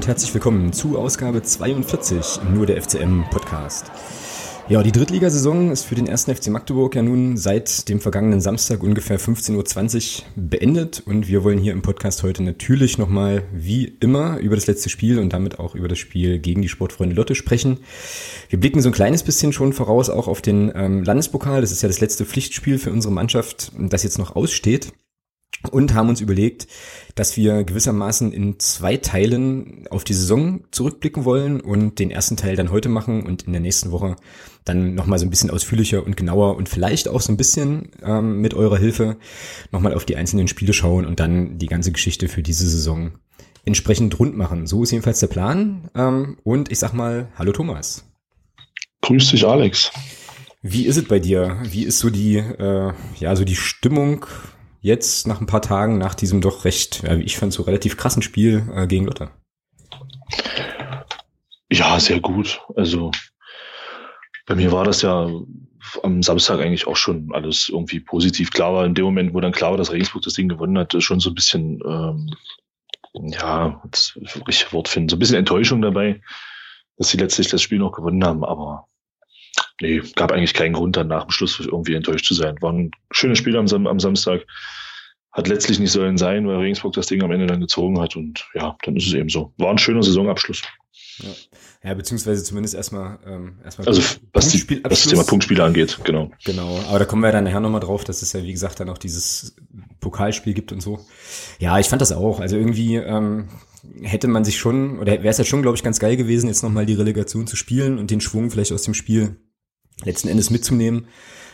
Und 0.00 0.06
herzlich 0.06 0.32
willkommen 0.32 0.72
zu 0.72 0.98
Ausgabe 0.98 1.42
42 1.42 2.40
nur 2.54 2.64
der 2.64 2.80
FCM 2.80 3.24
Podcast. 3.30 3.90
Ja, 4.66 4.82
die 4.82 4.92
Drittligasaison 4.92 5.70
ist 5.70 5.84
für 5.84 5.94
den 5.94 6.06
ersten 6.06 6.34
FC 6.34 6.48
Magdeburg 6.48 6.94
ja 6.94 7.02
nun 7.02 7.36
seit 7.36 7.86
dem 7.86 8.00
vergangenen 8.00 8.40
Samstag 8.40 8.82
ungefähr 8.82 9.20
15.20 9.20 10.20
Uhr 10.20 10.24
beendet 10.36 11.02
und 11.04 11.28
wir 11.28 11.44
wollen 11.44 11.58
hier 11.58 11.74
im 11.74 11.82
Podcast 11.82 12.22
heute 12.22 12.42
natürlich 12.42 12.96
nochmal 12.96 13.42
wie 13.52 13.94
immer 14.00 14.38
über 14.38 14.54
das 14.54 14.66
letzte 14.66 14.88
Spiel 14.88 15.18
und 15.18 15.34
damit 15.34 15.58
auch 15.58 15.74
über 15.74 15.86
das 15.86 15.98
Spiel 15.98 16.38
gegen 16.38 16.62
die 16.62 16.70
Sportfreunde 16.70 17.14
Lotte 17.14 17.34
sprechen. 17.34 17.80
Wir 18.48 18.58
blicken 18.58 18.80
so 18.80 18.88
ein 18.88 18.94
kleines 18.94 19.22
bisschen 19.22 19.52
schon 19.52 19.74
voraus 19.74 20.08
auch 20.08 20.28
auf 20.28 20.40
den 20.40 20.72
ähm, 20.74 21.04
Landespokal. 21.04 21.60
Das 21.60 21.72
ist 21.72 21.82
ja 21.82 21.90
das 21.90 22.00
letzte 22.00 22.24
Pflichtspiel 22.24 22.78
für 22.78 22.90
unsere 22.90 23.12
Mannschaft, 23.12 23.70
das 23.78 24.02
jetzt 24.02 24.18
noch 24.18 24.34
aussteht 24.34 24.94
und 25.70 25.94
haben 25.94 26.08
uns 26.08 26.20
überlegt, 26.20 26.66
dass 27.14 27.36
wir 27.36 27.64
gewissermaßen 27.64 28.32
in 28.32 28.58
zwei 28.58 28.96
Teilen 28.96 29.86
auf 29.90 30.04
die 30.04 30.14
Saison 30.14 30.64
zurückblicken 30.70 31.24
wollen 31.24 31.60
und 31.60 31.98
den 31.98 32.10
ersten 32.10 32.36
Teil 32.36 32.56
dann 32.56 32.70
heute 32.70 32.88
machen 32.88 33.26
und 33.26 33.42
in 33.42 33.52
der 33.52 33.60
nächsten 33.60 33.90
Woche 33.90 34.16
dann 34.64 34.94
nochmal 34.94 35.18
so 35.18 35.26
ein 35.26 35.30
bisschen 35.30 35.50
ausführlicher 35.50 36.04
und 36.04 36.16
genauer 36.16 36.56
und 36.56 36.68
vielleicht 36.68 37.08
auch 37.08 37.20
so 37.20 37.32
ein 37.32 37.36
bisschen 37.36 37.90
ähm, 38.02 38.40
mit 38.40 38.54
eurer 38.54 38.78
Hilfe 38.78 39.16
nochmal 39.70 39.94
auf 39.94 40.04
die 40.04 40.16
einzelnen 40.16 40.48
Spiele 40.48 40.72
schauen 40.72 41.04
und 41.04 41.20
dann 41.20 41.58
die 41.58 41.66
ganze 41.66 41.92
Geschichte 41.92 42.28
für 42.28 42.42
diese 42.42 42.68
Saison 42.68 43.12
entsprechend 43.64 44.18
rund 44.18 44.36
machen. 44.36 44.66
So 44.66 44.82
ist 44.82 44.90
jedenfalls 44.92 45.20
der 45.20 45.26
Plan. 45.26 45.90
Ähm, 45.94 46.38
und 46.42 46.70
ich 46.70 46.78
sag 46.78 46.92
mal, 46.92 47.28
hallo 47.36 47.52
Thomas. 47.52 48.04
Grüß 49.02 49.30
dich, 49.30 49.46
Alex. 49.46 49.90
Wie 50.62 50.86
ist 50.86 50.96
es 50.96 51.04
bei 51.04 51.18
dir? 51.18 51.58
Wie 51.64 51.84
ist 51.84 51.98
so 51.98 52.10
die, 52.10 52.36
äh, 52.36 52.92
ja, 53.18 53.36
so 53.36 53.44
die 53.44 53.56
Stimmung 53.56 54.26
jetzt 54.80 55.26
nach 55.26 55.40
ein 55.40 55.46
paar 55.46 55.62
Tagen 55.62 55.98
nach 55.98 56.14
diesem 56.14 56.40
doch 56.40 56.64
recht, 56.64 57.02
ja, 57.02 57.16
ich 57.16 57.36
fand, 57.36 57.52
so 57.52 57.62
relativ 57.62 57.96
krassen 57.96 58.22
Spiel 58.22 58.68
äh, 58.74 58.86
gegen 58.86 59.06
Lotte? 59.06 59.30
Ja, 61.70 62.00
sehr 62.00 62.20
gut. 62.20 62.60
Also 62.76 63.10
bei 64.46 64.54
mir 64.54 64.72
war 64.72 64.84
das 64.84 65.02
ja 65.02 65.30
am 66.02 66.22
Samstag 66.22 66.60
eigentlich 66.60 66.86
auch 66.86 66.96
schon 66.96 67.30
alles 67.32 67.68
irgendwie 67.68 68.00
positiv. 68.00 68.50
Klar 68.50 68.74
war 68.74 68.84
in 68.84 68.94
dem 68.94 69.04
Moment, 69.04 69.34
wo 69.34 69.40
dann 69.40 69.52
klar 69.52 69.70
war, 69.70 69.78
dass 69.78 69.92
Regensburg 69.92 70.22
das 70.22 70.34
Ding 70.34 70.48
gewonnen 70.48 70.78
hat, 70.78 70.94
schon 71.02 71.20
so 71.20 71.30
ein 71.30 71.34
bisschen, 71.34 71.80
ähm, 71.86 72.34
ja, 73.14 73.80
das 73.90 74.18
richtige 74.46 74.72
Wort 74.72 74.88
finden, 74.88 75.08
so 75.08 75.16
ein 75.16 75.18
bisschen 75.18 75.36
Enttäuschung 75.36 75.82
dabei, 75.82 76.20
dass 76.96 77.10
sie 77.10 77.18
letztlich 77.18 77.48
das 77.48 77.62
Spiel 77.62 77.78
noch 77.78 77.92
gewonnen 77.92 78.24
haben. 78.24 78.44
Aber 78.44 78.88
nee, 79.80 80.02
gab 80.16 80.32
eigentlich 80.32 80.54
keinen 80.54 80.72
Grund, 80.72 80.96
dann 80.96 81.08
nach 81.08 81.24
dem 81.24 81.30
Schluss 81.30 81.58
irgendwie 81.60 81.94
enttäuscht 81.94 82.26
zu 82.26 82.34
sein. 82.34 82.56
War 82.60 82.72
ein 82.72 82.90
schönes 83.10 83.38
Spiel 83.38 83.56
am, 83.56 83.68
Sam 83.68 83.86
am 83.86 84.00
Samstag. 84.00 84.46
Hat 85.32 85.46
letztlich 85.46 85.78
nicht 85.78 85.92
sollen 85.92 86.18
sein, 86.18 86.46
weil 86.48 86.56
Regensburg 86.56 86.92
das 86.94 87.06
Ding 87.06 87.22
am 87.22 87.30
Ende 87.30 87.46
dann 87.46 87.60
gezogen 87.60 88.00
hat. 88.00 88.16
Und 88.16 88.48
ja, 88.54 88.76
dann 88.82 88.96
ist 88.96 89.06
es 89.06 89.14
eben 89.14 89.28
so. 89.28 89.52
War 89.58 89.70
ein 89.70 89.78
schöner 89.78 90.02
Saisonabschluss. 90.02 90.62
Ja, 91.22 91.28
ja 91.90 91.94
beziehungsweise 91.94 92.42
zumindest 92.42 92.74
erstmal 92.74 93.18
ähm, 93.26 93.58
erstmal 93.64 93.88
also 93.88 94.02
was, 94.32 94.48
die, 94.50 94.82
was 94.82 95.02
das 95.02 95.06
Thema 95.06 95.24
Punktspiele 95.24 95.62
angeht, 95.62 95.98
genau. 96.04 96.30
Genau, 96.44 96.80
aber 96.88 96.98
da 96.98 97.04
kommen 97.04 97.22
wir 97.22 97.30
dann 97.30 97.44
nachher 97.44 97.60
nochmal 97.60 97.80
drauf, 97.80 98.04
dass 98.04 98.22
es 98.22 98.32
ja 98.32 98.42
wie 98.42 98.52
gesagt 98.52 98.80
dann 98.80 98.88
auch 98.88 98.98
dieses 98.98 99.54
Pokalspiel 100.00 100.54
gibt 100.54 100.72
und 100.72 100.80
so. 100.80 101.06
Ja, 101.58 101.78
ich 101.78 101.88
fand 101.88 102.02
das 102.02 102.12
auch. 102.12 102.40
Also 102.40 102.56
irgendwie 102.56 102.96
ähm, 102.96 103.48
hätte 104.02 104.28
man 104.28 104.44
sich 104.44 104.58
schon, 104.58 104.98
oder 104.98 105.12
wäre 105.12 105.28
es 105.28 105.38
ja 105.38 105.44
schon, 105.44 105.62
glaube 105.62 105.76
ich, 105.76 105.82
ganz 105.82 105.98
geil 105.98 106.16
gewesen, 106.16 106.48
jetzt 106.48 106.62
nochmal 106.62 106.86
die 106.86 106.94
Relegation 106.94 107.46
zu 107.46 107.56
spielen 107.56 107.98
und 107.98 108.10
den 108.10 108.20
Schwung 108.20 108.50
vielleicht 108.50 108.72
aus 108.72 108.82
dem 108.82 108.94
Spiel 108.94 109.36
letzten 110.04 110.28
Endes 110.28 110.50
mitzunehmen. 110.50 111.06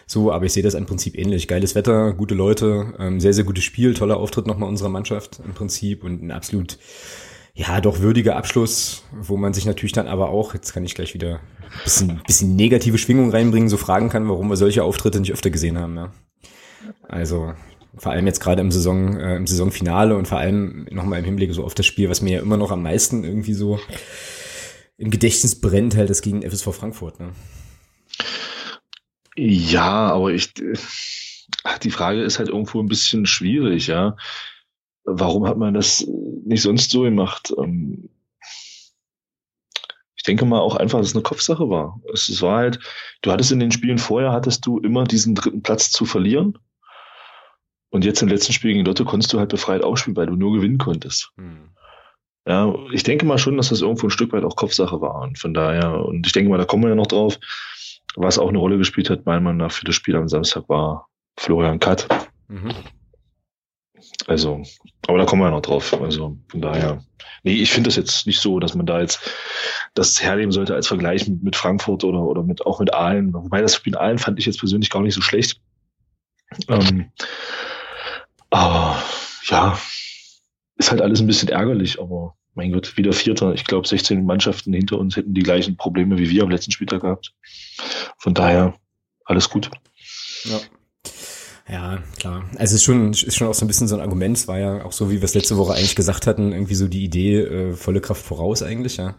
So, 0.07 0.33
aber 0.33 0.45
ich 0.45 0.53
sehe 0.53 0.63
das 0.63 0.75
im 0.75 0.87
Prinzip 0.87 1.19
ähnlich. 1.19 1.49
Geiles 1.49 1.75
Wetter, 1.75 2.13
gute 2.13 2.35
Leute, 2.35 2.95
ähm, 2.99 3.19
sehr, 3.19 3.33
sehr 3.33 3.45
gutes 3.45 3.65
Spiel, 3.65 3.95
toller 3.95 4.19
Auftritt 4.19 4.47
nochmal 4.47 4.69
unserer 4.69 4.89
Mannschaft 4.89 5.41
im 5.45 5.53
Prinzip 5.53 6.05
und 6.05 6.23
ein 6.23 6.31
absolut, 6.31 6.79
ja, 7.55 7.81
doch 7.81 7.99
würdiger 7.99 8.37
Abschluss, 8.37 9.03
wo 9.13 9.37
man 9.37 9.53
sich 9.53 9.67
natürlich 9.67 9.93
dann 9.93 10.07
aber 10.07 10.29
auch, 10.29 10.55
jetzt 10.55 10.73
kann 10.73 10.85
ich 10.85 10.95
gleich 10.95 11.15
wieder 11.15 11.41
ein 11.73 11.85
bisschen, 11.85 12.23
bisschen 12.25 12.55
negative 12.55 12.99
Schwingung 12.99 13.31
reinbringen, 13.31 13.69
so 13.69 13.77
fragen 13.77 14.09
kann, 14.09 14.29
warum 14.29 14.49
wir 14.49 14.57
solche 14.57 14.85
Auftritte 14.85 15.19
nicht 15.19 15.33
öfter 15.33 15.51
gesehen 15.51 15.79
haben. 15.79 15.97
Ja. 15.97 16.13
Also 17.09 17.55
vor 17.97 18.13
allem 18.13 18.27
jetzt 18.27 18.41
gerade 18.41 18.61
im 18.61 18.71
Saison, 18.71 19.17
äh, 19.17 19.37
im 19.37 19.47
Saisonfinale 19.47 20.17
und 20.17 20.29
vor 20.29 20.39
allem 20.39 20.87
nochmal 20.91 21.19
im 21.19 21.25
Hinblick 21.25 21.53
so 21.53 21.65
auf 21.65 21.75
das 21.75 21.87
Spiel, 21.87 22.09
was 22.11 22.21
mir 22.21 22.35
ja 22.35 22.43
immer 22.43 22.57
noch 22.57 22.71
am 22.71 22.83
meisten 22.83 23.25
irgendwie 23.25 23.55
so 23.55 23.81
im 24.99 25.11
Gedächtnis 25.11 25.61
brennt, 25.61 25.97
halt 25.97 26.11
das 26.11 26.23
gegen 26.23 26.43
FSV 26.43 26.73
Frankfurt. 26.73 27.21
Ne? 27.21 27.31
Ja, 29.37 30.13
aber 30.13 30.33
ich, 30.33 30.55
die 30.55 31.91
Frage 31.91 32.23
ist 32.23 32.39
halt 32.39 32.49
irgendwo 32.49 32.81
ein 32.81 32.89
bisschen 32.89 33.27
schwierig, 33.27 33.87
ja. 33.87 34.17
Warum 35.05 35.47
hat 35.47 35.59
man 35.59 35.75
das 35.75 36.07
nicht 36.45 36.63
sonst 36.63 36.91
so 36.91 37.03
gemacht? 37.03 37.53
Ähm, 37.57 38.09
ich 40.17 40.23
denke 40.25 40.45
mal 40.45 40.59
auch 40.59 40.75
einfach, 40.75 40.99
dass 40.99 41.09
es 41.09 41.15
eine 41.15 41.23
Kopfsache 41.23 41.69
war. 41.71 42.01
Es 42.13 42.43
war 42.43 42.59
halt, 42.59 42.81
du 43.23 43.31
hattest 43.31 43.53
in 43.53 43.61
den 43.61 43.71
Spielen 43.71 43.99
vorher, 43.99 44.33
hattest 44.33 44.67
du 44.67 44.79
immer 44.79 45.05
diesen 45.05 45.35
dritten 45.35 45.63
Platz 45.63 45.91
zu 45.91 46.05
verlieren. 46.05 46.59
Und 47.91 48.05
jetzt 48.05 48.23
im 48.23 48.29
letzten 48.29 48.53
Spiel 48.53 48.73
gegen 48.73 48.85
Lotte 48.85 49.05
konntest 49.05 49.33
du 49.33 49.39
halt 49.39 49.51
befreit 49.51 49.85
ausspielen, 49.85 50.17
weil 50.17 50.27
du 50.27 50.35
nur 50.35 50.53
gewinnen 50.53 50.79
konntest. 50.79 51.31
Hm. 51.37 51.71
Ja, 52.47 52.75
ich 52.93 53.03
denke 53.03 53.27
mal 53.27 53.39
schon, 53.39 53.57
dass 53.57 53.69
das 53.69 53.81
irgendwo 53.81 54.07
ein 54.07 54.11
Stück 54.11 54.33
weit 54.33 54.45
auch 54.45 54.57
Kopfsache 54.57 55.01
war. 55.01 55.23
Und 55.23 55.39
von 55.39 55.55
daher, 55.55 56.05
und 56.05 56.27
ich 56.27 56.33
denke 56.33 56.51
mal, 56.51 56.59
da 56.59 56.65
kommen 56.65 56.83
wir 56.85 56.91
ja 56.91 56.95
noch 56.95 57.07
drauf, 57.07 57.39
was 58.17 58.39
auch 58.39 58.49
eine 58.49 58.59
Rolle 58.59 58.79
gespielt 58.79 59.11
hat, 59.11 59.27
meiner 59.27 59.41
Meinung 59.41 59.59
nach, 59.59 59.73
für 59.73 59.85
das 59.85 59.95
Spiel 59.95 60.17
am 60.17 60.29
Samstag 60.29 60.69
war 60.69 61.09
Florian 61.39 61.79
Katt. 61.79 62.09
Mhm. 62.49 62.73
Also, 64.27 64.63
aber 65.07 65.19
da 65.19 65.25
kommen 65.25 65.43
wir 65.43 65.47
ja 65.47 65.53
noch 65.53 65.63
drauf. 65.63 65.99
Also 66.01 66.37
von 66.49 66.61
daher, 66.61 67.03
nee, 67.43 67.55
ich 67.55 67.71
finde 67.71 67.89
das 67.89 67.97
jetzt 67.97 68.27
nicht 68.27 68.41
so, 68.41 68.61
dass 68.61 68.75
man 68.75 68.87
da 68.87 69.01
jetzt 69.01 69.31
das 69.95 70.23
hernehmen 70.23 70.53
sollte 70.53 70.75
als 70.75 70.87
Vergleich 70.87 71.27
mit, 71.29 71.43
mit 71.43 71.57
Frankfurt 71.57 72.05
oder, 72.05 72.21
oder 72.21 72.43
mit 72.43 72.65
auch 72.67 72.81
mit 72.81 72.93
Aalen. 72.93 73.33
Wobei 73.33 73.61
das 73.61 73.75
Spiel 73.75 73.97
Aalen 73.97 74.19
fand 74.19 74.39
ich 74.39 74.47
jetzt 74.47 74.59
persönlich 74.59 74.91
gar 74.91 75.03
nicht 75.03 75.15
so 75.15 75.23
schlecht. 75.23 75.61
Ähm, 76.69 77.11
aber 78.51 79.03
ja, 79.45 79.79
ist 80.77 80.91
halt 80.91 81.03
alles 81.03 81.21
ein 81.21 81.27
bisschen 81.27 81.49
ärgerlich, 81.49 82.01
aber 82.01 82.37
mein 82.57 82.73
Gott, 82.73 82.97
wieder 82.97 83.13
Vierter. 83.13 83.55
Ich 83.55 83.65
glaube, 83.65 83.87
16 83.87 84.25
Mannschaften 84.25 84.73
hinter 84.73 84.99
uns 84.99 85.17
hätten 85.17 85.35
die 85.35 85.43
gleichen 85.43 85.77
Probleme 85.77 86.19
wie 86.19 86.31
wir 86.31 86.43
am 86.43 86.51
letzten 86.51 86.73
Spieltag 86.73 87.03
gehabt. 87.03 87.35
Von 88.19 88.35
daher 88.35 88.75
alles 89.25 89.51
gut. 89.51 89.71
Ja. 90.45 90.61
Ja, 91.69 91.99
klar. 92.19 92.45
Also 92.53 92.63
es 92.63 92.73
ist 92.75 92.85
schon, 92.85 93.11
ist 93.11 93.37
schon 93.37 93.49
auch 93.49 93.55
so 93.55 93.65
ein 93.65 93.69
bisschen 93.69 93.89
so 93.89 93.97
ein 93.97 94.01
Argument. 94.01 94.37
Es 94.37 94.47
war 94.47 94.59
ja 94.59 94.85
auch 94.85 94.93
so, 94.93 95.11
wie 95.11 95.17
wir 95.17 95.25
es 95.25 95.35
letzte 95.35 95.57
Woche 95.57 95.75
eigentlich 95.75 95.97
gesagt 95.97 96.29
hatten, 96.29 96.53
irgendwie 96.53 96.77
so 96.77 96.87
die 96.87 97.03
Idee, 97.05 97.41
äh, 97.41 97.73
volle 97.75 98.01
Kraft 98.01 98.25
voraus 98.25 98.63
eigentlich, 98.63 98.99
ja. 98.99 99.17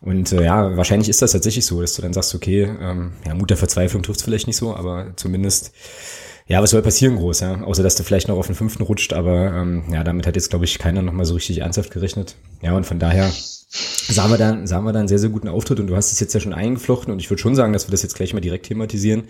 Und 0.00 0.32
äh, 0.32 0.42
ja, 0.42 0.76
wahrscheinlich 0.76 1.08
ist 1.08 1.22
das 1.22 1.32
tatsächlich 1.32 1.66
so, 1.66 1.80
dass 1.80 1.94
du 1.94 2.02
dann 2.02 2.12
sagst, 2.12 2.34
okay, 2.34 2.62
ähm, 2.80 3.12
ja, 3.24 3.34
Mut 3.34 3.50
der 3.50 3.56
Verzweiflung 3.56 4.02
trifft 4.02 4.22
vielleicht 4.22 4.48
nicht 4.48 4.56
so, 4.56 4.74
aber 4.74 5.12
zumindest 5.16 5.72
ja, 6.50 6.60
was 6.60 6.70
soll 6.70 6.82
passieren 6.82 7.14
groß, 7.14 7.40
ja? 7.40 7.62
Außer 7.62 7.84
dass 7.84 7.94
du 7.94 8.02
vielleicht 8.02 8.26
noch 8.26 8.36
auf 8.36 8.46
den 8.46 8.56
fünften 8.56 8.82
rutscht, 8.82 9.12
aber 9.12 9.52
ähm, 9.54 9.84
ja, 9.92 10.02
damit 10.02 10.26
hat 10.26 10.34
jetzt, 10.34 10.50
glaube 10.50 10.64
ich, 10.64 10.80
keiner 10.80 11.00
noch 11.00 11.12
mal 11.12 11.24
so 11.24 11.34
richtig 11.34 11.58
ernsthaft 11.58 11.92
gerechnet. 11.92 12.34
Ja, 12.60 12.76
und 12.76 12.84
von 12.84 12.98
daher 12.98 13.30
sahen 13.30 14.32
wir 14.32 14.36
dann, 14.36 14.66
sahen 14.66 14.82
wir 14.82 14.92
dann 14.92 15.02
einen 15.02 15.08
sehr, 15.08 15.20
sehr 15.20 15.30
guten 15.30 15.46
Auftritt 15.46 15.78
und 15.78 15.86
du 15.86 15.94
hast 15.94 16.10
es 16.10 16.18
jetzt 16.18 16.34
ja 16.34 16.40
schon 16.40 16.52
eingeflochten 16.52 17.12
und 17.12 17.20
ich 17.20 17.30
würde 17.30 17.40
schon 17.40 17.54
sagen, 17.54 17.72
dass 17.72 17.86
wir 17.86 17.92
das 17.92 18.02
jetzt 18.02 18.16
gleich 18.16 18.34
mal 18.34 18.40
direkt 18.40 18.66
thematisieren. 18.66 19.28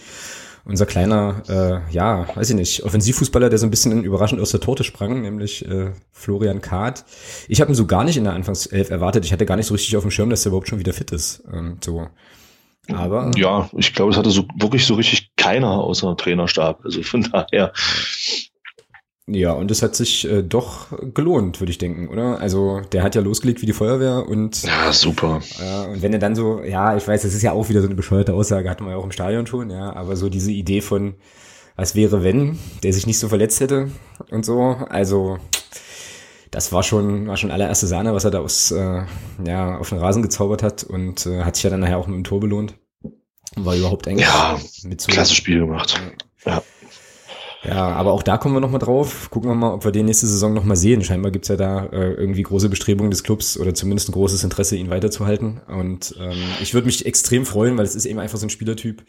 Unser 0.64 0.86
kleiner, 0.86 1.42
äh, 1.46 1.92
ja, 1.92 2.26
weiß 2.34 2.48
ich 2.48 2.56
nicht, 2.56 2.84
Offensivfußballer, 2.84 3.50
der 3.50 3.58
so 3.58 3.66
ein 3.66 3.70
bisschen 3.70 4.02
überraschend 4.02 4.40
aus 4.40 4.52
der 4.52 4.60
Torte 4.60 4.82
sprang, 4.82 5.20
nämlich 5.20 5.68
äh, 5.68 5.90
Florian 6.12 6.62
Kahrt. 6.62 7.04
Ich 7.48 7.60
habe 7.60 7.70
ihn 7.70 7.74
so 7.74 7.84
gar 7.84 8.04
nicht 8.04 8.16
in 8.16 8.24
der 8.24 8.32
Anfangself 8.32 8.88
erwartet. 8.88 9.26
Ich 9.26 9.32
hatte 9.34 9.44
gar 9.44 9.56
nicht 9.56 9.66
so 9.66 9.74
richtig 9.74 9.94
auf 9.98 10.04
dem 10.04 10.10
Schirm, 10.10 10.30
dass 10.30 10.46
er 10.46 10.50
überhaupt 10.50 10.68
schon 10.68 10.78
wieder 10.78 10.94
fit 10.94 11.10
ist. 11.10 11.42
Ähm, 11.52 11.76
so. 11.84 12.06
Aber 12.94 13.30
ja, 13.36 13.68
ich 13.76 13.94
glaube, 13.94 14.12
es 14.12 14.18
hatte 14.18 14.30
so 14.30 14.46
wirklich 14.56 14.86
so 14.86 14.94
richtig 14.94 15.30
keiner 15.36 15.70
außer 15.70 16.16
Trainerstab. 16.16 16.84
Also 16.84 17.02
von 17.02 17.22
daher. 17.22 17.72
Ja, 19.32 19.52
und 19.52 19.70
es 19.70 19.82
hat 19.82 19.94
sich 19.94 20.28
äh, 20.28 20.42
doch 20.42 20.88
gelohnt, 21.14 21.60
würde 21.60 21.70
ich 21.70 21.78
denken, 21.78 22.08
oder? 22.08 22.40
Also 22.40 22.80
der 22.92 23.04
hat 23.04 23.14
ja 23.14 23.20
losgelegt 23.20 23.62
wie 23.62 23.66
die 23.66 23.72
Feuerwehr 23.72 24.26
und 24.28 24.62
ja 24.64 24.92
super. 24.92 25.40
Ja, 25.60 25.82
und 25.84 26.02
wenn 26.02 26.12
er 26.12 26.18
dann 26.18 26.34
so, 26.34 26.62
ja, 26.62 26.96
ich 26.96 27.06
weiß, 27.06 27.22
das 27.22 27.34
ist 27.34 27.42
ja 27.42 27.52
auch 27.52 27.68
wieder 27.68 27.80
so 27.80 27.86
eine 27.86 27.94
bescheuerte 27.94 28.34
Aussage, 28.34 28.68
hatten 28.68 28.84
wir 28.84 28.92
ja 28.92 28.96
auch 28.96 29.04
im 29.04 29.12
Stadion 29.12 29.46
schon, 29.46 29.70
ja, 29.70 29.94
aber 29.94 30.16
so 30.16 30.28
diese 30.28 30.50
Idee 30.50 30.80
von, 30.80 31.14
was 31.76 31.94
wäre 31.94 32.24
wenn, 32.24 32.58
der 32.82 32.92
sich 32.92 33.06
nicht 33.06 33.20
so 33.20 33.28
verletzt 33.28 33.60
hätte 33.60 33.90
und 34.30 34.44
so, 34.44 34.76
also 34.88 35.38
das 36.50 36.72
war 36.72 36.82
schon, 36.82 37.28
war 37.28 37.36
schon 37.36 37.52
allererste 37.52 37.86
Sahne, 37.86 38.12
was 38.12 38.24
er 38.24 38.32
da 38.32 38.40
aus, 38.40 38.72
äh, 38.72 39.02
ja, 39.44 39.78
auf 39.78 39.90
den 39.90 39.98
Rasen 39.98 40.22
gezaubert 40.22 40.62
hat 40.62 40.82
und 40.82 41.26
äh, 41.26 41.44
hat 41.44 41.54
sich 41.54 41.62
ja 41.62 41.70
dann 41.70 41.80
nachher 41.80 41.98
auch 41.98 42.08
mit 42.08 42.16
dem 42.16 42.24
Tor 42.24 42.40
belohnt. 42.40 42.74
War 43.56 43.76
überhaupt 43.76 44.06
eigentlich 44.08 44.26
ja, 44.26 44.60
mit 44.84 45.00
so. 45.00 45.10
Klasse 45.10 45.34
Spiel 45.34 45.60
gemacht. 45.60 46.00
Ja. 46.44 46.62
Ja, 47.62 47.88
aber 47.88 48.12
auch 48.12 48.22
da 48.22 48.38
kommen 48.38 48.54
wir 48.54 48.60
nochmal 48.60 48.80
drauf. 48.80 49.28
Gucken 49.30 49.50
wir 49.50 49.54
mal, 49.54 49.74
ob 49.74 49.84
wir 49.84 49.92
den 49.92 50.06
nächste 50.06 50.26
Saison 50.26 50.54
nochmal 50.54 50.78
sehen. 50.78 51.04
Scheinbar 51.04 51.30
gibt's 51.30 51.48
ja 51.48 51.56
da 51.56 51.86
äh, 51.86 52.12
irgendwie 52.12 52.42
große 52.42 52.70
Bestrebungen 52.70 53.10
des 53.10 53.22
Clubs 53.22 53.58
oder 53.58 53.74
zumindest 53.74 54.08
ein 54.08 54.12
großes 54.12 54.44
Interesse, 54.44 54.76
ihn 54.76 54.88
weiterzuhalten. 54.88 55.60
Und 55.68 56.14
ähm, 56.18 56.38
ich 56.62 56.72
würde 56.72 56.86
mich 56.86 57.04
extrem 57.04 57.44
freuen, 57.44 57.76
weil 57.76 57.84
es 57.84 57.94
ist 57.94 58.06
eben 58.06 58.18
einfach 58.18 58.38
so 58.38 58.46
ein 58.46 58.50
Spielertyp. 58.50 59.02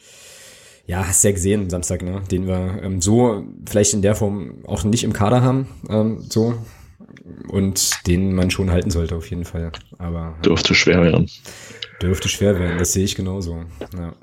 Ja, 0.85 1.07
hast 1.07 1.23
ja 1.23 1.31
gesehen 1.31 1.69
Samstag, 1.69 2.01
ne? 2.01 2.23
Den 2.29 2.45
wir 2.47 2.81
ähm, 2.83 3.01
so 3.01 3.45
vielleicht 3.69 3.93
in 3.93 4.01
der 4.01 4.15
Form 4.15 4.65
auch 4.67 4.83
nicht 4.83 5.05
im 5.05 5.13
Kader 5.13 5.41
haben. 5.41 5.69
Ähm, 5.89 6.25
so 6.27 6.55
und 7.47 8.05
den 8.07 8.33
man 8.33 8.51
schon 8.51 8.71
halten 8.71 8.91
sollte 8.91 9.15
auf 9.15 9.29
jeden 9.29 9.45
Fall. 9.45 9.71
Aber 9.97 10.35
dürfte 10.43 10.75
schwer 10.75 11.01
werden. 11.01 11.29
Dürfte 12.01 12.29
schwer 12.29 12.59
werden, 12.59 12.77
das 12.77 12.93
sehe 12.93 13.05
ich 13.05 13.15
genauso. 13.15 13.63
Ja. 13.97 14.13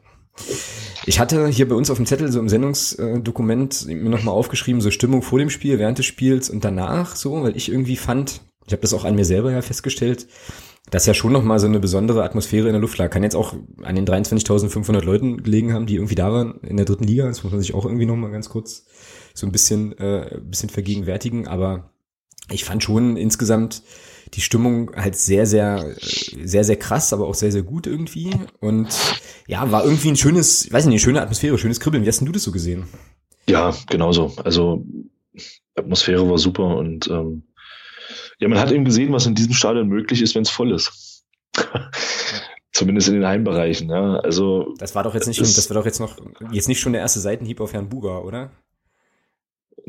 Ich 1.06 1.20
hatte 1.20 1.48
hier 1.48 1.68
bei 1.68 1.74
uns 1.74 1.90
auf 1.90 1.96
dem 1.96 2.06
Zettel 2.06 2.30
so 2.30 2.38
im 2.38 2.48
Sendungsdokument 2.48 3.86
mir 3.86 4.10
nochmal 4.10 4.34
aufgeschrieben, 4.34 4.80
so 4.80 4.90
Stimmung 4.90 5.22
vor 5.22 5.38
dem 5.38 5.48
Spiel, 5.48 5.78
während 5.78 5.98
des 5.98 6.06
Spiels 6.06 6.50
und 6.50 6.64
danach, 6.64 7.16
so, 7.16 7.42
weil 7.42 7.56
ich 7.56 7.70
irgendwie 7.70 7.96
fand, 7.96 8.42
ich 8.66 8.72
habe 8.72 8.82
das 8.82 8.92
auch 8.92 9.04
an 9.04 9.14
mir 9.14 9.24
selber 9.24 9.50
ja 9.50 9.62
festgestellt, 9.62 10.26
dass 10.90 11.06
ja 11.06 11.14
schon 11.14 11.32
nochmal 11.32 11.58
so 11.58 11.66
eine 11.66 11.80
besondere 11.80 12.24
Atmosphäre 12.24 12.66
in 12.66 12.72
der 12.72 12.80
Luft 12.80 12.98
lag. 12.98 13.10
Kann 13.10 13.22
jetzt 13.22 13.36
auch 13.36 13.54
an 13.82 13.94
den 13.94 14.06
23.500 14.06 15.02
Leuten 15.02 15.42
gelegen 15.42 15.72
haben, 15.72 15.86
die 15.86 15.96
irgendwie 15.96 16.14
da 16.14 16.32
waren 16.32 16.60
in 16.60 16.76
der 16.76 16.86
dritten 16.86 17.04
Liga. 17.04 17.26
Das 17.26 17.42
muss 17.42 17.52
man 17.52 17.60
sich 17.60 17.74
auch 17.74 17.84
irgendwie 17.84 18.06
nochmal 18.06 18.30
ganz 18.30 18.48
kurz 18.48 18.86
so 19.34 19.46
ein 19.46 19.52
bisschen, 19.52 19.96
äh, 19.98 20.36
ein 20.36 20.50
bisschen 20.50 20.70
vergegenwärtigen. 20.70 21.46
Aber 21.46 21.90
ich 22.50 22.64
fand 22.64 22.82
schon 22.82 23.16
insgesamt 23.16 23.82
die 24.34 24.40
Stimmung 24.40 24.94
halt 24.96 25.16
sehr, 25.16 25.46
sehr, 25.46 25.94
sehr, 26.00 26.64
sehr 26.64 26.76
krass, 26.76 27.12
aber 27.12 27.26
auch 27.26 27.34
sehr, 27.34 27.52
sehr 27.52 27.62
gut 27.62 27.86
irgendwie. 27.86 28.30
Und 28.60 28.88
ja, 29.46 29.70
war 29.70 29.84
irgendwie 29.84 30.08
ein 30.08 30.16
schönes, 30.16 30.66
ich 30.66 30.72
weiß 30.72 30.84
nicht, 30.86 30.92
eine 30.92 31.00
schöne 31.00 31.22
Atmosphäre, 31.22 31.58
schönes 31.58 31.80
Kribbeln. 31.80 32.04
Wie 32.04 32.08
hast 32.08 32.20
denn 32.20 32.26
du 32.26 32.32
das 32.32 32.42
so 32.42 32.52
gesehen? 32.52 32.84
Ja, 33.48 33.74
genauso. 33.88 34.34
Also 34.44 34.84
Atmosphäre 35.74 36.28
war 36.28 36.38
super 36.38 36.76
und 36.76 37.08
ähm, 37.08 37.44
ja, 38.38 38.48
man 38.48 38.58
hat 38.58 38.70
eben 38.70 38.84
gesehen, 38.84 39.12
was 39.12 39.26
in 39.26 39.34
diesem 39.34 39.52
Stadion 39.52 39.88
möglich 39.88 40.22
ist, 40.22 40.34
wenn 40.34 40.42
es 40.42 40.50
voll 40.50 40.72
ist. 40.72 41.24
Zumindest 42.72 43.08
in 43.08 43.14
den 43.14 43.26
Heimbereichen, 43.26 43.90
ja. 43.90 44.16
Also. 44.20 44.74
Das 44.78 44.94
war 44.94 45.02
doch 45.02 45.14
jetzt 45.14 45.26
nicht, 45.26 45.40
das 45.40 45.70
war 45.70 45.74
doch 45.74 45.86
jetzt 45.86 45.98
noch, 45.98 46.16
jetzt 46.52 46.68
nicht 46.68 46.78
schon 46.78 46.92
der 46.92 47.02
erste 47.02 47.18
Seitenhieb 47.18 47.60
auf 47.60 47.72
Herrn 47.72 47.88
Buga, 47.88 48.18
oder? 48.18 48.52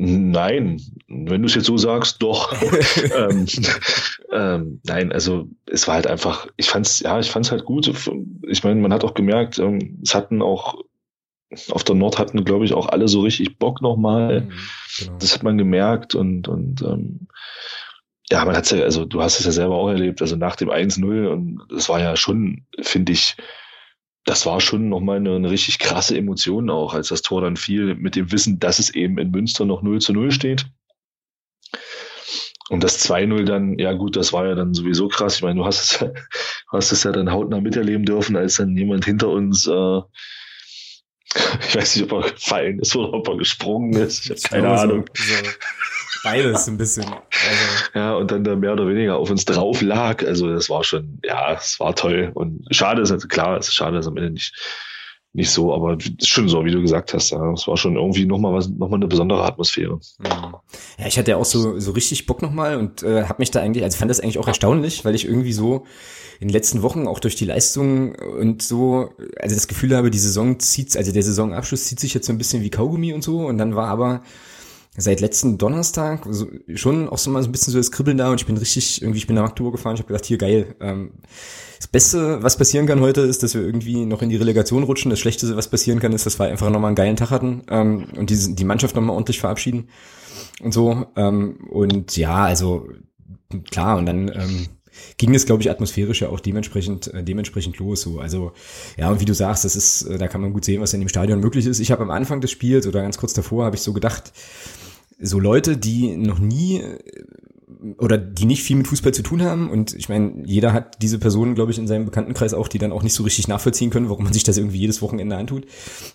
Nein, 0.02 0.80
wenn 1.08 1.42
du 1.42 1.46
es 1.46 1.54
jetzt 1.54 1.66
so 1.66 1.76
sagst, 1.76 2.22
doch. 2.22 2.54
ähm, 3.14 3.44
ähm, 4.32 4.80
nein, 4.86 5.12
also 5.12 5.46
es 5.66 5.86
war 5.86 5.96
halt 5.96 6.06
einfach, 6.06 6.46
ich 6.56 6.70
fand's, 6.70 7.00
ja, 7.00 7.20
ich 7.20 7.30
fand's 7.30 7.50
halt 7.50 7.66
gut. 7.66 7.92
Ich 8.48 8.64
meine, 8.64 8.80
man 8.80 8.94
hat 8.94 9.04
auch 9.04 9.12
gemerkt, 9.12 9.58
ähm, 9.58 10.00
es 10.02 10.14
hatten 10.14 10.40
auch 10.40 10.82
auf 11.68 11.84
der 11.84 11.96
Nord 11.96 12.18
hatten, 12.18 12.44
glaube 12.44 12.64
ich, 12.64 12.72
auch 12.72 12.88
alle 12.88 13.08
so 13.08 13.20
richtig 13.20 13.58
Bock 13.58 13.82
nochmal. 13.82 14.40
Mhm, 14.40 14.52
genau. 15.00 15.18
Das 15.18 15.34
hat 15.34 15.42
man 15.42 15.58
gemerkt 15.58 16.14
und 16.14 16.48
und 16.48 16.80
ähm, 16.80 17.28
ja, 18.30 18.42
man 18.46 18.56
hat's 18.56 18.70
ja, 18.70 18.78
also 18.78 19.04
du 19.04 19.20
hast 19.20 19.38
es 19.38 19.44
ja 19.44 19.52
selber 19.52 19.74
auch 19.74 19.88
erlebt, 19.88 20.22
also 20.22 20.34
nach 20.34 20.56
dem 20.56 20.70
1-0 20.70 21.26
und 21.26 21.60
das 21.68 21.90
war 21.90 22.00
ja 22.00 22.16
schon, 22.16 22.64
finde 22.80 23.12
ich, 23.12 23.36
das 24.24 24.46
war 24.46 24.60
schon 24.60 24.88
nochmal 24.88 25.16
eine, 25.16 25.34
eine 25.34 25.50
richtig 25.50 25.78
krasse 25.78 26.16
Emotion 26.16 26.70
auch, 26.70 26.94
als 26.94 27.08
das 27.08 27.22
Tor 27.22 27.40
dann 27.40 27.56
fiel, 27.56 27.94
mit 27.94 28.16
dem 28.16 28.30
Wissen, 28.32 28.58
dass 28.58 28.78
es 28.78 28.90
eben 28.90 29.18
in 29.18 29.30
Münster 29.30 29.64
noch 29.64 29.82
0 29.82 30.00
zu 30.00 30.12
0 30.12 30.30
steht. 30.30 30.66
Und 32.68 32.84
das 32.84 33.04
2-0 33.10 33.44
dann, 33.44 33.78
ja 33.78 33.92
gut, 33.94 34.14
das 34.14 34.32
war 34.32 34.46
ja 34.46 34.54
dann 34.54 34.74
sowieso 34.74 35.08
krass. 35.08 35.36
Ich 35.36 35.42
meine, 35.42 35.56
du 35.56 35.64
hast 35.64 35.82
es, 35.82 35.98
du 35.98 36.12
hast 36.70 36.92
es 36.92 37.02
ja 37.02 37.10
dann 37.10 37.32
hautnah 37.32 37.60
miterleben 37.60 38.04
dürfen, 38.04 38.36
als 38.36 38.56
dann 38.56 38.76
jemand 38.76 39.04
hinter 39.04 39.28
uns, 39.28 39.66
äh, 39.66 40.00
ich 41.68 41.76
weiß 41.76 41.96
nicht, 41.96 42.12
ob 42.12 42.24
er 42.24 42.30
gefallen 42.30 42.78
ist 42.78 42.94
oder 42.94 43.12
ob 43.12 43.26
er 43.26 43.38
gesprungen 43.38 43.94
ist. 43.94 44.24
Ich 44.24 44.30
habe 44.30 44.40
keine 44.40 44.68
Ahnung. 44.68 45.04
So, 45.14 45.24
so 45.24 45.50
beides 46.22 46.68
ein 46.68 46.76
bisschen. 46.76 47.04
Also. 47.04 47.18
Ja, 47.94 48.14
und 48.14 48.30
dann 48.30 48.44
da 48.44 48.56
mehr 48.56 48.72
oder 48.72 48.86
weniger 48.86 49.16
auf 49.16 49.30
uns 49.30 49.44
drauf 49.44 49.82
lag. 49.82 50.24
Also 50.24 50.52
das 50.52 50.70
war 50.70 50.84
schon, 50.84 51.18
ja, 51.24 51.52
es 51.54 51.80
war 51.80 51.94
toll. 51.94 52.30
Und 52.34 52.64
schade 52.70 53.02
ist, 53.02 53.10
also 53.10 53.28
klar, 53.28 53.58
es 53.58 53.68
ist 53.68 53.74
schade, 53.74 53.96
dass 53.96 54.06
am 54.06 54.16
Ende 54.16 54.30
nicht, 54.30 54.54
nicht 55.32 55.50
so, 55.50 55.72
aber 55.72 55.96
ist 55.96 56.28
schon 56.28 56.48
so, 56.48 56.64
wie 56.64 56.72
du 56.72 56.80
gesagt 56.80 57.14
hast. 57.14 57.30
Ja, 57.30 57.52
es 57.52 57.68
war 57.68 57.76
schon 57.76 57.96
irgendwie 57.96 58.26
nochmal 58.26 58.52
was, 58.52 58.68
nochmal 58.68 58.98
eine 58.98 59.06
besondere 59.06 59.44
Atmosphäre. 59.44 60.00
Ja, 60.98 61.06
ich 61.06 61.18
hatte 61.18 61.30
ja 61.30 61.36
auch 61.36 61.44
so, 61.44 61.78
so 61.78 61.92
richtig 61.92 62.26
Bock 62.26 62.42
nochmal 62.42 62.76
und 62.76 63.02
äh, 63.02 63.24
habe 63.24 63.36
mich 63.38 63.50
da 63.50 63.60
eigentlich, 63.60 63.84
also 63.84 63.96
fand 63.96 64.10
das 64.10 64.20
eigentlich 64.20 64.38
auch 64.38 64.48
erstaunlich, 64.48 65.04
weil 65.04 65.14
ich 65.14 65.26
irgendwie 65.26 65.52
so 65.52 65.86
in 66.40 66.48
den 66.48 66.54
letzten 66.54 66.82
Wochen 66.82 67.06
auch 67.06 67.20
durch 67.20 67.36
die 67.36 67.44
Leistung 67.44 68.14
und 68.14 68.62
so, 68.62 69.10
also 69.38 69.54
das 69.54 69.68
Gefühl 69.68 69.94
habe, 69.94 70.10
die 70.10 70.18
Saison 70.18 70.58
zieht, 70.58 70.96
also 70.96 71.12
der 71.12 71.22
Saisonabschluss 71.22 71.84
zieht 71.84 72.00
sich 72.00 72.14
jetzt 72.14 72.26
so 72.26 72.32
ein 72.32 72.38
bisschen 72.38 72.62
wie 72.62 72.70
Kaugummi 72.70 73.12
und 73.12 73.22
so 73.22 73.46
und 73.46 73.58
dann 73.58 73.76
war 73.76 73.88
aber 73.88 74.22
seit 74.96 75.20
letzten 75.20 75.56
Donnerstag 75.56 76.26
so, 76.28 76.48
schon 76.74 77.08
auch 77.08 77.18
so 77.18 77.30
mal 77.30 77.42
so 77.42 77.48
ein 77.48 77.52
bisschen 77.52 77.72
so 77.72 77.78
das 77.78 77.92
Kribbeln 77.92 78.18
da 78.18 78.30
und 78.30 78.40
ich 78.40 78.46
bin 78.46 78.56
richtig, 78.56 79.00
irgendwie, 79.02 79.18
ich 79.18 79.26
bin 79.26 79.36
nach 79.36 79.44
Magdeburg 79.44 79.74
gefahren, 79.74 79.94
ich 79.94 80.00
habe 80.00 80.08
gedacht, 80.08 80.24
hier 80.24 80.38
geil. 80.38 80.74
Ähm, 80.80 81.12
das 81.78 81.86
Beste, 81.86 82.42
was 82.42 82.56
passieren 82.56 82.86
kann 82.86 83.00
heute, 83.00 83.22
ist, 83.22 83.42
dass 83.42 83.54
wir 83.54 83.62
irgendwie 83.62 84.04
noch 84.04 84.20
in 84.20 84.28
die 84.28 84.36
Relegation 84.36 84.82
rutschen. 84.82 85.10
Das 85.10 85.20
Schlechteste, 85.20 85.56
was 85.56 85.68
passieren 85.68 86.00
kann, 86.00 86.12
ist, 86.12 86.26
dass 86.26 86.38
wir 86.38 86.46
einfach 86.46 86.70
nochmal 86.70 86.88
einen 86.88 86.96
geilen 86.96 87.16
Tag 87.16 87.30
hatten 87.30 87.62
ähm, 87.70 88.08
und 88.16 88.30
die, 88.30 88.54
die 88.54 88.64
Mannschaft 88.64 88.96
nochmal 88.96 89.14
ordentlich 89.14 89.40
verabschieden 89.40 89.88
und 90.60 90.74
so. 90.74 91.06
Ähm, 91.16 91.68
und 91.70 92.16
ja, 92.16 92.44
also 92.44 92.88
klar, 93.70 93.96
und 93.98 94.06
dann 94.06 94.28
ähm, 94.28 94.66
ging 95.16 95.34
es, 95.34 95.46
glaube 95.46 95.62
ich, 95.62 95.70
atmosphärisch 95.70 96.22
ja 96.22 96.28
auch 96.28 96.40
dementsprechend, 96.40 97.12
äh, 97.12 97.22
dementsprechend 97.22 97.78
los. 97.78 98.02
So. 98.02 98.20
Also, 98.20 98.52
ja, 98.96 99.10
und 99.10 99.20
wie 99.20 99.24
du 99.24 99.34
sagst, 99.34 99.64
das 99.64 99.76
ist, 99.76 100.02
äh, 100.02 100.18
da 100.18 100.28
kann 100.28 100.40
man 100.40 100.52
gut 100.52 100.64
sehen, 100.64 100.80
was 100.80 100.94
in 100.94 101.00
dem 101.00 101.08
Stadion 101.08 101.40
möglich 101.40 101.66
ist. 101.66 101.80
Ich 101.80 101.90
habe 101.90 102.02
am 102.02 102.10
Anfang 102.10 102.40
des 102.40 102.50
Spiels 102.50 102.86
oder 102.86 103.02
ganz 103.02 103.18
kurz 103.18 103.32
davor 103.34 103.64
habe 103.64 103.76
ich 103.76 103.82
so 103.82 103.92
gedacht, 103.92 104.32
so 105.20 105.38
Leute, 105.38 105.76
die 105.76 106.16
noch 106.16 106.38
nie 106.38 106.80
äh, 106.80 106.98
oder 107.98 108.18
die 108.18 108.44
nicht 108.44 108.62
viel 108.62 108.76
mit 108.76 108.88
Fußball 108.88 109.12
zu 109.12 109.22
tun 109.22 109.42
haben. 109.42 109.70
Und 109.70 109.94
ich 109.94 110.08
meine, 110.08 110.32
jeder 110.44 110.72
hat 110.72 111.00
diese 111.02 111.18
Personen, 111.18 111.54
glaube 111.54 111.72
ich, 111.72 111.78
in 111.78 111.86
seinem 111.86 112.04
Bekanntenkreis 112.04 112.52
auch, 112.52 112.68
die 112.68 112.78
dann 112.78 112.92
auch 112.92 113.02
nicht 113.02 113.14
so 113.14 113.22
richtig 113.22 113.48
nachvollziehen 113.48 113.90
können, 113.90 114.08
warum 114.08 114.24
man 114.24 114.32
sich 114.32 114.44
das 114.44 114.56
irgendwie 114.56 114.78
jedes 114.78 115.02
Wochenende 115.02 115.36
antut. 115.36 115.66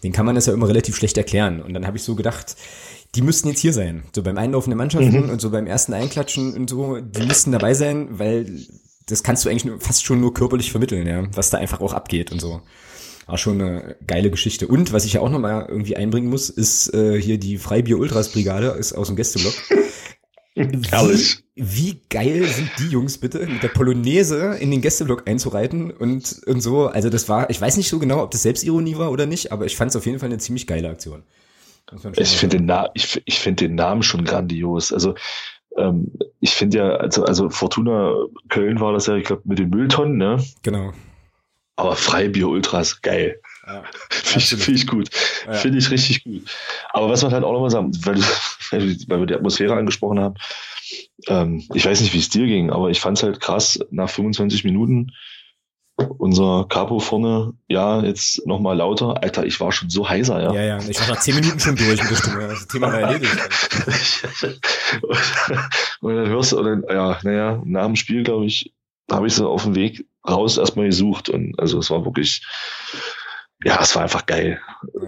Den 0.04 0.12
kann 0.12 0.26
man 0.26 0.36
das 0.36 0.46
ja 0.46 0.54
immer 0.54 0.68
relativ 0.68 0.96
schlecht 0.96 1.18
erklären. 1.18 1.62
Und 1.62 1.74
dann 1.74 1.88
habe 1.88 1.98
ich 1.98 2.04
so 2.04 2.16
gedacht, 2.16 2.56
die 3.16 3.22
müssten 3.22 3.48
jetzt 3.48 3.62
hier 3.62 3.74
sein. 3.74 4.04
So 4.14 4.24
beim 4.24 4.38
Einlaufen 4.38 4.70
der 4.70 4.78
Mannschaften 4.78 5.24
mhm. 5.26 5.30
und 5.30 5.42
so 5.42 5.50
beim 5.50 5.68
ersten 5.68 5.94
Einklatschen 5.94 6.54
und 6.54 6.70
so, 6.70 7.00
die 7.00 7.26
müssten 7.26 7.52
dabei 7.52 7.74
sein, 7.74 8.20
weil 8.20 8.46
das 9.08 9.24
kannst 9.24 9.46
du 9.46 9.50
eigentlich 9.50 9.72
fast 9.80 10.04
schon 10.04 10.20
nur 10.20 10.34
körperlich 10.34 10.72
vermitteln, 10.72 11.08
ja, 11.08 11.24
was 11.34 11.50
da 11.50 11.58
einfach 11.58 11.82
auch 11.82 11.94
abgeht 11.94 12.32
und 12.32 12.40
so. 12.40 12.62
War 13.28 13.38
schon 13.38 13.62
eine 13.62 13.96
geile 14.06 14.30
Geschichte. 14.30 14.68
Und 14.68 14.94
was 14.94 15.06
ich 15.06 15.14
ja 15.14 15.22
auch 15.22 15.30
nochmal 15.30 15.66
irgendwie 15.68 15.96
einbringen 15.96 16.30
muss, 16.30 16.50
ist 16.50 16.94
äh, 16.94 17.20
hier 17.20 17.40
die 17.40 17.58
Freibier 17.58 17.98
Ultras 17.98 18.32
Brigade 18.32 18.68
ist 18.68 18.94
aus 18.94 19.08
dem 19.08 19.16
Gästeblock. 19.16 19.54
Herrlich. 20.56 21.44
Wie, 21.56 21.92
wie 21.92 22.02
geil 22.10 22.46
sind 22.46 22.70
die 22.80 22.88
Jungs 22.88 23.18
bitte, 23.18 23.48
mit 23.48 23.64
der 23.64 23.70
Polonaise 23.70 24.58
in 24.60 24.72
den 24.72 24.82
Gästeblock 24.82 25.28
einzureiten 25.28 25.92
und, 25.92 26.42
und 26.46 26.62
so. 26.62 26.88
Also 26.88 27.10
das 27.10 27.28
war, 27.28 27.50
ich 27.50 27.60
weiß 27.60 27.78
nicht 27.78 27.90
so 27.90 27.98
genau, 28.00 28.22
ob 28.22 28.32
das 28.32 28.44
Selbstironie 28.44 28.98
war 28.98 29.12
oder 29.12 29.26
nicht, 29.26 29.52
aber 29.52 29.66
ich 29.66 29.76
fand 29.76 29.90
es 29.90 29.96
auf 29.96 30.06
jeden 30.06 30.20
Fall 30.20 30.30
eine 30.30 30.38
ziemlich 30.38 30.68
geile 30.68 30.90
Aktion. 30.90 31.24
Ich 32.18 32.38
finde 32.38 32.58
den, 32.58 32.66
Na 32.66 32.90
ich, 32.94 33.22
ich 33.26 33.40
find 33.40 33.62
den 33.62 33.76
Namen 33.76 34.04
schon 34.04 34.26
grandios. 34.26 34.92
Also 34.92 35.16
ähm, 35.78 36.12
ich 36.40 36.52
finde 36.52 36.78
ja, 36.78 36.90
also, 36.96 37.26
also 37.26 37.50
Fortuna 37.50 38.14
Köln 38.50 38.80
war 38.80 38.94
das 38.94 39.08
ja, 39.08 39.16
ich 39.16 39.26
glaube, 39.26 39.44
mit 39.46 39.60
den 39.60 39.70
Mülltonnen, 39.70 40.18
ne? 40.18 40.44
Genau. 40.64 40.94
Aber 41.76 41.96
Freibier 41.96 42.48
Ultras, 42.48 43.02
geil. 43.02 43.40
Ja, 43.68 43.84
Finde 44.10 44.40
ich, 44.40 44.64
find 44.64 44.78
ich 44.78 44.88
gut. 44.88 45.10
Ja. 45.46 45.54
Finde 45.54 45.78
ich 45.80 45.92
richtig 45.92 46.24
gut. 46.24 46.44
Aber 46.94 47.10
was 47.10 47.24
man 47.24 47.34
halt 47.34 47.44
auch 47.44 47.52
nochmal 47.52 47.70
sagen, 47.70 47.92
weil, 48.06 48.18
weil 48.72 49.20
wir 49.20 49.26
die 49.26 49.36
Atmosphäre 49.36 49.76
angesprochen 49.76 50.20
haben, 50.20 50.36
ähm, 51.28 51.64
ich 51.74 51.86
weiß 51.86 52.02
nicht, 52.02 52.14
wie 52.14 52.20
es 52.20 52.30
dir 52.30 52.46
ging, 52.46 52.70
aber 52.70 52.90
ich 52.90 53.02
fand 53.02 53.18
es 53.18 53.24
halt 53.24 53.40
krass, 53.40 53.80
nach 53.92 54.10
25 54.10 54.64
Minuten 54.64 55.12
unser 55.98 56.66
Capo 56.68 57.00
vorne, 57.00 57.54
ja, 57.68 58.02
jetzt 58.04 58.46
nochmal 58.46 58.78
lauter. 58.78 59.22
Alter, 59.24 59.46
ich 59.46 59.60
war 59.60 59.72
schon 59.72 59.90
so 59.90 60.10
heiser, 60.10 60.42
ja. 60.42 60.54
Ja, 60.54 60.62
ja, 60.62 60.80
ich 60.90 61.00
war 61.00 61.16
nach 61.16 61.22
10 61.22 61.36
Minuten 61.36 61.60
schon 61.60 61.76
durch 61.76 62.04
mit 62.04 62.18
Stimme. 62.18 62.48
Das 62.48 62.68
Thema 62.68 62.88
war 62.88 63.00
erledigt. 63.00 63.38
und 66.02 66.16
dann 66.16 66.28
hörst 66.28 66.52
du, 66.52 66.60
und 66.60 66.66
dann, 66.66 66.84
ja, 66.90 67.20
naja, 67.24 67.62
nach 67.66 67.86
dem 67.86 67.96
Spiel, 67.96 68.24
glaube 68.24 68.46
ich, 68.46 68.74
habe 69.10 69.28
ich 69.28 69.36
so 69.36 69.50
auf 69.50 69.64
dem 69.64 69.76
Weg 69.76 70.06
raus 70.28 70.58
erstmal 70.58 70.88
gesucht 70.88 71.30
und 71.30 71.58
also 71.60 71.80
es 71.80 71.92
war 71.92 72.04
wirklich, 72.06 72.44
ja, 73.64 73.80
es 73.82 73.96
war 73.96 74.04
einfach 74.04 74.26
geil, 74.26 74.60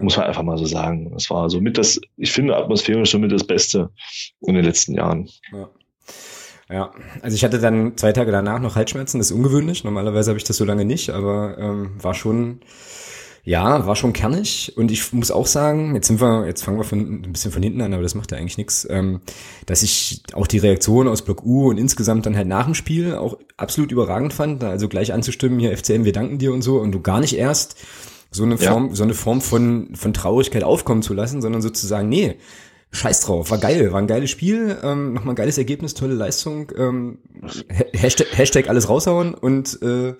muss 0.01 0.17
man 0.17 0.27
einfach 0.27 0.43
mal 0.43 0.57
so 0.57 0.65
sagen. 0.65 1.13
Es 1.15 1.29
war 1.29 1.49
so 1.49 1.59
mit 1.59 1.77
das, 1.77 1.99
ich 2.15 2.31
finde 2.31 2.55
atmosphärisch 2.55 3.11
somit 3.11 3.31
das 3.31 3.45
Beste 3.45 3.89
in 4.41 4.55
den 4.55 4.63
letzten 4.63 4.93
Jahren. 4.93 5.29
Ja. 5.51 5.69
Ja, 6.69 6.91
also 7.21 7.35
ich 7.35 7.43
hatte 7.45 7.59
dann 7.59 7.95
zwei 7.95 8.11
Tage 8.11 8.31
danach 8.31 8.59
noch 8.59 8.75
Halsschmerzen, 8.75 9.19
das 9.19 9.31
ist 9.31 9.35
ungewöhnlich. 9.35 9.83
Normalerweise 9.83 10.31
habe 10.31 10.37
ich 10.37 10.43
das 10.43 10.57
so 10.57 10.65
lange 10.65 10.83
nicht, 10.83 11.09
aber 11.11 11.57
ähm, 11.57 11.91
war 12.01 12.13
schon, 12.13 12.59
ja, 13.45 13.87
war 13.87 13.95
schon 13.95 14.11
kernig. 14.11 14.73
Und 14.75 14.91
ich 14.91 15.13
muss 15.13 15.31
auch 15.31 15.47
sagen, 15.47 15.95
jetzt 15.95 16.07
sind 16.07 16.19
wir, 16.19 16.45
jetzt 16.45 16.65
fangen 16.65 16.77
wir 16.77 16.83
von, 16.83 17.23
ein 17.23 17.31
bisschen 17.31 17.53
von 17.53 17.63
hinten 17.63 17.79
an, 17.79 17.93
aber 17.93 18.03
das 18.03 18.15
macht 18.15 18.33
ja 18.33 18.37
eigentlich 18.37 18.57
nichts, 18.57 18.85
ähm, 18.89 19.21
dass 19.65 19.81
ich 19.81 20.23
auch 20.33 20.45
die 20.45 20.57
Reaktion 20.57 21.07
aus 21.07 21.21
Block 21.21 21.45
U 21.45 21.69
und 21.69 21.77
insgesamt 21.77 22.25
dann 22.25 22.35
halt 22.35 22.47
nach 22.49 22.65
dem 22.65 22.75
Spiel 22.75 23.15
auch 23.15 23.37
absolut 23.55 23.93
überragend 23.93 24.33
fand. 24.33 24.61
Also 24.65 24.89
gleich 24.89 25.13
anzustimmen, 25.13 25.59
hier 25.59 25.75
FCM, 25.77 26.03
wir 26.03 26.11
danken 26.13 26.37
dir 26.37 26.51
und 26.51 26.63
so, 26.63 26.79
und 26.79 26.91
du 26.91 26.99
gar 27.01 27.21
nicht 27.21 27.37
erst 27.37 27.77
so 28.29 28.43
eine 28.43 28.57
Form, 28.57 28.89
ja. 28.89 28.95
so 28.95 29.03
eine 29.03 29.13
Form 29.13 29.39
von, 29.39 29.95
von 29.95 30.13
Traurigkeit 30.13 30.65
aufkommen 30.65 31.01
zu 31.01 31.13
lassen, 31.13 31.41
sondern 31.41 31.61
sozusagen, 31.61 32.09
nee, 32.09 32.35
Scheiß 32.91 33.21
drauf, 33.21 33.51
war 33.51 33.57
geil, 33.57 33.91
war 33.91 33.99
ein 33.99 34.07
geiles 34.07 34.29
Spiel, 34.29 34.77
ähm, 34.81 35.13
nochmal 35.13 35.33
ein 35.33 35.35
geiles 35.35 35.57
Ergebnis, 35.57 35.93
tolle 35.93 36.13
Leistung, 36.13 36.71
ähm, 36.77 37.17
Hashtag, 37.93 38.27
Hashtag 38.31 38.69
alles 38.69 38.87
raushauen 38.87 39.33
und 39.33 39.81
äh, 39.81 40.13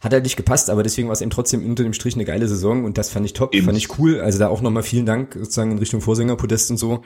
hat 0.00 0.12
halt 0.12 0.24
nicht 0.24 0.36
gepasst, 0.36 0.68
aber 0.68 0.82
deswegen 0.82 1.08
war 1.08 1.14
es 1.14 1.22
eben 1.22 1.30
trotzdem 1.30 1.64
unter 1.64 1.82
dem 1.82 1.94
Strich 1.94 2.14
eine 2.14 2.26
geile 2.26 2.46
Saison 2.48 2.84
und 2.84 2.98
das 2.98 3.08
fand 3.08 3.24
ich 3.24 3.32
top, 3.32 3.54
eben. 3.54 3.64
fand 3.64 3.78
ich 3.78 3.98
cool, 3.98 4.20
also 4.20 4.38
da 4.38 4.48
auch 4.48 4.60
nochmal 4.60 4.82
vielen 4.82 5.06
Dank 5.06 5.34
sozusagen 5.38 5.72
in 5.72 5.78
Richtung 5.78 6.02
Vorsänger, 6.02 6.36
Podest 6.36 6.70
und 6.70 6.76
so, 6.76 7.02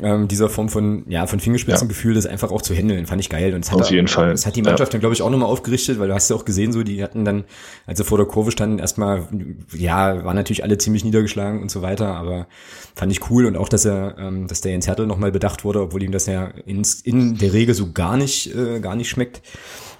ähm, 0.00 0.26
dieser 0.26 0.48
Form 0.48 0.70
von, 0.70 1.04
ja, 1.08 1.26
von 1.26 1.38
Fingerspitzengefühl, 1.38 2.14
das 2.14 2.24
einfach 2.24 2.50
auch 2.50 2.62
zu 2.62 2.74
handeln, 2.74 3.06
fand 3.06 3.20
ich 3.20 3.28
geil. 3.28 3.54
Und 3.54 3.64
es 3.64 3.70
hat, 3.70 3.80
Auf 3.80 3.90
jeden 3.90 4.08
Fall. 4.08 4.30
Das 4.30 4.46
hat 4.46 4.56
die 4.56 4.62
Mannschaft 4.62 4.90
ja. 4.90 4.92
dann, 4.92 5.00
glaube 5.00 5.14
ich, 5.14 5.20
auch 5.20 5.28
nochmal 5.28 5.48
aufgerichtet, 5.48 5.98
weil 5.98 6.08
du 6.08 6.14
hast 6.14 6.30
ja 6.30 6.36
auch 6.36 6.46
gesehen, 6.46 6.72
so, 6.72 6.82
die 6.82 7.02
hatten 7.02 7.24
dann, 7.26 7.44
als 7.86 7.98
sie 7.98 8.04
vor 8.04 8.16
der 8.16 8.26
Kurve 8.26 8.50
standen, 8.50 8.78
erstmal, 8.78 9.28
ja, 9.72 10.24
waren 10.24 10.36
natürlich 10.36 10.64
alle 10.64 10.78
ziemlich 10.78 11.04
niedergeschlagen 11.04 11.60
und 11.60 11.70
so 11.70 11.82
weiter, 11.82 12.14
aber 12.14 12.46
fand 12.94 13.12
ich 13.12 13.30
cool 13.30 13.44
und 13.44 13.56
auch, 13.56 13.68
dass 13.68 13.84
er, 13.84 14.16
ähm, 14.18 14.46
dass 14.46 14.62
der 14.62 14.72
Jens 14.72 14.86
Hertel 14.86 15.06
nochmal 15.06 15.30
bedacht 15.30 15.62
wurde, 15.64 15.82
obwohl 15.82 16.02
ihm 16.02 16.12
das 16.12 16.26
ja 16.26 16.46
in, 16.64 16.82
in 17.04 17.36
der 17.36 17.52
Regel 17.52 17.74
so 17.74 17.92
gar 17.92 18.16
nicht, 18.16 18.54
äh, 18.54 18.80
gar 18.80 18.96
nicht 18.96 19.10
schmeckt. 19.10 19.42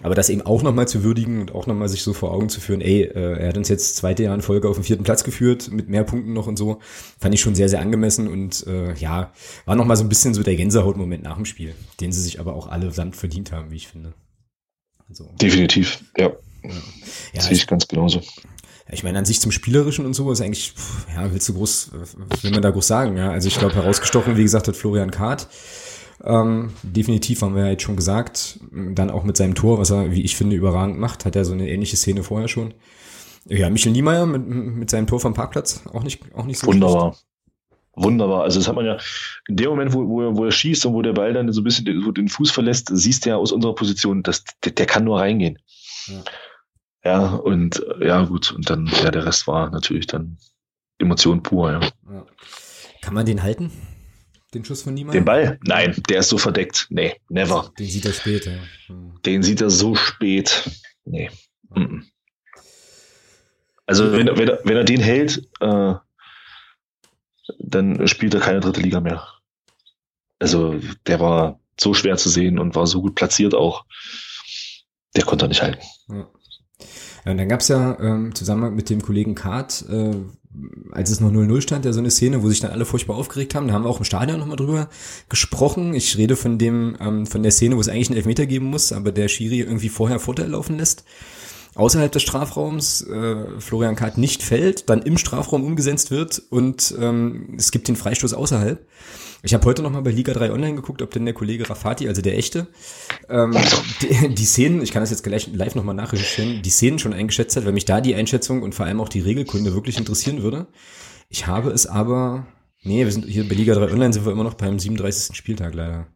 Aber 0.02 0.14
das 0.14 0.28
eben 0.28 0.42
auch 0.42 0.62
nochmal 0.62 0.88
zu 0.88 1.04
würdigen 1.04 1.40
und 1.40 1.54
auch 1.54 1.66
nochmal 1.66 1.88
sich 1.88 2.02
so 2.02 2.12
vor 2.12 2.32
Augen 2.32 2.48
zu 2.48 2.60
führen, 2.60 2.80
ey, 2.80 3.02
äh, 3.02 3.38
er 3.38 3.48
hat 3.48 3.56
uns 3.56 3.68
jetzt 3.68 3.96
zweite 3.96 4.24
Jahr 4.24 4.34
in 4.34 4.42
Folge 4.42 4.68
auf 4.68 4.76
den 4.76 4.84
vierten 4.84 5.04
Platz 5.04 5.24
geführt, 5.24 5.70
mit 5.70 5.88
mehr 5.88 6.04
Punkten 6.04 6.32
noch 6.32 6.46
und 6.46 6.56
so, 6.56 6.80
fand 7.18 7.34
ich 7.34 7.40
schon 7.40 7.54
sehr, 7.54 7.68
sehr 7.68 7.80
angemessen 7.80 8.28
und 8.28 8.66
äh, 8.66 8.94
ja, 8.94 9.32
war 9.64 9.76
nochmal 9.76 9.96
so 9.96 10.04
ein 10.04 10.08
bisschen 10.08 10.34
so 10.34 10.42
der 10.42 10.56
Gänsehautmoment 10.56 11.22
nach 11.22 11.36
dem 11.36 11.44
Spiel, 11.44 11.74
den 12.00 12.12
sie 12.12 12.20
sich 12.20 12.40
aber 12.40 12.54
auch 12.54 12.68
alle 12.68 12.90
samt 12.90 13.16
verdient 13.16 13.52
haben, 13.52 13.70
wie 13.70 13.76
ich 13.76 13.88
finde. 13.88 14.14
Also, 15.08 15.30
Definitiv, 15.40 16.02
ja. 16.16 16.32
ja. 16.62 16.70
ja 17.34 17.40
Sehe 17.40 17.52
ich 17.52 17.66
ganz 17.66 17.86
genauso. 17.86 18.22
Ich 18.90 19.04
meine, 19.04 19.18
an 19.18 19.24
sich 19.24 19.40
zum 19.40 19.52
Spielerischen 19.52 20.04
und 20.04 20.14
so 20.14 20.30
ist 20.32 20.40
eigentlich, 20.40 20.74
ja, 21.14 21.32
willst 21.32 21.48
du 21.48 21.54
groß, 21.54 21.92
was 22.28 22.42
will 22.42 22.50
man 22.50 22.60
da 22.60 22.70
groß 22.70 22.86
sagen? 22.86 23.16
Ja, 23.16 23.30
also 23.30 23.48
ich 23.48 23.58
glaube, 23.58 23.74
herausgestochen, 23.74 24.36
wie 24.36 24.42
gesagt, 24.42 24.68
hat 24.68 24.76
Florian 24.76 25.10
Kahrt. 25.10 25.48
Ähm, 26.24 26.70
definitiv 26.82 27.42
haben 27.42 27.54
wir 27.54 27.64
ja 27.64 27.70
jetzt 27.70 27.82
schon 27.82 27.96
gesagt. 27.96 28.60
Dann 28.70 29.10
auch 29.10 29.24
mit 29.24 29.36
seinem 29.36 29.54
Tor, 29.54 29.78
was 29.78 29.90
er, 29.90 30.12
wie 30.12 30.22
ich 30.22 30.36
finde, 30.36 30.56
überragend 30.56 30.98
macht, 30.98 31.24
hat 31.24 31.36
er 31.36 31.44
so 31.44 31.52
eine 31.52 31.68
ähnliche 31.68 31.96
Szene 31.96 32.22
vorher 32.22 32.48
schon. 32.48 32.74
Ja, 33.46 33.70
Michel 33.70 33.92
Niemeyer 33.92 34.26
mit, 34.26 34.46
mit 34.46 34.90
seinem 34.90 35.06
Tor 35.06 35.20
vom 35.20 35.34
Parkplatz, 35.34 35.84
auch 35.92 36.04
nicht, 36.04 36.22
auch 36.34 36.44
nicht 36.44 36.58
so 36.58 36.68
Wunderbar. 36.68 37.12
Schlecht. 37.12 37.26
Wunderbar. 37.94 38.44
Also 38.44 38.58
das 38.58 38.68
hat 38.68 38.74
man 38.74 38.86
ja 38.86 38.96
in 39.48 39.56
dem 39.56 39.70
Moment, 39.70 39.92
wo, 39.92 40.08
wo, 40.08 40.22
er, 40.22 40.36
wo 40.36 40.44
er 40.44 40.52
schießt 40.52 40.86
und 40.86 40.94
wo 40.94 41.02
der 41.02 41.12
Ball 41.12 41.32
dann 41.34 41.52
so 41.52 41.60
ein 41.60 41.64
bisschen 41.64 41.84
den, 41.84 42.14
den 42.14 42.28
Fuß 42.28 42.50
verlässt, 42.50 42.88
siehst 42.92 43.24
du 43.24 43.30
ja 43.30 43.36
aus 43.36 43.52
unserer 43.52 43.74
Position, 43.74 44.22
dass 44.22 44.44
der, 44.64 44.72
der 44.72 44.86
kann 44.86 45.04
nur 45.04 45.20
reingehen. 45.20 45.58
Ja. 46.06 46.24
ja, 47.04 47.34
und 47.34 47.84
ja, 48.00 48.24
gut, 48.24 48.50
und 48.52 48.70
dann, 48.70 48.86
ja, 48.86 49.10
der 49.10 49.26
Rest 49.26 49.46
war 49.46 49.70
natürlich 49.70 50.06
dann 50.06 50.38
Emotion 50.98 51.42
pur, 51.42 51.70
ja. 51.70 51.80
ja. 51.80 52.26
Kann 53.02 53.14
man 53.14 53.26
den 53.26 53.42
halten? 53.42 53.70
Den 54.54 54.64
Schuss 54.64 54.82
von 54.82 54.94
niemandem? 54.94 55.22
Den 55.22 55.24
Ball? 55.24 55.58
Nein, 55.64 56.02
der 56.08 56.20
ist 56.20 56.28
so 56.28 56.38
verdeckt. 56.38 56.86
Nee, 56.90 57.14
never. 57.28 57.72
Den 57.78 57.88
sieht 57.88 58.04
er 58.04 58.12
später. 58.12 58.52
Hm. 58.86 59.14
Den 59.24 59.42
sieht 59.42 59.60
er 59.60 59.70
so 59.70 59.94
spät. 59.94 60.70
Nee. 61.04 61.30
Mhm. 61.70 62.06
Also, 63.86 64.12
wenn, 64.12 64.26
wenn, 64.26 64.48
er, 64.48 64.60
wenn 64.64 64.76
er 64.76 64.84
den 64.84 65.00
hält, 65.00 65.48
äh, 65.60 65.94
dann 67.58 68.06
spielt 68.08 68.34
er 68.34 68.40
keine 68.40 68.60
dritte 68.60 68.80
Liga 68.80 69.00
mehr. 69.00 69.26
Also, 70.38 70.80
der 71.06 71.20
war 71.20 71.60
so 71.80 71.94
schwer 71.94 72.16
zu 72.16 72.28
sehen 72.28 72.58
und 72.58 72.74
war 72.74 72.86
so 72.86 73.00
gut 73.00 73.14
platziert 73.14 73.54
auch. 73.54 73.86
Der 75.16 75.24
konnte 75.24 75.46
er 75.46 75.48
nicht 75.48 75.62
halten. 75.62 75.82
Ja. 76.08 76.28
Und 77.24 77.38
dann 77.38 77.48
gab 77.48 77.60
es 77.60 77.68
ja 77.68 77.98
ähm, 78.00 78.34
zusammen 78.34 78.74
mit 78.74 78.90
dem 78.90 79.00
Kollegen 79.02 79.34
Kart, 79.34 79.84
äh, 79.88 80.16
als 80.90 81.10
es 81.10 81.20
noch 81.20 81.30
0-0 81.30 81.60
stand, 81.62 81.84
ja 81.84 81.92
so 81.92 82.00
eine 82.00 82.10
Szene, 82.10 82.42
wo 82.42 82.48
sich 82.48 82.60
dann 82.60 82.70
alle 82.70 82.84
furchtbar 82.84 83.16
aufgeregt 83.16 83.54
haben. 83.54 83.68
Da 83.68 83.74
haben 83.74 83.84
wir 83.84 83.88
auch 83.88 83.98
im 83.98 84.04
Stadion 84.04 84.38
nochmal 84.38 84.56
drüber 84.56 84.88
gesprochen. 85.28 85.94
Ich 85.94 86.16
rede 86.18 86.36
von 86.36 86.58
dem, 86.58 86.96
ähm, 87.00 87.26
von 87.26 87.42
der 87.42 87.52
Szene, 87.52 87.76
wo 87.76 87.80
es 87.80 87.88
eigentlich 87.88 88.10
einen 88.10 88.18
Elfmeter 88.18 88.46
geben 88.46 88.66
muss, 88.66 88.92
aber 88.92 89.12
der 89.12 89.28
Schiri 89.28 89.60
irgendwie 89.60 89.88
vorher 89.88 90.18
Vorteil 90.20 90.50
laufen 90.50 90.76
lässt. 90.76 91.04
Außerhalb 91.74 92.12
des 92.12 92.22
Strafraums 92.22 93.00
äh, 93.02 93.58
Florian 93.58 93.96
Kart 93.96 94.18
nicht 94.18 94.42
fällt, 94.42 94.90
dann 94.90 95.00
im 95.00 95.16
Strafraum 95.16 95.64
umgesetzt 95.64 96.10
wird 96.10 96.42
und 96.50 96.94
ähm, 97.00 97.54
es 97.56 97.70
gibt 97.70 97.88
den 97.88 97.96
Freistoß 97.96 98.34
außerhalb. 98.34 98.86
Ich 99.44 99.54
habe 99.54 99.64
heute 99.64 99.82
noch 99.82 99.90
mal 99.90 100.02
bei 100.02 100.12
Liga 100.12 100.32
3 100.32 100.52
Online 100.52 100.76
geguckt, 100.76 101.02
ob 101.02 101.10
denn 101.10 101.24
der 101.24 101.34
Kollege 101.34 101.68
Rafati, 101.68 102.06
also 102.06 102.22
der 102.22 102.38
echte, 102.38 102.68
ähm, 103.28 103.56
die, 104.00 104.34
die 104.34 104.44
Szenen, 104.44 104.82
ich 104.82 104.92
kann 104.92 105.02
das 105.02 105.10
jetzt 105.10 105.24
gleich 105.24 105.48
live 105.52 105.74
noch 105.74 105.82
mal 105.82 105.94
nachrecherchieren, 105.94 106.62
die 106.62 106.70
Szenen 106.70 107.00
schon 107.00 107.12
eingeschätzt 107.12 107.56
hat, 107.56 107.64
weil 107.64 107.72
mich 107.72 107.84
da 107.84 108.00
die 108.00 108.14
Einschätzung 108.14 108.62
und 108.62 108.74
vor 108.74 108.86
allem 108.86 109.00
auch 109.00 109.08
die 109.08 109.20
Regelkunde 109.20 109.74
wirklich 109.74 109.98
interessieren 109.98 110.42
würde. 110.42 110.68
Ich 111.28 111.48
habe 111.48 111.70
es 111.70 111.86
aber, 111.86 112.46
nee, 112.82 113.04
wir 113.04 113.10
sind 113.10 113.26
hier 113.26 113.48
bei 113.48 113.56
Liga 113.56 113.74
3 113.74 113.92
Online 113.92 114.12
sind 114.12 114.24
wir 114.24 114.32
immer 114.32 114.44
noch 114.44 114.54
beim 114.54 114.78
37. 114.78 115.34
Spieltag 115.34 115.74
leider. 115.74 116.06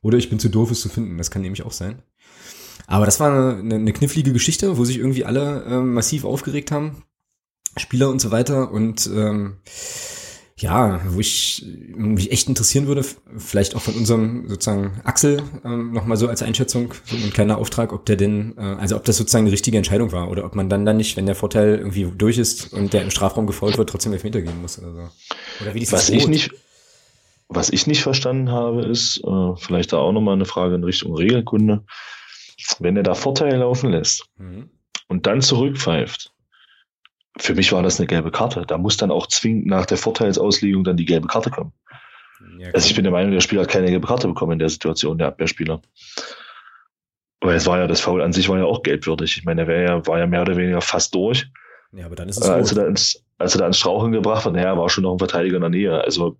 Oder 0.00 0.18
ich 0.18 0.30
bin 0.30 0.38
zu 0.38 0.48
doof, 0.48 0.70
es 0.70 0.80
zu 0.80 0.88
finden, 0.88 1.18
das 1.18 1.32
kann 1.32 1.42
nämlich 1.42 1.64
auch 1.64 1.72
sein. 1.72 2.02
Aber 2.86 3.04
das 3.04 3.18
war 3.18 3.58
eine, 3.58 3.74
eine 3.74 3.92
knifflige 3.92 4.32
Geschichte, 4.32 4.78
wo 4.78 4.84
sich 4.84 4.98
irgendwie 4.98 5.24
alle 5.24 5.64
ähm, 5.66 5.94
massiv 5.94 6.24
aufgeregt 6.24 6.70
haben. 6.70 7.02
Spieler 7.76 8.10
und 8.10 8.20
so 8.20 8.30
weiter 8.30 8.70
und 8.70 9.08
ähm, 9.12 9.58
ja, 10.60 11.00
wo 11.06 11.20
ich 11.20 11.64
mich 11.94 12.30
echt 12.30 12.48
interessieren 12.48 12.86
würde, 12.86 13.02
vielleicht 13.38 13.74
auch 13.74 13.80
von 13.80 13.94
unserem 13.94 14.46
sozusagen 14.46 15.00
Axel 15.04 15.42
ähm, 15.64 15.92
nochmal 15.92 16.18
so 16.18 16.28
als 16.28 16.42
Einschätzung, 16.42 16.92
so 17.04 17.16
ein 17.16 17.32
kleiner 17.32 17.56
Auftrag, 17.56 17.92
ob 17.94 18.04
der 18.04 18.16
denn, 18.16 18.54
äh, 18.58 18.60
also 18.60 18.96
ob 18.96 19.04
das 19.04 19.16
sozusagen 19.16 19.44
eine 19.46 19.52
richtige 19.52 19.78
Entscheidung 19.78 20.12
war 20.12 20.30
oder 20.30 20.44
ob 20.44 20.54
man 20.54 20.68
dann 20.68 20.84
dann 20.84 20.98
nicht, 20.98 21.16
wenn 21.16 21.26
der 21.26 21.34
Vorteil 21.34 21.78
irgendwie 21.78 22.06
durch 22.16 22.36
ist 22.36 22.72
und 22.74 22.92
der 22.92 23.02
im 23.02 23.10
Strafraum 23.10 23.46
gefolgt 23.46 23.78
wird, 23.78 23.88
trotzdem 23.88 24.12
Elfmeter 24.12 24.42
geben 24.42 24.60
muss 24.60 24.78
oder 24.78 24.92
so. 24.92 25.08
Oder 25.62 25.74
wie 25.74 25.90
was 25.90 26.10
ich 26.10 26.28
nicht, 26.28 26.50
was 27.48 27.70
ich 27.70 27.86
nicht 27.86 28.02
verstanden 28.02 28.50
habe, 28.50 28.82
ist, 28.82 29.22
äh, 29.24 29.56
vielleicht 29.56 29.94
da 29.94 29.98
auch 29.98 30.12
nochmal 30.12 30.34
eine 30.34 30.44
Frage 30.44 30.74
in 30.74 30.84
Richtung 30.84 31.14
Regelkunde, 31.14 31.84
wenn 32.78 32.96
er 32.96 33.02
da 33.02 33.14
Vorteil 33.14 33.56
laufen 33.56 33.90
lässt 33.90 34.26
mhm. 34.36 34.68
und 35.08 35.26
dann 35.26 35.40
zurückpfeift, 35.40 36.32
für 37.42 37.54
mich 37.54 37.72
war 37.72 37.82
das 37.82 37.98
eine 37.98 38.06
gelbe 38.06 38.30
Karte. 38.30 38.64
Da 38.66 38.78
muss 38.78 38.96
dann 38.96 39.10
auch 39.10 39.26
zwingend 39.26 39.66
nach 39.66 39.86
der 39.86 39.96
Vorteilsauslegung 39.96 40.84
dann 40.84 40.96
die 40.96 41.04
gelbe 41.04 41.26
Karte 41.26 41.50
kommen. 41.50 41.72
Ja, 42.58 42.68
also 42.72 42.86
ich 42.86 42.94
bin 42.94 43.04
der 43.04 43.12
Meinung, 43.12 43.32
der 43.32 43.40
Spieler 43.40 43.62
hat 43.62 43.68
keine 43.68 43.88
gelbe 43.88 44.06
Karte 44.06 44.28
bekommen 44.28 44.52
in 44.52 44.58
der 44.58 44.68
Situation, 44.68 45.18
der 45.18 45.28
Abwehrspieler. 45.28 45.80
Weil 47.40 47.56
es 47.56 47.66
war 47.66 47.78
ja, 47.78 47.86
das 47.86 48.00
Foul 48.00 48.22
an 48.22 48.32
sich 48.32 48.48
war 48.48 48.58
ja 48.58 48.64
auch 48.64 48.82
gelbwürdig. 48.82 49.38
Ich 49.38 49.44
meine, 49.44 49.66
wäre 49.66 49.84
ja, 49.84 50.06
war 50.06 50.18
ja 50.18 50.26
mehr 50.26 50.42
oder 50.42 50.56
weniger 50.56 50.80
fast 50.80 51.14
durch. 51.14 51.50
Ja, 51.92 52.06
aber 52.06 52.14
dann 52.14 52.28
ist 52.28 52.38
es 52.38 52.46
äh, 52.46 52.52
als, 52.52 52.72
er 52.72 52.82
da 52.82 52.86
ins, 52.86 53.24
als 53.38 53.54
er 53.54 53.60
da 53.60 53.66
ins 53.66 53.78
Strauchen 53.78 54.12
gebracht 54.12 54.44
wird, 54.44 54.54
naja, 54.54 54.76
war 54.76 54.88
schon 54.90 55.04
noch 55.04 55.12
ein 55.12 55.18
Verteidiger 55.18 55.56
in 55.56 55.62
der 55.62 55.70
Nähe. 55.70 56.04
Also, 56.04 56.36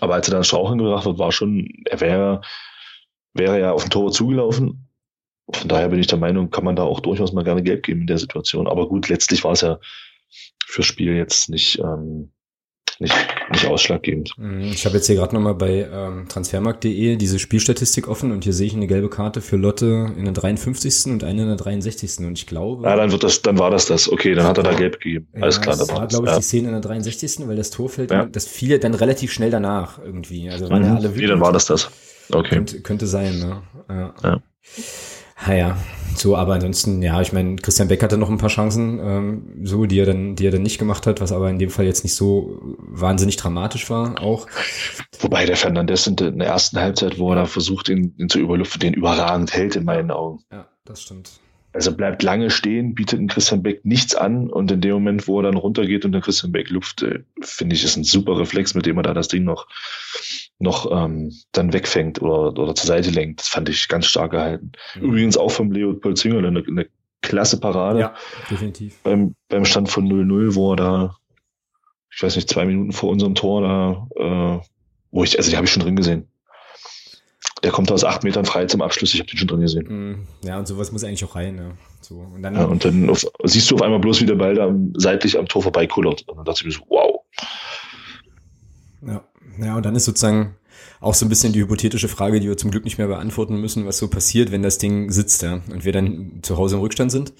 aber 0.00 0.14
als 0.14 0.28
er 0.28 0.32
da 0.32 0.38
ins 0.38 0.48
Strauchen 0.48 0.78
gebracht 0.78 1.06
wird, 1.06 1.18
war 1.18 1.32
schon, 1.32 1.68
er 1.86 2.00
wäre, 2.00 2.40
wäre 3.32 3.60
ja 3.60 3.72
auf 3.72 3.84
den 3.84 3.90
Tor 3.90 4.10
zugelaufen 4.10 4.83
von 5.50 5.68
daher 5.68 5.88
bin 5.88 6.00
ich 6.00 6.06
der 6.06 6.18
Meinung, 6.18 6.50
kann 6.50 6.64
man 6.64 6.76
da 6.76 6.84
auch 6.84 7.00
durchaus 7.00 7.32
mal 7.32 7.44
gerne 7.44 7.62
Gelb 7.62 7.82
geben 7.82 8.02
in 8.02 8.06
der 8.06 8.18
Situation. 8.18 8.66
Aber 8.66 8.88
gut, 8.88 9.08
letztlich 9.08 9.44
war 9.44 9.52
es 9.52 9.60
ja 9.60 9.78
fürs 10.66 10.86
Spiel 10.86 11.14
jetzt 11.14 11.50
nicht, 11.50 11.78
ähm, 11.80 12.30
nicht, 12.98 13.14
nicht 13.50 13.66
ausschlaggebend. 13.66 14.34
Mhm, 14.38 14.62
ich 14.62 14.86
habe 14.86 14.96
jetzt 14.96 15.06
hier 15.06 15.16
gerade 15.16 15.34
nochmal 15.34 15.54
bei 15.54 15.88
ähm, 15.92 16.28
transfermarkt.de 16.28 17.16
diese 17.16 17.38
Spielstatistik 17.38 18.08
offen 18.08 18.32
und 18.32 18.44
hier 18.44 18.52
sehe 18.52 18.68
ich 18.68 18.74
eine 18.74 18.86
gelbe 18.86 19.10
Karte 19.10 19.40
für 19.40 19.56
Lotte 19.56 20.12
in 20.16 20.24
der 20.24 20.32
53. 20.32 21.12
und 21.12 21.24
eine 21.24 21.42
in 21.42 21.48
der 21.48 21.56
63. 21.56 22.20
Und 22.20 22.38
ich 22.38 22.46
glaube. 22.46 22.84
Ja, 22.84 22.96
dann 22.96 23.12
wird 23.12 23.24
das, 23.24 23.42
dann 23.42 23.58
war 23.58 23.70
das 23.70 23.86
das. 23.86 24.10
Okay, 24.10 24.34
dann 24.34 24.46
hat 24.46 24.58
er 24.58 24.64
da 24.64 24.72
gelb 24.72 25.00
gegeben. 25.00 25.28
Ja, 25.34 25.42
Alles 25.42 25.60
klar, 25.60 25.76
das 25.76 25.88
war, 25.90 26.06
glaube 26.06 26.26
ich, 26.26 26.32
ja. 26.32 26.38
die 26.38 26.44
Szene 26.44 26.68
in 26.68 26.72
der 26.74 26.80
63. 26.80 27.46
weil 27.46 27.56
das 27.56 27.70
Tor 27.70 27.90
fällt, 27.90 28.10
ja. 28.10 28.24
das 28.24 28.46
fiel 28.46 28.78
dann 28.78 28.94
relativ 28.94 29.32
schnell 29.32 29.50
danach 29.50 29.98
irgendwie. 29.98 30.48
Also 30.48 30.70
waren 30.70 30.82
mhm. 30.82 30.88
ja 30.88 30.94
alle 30.94 31.10
wütend. 31.10 31.20
Nee, 31.20 31.26
dann 31.26 31.40
war 31.40 31.52
das 31.52 31.66
das. 31.66 31.90
Okay. 32.32 32.54
Könnte, 32.54 32.80
könnte 32.80 33.06
sein, 33.06 33.38
ne? 33.38 33.62
Ja. 33.88 34.14
ja. 34.22 34.42
Naja, 35.46 35.76
so, 36.16 36.36
aber 36.36 36.54
ansonsten, 36.54 37.02
ja, 37.02 37.20
ich 37.20 37.32
meine, 37.32 37.56
Christian 37.56 37.88
Beck 37.88 38.02
hatte 38.02 38.16
noch 38.16 38.30
ein 38.30 38.38
paar 38.38 38.48
Chancen, 38.48 39.00
ähm, 39.02 39.60
so, 39.64 39.84
die 39.86 39.98
er 39.98 40.06
dann, 40.06 40.36
die 40.36 40.46
er 40.46 40.52
dann 40.52 40.62
nicht 40.62 40.78
gemacht 40.78 41.06
hat, 41.06 41.20
was 41.20 41.32
aber 41.32 41.50
in 41.50 41.58
dem 41.58 41.70
Fall 41.70 41.84
jetzt 41.84 42.04
nicht 42.04 42.14
so 42.14 42.76
wahnsinnig 42.78 43.36
dramatisch 43.36 43.90
war, 43.90 44.20
auch. 44.22 44.46
Wobei 45.18 45.44
der 45.44 45.56
Fernandes 45.56 46.06
in 46.06 46.16
der 46.16 46.32
ersten 46.46 46.78
Halbzeit, 46.78 47.18
wo 47.18 47.30
er 47.30 47.36
da 47.36 47.46
versucht, 47.46 47.88
ihn, 47.88 48.14
ihn 48.18 48.28
zu 48.28 48.38
überlüften, 48.38 48.80
den 48.80 48.94
überragend 48.94 49.52
hält 49.52 49.76
in 49.76 49.84
meinen 49.84 50.10
Augen. 50.10 50.44
Ja, 50.52 50.68
das 50.84 51.02
stimmt. 51.02 51.32
Also 51.72 51.92
bleibt 51.92 52.22
lange 52.22 52.50
stehen, 52.50 52.94
bietet 52.94 53.18
ein 53.18 53.26
Christian 53.26 53.64
Beck 53.64 53.84
nichts 53.84 54.14
an 54.14 54.48
und 54.48 54.70
in 54.70 54.80
dem 54.80 54.92
Moment, 54.92 55.26
wo 55.26 55.40
er 55.40 55.42
dann 55.42 55.56
runtergeht 55.56 56.04
und 56.04 56.12
der 56.12 56.20
Christian 56.20 56.52
Beck 56.52 56.70
luft, 56.70 57.02
äh, 57.02 57.24
finde 57.40 57.74
ich, 57.74 57.82
ist 57.82 57.96
ein 57.96 58.04
super 58.04 58.38
Reflex, 58.38 58.74
mit 58.74 58.86
dem 58.86 58.96
er 58.96 59.02
da 59.02 59.12
das 59.12 59.26
Ding 59.26 59.42
noch, 59.42 59.66
noch 60.58 60.90
ähm, 60.90 61.32
dann 61.52 61.72
wegfängt 61.72 62.22
oder, 62.22 62.58
oder 62.58 62.74
zur 62.74 62.86
Seite 62.86 63.10
lenkt. 63.10 63.40
Das 63.40 63.48
fand 63.48 63.68
ich 63.68 63.88
ganz 63.88 64.06
stark 64.06 64.32
gehalten. 64.32 64.72
Mhm. 64.94 65.02
Übrigens 65.02 65.36
auch 65.36 65.50
vom 65.50 65.72
Leopold 65.72 66.16
Zingerle 66.18 66.48
eine, 66.48 66.64
eine 66.66 66.86
klasse 67.22 67.58
Parade. 67.58 68.00
Ja, 68.00 68.14
definitiv. 68.50 68.98
Beim, 69.02 69.34
beim 69.48 69.64
Stand 69.64 69.90
von 69.90 70.06
0-0, 70.06 70.54
wo 70.54 70.72
er 70.72 70.76
da, 70.76 71.16
ich 72.14 72.22
weiß 72.22 72.36
nicht, 72.36 72.48
zwei 72.48 72.64
Minuten 72.64 72.92
vor 72.92 73.10
unserem 73.10 73.34
Tor 73.34 73.62
da, 73.62 74.08
äh, 74.16 74.66
wo 75.10 75.24
ich, 75.24 75.36
also 75.38 75.50
die 75.50 75.56
habe 75.56 75.66
ich 75.66 75.72
schon 75.72 75.82
drin 75.82 75.96
gesehen 75.96 76.28
der 77.64 77.72
kommt 77.72 77.90
aus 77.90 78.04
acht 78.04 78.24
Metern 78.24 78.44
frei 78.44 78.66
zum 78.66 78.82
Abschluss. 78.82 79.14
Ich 79.14 79.20
habe 79.20 79.28
den 79.28 79.38
schon 79.38 79.48
drin 79.48 79.60
gesehen. 79.60 79.86
Mm, 79.88 80.26
ja, 80.46 80.58
und 80.58 80.68
sowas 80.68 80.92
muss 80.92 81.02
eigentlich 81.02 81.24
auch 81.24 81.34
rein. 81.34 81.56
Ja. 81.56 81.70
So, 82.02 82.16
und 82.16 82.42
dann, 82.42 82.54
ja, 82.54 82.64
und 82.64 82.84
dann 82.84 83.08
auf, 83.08 83.26
siehst 83.44 83.70
du 83.70 83.76
auf 83.76 83.82
einmal 83.82 84.00
bloß, 84.00 84.20
wie 84.20 84.26
der 84.26 84.34
Ball 84.34 84.54
da 84.54 84.72
seitlich 84.94 85.38
am 85.38 85.46
Tor 85.46 85.62
vorbeikullert. 85.62 86.28
Und 86.28 86.36
dann 86.36 86.44
dachte 86.44 86.60
ich 86.60 86.66
mir 86.66 86.72
so, 86.72 86.82
wow. 86.88 87.22
Ja, 89.06 89.24
ja, 89.60 89.76
und 89.76 89.84
dann 89.84 89.96
ist 89.96 90.04
sozusagen 90.04 90.56
auch 91.00 91.14
so 91.14 91.26
ein 91.26 91.28
bisschen 91.28 91.52
die 91.52 91.60
hypothetische 91.60 92.08
Frage, 92.08 92.40
die 92.40 92.48
wir 92.48 92.56
zum 92.56 92.70
Glück 92.70 92.84
nicht 92.84 92.98
mehr 92.98 93.08
beantworten 93.08 93.60
müssen, 93.60 93.86
was 93.86 93.98
so 93.98 94.08
passiert, 94.08 94.50
wenn 94.50 94.62
das 94.62 94.78
Ding 94.78 95.10
sitzt, 95.10 95.42
ja, 95.42 95.60
und 95.70 95.84
wir 95.84 95.92
dann 95.92 96.40
zu 96.42 96.56
Hause 96.56 96.76
im 96.76 96.80
Rückstand 96.80 97.12
sind. 97.12 97.32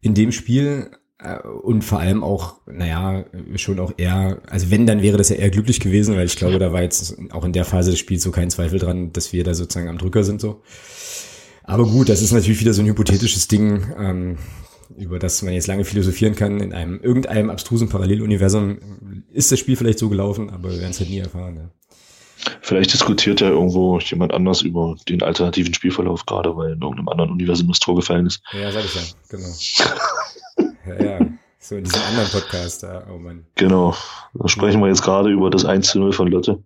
In 0.00 0.14
dem 0.14 0.32
Spiel 0.32 0.90
Äh, 1.22 1.46
und 1.46 1.84
vor 1.84 2.00
allem 2.00 2.24
auch, 2.24 2.60
naja, 2.66 3.26
schon 3.56 3.78
auch 3.78 3.92
eher, 3.98 4.40
also 4.48 4.70
wenn, 4.70 4.86
dann 4.86 5.02
wäre 5.02 5.18
das 5.18 5.28
ja 5.28 5.36
eher 5.36 5.50
glücklich 5.50 5.78
gewesen, 5.78 6.16
weil 6.16 6.24
ich 6.24 6.36
glaube, 6.36 6.58
da 6.58 6.72
war 6.72 6.80
jetzt 6.80 7.14
auch 7.32 7.44
in 7.44 7.52
der 7.52 7.66
Phase 7.66 7.90
des 7.90 8.00
Spiels 8.00 8.22
so 8.22 8.30
kein 8.30 8.48
Zweifel 8.50 8.78
dran, 8.78 9.12
dass 9.12 9.32
wir 9.34 9.44
da 9.44 9.52
sozusagen 9.52 9.90
am 9.90 9.98
Drücker 9.98 10.24
sind 10.24 10.40
so. 10.40 10.62
Aber 11.62 11.84
gut, 11.86 12.08
das 12.08 12.22
ist 12.22 12.32
natürlich 12.32 12.60
wieder 12.60 12.72
so 12.72 12.80
ein 12.80 12.88
hypothetisches 12.88 13.48
Ding, 13.48 13.84
ähm, 13.98 14.38
über 14.96 15.18
das 15.18 15.42
man 15.42 15.52
jetzt 15.52 15.66
lange 15.66 15.84
philosophieren 15.84 16.34
kann. 16.34 16.58
In 16.58 16.72
einem 16.72 16.98
irgendeinem 17.00 17.50
abstrusen 17.50 17.90
Paralleluniversum 17.90 18.78
ist 19.32 19.52
das 19.52 19.58
Spiel 19.58 19.76
vielleicht 19.76 19.98
so 19.98 20.08
gelaufen, 20.08 20.50
aber 20.50 20.70
wir 20.70 20.80
werden 20.80 20.90
es 20.90 21.00
halt 21.00 21.10
nie 21.10 21.18
erfahren. 21.18 21.56
Ja. 21.56 21.70
Vielleicht 22.62 22.92
diskutiert 22.92 23.40
ja 23.40 23.48
irgendwo 23.48 23.98
jemand 23.98 24.32
anders 24.32 24.62
über 24.62 24.96
den 25.08 25.22
alternativen 25.22 25.74
Spielverlauf, 25.74 26.24
gerade 26.26 26.56
weil 26.56 26.72
in 26.72 26.80
irgendeinem 26.80 27.08
anderen 27.08 27.30
Universum 27.32 27.68
das 27.68 27.78
Tor 27.78 27.96
gefallen 27.96 28.26
ist. 28.26 28.42
Ja, 28.52 28.72
sag 28.72 28.84
ich 28.84 28.94
ja, 28.94 29.02
genau. 29.28 30.72
ja, 30.86 31.18
ja. 31.18 31.26
So 31.58 31.76
in 31.76 31.84
diesem 31.84 32.00
anderen 32.00 32.30
Podcast, 32.30 32.82
da, 32.82 33.06
oh 33.12 33.18
Mann. 33.18 33.44
Genau. 33.56 33.94
Da 34.32 34.48
sprechen 34.48 34.80
wir 34.80 34.88
jetzt 34.88 35.02
gerade 35.02 35.30
über 35.30 35.50
das 35.50 35.66
1 35.66 35.90
zu 35.90 35.98
0 35.98 36.12
von 36.12 36.28
Lotte. 36.28 36.62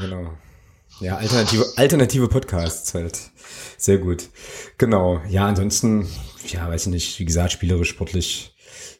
Genau. 0.00 0.32
Ja, 1.00 1.16
alternative, 1.16 1.64
alternative 1.76 2.28
Podcasts 2.28 2.92
halt. 2.94 3.30
Sehr 3.76 3.98
gut. 3.98 4.28
Genau. 4.76 5.20
Ja, 5.28 5.46
ansonsten, 5.46 6.08
ja, 6.48 6.68
weiß 6.68 6.86
ich 6.86 6.92
nicht, 6.92 7.20
wie 7.20 7.24
gesagt, 7.24 7.52
spielerisch, 7.52 7.90
sportlich 7.90 8.56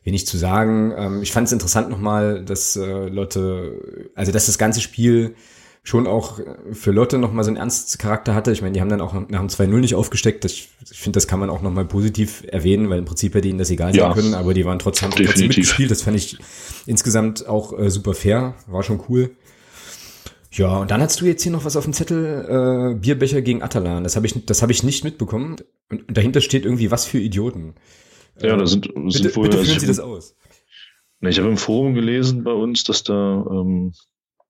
wenig 0.09 0.27
zu 0.27 0.38
sagen. 0.38 0.93
Ähm, 0.97 1.23
ich 1.23 1.33
fand 1.33 1.47
es 1.47 1.53
interessant 1.53 1.91
nochmal, 1.91 2.43
dass 2.43 2.77
äh, 2.77 3.09
Lotte, 3.09 4.11
also 4.15 4.33
dass 4.33 4.47
das 4.47 4.57
ganze 4.57 4.81
Spiel 4.81 5.35
schon 5.85 6.07
auch 6.07 6.41
für 6.73 6.91
Lotte 6.91 7.19
nochmal 7.19 7.45
so 7.45 7.50
einen 7.50 7.57
Ernstcharakter 7.57 8.35
hatte. 8.35 8.53
Ich 8.53 8.62
meine, 8.62 8.73
die 8.73 8.81
haben 8.81 8.88
dann 8.88 9.00
auch 9.00 9.15
nach 9.15 9.41
dem 9.41 9.49
2-0 9.49 9.67
nicht 9.79 9.95
aufgesteckt. 9.95 10.45
Das, 10.45 10.53
ich 10.53 10.69
finde, 10.91 11.17
das 11.17 11.27
kann 11.27 11.41
man 11.41 11.50
auch 11.50 11.62
nochmal 11.62 11.85
positiv 11.85 12.45
erwähnen, 12.47 12.91
weil 12.91 12.99
im 12.99 13.05
Prinzip 13.05 13.35
hätte 13.35 13.49
ihnen 13.49 13.59
das 13.59 13.71
egal 13.71 13.93
sein 13.93 14.00
ja, 14.00 14.12
können, 14.12 14.35
aber 14.35 14.55
die 14.55 14.65
waren 14.65 14.79
trotzdem, 14.79 15.11
trotzdem 15.11 15.49
mitgespielt. 15.49 15.91
Das 15.91 16.03
fand 16.03 16.17
ich 16.17 16.38
insgesamt 16.87 17.47
auch 17.47 17.79
äh, 17.79 17.91
super 17.91 18.15
fair, 18.15 18.55
war 18.67 18.83
schon 18.83 19.00
cool. 19.09 19.31
Ja, 20.53 20.79
und 20.79 20.91
dann 20.91 21.00
hast 21.00 21.21
du 21.21 21.27
jetzt 21.27 21.43
hier 21.43 21.53
noch 21.53 21.65
was 21.65 21.77
auf 21.77 21.85
dem 21.85 21.93
Zettel, 21.93 22.93
äh, 22.95 22.99
Bierbecher 22.99 23.43
gegen 23.43 23.62
Atalan. 23.62 24.05
Das 24.05 24.17
habe 24.17 24.27
ich, 24.27 24.47
das 24.47 24.62
habe 24.62 24.73
ich 24.73 24.83
nicht 24.83 25.05
mitbekommen. 25.05 25.57
Und, 25.88 26.09
und 26.09 26.17
dahinter 26.17 26.41
steht 26.41 26.65
irgendwie, 26.65 26.91
was 26.91 27.05
für 27.05 27.19
Idioten. 27.19 27.75
Ja, 28.40 28.57
da 28.57 28.66
sind, 28.66 28.87
sind 28.87 29.23
bitte, 29.23 29.37
wohl, 29.37 29.45
bitte 29.45 29.59
führen 29.59 29.75
also 29.75 29.80
Sie 29.80 29.87
das 29.87 30.00
aus. 30.00 30.37
Ich 31.21 31.38
habe 31.38 31.49
im 31.49 31.57
Forum 31.57 31.95
gelesen 31.95 32.45
bei 32.45 32.52
uns, 32.52 32.85
dass 32.85 33.02
da 33.02 33.45
ähm, 33.50 33.92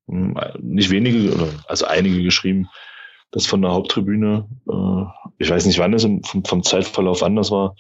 nicht 0.07 0.91
wenige, 0.91 1.35
oder 1.35 1.49
also 1.67 1.87
einige 1.87 2.23
geschrieben, 2.23 2.69
dass 3.31 3.47
von 3.47 3.63
der 3.63 3.73
Haupttribüne, 3.73 4.49
äh, 4.69 5.33
ich 5.39 5.49
weiß 5.51 5.67
nicht, 5.67 5.79
wann 5.79 5.95
es 5.95 6.03
vom, 6.03 6.45
vom 6.45 6.63
Zeitverlauf 6.63 7.23
anders 7.23 7.51
war, 7.51 7.77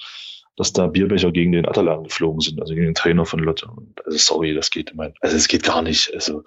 dass 0.56 0.72
da 0.72 0.86
Bierbecher 0.86 1.30
gegen 1.30 1.52
den 1.52 1.66
Atalan 1.66 2.04
geflogen 2.04 2.40
sind, 2.40 2.60
also 2.60 2.74
gegen 2.74 2.86
den 2.86 2.94
Trainer 2.94 3.24
von 3.24 3.40
Lotte. 3.40 3.66
Und 3.66 4.04
also 4.04 4.18
sorry, 4.18 4.54
das 4.54 4.70
geht 4.70 4.94
mein, 4.94 5.14
also 5.20 5.36
es 5.36 5.48
geht 5.48 5.62
gar 5.62 5.82
nicht. 5.82 6.12
Also 6.14 6.42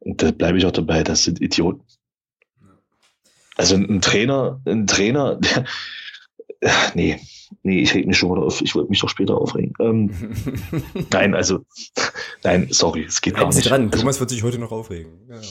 und 0.00 0.22
da 0.22 0.30
bleibe 0.30 0.58
ich 0.58 0.66
auch 0.66 0.72
dabei, 0.72 1.02
das 1.02 1.24
sind 1.24 1.40
Idioten. 1.40 1.82
Also 3.56 3.74
ein 3.74 4.00
Trainer, 4.00 4.60
ein 4.66 4.86
Trainer, 4.86 5.36
der, 5.36 5.64
nee, 6.94 7.20
nee, 7.62 7.80
ich 7.80 7.94
reg 7.94 8.06
mich 8.06 8.16
schon 8.18 8.30
wieder 8.30 8.42
auf. 8.42 8.60
Ich 8.60 8.74
wollte 8.74 8.90
mich 8.90 9.00
doch 9.00 9.08
später 9.08 9.36
aufregen. 9.36 9.74
Ähm, 9.80 10.34
nein, 11.12 11.34
also, 11.34 11.64
nein, 12.42 12.68
sorry, 12.70 13.04
es 13.04 13.20
geht 13.20 13.34
Bleiben 13.34 13.50
gar 13.50 13.56
nicht. 13.56 13.70
dran, 13.70 13.86
also, 13.86 13.98
Thomas 13.98 14.20
wird 14.20 14.30
sich 14.30 14.42
heute 14.42 14.58
noch 14.58 14.72
aufregen. 14.72 15.12
Ja. 15.28 15.40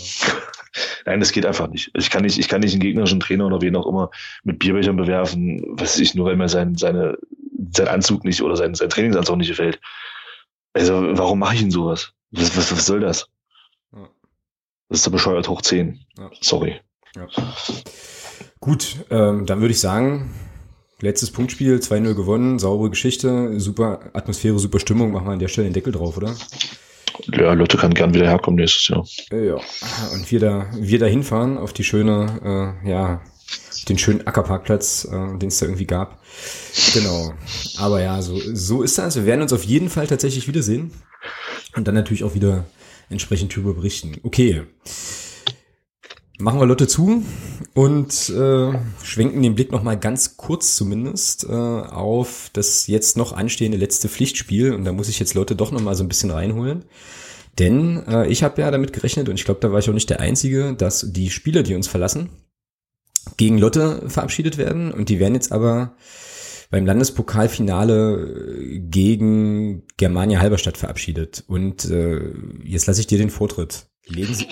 Nein, 1.06 1.22
das 1.22 1.32
geht 1.32 1.46
einfach 1.46 1.70
nicht. 1.70 1.90
Ich 1.98 2.10
kann 2.12 2.22
nicht, 2.22 2.38
ich 2.38 2.50
kann 2.50 2.60
nicht 2.60 2.74
einen 2.74 2.82
gegnerischen 2.82 3.22
Trainer 3.22 3.48
oder 3.48 3.62
wen 3.62 3.76
auch 3.78 3.88
immer 3.88 4.12
mit 4.44 4.60
Bierbechern 4.60 4.98
bewerfen, 4.98 5.64
was 5.70 5.98
ich 5.98 6.14
nur, 6.14 6.26
weil 6.26 6.36
mir 6.36 6.50
sein, 6.50 6.76
seine, 6.76 7.18
sein 7.72 7.88
Anzug 7.88 8.26
nicht 8.26 8.44
oder 8.44 8.58
sein, 8.58 8.76
sein 8.76 8.90
Trainingsanzug 8.90 9.38
nicht 9.38 9.48
gefällt. 9.48 9.80
Also, 10.74 11.18
warum 11.18 11.40
mache 11.40 11.56
ich 11.56 11.62
denn 11.62 11.72
sowas? 11.72 12.12
Was, 12.32 12.56
was, 12.58 12.72
was 12.74 12.86
soll 12.86 13.00
das? 13.00 13.28
Das 14.90 15.00
ist 15.00 15.06
der 15.06 15.12
bescheuert 15.12 15.48
hoch 15.48 15.62
10. 15.62 16.00
Ja. 16.18 16.30
Sorry. 16.42 16.80
Ja. 17.16 17.28
Gut, 18.60 18.98
ähm, 19.10 19.46
dann 19.46 19.62
würde 19.62 19.72
ich 19.72 19.80
sagen, 19.80 20.34
letztes 21.02 21.32
Punktspiel, 21.32 21.78
2-0 21.78 22.14
gewonnen, 22.14 22.60
saubere 22.60 22.90
Geschichte, 22.90 23.60
super 23.60 24.10
Atmosphäre, 24.14 24.60
super 24.60 24.80
Stimmung. 24.80 25.12
Machen 25.12 25.28
wir 25.28 25.34
an 25.34 25.40
der 25.40 25.48
Stelle 25.48 25.68
den 25.68 25.74
Deckel 25.74 25.94
drauf, 25.94 26.18
oder? 26.18 26.36
Ja, 27.32 27.54
Leute 27.54 27.78
kann 27.78 27.94
gern 27.94 28.14
wieder 28.14 28.28
herkommen 28.28 28.60
nächstes 28.60 28.88
Jahr. 28.88 29.06
Ja, 29.32 29.56
und 30.14 30.32
wir 30.32 30.40
da, 30.40 30.68
wir 30.76 31.00
da 31.00 31.06
hinfahren 31.06 31.58
auf 31.58 31.74
die 31.74 31.84
schöne, 31.84 32.76
äh, 32.84 32.90
ja, 32.90 33.22
den 33.90 33.98
schönen 33.98 34.26
Ackerparkplatz, 34.28 35.06
äh, 35.06 35.38
den 35.38 35.48
es 35.48 35.60
da 35.60 35.66
irgendwie 35.66 35.86
gab. 35.86 36.22
Genau. 36.94 37.34
Aber 37.78 38.02
ja, 38.02 38.22
so, 38.22 38.40
so 38.54 38.84
ist 38.84 38.98
das. 38.98 39.16
Wir 39.16 39.26
werden 39.26 39.42
uns 39.42 39.54
auf 39.54 39.64
jeden 39.64 39.90
Fall 39.90 40.08
tatsächlich 40.08 40.48
wiedersehen. 40.48 40.92
Und 41.76 41.88
dann 41.88 41.96
natürlich 41.96 42.24
auch 42.24 42.34
wieder 42.34 42.66
entsprechend 43.10 43.54
darüber 43.54 43.74
berichten. 43.74 44.18
Okay. 44.24 44.64
Machen 46.40 46.60
wir 46.60 46.68
Lotte 46.68 46.88
zu 46.88 47.24
und 47.74 48.30
äh, 48.30 48.72
schwenken 49.04 49.42
den 49.42 49.56
Blick 49.56 49.72
nochmal 49.72 49.98
ganz 49.98 50.38
kurz 50.38 50.76
zumindest 50.76 51.46
äh, 51.46 51.52
auf 51.52 52.52
das 52.54 52.86
jetzt 52.86 53.18
noch 53.18 53.34
anstehende 53.34 53.78
letzte 53.78 54.08
Pflichtspiel. 54.08 54.74
Und 54.76 54.86
da 54.86 54.92
muss 54.92 55.10
ich 55.10 55.18
jetzt 55.18 55.34
Lotte 55.34 55.56
doch 55.56 55.72
nochmal 55.72 55.96
so 55.96 56.04
ein 56.04 56.08
bisschen 56.08 56.30
reinholen. 56.30 56.86
Denn 57.58 58.06
äh, 58.08 58.28
ich 58.28 58.44
habe 58.44 58.62
ja 58.62 58.70
damit 58.70 58.94
gerechnet, 58.94 59.30
und 59.30 59.36
ich 59.36 59.46
glaube, 59.46 59.62
da 59.62 59.72
war 59.72 59.80
ich 59.80 59.90
auch 59.90 59.96
nicht 59.96 60.12
der 60.12 60.20
Einzige, 60.20 60.76
dass 60.76 61.12
die 61.12 61.32
Spieler, 61.32 61.64
die 61.64 61.74
uns 61.74 61.88
verlassen, 61.88 62.30
gegen 63.38 63.58
Lotte 63.58 64.04
verabschiedet 64.08 64.60
werden. 64.60 64.92
Und 64.92 65.10
die 65.10 65.20
werden 65.20 65.34
jetzt 65.34 65.52
aber 65.52 65.96
beim 66.70 66.86
Landespokalfinale 66.86 68.80
gegen 68.80 69.84
Germania 69.98 70.40
Halberstadt 70.40 70.78
verabschiedet. 70.78 71.44
Und 71.48 71.86
äh, 71.90 72.34
jetzt 72.64 72.88
lasse 72.88 73.02
ich 73.02 73.08
dir 73.08 73.18
den 73.18 73.30
Vortritt. 73.30 73.88
Legen 74.06 74.34
Sie, 74.34 74.48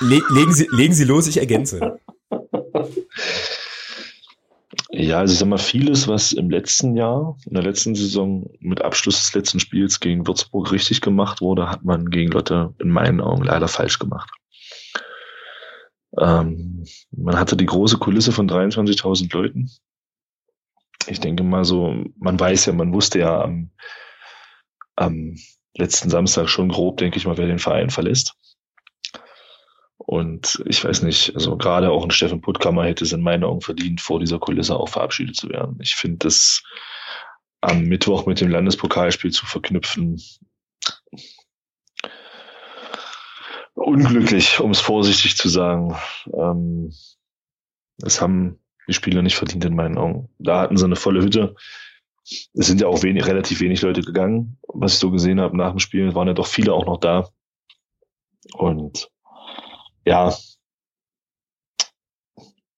le, 0.00 0.22
legen, 0.30 0.52
Sie, 0.52 0.68
legen 0.72 0.94
Sie 0.94 1.04
los, 1.04 1.26
ich 1.26 1.38
ergänze. 1.38 1.98
Ja, 4.96 5.18
also 5.18 5.32
ich 5.32 5.38
sag 5.40 5.48
mal, 5.48 5.58
vieles, 5.58 6.06
was 6.06 6.32
im 6.32 6.50
letzten 6.50 6.96
Jahr, 6.96 7.36
in 7.46 7.54
der 7.54 7.64
letzten 7.64 7.96
Saison 7.96 8.48
mit 8.60 8.82
Abschluss 8.82 9.16
des 9.16 9.34
letzten 9.34 9.58
Spiels 9.58 9.98
gegen 9.98 10.26
Würzburg 10.26 10.70
richtig 10.70 11.00
gemacht 11.00 11.40
wurde, 11.40 11.68
hat 11.68 11.84
man 11.84 12.10
gegen 12.10 12.30
Lotte 12.30 12.74
in 12.78 12.90
meinen 12.90 13.20
Augen 13.20 13.42
leider 13.42 13.66
falsch 13.66 13.98
gemacht. 13.98 14.30
Ähm, 16.18 16.84
man 17.10 17.36
hatte 17.36 17.56
die 17.56 17.66
große 17.66 17.98
Kulisse 17.98 18.30
von 18.30 18.48
23.000 18.48 19.32
Leuten. 19.34 19.70
Ich 21.06 21.20
denke 21.20 21.42
mal 21.42 21.64
so, 21.64 22.04
man 22.16 22.38
weiß 22.38 22.66
ja, 22.66 22.72
man 22.72 22.92
wusste 22.92 23.20
ja 23.20 23.42
am, 23.42 23.70
am 24.96 25.36
letzten 25.76 26.08
Samstag 26.08 26.48
schon 26.48 26.68
grob, 26.68 26.96
denke 26.98 27.18
ich 27.18 27.26
mal, 27.26 27.36
wer 27.36 27.46
den 27.46 27.58
Verein 27.58 27.90
verlässt. 27.90 28.34
Und 29.98 30.62
ich 30.66 30.84
weiß 30.84 31.02
nicht, 31.02 31.34
also 31.34 31.56
gerade 31.56 31.90
auch 31.90 32.04
ein 32.04 32.10
Steffen 32.10 32.40
Puttkammer 32.40 32.84
hätte 32.84 33.04
es 33.04 33.12
in 33.12 33.22
meinen 33.22 33.44
Augen 33.44 33.60
verdient, 33.60 34.00
vor 34.00 34.20
dieser 34.20 34.38
Kulisse 34.38 34.76
auch 34.76 34.88
verabschiedet 34.88 35.36
zu 35.36 35.48
werden. 35.48 35.78
Ich 35.80 35.94
finde 35.94 36.18
das 36.18 36.62
am 37.60 37.84
Mittwoch 37.84 38.26
mit 38.26 38.40
dem 38.40 38.50
Landespokalspiel 38.50 39.30
zu 39.30 39.46
verknüpfen 39.46 40.20
unglücklich, 43.74 44.60
um 44.60 44.70
es 44.70 44.80
vorsichtig 44.80 45.36
zu 45.36 45.48
sagen. 45.48 45.96
Ähm, 46.32 46.92
es 48.02 48.20
haben 48.20 48.58
die 48.88 48.92
Spieler 48.92 49.22
nicht 49.22 49.36
verdient 49.36 49.64
in 49.64 49.74
meinen 49.74 49.98
Augen. 49.98 50.28
Da 50.38 50.60
hatten 50.60 50.76
sie 50.76 50.84
eine 50.84 50.96
volle 50.96 51.22
Hütte. 51.22 51.54
Es 52.24 52.66
sind 52.66 52.80
ja 52.80 52.86
auch 52.86 53.02
wenig, 53.02 53.26
relativ 53.26 53.60
wenig 53.60 53.82
Leute 53.82 54.00
gegangen, 54.00 54.58
was 54.68 54.94
ich 54.94 54.98
so 54.98 55.10
gesehen 55.10 55.40
habe 55.40 55.56
nach 55.56 55.70
dem 55.70 55.78
Spiel. 55.78 56.14
waren 56.14 56.28
ja 56.28 56.34
doch 56.34 56.46
viele 56.46 56.72
auch 56.72 56.86
noch 56.86 56.98
da. 56.98 57.28
Und 58.54 59.10
ja, 60.04 60.34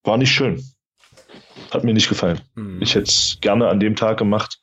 war 0.05 0.17
nicht 0.17 0.33
schön. 0.33 0.63
Hat 1.71 1.85
mir 1.85 1.95
nicht 1.95 2.09
gefallen. 2.09 2.41
Mhm. 2.55 2.81
Ich 2.81 2.95
hätte 2.95 3.11
es 3.11 3.39
gerne 3.41 3.69
an 3.69 3.81
dem 3.81 3.97
Tag 3.97 4.19
gemacht, 4.19 4.61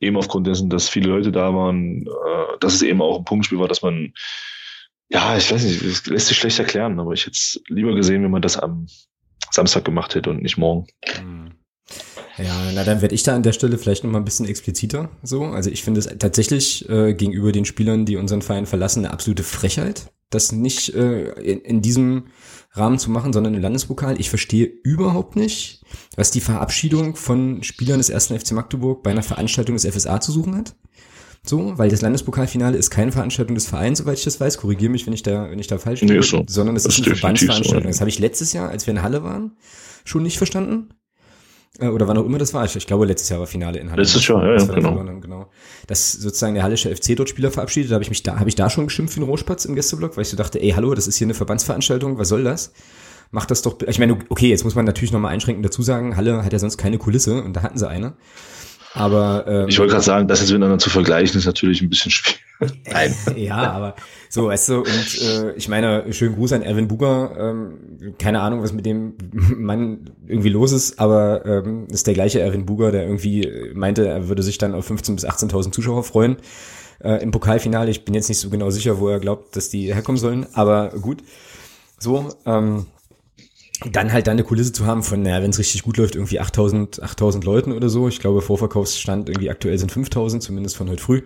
eben 0.00 0.16
aufgrund 0.16 0.46
dessen, 0.46 0.68
dass 0.70 0.88
viele 0.88 1.10
Leute 1.10 1.32
da 1.32 1.54
waren, 1.54 2.06
äh, 2.06 2.58
dass 2.60 2.74
es 2.74 2.82
eben 2.82 3.00
auch 3.00 3.18
ein 3.18 3.24
Punktspiel 3.24 3.58
war, 3.58 3.68
dass 3.68 3.82
man, 3.82 4.12
ja, 5.08 5.36
ich 5.36 5.50
weiß 5.50 5.64
nicht, 5.64 5.84
das 5.84 6.06
lässt 6.06 6.26
sich 6.26 6.36
schlecht 6.36 6.58
erklären, 6.58 6.98
aber 6.98 7.12
ich 7.12 7.22
hätte 7.22 7.36
es 7.36 7.62
lieber 7.68 7.94
gesehen, 7.94 8.22
wenn 8.22 8.30
man 8.30 8.42
das 8.42 8.56
am 8.56 8.86
Samstag 9.50 9.84
gemacht 9.84 10.14
hätte 10.14 10.30
und 10.30 10.42
nicht 10.42 10.58
morgen. 10.58 10.86
Mhm. 11.22 11.52
Ja, 12.38 12.70
na 12.72 12.84
dann 12.84 13.02
werde 13.02 13.14
ich 13.14 13.24
da 13.24 13.34
an 13.34 13.42
der 13.42 13.52
Stelle 13.52 13.78
vielleicht 13.78 14.04
noch 14.04 14.10
mal 14.10 14.18
ein 14.18 14.24
bisschen 14.24 14.46
expliziter. 14.46 15.10
So, 15.22 15.44
also 15.44 15.70
ich 15.70 15.82
finde 15.82 16.00
es 16.00 16.06
tatsächlich 16.18 16.88
äh, 16.88 17.12
gegenüber 17.14 17.50
den 17.50 17.64
Spielern, 17.64 18.06
die 18.06 18.16
unseren 18.16 18.42
Verein 18.42 18.66
verlassen, 18.66 19.04
eine 19.04 19.12
absolute 19.12 19.42
Frechheit, 19.42 20.12
das 20.30 20.52
nicht 20.52 20.94
äh, 20.94 21.32
in, 21.40 21.60
in 21.60 21.82
diesem 21.82 22.28
Rahmen 22.72 22.98
zu 22.98 23.10
machen, 23.10 23.32
sondern 23.32 23.54
im 23.54 23.62
Landespokal. 23.62 24.20
Ich 24.20 24.30
verstehe 24.30 24.66
überhaupt 24.66 25.34
nicht, 25.34 25.82
was 26.16 26.30
die 26.30 26.40
Verabschiedung 26.40 27.16
von 27.16 27.62
Spielern 27.64 27.98
des 27.98 28.10
ersten 28.10 28.38
FC 28.38 28.52
Magdeburg 28.52 29.02
bei 29.02 29.10
einer 29.10 29.22
Veranstaltung 29.22 29.76
des 29.76 29.86
FSA 29.86 30.20
zu 30.20 30.30
suchen 30.30 30.56
hat. 30.56 30.76
So, 31.44 31.78
weil 31.78 31.88
das 31.88 32.02
Landespokalfinale 32.02 32.76
ist 32.76 32.90
keine 32.90 33.12
Veranstaltung 33.12 33.54
des 33.54 33.66
Vereins, 33.66 33.98
soweit 33.98 34.18
ich 34.18 34.24
das 34.24 34.40
weiß. 34.40 34.58
Korrigiere 34.58 34.90
mich, 34.90 35.06
wenn 35.06 35.14
ich 35.14 35.22
da, 35.22 35.50
wenn 35.50 35.58
ich 35.58 35.66
da 35.66 35.78
falsch 35.78 36.00
bin. 36.00 36.08
Nee, 36.08 36.20
so. 36.20 36.44
Sondern 36.46 36.76
es 36.76 36.84
ist 36.84 36.98
eine 36.98 37.16
Verbandsveranstaltung. 37.16 37.80
So, 37.80 37.84
ja. 37.84 37.90
Das 37.90 38.00
habe 38.00 38.10
ich 38.10 38.18
letztes 38.18 38.52
Jahr, 38.52 38.68
als 38.68 38.86
wir 38.86 38.92
in 38.92 39.02
Halle 39.02 39.22
waren, 39.22 39.56
schon 40.04 40.22
nicht 40.22 40.36
verstanden. 40.36 40.90
Äh, 41.78 41.88
oder 41.88 42.08
wann 42.08 42.18
auch 42.18 42.24
immer 42.24 42.38
das 42.38 42.54
war. 42.54 42.64
Ich, 42.64 42.76
ich 42.76 42.86
glaube, 42.86 43.06
letztes 43.06 43.28
Jahr 43.28 43.40
war 43.40 43.46
Finale 43.46 43.78
in 43.78 43.90
Halle. 43.90 44.02
Letztes 44.02 44.26
Jahr, 44.26 44.44
ja, 44.44 44.58
ja 44.58 44.64
genau. 44.64 44.94
Verloren, 44.94 45.20
genau. 45.20 45.50
Dass 45.86 46.12
sozusagen 46.12 46.54
der 46.54 46.62
Hallische 46.62 46.94
FC 46.94 47.16
dort 47.16 47.28
Spieler 47.28 47.50
verabschiedet, 47.50 47.92
habe 47.92 48.02
ich 48.02 48.10
mich 48.10 48.22
da, 48.22 48.38
habe 48.38 48.48
ich 48.48 48.54
da 48.54 48.68
schon 48.70 48.86
geschimpft 48.86 49.16
wie 49.16 49.20
ein 49.20 49.24
Rohspatz 49.24 49.64
im 49.64 49.74
Gästeblock, 49.74 50.16
weil 50.16 50.22
ich 50.22 50.28
so 50.28 50.36
dachte, 50.36 50.60
ey, 50.60 50.70
hallo, 50.70 50.94
das 50.94 51.06
ist 51.06 51.16
hier 51.16 51.26
eine 51.26 51.34
Verbandsveranstaltung, 51.34 52.18
was 52.18 52.28
soll 52.28 52.44
das? 52.44 52.72
Macht 53.30 53.50
das 53.50 53.60
doch, 53.60 53.76
ich 53.86 53.98
meine, 53.98 54.18
okay, 54.30 54.48
jetzt 54.48 54.64
muss 54.64 54.74
man 54.74 54.86
natürlich 54.86 55.12
nochmal 55.12 55.32
einschränkend 55.32 55.64
dazu 55.64 55.82
sagen, 55.82 56.16
Halle 56.16 56.44
hat 56.44 56.52
ja 56.52 56.58
sonst 56.58 56.78
keine 56.78 56.96
Kulisse 56.96 57.42
und 57.42 57.54
da 57.54 57.62
hatten 57.62 57.78
sie 57.78 57.86
eine. 57.86 58.14
Aber 58.94 59.44
ähm, 59.46 59.68
ich 59.68 59.78
wollte 59.78 59.92
gerade 59.92 60.04
sagen, 60.04 60.28
das 60.28 60.40
jetzt 60.40 60.50
miteinander 60.50 60.78
zu 60.78 60.90
vergleichen, 60.90 61.38
ist 61.38 61.46
natürlich 61.46 61.82
ein 61.82 61.90
bisschen 61.90 62.10
schwierig. 62.10 62.42
Nein. 62.92 63.14
ja, 63.36 63.70
aber 63.70 63.94
so, 64.28 64.46
weißt 64.48 64.70
du, 64.70 64.78
und 64.78 65.20
äh, 65.22 65.52
ich 65.52 65.68
meine, 65.68 66.12
schönen 66.12 66.34
Gruß 66.34 66.52
an 66.54 66.62
Erwin 66.62 66.88
Buger. 66.88 67.32
Ähm, 67.38 68.14
keine 68.18 68.40
Ahnung, 68.40 68.62
was 68.62 68.72
mit 68.72 68.86
dem 68.86 69.14
Mann 69.32 70.10
irgendwie 70.26 70.48
los 70.48 70.72
ist, 70.72 70.98
aber 70.98 71.44
ähm, 71.46 71.86
ist 71.88 72.06
der 72.06 72.14
gleiche 72.14 72.40
Erwin 72.40 72.66
Buger, 72.66 72.90
der 72.90 73.04
irgendwie 73.04 73.72
meinte, 73.74 74.06
er 74.06 74.28
würde 74.28 74.42
sich 74.42 74.58
dann 74.58 74.74
auf 74.74 74.90
15.000 74.90 75.14
bis 75.14 75.26
18.000 75.26 75.72
Zuschauer 75.72 76.02
freuen 76.02 76.36
äh, 77.00 77.22
im 77.22 77.30
Pokalfinale. 77.30 77.90
Ich 77.90 78.04
bin 78.04 78.14
jetzt 78.14 78.28
nicht 78.28 78.40
so 78.40 78.50
genau 78.50 78.70
sicher, 78.70 78.98
wo 78.98 79.08
er 79.08 79.20
glaubt, 79.20 79.56
dass 79.56 79.68
die 79.68 79.92
herkommen 79.94 80.18
sollen, 80.18 80.46
aber 80.54 80.90
gut. 81.00 81.22
So, 81.98 82.28
ähm, 82.46 82.86
dann 83.92 84.12
halt 84.12 84.26
dann 84.26 84.32
eine 84.32 84.44
Kulisse 84.44 84.72
zu 84.72 84.86
haben 84.86 85.02
von, 85.02 85.22
naja, 85.22 85.42
wenn 85.42 85.50
es 85.50 85.58
richtig 85.58 85.82
gut 85.82 85.96
läuft, 85.96 86.16
irgendwie 86.16 86.40
8000, 86.40 87.02
8000 87.02 87.44
Leuten 87.44 87.72
oder 87.72 87.88
so. 87.88 88.08
Ich 88.08 88.18
glaube, 88.18 88.42
Vorverkaufsstand 88.42 89.28
irgendwie 89.28 89.50
aktuell 89.50 89.78
sind 89.78 89.92
5000, 89.92 90.42
zumindest 90.42 90.76
von 90.76 90.88
heute 90.90 91.02
früh. 91.02 91.22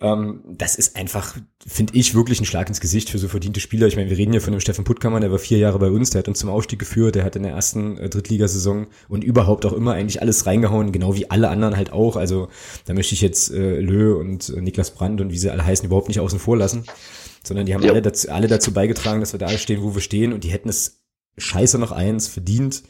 Ähm, 0.00 0.44
das 0.46 0.76
ist 0.76 0.96
einfach, 0.96 1.36
finde 1.66 1.94
ich, 1.94 2.14
wirklich 2.14 2.40
ein 2.40 2.44
Schlag 2.44 2.68
ins 2.68 2.80
Gesicht 2.80 3.10
für 3.10 3.18
so 3.18 3.26
verdiente 3.26 3.58
Spieler. 3.58 3.88
Ich 3.88 3.96
meine, 3.96 4.10
wir 4.10 4.16
reden 4.16 4.32
ja 4.32 4.40
von 4.40 4.52
dem 4.52 4.60
Steffen 4.60 4.84
Puttkammer, 4.84 5.18
der 5.18 5.32
war 5.32 5.38
vier 5.38 5.58
Jahre 5.58 5.78
bei 5.78 5.90
uns, 5.90 6.10
der 6.10 6.20
hat 6.20 6.28
uns 6.28 6.38
zum 6.38 6.50
Aufstieg 6.50 6.78
geführt, 6.78 7.16
der 7.16 7.24
hat 7.24 7.34
in 7.34 7.42
der 7.42 7.52
ersten 7.52 7.96
äh, 7.98 8.08
Drittligasaison 8.08 8.86
und 9.08 9.24
überhaupt 9.24 9.66
auch 9.66 9.72
immer 9.72 9.94
eigentlich 9.94 10.22
alles 10.22 10.46
reingehauen, 10.46 10.92
genau 10.92 11.16
wie 11.16 11.30
alle 11.30 11.48
anderen 11.48 11.76
halt 11.76 11.92
auch. 11.92 12.16
Also 12.16 12.48
da 12.86 12.94
möchte 12.94 13.14
ich 13.14 13.20
jetzt 13.20 13.50
äh, 13.52 13.80
Lö 13.80 14.14
und 14.14 14.48
äh, 14.50 14.60
Niklas 14.60 14.92
Brandt 14.92 15.20
und 15.20 15.32
wie 15.32 15.38
sie 15.38 15.50
alle 15.50 15.64
heißen, 15.64 15.86
überhaupt 15.86 16.08
nicht 16.08 16.20
außen 16.20 16.38
vor 16.38 16.56
lassen 16.56 16.84
sondern 17.44 17.66
die 17.66 17.74
haben 17.74 17.82
ja. 17.82 17.90
alle, 17.90 18.02
dazu, 18.02 18.30
alle 18.30 18.46
dazu 18.46 18.72
beigetragen, 18.72 19.20
dass 19.20 19.32
wir 19.32 19.38
da 19.38 19.48
stehen, 19.48 19.82
wo 19.82 19.94
wir 19.94 20.02
stehen 20.02 20.32
und 20.32 20.44
die 20.44 20.50
hätten 20.50 20.68
es 20.68 20.97
scheiße 21.38 21.78
noch 21.78 21.92
eins 21.92 22.28
verdient, 22.28 22.82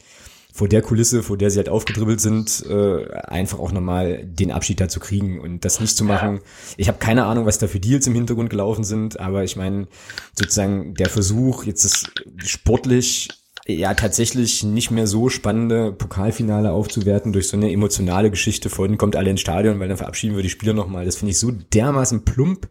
vor 0.53 0.67
der 0.67 0.81
Kulisse, 0.81 1.23
vor 1.23 1.37
der 1.37 1.51
sie 1.51 1.57
halt 1.57 1.69
aufgedribbelt 1.69 2.19
sind, 2.19 2.65
äh, 2.67 3.05
einfach 3.11 3.59
auch 3.59 3.71
nochmal 3.71 4.25
den 4.25 4.51
Abschied 4.51 4.81
da 4.81 4.89
zu 4.89 4.99
kriegen 4.99 5.39
und 5.39 5.63
das 5.63 5.79
nicht 5.79 5.95
zu 5.95 6.03
machen. 6.03 6.41
Ich 6.75 6.87
habe 6.87 6.97
keine 6.97 7.25
Ahnung, 7.25 7.45
was 7.45 7.59
da 7.59 7.67
für 7.67 7.79
Deals 7.79 8.07
im 8.07 8.15
Hintergrund 8.15 8.49
gelaufen 8.49 8.83
sind, 8.83 9.19
aber 9.19 9.43
ich 9.43 9.55
meine, 9.55 9.87
sozusagen 10.33 10.95
der 10.95 11.09
Versuch, 11.09 11.63
jetzt 11.63 11.85
ist 11.85 12.11
sportlich 12.43 13.29
ja 13.67 13.93
tatsächlich 13.93 14.63
nicht 14.63 14.89
mehr 14.91 15.07
so 15.07 15.29
spannende 15.29 15.91
Pokalfinale 15.91 16.71
aufzuwerten 16.71 17.31
durch 17.31 17.47
so 17.47 17.55
eine 17.55 17.71
emotionale 17.71 18.31
Geschichte 18.31 18.69
von 18.69 18.97
kommt 18.97 19.15
alle 19.15 19.29
ins 19.29 19.41
Stadion, 19.41 19.79
weil 19.79 19.87
dann 19.87 19.97
verabschieden 19.97 20.35
wir 20.35 20.43
die 20.43 20.49
Spieler 20.49 20.73
nochmal. 20.73 21.05
Das 21.05 21.17
finde 21.17 21.31
ich 21.31 21.39
so 21.39 21.51
dermaßen 21.51 22.25
plump 22.25 22.67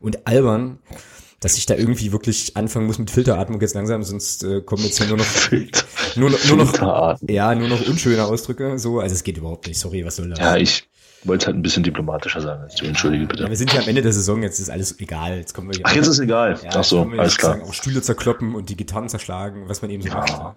und 0.00 0.26
albern 0.26 0.78
dass 1.40 1.56
ich 1.56 1.66
da 1.66 1.74
irgendwie 1.74 2.12
wirklich 2.12 2.56
anfangen 2.56 2.86
muss 2.86 2.98
mit 2.98 3.10
Filteratmung 3.10 3.60
jetzt 3.60 3.74
langsam, 3.74 4.02
sonst 4.02 4.42
äh, 4.44 4.60
kommen 4.60 4.82
jetzt 4.82 4.98
hier 4.98 5.06
nur 5.06 5.18
noch 5.18 5.26
nur, 6.16 6.30
nur 6.48 6.56
noch 6.56 7.18
ja 7.28 7.54
nur 7.54 7.68
noch 7.68 7.86
unschöne 7.86 8.24
Ausdrücke. 8.24 8.78
So, 8.78 9.00
also 9.00 9.14
es 9.14 9.22
geht 9.22 9.36
überhaupt 9.36 9.66
nicht. 9.66 9.78
Sorry, 9.78 10.04
was 10.04 10.16
soll 10.16 10.30
das? 10.30 10.38
Ja, 10.38 10.56
ich 10.56 10.88
wollte 11.24 11.46
halt 11.46 11.56
ein 11.56 11.62
bisschen 11.62 11.82
diplomatischer 11.82 12.40
sagen. 12.40 12.62
Also, 12.62 12.84
entschuldige 12.84 13.26
bitte. 13.26 13.44
Ja, 13.44 13.48
wir 13.48 13.56
sind 13.56 13.72
ja 13.72 13.80
am 13.80 13.88
Ende 13.88 14.02
der 14.02 14.12
Saison, 14.12 14.42
jetzt 14.42 14.58
ist 14.58 14.70
alles 14.70 14.98
egal. 15.00 15.36
Jetzt 15.38 15.54
kommen 15.54 15.68
wir 15.68 15.76
hier 15.76 15.86
Ach, 15.86 15.94
jetzt 15.94 16.08
ist 16.08 16.18
egal. 16.18 16.58
Ja, 16.62 16.70
Ach 16.74 16.84
so, 16.84 17.02
alles 17.02 17.36
klar. 17.36 17.60
Auch 17.62 17.72
Stühle 17.72 18.02
zerkloppen 18.02 18.54
und 18.54 18.68
die 18.68 18.76
Gitarren 18.76 19.08
zerschlagen, 19.08 19.68
was 19.68 19.82
man 19.82 19.90
eben 19.90 20.02
so 20.02 20.08
ja. 20.08 20.14
macht. 20.16 20.30
Ja. 20.30 20.54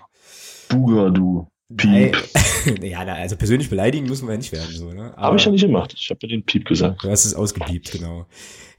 Buga, 0.69 1.09
du. 1.09 1.47
Piep. 1.77 2.17
ja, 2.81 2.99
also 2.99 3.37
persönlich 3.37 3.69
beleidigen 3.69 4.05
müssen 4.05 4.27
wir 4.27 4.33
ja 4.33 4.37
nicht 4.37 4.51
werden. 4.51 4.75
So, 4.75 4.91
ne? 4.91 5.13
Habe 5.15 5.37
ich 5.37 5.45
ja 5.45 5.51
nicht 5.51 5.61
gemacht. 5.61 5.93
Ich 5.95 6.09
habe 6.09 6.19
ja 6.23 6.29
den 6.29 6.43
Piep 6.43 6.65
gesagt. 6.65 7.03
Du 7.03 7.09
hast 7.09 7.23
es 7.25 7.33
ausgepiept, 7.33 7.91
genau. 7.91 8.25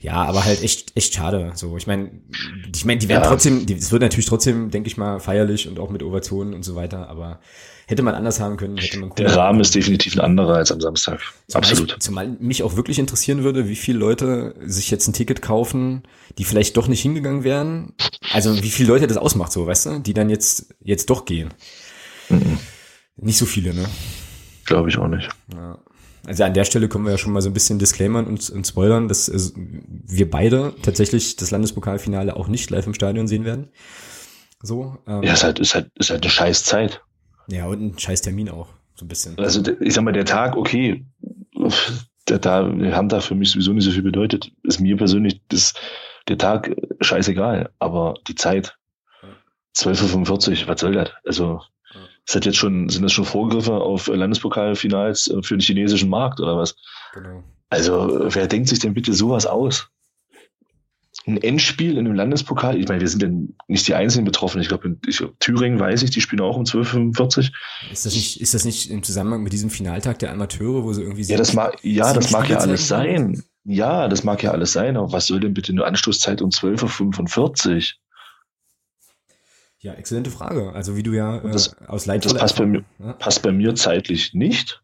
Ja, 0.03 0.25
aber 0.25 0.45
halt 0.45 0.63
echt, 0.65 0.97
echt 0.97 1.15
schade. 1.15 1.53
So, 1.55 1.77
ich 1.77 1.87
meine, 1.87 2.11
ich 2.75 2.85
meine, 2.85 2.99
die 2.99 3.09
werden 3.09 3.23
ja. 3.23 3.29
trotzdem, 3.29 3.65
es 3.69 3.93
wird 3.93 4.03
natürlich 4.03 4.27
trotzdem, 4.27 4.73
denke 4.73 4.89
ich 4.89 4.97
mal, 4.97 5.21
feierlich 5.21 5.69
und 5.69 5.79
auch 5.79 5.91
mit 5.91 6.03
Ovationen 6.03 6.55
und 6.55 6.65
so 6.65 6.75
weiter, 6.75 7.09
aber 7.09 7.39
hätte 7.87 8.03
man 8.03 8.17
anders 8.17 8.41
haben 8.41 8.57
können, 8.57 8.79
hätte 8.79 8.99
man 8.99 9.15
Der 9.15 9.37
Rahmen 9.37 9.61
ist 9.61 9.77
definitiv 9.77 10.15
ein 10.15 10.21
anderer 10.21 10.57
als 10.57 10.73
am 10.73 10.81
Samstag. 10.81 11.21
Zumal 11.47 11.63
Absolut. 11.63 11.93
Ich, 11.93 11.99
zumal 12.01 12.29
mich 12.41 12.65
auch 12.65 12.75
wirklich 12.75 12.99
interessieren 12.99 13.45
würde, 13.45 13.69
wie 13.69 13.77
viele 13.77 13.99
Leute 13.99 14.57
sich 14.65 14.91
jetzt 14.91 15.07
ein 15.07 15.13
Ticket 15.13 15.41
kaufen, 15.41 16.03
die 16.37 16.45
vielleicht 16.45 16.77
doch 16.77 16.89
nicht 16.89 17.03
hingegangen 17.03 17.45
wären. 17.45 17.93
Also 18.33 18.61
wie 18.61 18.71
viele 18.71 18.89
Leute 18.89 19.07
das 19.07 19.19
ausmacht, 19.19 19.53
so, 19.53 19.69
weißt 19.69 19.87
du, 19.87 19.99
die 20.01 20.15
dann 20.15 20.31
jetzt, 20.31 20.75
jetzt 20.81 21.11
doch 21.11 21.27
gehen. 21.27 21.55
Mhm. 22.29 22.59
Nicht 23.19 23.39
so 23.39 23.47
viele, 23.47 23.73
ne? 23.73 23.89
Glaube 24.65 24.89
ich 24.89 24.99
auch 24.99 25.09
nicht. 25.09 25.29
Ja. 25.55 25.79
Also 26.27 26.45
an 26.45 26.55
der 26.55 26.65
Stelle 26.65 26.89
können 26.89 27.05
wir 27.05 27.11
ja 27.11 27.19
schon 27.19 27.33
mal 27.33 27.43
so 27.43 27.51
ein 27.51 27.53
bisschen 27.53 27.79
disclaimern 27.79 28.27
und, 28.27 28.49
und 28.51 28.67
spoilern, 28.67 29.09
dass 29.09 29.29
also, 29.29 29.53
wir 29.57 30.31
beide 30.31 30.73
tatsächlich 30.83 31.37
das 31.37 31.51
Landespokalfinale 31.51 32.37
auch 32.37 32.49
nicht 32.49 32.71
live 32.71 32.87
im 32.87 32.95
Stadion 32.95 33.27
sehen 33.27 33.45
werden. 33.45 33.71
So. 34.63 34.99
Ähm, 35.09 35.25
ja, 35.25 35.33
ist 35.33 35.43
halt, 35.43 35.59
ist 35.59 35.75
halt, 35.75 35.91
ist 35.97 36.11
halt 36.11 36.23
eine 36.23 36.31
scheiß 36.31 36.65
Zeit. 36.65 37.03
Ja, 37.49 37.67
und 37.67 37.83
ein 37.83 37.99
scheiß 37.99 38.23
Termin 38.23 38.49
auch, 38.49 38.69
so 38.95 39.05
ein 39.05 39.09
bisschen. 39.09 39.37
Also 39.39 39.63
ich 39.81 39.95
sag 39.95 40.05
mal, 40.05 40.13
der 40.13 40.25
Tag, 40.25 40.57
okay, 40.57 41.05
der, 42.29 42.39
da, 42.39 42.69
der 42.69 42.97
haben 42.97 43.09
da 43.09 43.21
für 43.21 43.35
mich 43.35 43.51
sowieso 43.51 43.73
nicht 43.73 43.85
so 43.85 43.91
viel 43.91 44.03
bedeutet. 44.03 44.53
Ist 44.63 44.81
mir 44.81 44.97
persönlich 44.97 45.41
das, 45.49 45.75
der 46.29 46.39
Tag 46.39 46.75
scheißegal, 47.01 47.71
aber 47.81 48.15
die 48.29 48.37
Zeit, 48.37 48.77
12.45 49.77 50.63
Uhr, 50.63 50.69
was 50.69 50.81
soll 50.81 50.93
das? 50.93 51.11
Also 51.25 51.61
ist 52.27 52.37
das 52.37 52.45
jetzt 52.45 52.57
schon, 52.57 52.89
sind 52.89 53.03
das 53.03 53.13
schon 53.13 53.25
Vorgriffe 53.25 53.75
auf 53.75 54.07
Landespokalfinals 54.07 55.29
äh, 55.29 55.43
für 55.43 55.57
den 55.57 55.61
chinesischen 55.61 56.09
Markt 56.09 56.41
oder 56.41 56.57
was? 56.57 56.77
Genau. 57.15 57.43
Also, 57.69 58.27
wer 58.29 58.47
denkt 58.47 58.69
sich 58.69 58.79
denn 58.79 58.95
bitte 58.95 59.13
sowas 59.13 59.47
aus? 59.47 59.89
Ein 61.27 61.37
Endspiel 61.37 61.93
in 61.93 62.07
einem 62.07 62.15
Landespokal, 62.15 62.79
ich 62.79 62.89
meine, 62.89 63.01
wir 63.01 63.09
sind 63.09 63.23
denn 63.23 63.55
nicht 63.69 63.87
die 63.87 63.95
einzigen 63.95 64.25
Betroffenen. 64.25 64.63
Ich 64.63 64.69
glaube, 64.69 64.89
in 64.89 65.01
ich, 65.07 65.23
Thüringen 65.39 65.79
weiß 65.79 66.03
ich, 66.03 66.11
die 66.11 66.21
spielen 66.21 66.41
auch 66.41 66.57
um 66.57 66.65
12.45 66.65 67.53
Ist 67.93 68.07
das 68.07 68.15
nicht, 68.15 68.41
ist 68.41 68.55
das 68.55 68.65
nicht 68.65 68.91
im 68.91 69.03
Zusammenhang 69.03 69.43
mit 69.43 69.53
diesem 69.53 69.71
Finaltag 69.71 70.19
der 70.19 70.33
Amateure, 70.33 70.85
wo 70.85 70.93
sie 70.93 71.03
irgendwie 71.03 71.23
Ja, 71.23 71.37
das 71.37 71.53
mag, 71.53 71.79
ja, 71.83 72.13
das 72.13 72.31
mag 72.31 72.49
ja 72.49 72.59
alles 72.59 72.89
sein. 72.89 73.43
Ja, 73.65 74.09
das 74.09 74.25
mag 74.25 74.43
ja 74.43 74.51
alles 74.51 74.73
sein, 74.73 74.97
aber 74.97 75.13
was 75.13 75.27
soll 75.27 75.39
denn 75.39 75.55
bitte 75.55 75.73
eine 75.73 75.85
Anstoßzeit 75.85 76.43
um 76.43 76.51
12.45 76.51 77.77
Uhr? 77.77 77.83
Ja, 79.83 79.95
exzellente 79.95 80.31
Frage. 80.31 80.73
Also 80.73 80.97
wie 80.97 81.03
du 81.03 81.13
ja 81.13 81.39
äh, 81.39 81.51
das, 81.51 81.77
aus 81.89 82.07
Leidvoller 82.07 82.35
das 82.35 82.43
passt 82.43 82.57
bei, 82.57 82.67
mir, 82.67 82.85
ja? 83.01 83.13
passt 83.15 83.43
bei 83.43 83.51
mir 83.51 83.75
zeitlich 83.75 84.33
nicht. 84.33 84.81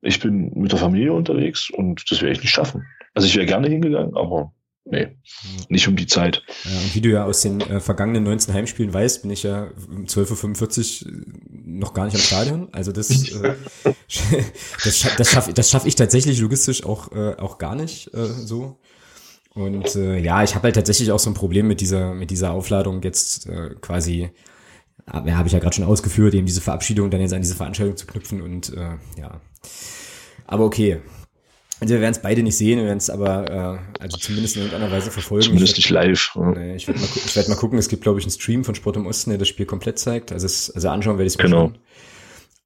Ich 0.00 0.20
bin 0.20 0.52
mit 0.54 0.70
der 0.70 0.78
Familie 0.78 1.12
unterwegs 1.12 1.70
und 1.70 2.08
das 2.08 2.22
werde 2.22 2.32
ich 2.32 2.40
nicht 2.40 2.52
schaffen. 2.52 2.86
Also 3.14 3.26
ich 3.26 3.34
wäre 3.34 3.46
gerne 3.46 3.68
hingegangen, 3.68 4.16
aber 4.16 4.52
nee, 4.84 5.08
nicht 5.68 5.88
um 5.88 5.96
die 5.96 6.06
Zeit. 6.06 6.42
Ja, 6.64 6.70
und 6.70 6.94
wie 6.94 7.00
du 7.00 7.08
ja 7.10 7.24
aus 7.24 7.42
den 7.42 7.60
äh, 7.62 7.80
vergangenen 7.80 8.22
19 8.22 8.54
Heimspielen 8.54 8.94
weißt, 8.94 9.22
bin 9.22 9.32
ich 9.32 9.42
ja 9.42 9.70
um 9.88 10.04
12.45 10.04 11.06
Uhr 11.06 11.12
noch 11.50 11.92
gar 11.92 12.04
nicht 12.04 12.14
am 12.14 12.20
Stadion. 12.20 12.68
Also 12.72 12.92
das, 12.92 13.10
äh, 13.10 13.54
das, 14.84 15.16
das 15.16 15.30
schaffe 15.30 15.52
das 15.52 15.68
schaff 15.68 15.84
ich 15.84 15.96
tatsächlich 15.96 16.40
logistisch 16.40 16.84
auch, 16.84 17.10
äh, 17.10 17.34
auch 17.34 17.58
gar 17.58 17.74
nicht 17.74 18.14
äh, 18.14 18.24
so. 18.24 18.78
Und 19.54 19.96
äh, 19.96 20.18
ja, 20.18 20.42
ich 20.44 20.54
habe 20.54 20.64
halt 20.64 20.76
tatsächlich 20.76 21.10
auch 21.10 21.18
so 21.18 21.30
ein 21.30 21.34
Problem 21.34 21.66
mit 21.66 21.80
dieser, 21.80 22.14
mit 22.14 22.30
dieser 22.30 22.52
Aufladung 22.52 23.02
jetzt 23.02 23.48
äh, 23.48 23.74
quasi, 23.80 24.30
ja, 25.12 25.36
habe 25.36 25.48
ich 25.48 25.52
ja 25.52 25.58
gerade 25.58 25.74
schon 25.74 25.84
ausgeführt, 25.84 26.34
eben 26.34 26.46
diese 26.46 26.60
Verabschiedung 26.60 27.10
dann 27.10 27.20
jetzt 27.20 27.32
an 27.32 27.42
diese 27.42 27.56
Veranstaltung 27.56 27.96
zu 27.96 28.06
knüpfen 28.06 28.42
und 28.42 28.72
äh, 28.76 28.96
ja. 29.20 29.40
Aber 30.46 30.64
okay. 30.64 31.00
Also 31.80 31.94
wir 31.94 32.02
werden 32.02 32.12
es 32.12 32.20
beide 32.20 32.42
nicht 32.42 32.58
sehen, 32.58 32.78
wir 32.78 32.84
werden 32.84 32.98
es 32.98 33.08
aber 33.08 33.50
äh, 33.50 34.02
also 34.02 34.18
zumindest 34.18 34.56
in 34.56 34.62
irgendeiner 34.62 34.92
Weise 34.92 35.10
verfolgen. 35.10 35.46
Zumindest 35.46 35.76
nicht 35.78 35.88
live. 35.88 36.32
Ja. 36.34 36.50
Nee, 36.50 36.76
ich 36.76 36.86
werde 36.86 37.00
mal, 37.00 37.08
ich 37.14 37.34
werd 37.36 37.48
mal 37.48 37.56
gucken, 37.56 37.78
es 37.78 37.88
gibt, 37.88 38.02
glaube 38.02 38.18
ich, 38.18 38.26
einen 38.26 38.32
Stream 38.32 38.64
von 38.64 38.74
Sport 38.74 38.96
im 38.96 39.06
Osten, 39.06 39.30
der 39.30 39.38
das 39.38 39.48
Spiel 39.48 39.64
komplett 39.64 39.98
zeigt. 39.98 40.30
Also, 40.30 40.44
es, 40.44 40.70
also 40.70 40.90
anschauen 40.90 41.16
werde 41.16 41.26
ich 41.26 41.34
es 41.34 41.38
genau. 41.38 41.68
Schon. 41.68 41.78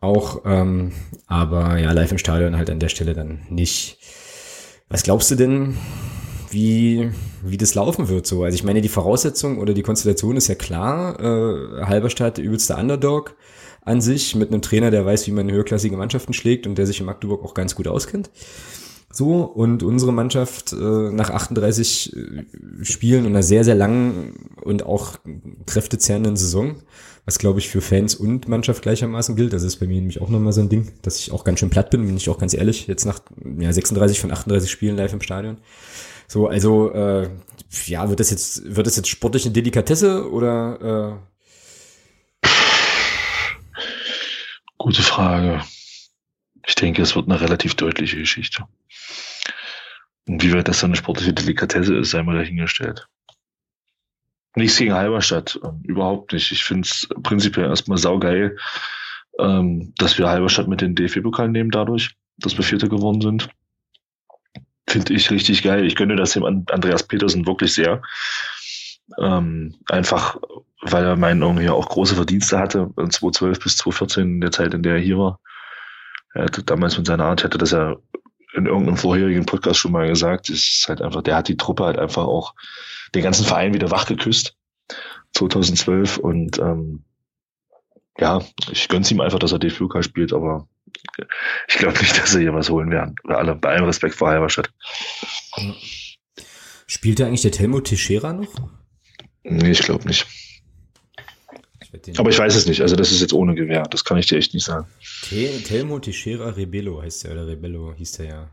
auch. 0.00 0.42
Ähm, 0.44 0.92
aber 1.28 1.78
ja, 1.78 1.92
live 1.92 2.10
im 2.10 2.18
Stadion 2.18 2.56
halt 2.56 2.70
an 2.70 2.80
der 2.80 2.88
Stelle 2.88 3.14
dann 3.14 3.46
nicht. 3.48 3.98
Was 4.88 5.04
glaubst 5.04 5.30
du 5.30 5.36
denn, 5.36 5.76
wie, 6.54 7.10
wie 7.42 7.56
das 7.56 7.74
laufen 7.74 8.08
wird 8.08 8.26
so. 8.26 8.44
Also 8.44 8.54
ich 8.54 8.64
meine, 8.64 8.80
die 8.80 8.88
Voraussetzung 8.88 9.58
oder 9.58 9.74
die 9.74 9.82
Konstellation 9.82 10.36
ist 10.36 10.48
ja 10.48 10.54
klar. 10.54 11.20
Äh, 11.20 11.84
Halberstadt 11.84 12.38
übelster 12.38 12.78
Underdog 12.78 13.36
an 13.82 14.00
sich 14.00 14.34
mit 14.34 14.50
einem 14.50 14.62
Trainer, 14.62 14.90
der 14.90 15.04
weiß, 15.04 15.26
wie 15.26 15.32
man 15.32 15.50
höherklassige 15.50 15.96
Mannschaften 15.96 16.32
schlägt 16.32 16.66
und 16.66 16.76
der 16.76 16.86
sich 16.86 17.00
in 17.00 17.06
Magdeburg 17.06 17.44
auch 17.44 17.54
ganz 17.54 17.74
gut 17.74 17.86
auskennt. 17.86 18.30
So, 19.12 19.42
und 19.42 19.84
unsere 19.84 20.12
Mannschaft 20.12 20.72
äh, 20.72 20.76
nach 20.76 21.30
38 21.30 22.16
äh, 22.16 22.84
Spielen 22.84 23.26
und 23.26 23.32
einer 23.32 23.44
sehr, 23.44 23.62
sehr 23.62 23.76
langen 23.76 24.50
und 24.62 24.86
auch 24.86 25.18
kräftezerrenden 25.66 26.36
Saison, 26.36 26.76
was 27.24 27.38
glaube 27.38 27.60
ich 27.60 27.68
für 27.68 27.80
Fans 27.80 28.16
und 28.16 28.48
Mannschaft 28.48 28.82
gleichermaßen 28.82 29.36
gilt, 29.36 29.52
das 29.52 29.62
ist 29.62 29.76
bei 29.76 29.86
mir 29.86 30.00
nämlich 30.00 30.20
auch 30.20 30.30
nochmal 30.30 30.52
so 30.52 30.62
ein 30.62 30.68
Ding, 30.68 30.90
dass 31.02 31.20
ich 31.20 31.30
auch 31.30 31.44
ganz 31.44 31.60
schön 31.60 31.70
platt 31.70 31.90
bin, 31.90 32.04
bin 32.04 32.16
ich 32.16 32.28
auch 32.28 32.38
ganz 32.38 32.54
ehrlich, 32.54 32.88
jetzt 32.88 33.04
nach 33.04 33.20
ja, 33.60 33.72
36 33.72 34.18
von 34.18 34.32
38 34.32 34.68
Spielen 34.68 34.96
live 34.96 35.12
im 35.12 35.20
Stadion. 35.20 35.58
So, 36.26 36.48
also 36.48 36.92
äh, 36.92 37.30
ja, 37.86 38.08
wird 38.08 38.20
das 38.20 38.30
jetzt, 38.30 38.76
wird 38.76 38.86
das 38.86 38.96
jetzt 38.96 39.08
sportlich 39.08 39.44
eine 39.44 39.52
Delikatesse 39.52 40.30
oder 40.30 41.20
äh 41.20 41.34
Gute 44.84 45.02
Frage. 45.02 45.62
Ich 46.66 46.74
denke, 46.74 47.00
es 47.00 47.16
wird 47.16 47.26
eine 47.26 47.40
relativ 47.40 47.74
deutliche 47.74 48.18
Geschichte. 48.18 48.64
Und 50.26 50.42
wie 50.42 50.52
weit 50.52 50.68
das 50.68 50.80
dann 50.80 50.90
eine 50.90 50.96
sportliche 50.96 51.32
Delikatesse 51.32 51.96
ist, 51.96 52.10
sei 52.10 52.22
mal 52.22 52.36
dahingestellt. 52.36 53.08
Nichts 54.56 54.76
gegen 54.76 54.92
Halberstadt, 54.92 55.58
ähm, 55.64 55.80
überhaupt 55.84 56.34
nicht. 56.34 56.52
Ich 56.52 56.64
finde 56.64 56.86
es 56.86 57.08
prinzipiell 57.22 57.70
erstmal 57.70 57.96
saugeil, 57.96 58.58
ähm, 59.38 59.94
dass 59.96 60.18
wir 60.18 60.28
Halberstadt 60.28 60.68
mit 60.68 60.82
den 60.82 60.94
DFB-Pokal 60.94 61.48
nehmen 61.48 61.70
dadurch, 61.70 62.14
dass 62.36 62.56
wir 62.56 62.64
Vierte 62.64 62.90
geworden 62.90 63.22
sind. 63.22 63.48
Finde 64.86 65.14
ich 65.14 65.30
richtig 65.30 65.62
geil. 65.62 65.86
Ich 65.86 65.96
gönne 65.96 66.16
das 66.16 66.32
dem 66.32 66.44
Andreas 66.44 67.02
Petersen 67.02 67.46
wirklich 67.46 67.72
sehr. 67.72 68.02
Ähm, 69.18 69.74
einfach, 69.88 70.36
weil 70.82 71.04
er 71.04 71.16
meinen 71.16 71.42
Augen 71.42 71.58
hier 71.58 71.74
auch 71.74 71.88
große 71.88 72.14
Verdienste 72.14 72.58
hatte, 72.58 72.90
2012 72.96 73.60
bis 73.60 73.76
2014, 73.78 74.22
in 74.34 74.40
der 74.40 74.52
Zeit, 74.52 74.74
in 74.74 74.82
der 74.82 74.94
er 74.94 75.00
hier 75.00 75.18
war. 75.18 75.40
Er 76.34 76.44
hatte 76.44 76.62
damals 76.62 76.96
mit 76.98 77.06
seiner 77.06 77.24
Art, 77.24 77.44
hatte 77.44 77.58
das 77.58 77.70
ja 77.70 77.96
in 78.54 78.66
irgendeinem 78.66 78.96
vorherigen 78.96 79.46
Podcast 79.46 79.78
schon 79.78 79.92
mal 79.92 80.06
gesagt, 80.08 80.48
ist 80.48 80.86
halt 80.88 81.02
einfach, 81.02 81.22
der 81.22 81.36
hat 81.36 81.48
die 81.48 81.56
Truppe 81.56 81.84
halt 81.84 81.98
einfach 81.98 82.24
auch 82.24 82.54
den 83.14 83.22
ganzen 83.22 83.44
Verein 83.44 83.74
wieder 83.74 83.90
wach 83.90 84.06
geküsst. 84.06 84.56
2012 85.32 86.18
und 86.18 86.58
ähm, 86.58 87.04
ja, 88.18 88.40
ich 88.70 88.88
gönn's 88.88 89.10
ihm 89.10 89.20
einfach, 89.20 89.40
dass 89.40 89.52
er 89.52 89.58
DFB 89.58 90.02
spielt, 90.02 90.32
aber 90.32 90.68
ich 91.68 91.78
glaube 91.78 91.98
nicht, 91.98 92.18
dass 92.18 92.34
er 92.34 92.40
hier 92.40 92.54
was 92.54 92.70
holen 92.70 92.90
werden. 92.90 93.14
Bei 93.24 93.36
allem, 93.36 93.60
bei 93.60 93.70
allem 93.70 93.84
Respekt 93.84 94.14
vor 94.14 94.28
Halberstadt. 94.28 94.70
Spielt 96.86 97.20
da 97.20 97.26
eigentlich 97.26 97.42
der 97.42 97.52
Telmo 97.52 97.80
Teixeira 97.80 98.32
noch? 98.32 98.52
Nee, 99.42 99.70
ich 99.70 99.80
glaube 99.80 100.06
nicht. 100.06 100.26
Ich 102.06 102.18
aber 102.18 102.30
ich 102.30 102.38
weiß 102.38 102.54
es 102.56 102.66
nicht. 102.66 102.80
Also 102.80 102.96
das 102.96 103.12
ist 103.12 103.20
jetzt 103.20 103.32
ohne 103.32 103.54
Gewehr. 103.54 103.84
Das 103.84 104.04
kann 104.04 104.18
ich 104.18 104.26
dir 104.26 104.36
echt 104.36 104.52
nicht 104.54 104.64
sagen. 104.64 104.86
Telmo 105.64 105.98
Teixeira 105.98 106.50
Rebello 106.50 107.02
heißt 107.02 107.24
der, 107.24 107.32
oder 107.32 107.46
Rebello 107.46 107.94
hieß 107.94 108.12
der 108.12 108.26
ja. 108.26 108.50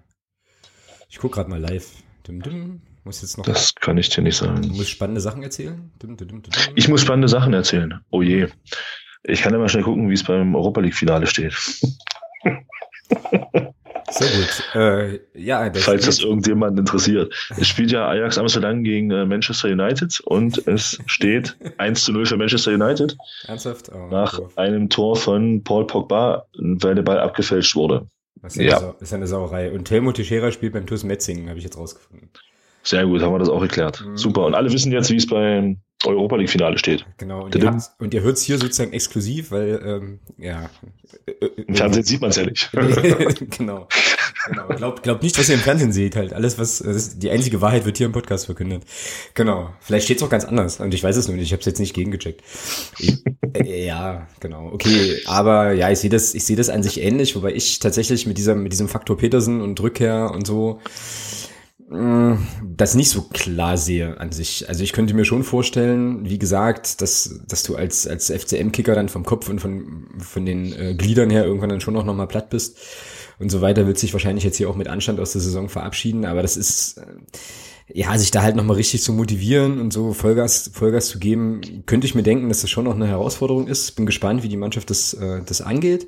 Ich 1.09 1.17
gucke 1.17 1.35
gerade 1.35 1.49
mal 1.49 1.59
live. 1.59 1.87
Dim, 2.27 2.41
dim. 2.41 2.81
Muss 3.03 3.21
jetzt 3.21 3.37
noch 3.37 3.45
das 3.45 3.73
kann 3.73 3.97
ich 3.97 4.09
dir 4.09 4.21
nicht 4.21 4.37
sagen. 4.37 4.61
Du 4.61 4.69
musst 4.69 4.91
spannende 4.91 5.21
Sachen 5.21 5.41
erzählen? 5.41 5.91
Dim, 6.01 6.15
ich 6.75 6.87
muss 6.87 7.01
spannende 7.01 7.27
Sachen 7.27 7.53
erzählen. 7.53 7.99
Oh 8.11 8.21
je. 8.21 8.47
Ich 9.23 9.41
kann 9.41 9.53
ja 9.53 9.59
mal 9.59 9.69
schnell 9.69 9.83
gucken, 9.83 10.09
wie 10.09 10.13
es 10.13 10.23
beim 10.23 10.55
Europa 10.55 10.81
League-Finale 10.81 11.27
steht. 11.27 11.55
Sehr 14.11 14.27
gut. 14.27 14.75
Äh, 14.75 15.19
ja, 15.33 15.69
das 15.69 15.83
Falls 15.83 16.05
das 16.05 16.19
irgendjemand 16.19 16.77
interessiert. 16.77 17.33
Es 17.57 17.67
spielt 17.67 17.91
ja 17.91 18.07
Ajax 18.07 18.37
Amsterdam 18.37 18.83
gegen 18.83 19.09
äh, 19.11 19.25
Manchester 19.25 19.69
United 19.69 20.19
und 20.25 20.67
es 20.67 20.99
steht 21.05 21.55
1 21.77 22.03
zu 22.03 22.11
0 22.11 22.25
für 22.25 22.37
Manchester 22.37 22.71
United. 22.71 23.17
Ernsthaft? 23.47 23.89
Oh, 23.93 24.07
nach 24.11 24.37
cool. 24.37 24.49
einem 24.57 24.89
Tor 24.89 25.15
von 25.15 25.63
Paul 25.63 25.87
Pogba, 25.87 26.45
weil 26.57 26.95
der 26.95 27.03
Ball 27.03 27.19
abgefälscht 27.19 27.75
wurde. 27.75 28.07
Das 28.41 28.57
ist, 28.57 28.63
ja. 28.63 28.95
ist 28.99 29.13
eine 29.13 29.27
Sauerei. 29.27 29.71
Und 29.71 29.85
Telmo 29.85 30.11
Teixeira 30.11 30.51
spielt 30.51 30.73
beim 30.73 30.85
TuS 30.85 31.03
Metzingen, 31.03 31.47
habe 31.47 31.59
ich 31.59 31.63
jetzt 31.63 31.77
rausgefunden. 31.77 32.29
Sehr 32.83 33.05
gut, 33.05 33.21
haben 33.21 33.33
wir 33.33 33.39
das 33.39 33.49
auch 33.49 33.61
geklärt. 33.61 34.03
Mhm. 34.05 34.17
Super. 34.17 34.45
Und 34.45 34.55
alle 34.55 34.71
wissen 34.71 34.91
jetzt, 34.91 35.11
wie 35.11 35.17
es 35.17 35.27
beim 35.27 35.77
Europa 36.05 36.35
League 36.35 36.49
Finale 36.49 36.77
steht. 36.77 37.05
Genau. 37.17 37.45
Und, 37.45 37.55
ihr, 37.55 37.77
und 37.99 38.13
ihr 38.13 38.21
hört 38.21 38.37
es 38.37 38.43
hier 38.43 38.57
sozusagen 38.57 38.93
exklusiv, 38.93 39.51
weil, 39.51 39.81
ähm, 39.85 40.19
ja. 40.37 40.69
Im 41.67 41.75
Fernsehen 41.75 42.03
sieht 42.03 42.21
man 42.21 42.31
es 42.31 42.37
ja 42.37 42.45
nicht. 42.45 42.71
genau. 43.57 43.87
genau. 44.47 44.67
Glaubt 44.75 45.03
glaub 45.03 45.21
nicht, 45.21 45.37
was 45.37 45.49
ihr 45.49 45.55
im 45.55 45.61
Fernsehen 45.61 45.91
seht, 45.91 46.15
halt. 46.15 46.33
Alles, 46.33 46.57
was, 46.57 46.83
die 47.19 47.29
einzige 47.29 47.61
Wahrheit 47.61 47.85
wird 47.85 47.97
hier 47.97 48.07
im 48.07 48.11
Podcast 48.13 48.45
verkündet. 48.45 48.83
Genau. 49.33 49.69
Vielleicht 49.79 50.05
steht 50.05 50.17
es 50.17 50.23
auch 50.23 50.29
ganz 50.29 50.45
anders. 50.45 50.79
Und 50.79 50.93
ich 50.93 51.03
weiß 51.03 51.15
es 51.15 51.27
nur 51.27 51.37
nicht. 51.37 51.45
Ich 51.45 51.51
habe 51.53 51.59
es 51.59 51.65
jetzt 51.65 51.79
nicht 51.79 51.93
gegengecheckt. 51.93 52.41
äh, 53.53 53.85
ja, 53.85 54.27
genau. 54.39 54.71
Okay. 54.73 55.19
Aber 55.25 55.73
ja, 55.73 55.91
ich 55.91 55.99
sehe 55.99 56.09
das, 56.09 56.33
ich 56.33 56.45
sehe 56.45 56.55
das 56.55 56.69
an 56.69 56.83
sich 56.83 57.01
ähnlich, 57.01 57.35
wobei 57.35 57.53
ich 57.53 57.79
tatsächlich 57.79 58.25
mit 58.25 58.37
dieser, 58.37 58.55
mit 58.55 58.71
diesem 58.71 58.87
Faktor 58.87 59.17
Petersen 59.17 59.61
und 59.61 59.79
Rückkehr 59.79 60.31
und 60.31 60.47
so, 60.47 60.79
das 61.91 62.95
nicht 62.95 63.09
so 63.09 63.23
klar 63.23 63.77
sehe 63.77 64.17
an 64.17 64.31
sich. 64.31 64.69
Also 64.69 64.81
ich 64.81 64.93
könnte 64.93 65.13
mir 65.13 65.25
schon 65.25 65.43
vorstellen, 65.43 66.29
wie 66.29 66.39
gesagt, 66.39 67.01
dass, 67.01 67.41
dass 67.47 67.63
du 67.63 67.75
als, 67.75 68.07
als 68.07 68.31
FCM-Kicker 68.31 68.95
dann 68.95 69.09
vom 69.09 69.25
Kopf 69.25 69.49
und 69.49 69.59
von, 69.59 70.07
von 70.19 70.45
den 70.45 70.71
äh, 70.71 70.95
Gliedern 70.95 71.29
her 71.29 71.43
irgendwann 71.43 71.69
dann 71.69 71.81
schon 71.81 71.93
noch, 71.93 72.05
noch 72.05 72.15
mal 72.15 72.27
platt 72.27 72.49
bist 72.49 72.77
und 73.39 73.49
so 73.49 73.59
weiter, 73.59 73.87
wird 73.87 73.97
sich 73.97 74.13
wahrscheinlich 74.13 74.45
jetzt 74.45 74.55
hier 74.55 74.69
auch 74.69 74.77
mit 74.77 74.87
Anstand 74.87 75.19
aus 75.19 75.33
der 75.33 75.41
Saison 75.41 75.67
verabschieden, 75.67 76.23
aber 76.25 76.41
das 76.41 76.55
ist, 76.55 76.97
äh, 76.97 77.03
ja, 77.93 78.17
sich 78.17 78.31
da 78.31 78.41
halt 78.41 78.55
nochmal 78.55 78.77
richtig 78.77 79.03
zu 79.03 79.11
motivieren 79.11 79.79
und 79.79 79.91
so 79.91 80.13
Vollgas, 80.13 80.71
Vollgas 80.73 81.07
zu 81.07 81.19
geben, 81.19 81.83
könnte 81.85 82.07
ich 82.07 82.15
mir 82.15 82.23
denken, 82.23 82.47
dass 82.47 82.61
das 82.61 82.69
schon 82.69 82.85
noch 82.85 82.95
eine 82.95 83.07
Herausforderung 83.07 83.67
ist. 83.67 83.97
Bin 83.97 84.05
gespannt, 84.05 84.43
wie 84.43 84.49
die 84.49 84.57
Mannschaft 84.57 84.89
das, 84.89 85.13
äh, 85.13 85.41
das 85.45 85.61
angeht. 85.61 86.07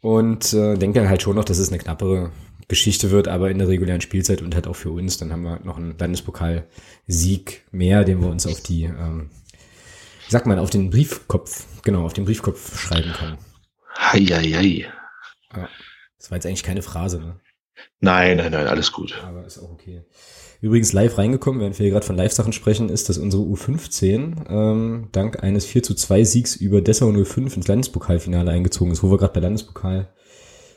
Und 0.00 0.52
äh, 0.52 0.76
denke 0.76 1.08
halt 1.08 1.22
schon 1.22 1.34
noch, 1.34 1.44
dass 1.44 1.58
es 1.58 1.70
eine 1.70 1.78
knappere, 1.78 2.30
Geschichte 2.68 3.10
wird, 3.10 3.28
aber 3.28 3.50
in 3.50 3.58
der 3.58 3.68
regulären 3.68 4.00
Spielzeit 4.00 4.42
und 4.42 4.54
halt 4.54 4.66
auch 4.66 4.76
für 4.76 4.90
uns. 4.90 5.18
Dann 5.18 5.32
haben 5.32 5.42
wir 5.42 5.60
noch 5.60 5.76
einen 5.76 5.96
Landespokalsieg 5.98 7.64
mehr, 7.70 8.04
den 8.04 8.20
wir 8.20 8.28
uns 8.28 8.46
auf 8.46 8.60
die, 8.60 8.84
ähm, 8.84 9.30
wie 10.26 10.30
sagt 10.30 10.46
man, 10.46 10.58
auf 10.58 10.70
den 10.70 10.90
Briefkopf, 10.90 11.66
genau, 11.82 12.04
auf 12.04 12.12
den 12.12 12.24
Briefkopf 12.24 12.78
schreiben 12.78 13.12
können. 13.12 13.38
Heieiei. 13.98 14.86
Ja, 15.54 15.68
das 16.18 16.30
war 16.30 16.36
jetzt 16.36 16.46
eigentlich 16.46 16.64
keine 16.64 16.82
Phrase, 16.82 17.20
ne? 17.20 17.40
Nein, 18.00 18.38
nein, 18.38 18.52
nein, 18.52 18.66
alles 18.66 18.92
gut. 18.92 19.22
Aber 19.26 19.44
ist 19.44 19.58
auch 19.58 19.70
okay. 19.70 20.04
Übrigens 20.60 20.92
live 20.92 21.18
reingekommen, 21.18 21.60
während 21.60 21.78
wir 21.78 21.84
hier 21.84 21.92
gerade 21.92 22.06
von 22.06 22.16
Live-Sachen 22.16 22.52
sprechen, 22.52 22.88
ist, 22.88 23.08
dass 23.08 23.18
unsere 23.18 23.42
U15 23.42 24.48
ähm, 24.48 25.08
dank 25.12 25.42
eines 25.42 25.66
4 25.66 25.82
zu 25.82 25.94
2 25.94 26.24
Siegs 26.24 26.56
über 26.56 26.80
Dessau 26.80 27.12
05 27.12 27.56
ins 27.56 27.68
Landespokalfinale 27.68 28.50
eingezogen 28.50 28.92
ist, 28.92 29.02
wo 29.02 29.10
wir 29.10 29.18
gerade 29.18 29.34
bei 29.34 29.40
Landespokal 29.40 30.08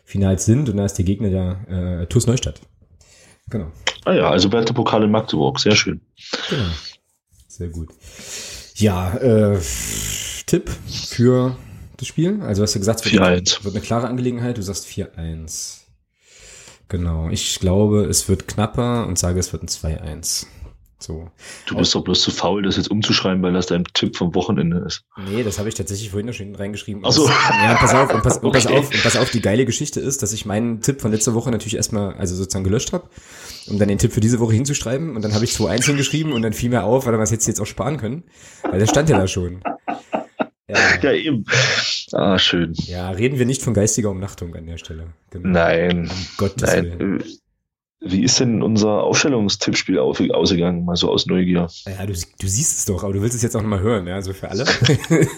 Finals 0.10 0.46
sind 0.46 0.68
und 0.70 0.78
da 0.78 0.86
ist 0.86 0.96
der 0.96 1.06
Gegner 1.06 1.30
der 1.30 2.02
äh, 2.02 2.06
TuS 2.08 2.26
Neustadt. 2.26 2.60
Genau. 3.52 3.72
Ah 4.06 4.14
ja, 4.14 4.30
also 4.32 4.52
Werte 4.52 4.74
Pokal 4.74 5.04
in 5.04 5.12
Magdeburg, 5.12 5.60
sehr 5.60 5.76
schön. 5.76 6.02
Genau. 6.50 6.70
Sehr 7.48 7.68
gut. 7.68 7.90
Ja, 8.74 9.14
äh, 9.18 9.60
Tipp 10.48 10.72
für 11.10 11.56
das 11.98 12.08
Spiel? 12.08 12.42
Also 12.42 12.64
hast 12.64 12.74
du 12.74 12.80
gesagt, 12.80 13.06
es 13.06 13.12
wird, 13.12 13.64
wird 13.64 13.76
eine 13.76 13.84
klare 13.84 14.08
Angelegenheit, 14.08 14.58
du 14.58 14.64
sagst 14.64 14.88
4-1. 14.88 15.82
Genau, 16.88 17.30
ich 17.30 17.60
glaube, 17.60 18.06
es 18.06 18.28
wird 18.28 18.48
knapper 18.48 19.06
und 19.06 19.20
sage, 19.20 19.40
es 19.40 19.54
wird 19.54 19.62
ein 19.62 19.68
2-1. 19.68 20.48
So. 21.02 21.30
Du 21.66 21.78
bist 21.78 21.96
doch 21.96 22.04
bloß 22.04 22.22
zu 22.22 22.30
faul, 22.30 22.64
das 22.64 22.76
jetzt 22.76 22.92
umzuschreiben, 22.92 23.42
weil 23.42 23.54
das 23.54 23.68
dein 23.68 23.86
Tipp 23.94 24.18
vom 24.18 24.36
Wochenende 24.36 24.80
ist. 24.80 25.06
Nee, 25.30 25.44
das 25.44 25.58
habe 25.58 25.70
ich 25.70 25.76
tatsächlich 25.76 26.10
vorhin 26.10 26.28
noch 26.28 26.34
schon 26.34 26.54
reingeschrieben. 26.54 27.04
Ach 27.06 27.12
so. 27.12 27.28
Ja, 27.28 27.76
pass 27.80 27.94
auf, 27.94 28.14
und 28.14 28.22
pass, 28.22 28.38
und 28.40 28.52
pass 28.52 28.68
auf, 28.68 28.92
und 28.94 29.04
pass 29.04 29.16
auf, 29.16 29.30
die 29.32 29.42
geile 29.42 29.66
Geschichte 29.66 30.02
ist, 30.02 30.22
dass 30.22 30.34
ich 30.34 30.46
meinen 30.46 30.82
Tipp 30.82 31.00
von 31.00 31.12
letzter 31.12 31.34
Woche 31.34 31.52
natürlich 31.52 31.78
erstmal, 31.78 32.16
also 32.16 32.36
sozusagen 32.36 32.66
gelöscht 32.66 32.92
habe, 32.92 33.10
um 33.68 33.80
dann 33.80 33.88
den 33.88 33.98
Tipp 33.98 34.12
für 34.12 34.20
diese 34.20 34.42
Woche 34.42 34.54
hinzuschreiben. 34.54 35.16
Und 35.16 35.24
dann 35.24 35.34
habe 35.34 35.46
ich 35.46 35.52
2-1 35.52 35.86
hingeschrieben 35.86 36.34
und 36.34 36.42
dann 36.42 36.52
fiel 36.52 36.70
mir 36.70 36.84
auf, 36.84 37.06
weil 37.06 37.14
wir 37.14 37.22
es 37.22 37.32
jetzt 37.32 37.48
jetzt 37.48 37.62
auch 37.62 37.66
sparen 37.66 37.98
können. 37.98 38.24
Weil 38.64 38.80
der 38.80 38.88
stand 38.88 39.08
ja 39.10 39.18
da 39.18 39.28
schon. 39.28 39.62
Ja. 40.68 40.78
ja, 41.02 41.12
eben. 41.14 41.46
Ah, 42.12 42.38
schön. 42.38 42.74
Ja, 42.74 43.10
reden 43.10 43.40
wir 43.40 43.46
nicht 43.46 43.62
von 43.62 43.74
geistiger 43.74 44.10
Umnachtung 44.10 44.54
an 44.56 44.68
der 44.68 44.78
Stelle. 44.78 45.08
Genau. 45.32 45.48
Nein. 45.50 46.10
Um 46.10 46.28
Gottes 46.38 46.70
Nein. 46.70 47.00
Willen. 47.00 47.24
Wie 48.02 48.24
ist 48.24 48.40
denn 48.40 48.64
unser 48.64 49.04
Aufstellungstippspiel 49.04 50.00
ausgegangen, 50.00 50.86
mal 50.86 50.96
so 50.96 51.12
aus 51.12 51.26
Neugier? 51.26 51.68
Ja, 51.86 52.06
du, 52.06 52.14
du 52.14 52.48
siehst 52.48 52.78
es 52.78 52.86
doch, 52.86 53.04
aber 53.04 53.12
du 53.12 53.22
willst 53.22 53.36
es 53.36 53.42
jetzt 53.42 53.58
auch 53.58 53.62
nochmal 53.62 53.82
hören, 53.82 54.08
ja, 54.08 54.16
also 54.16 54.32
für 54.32 54.50
alle. 54.50 54.64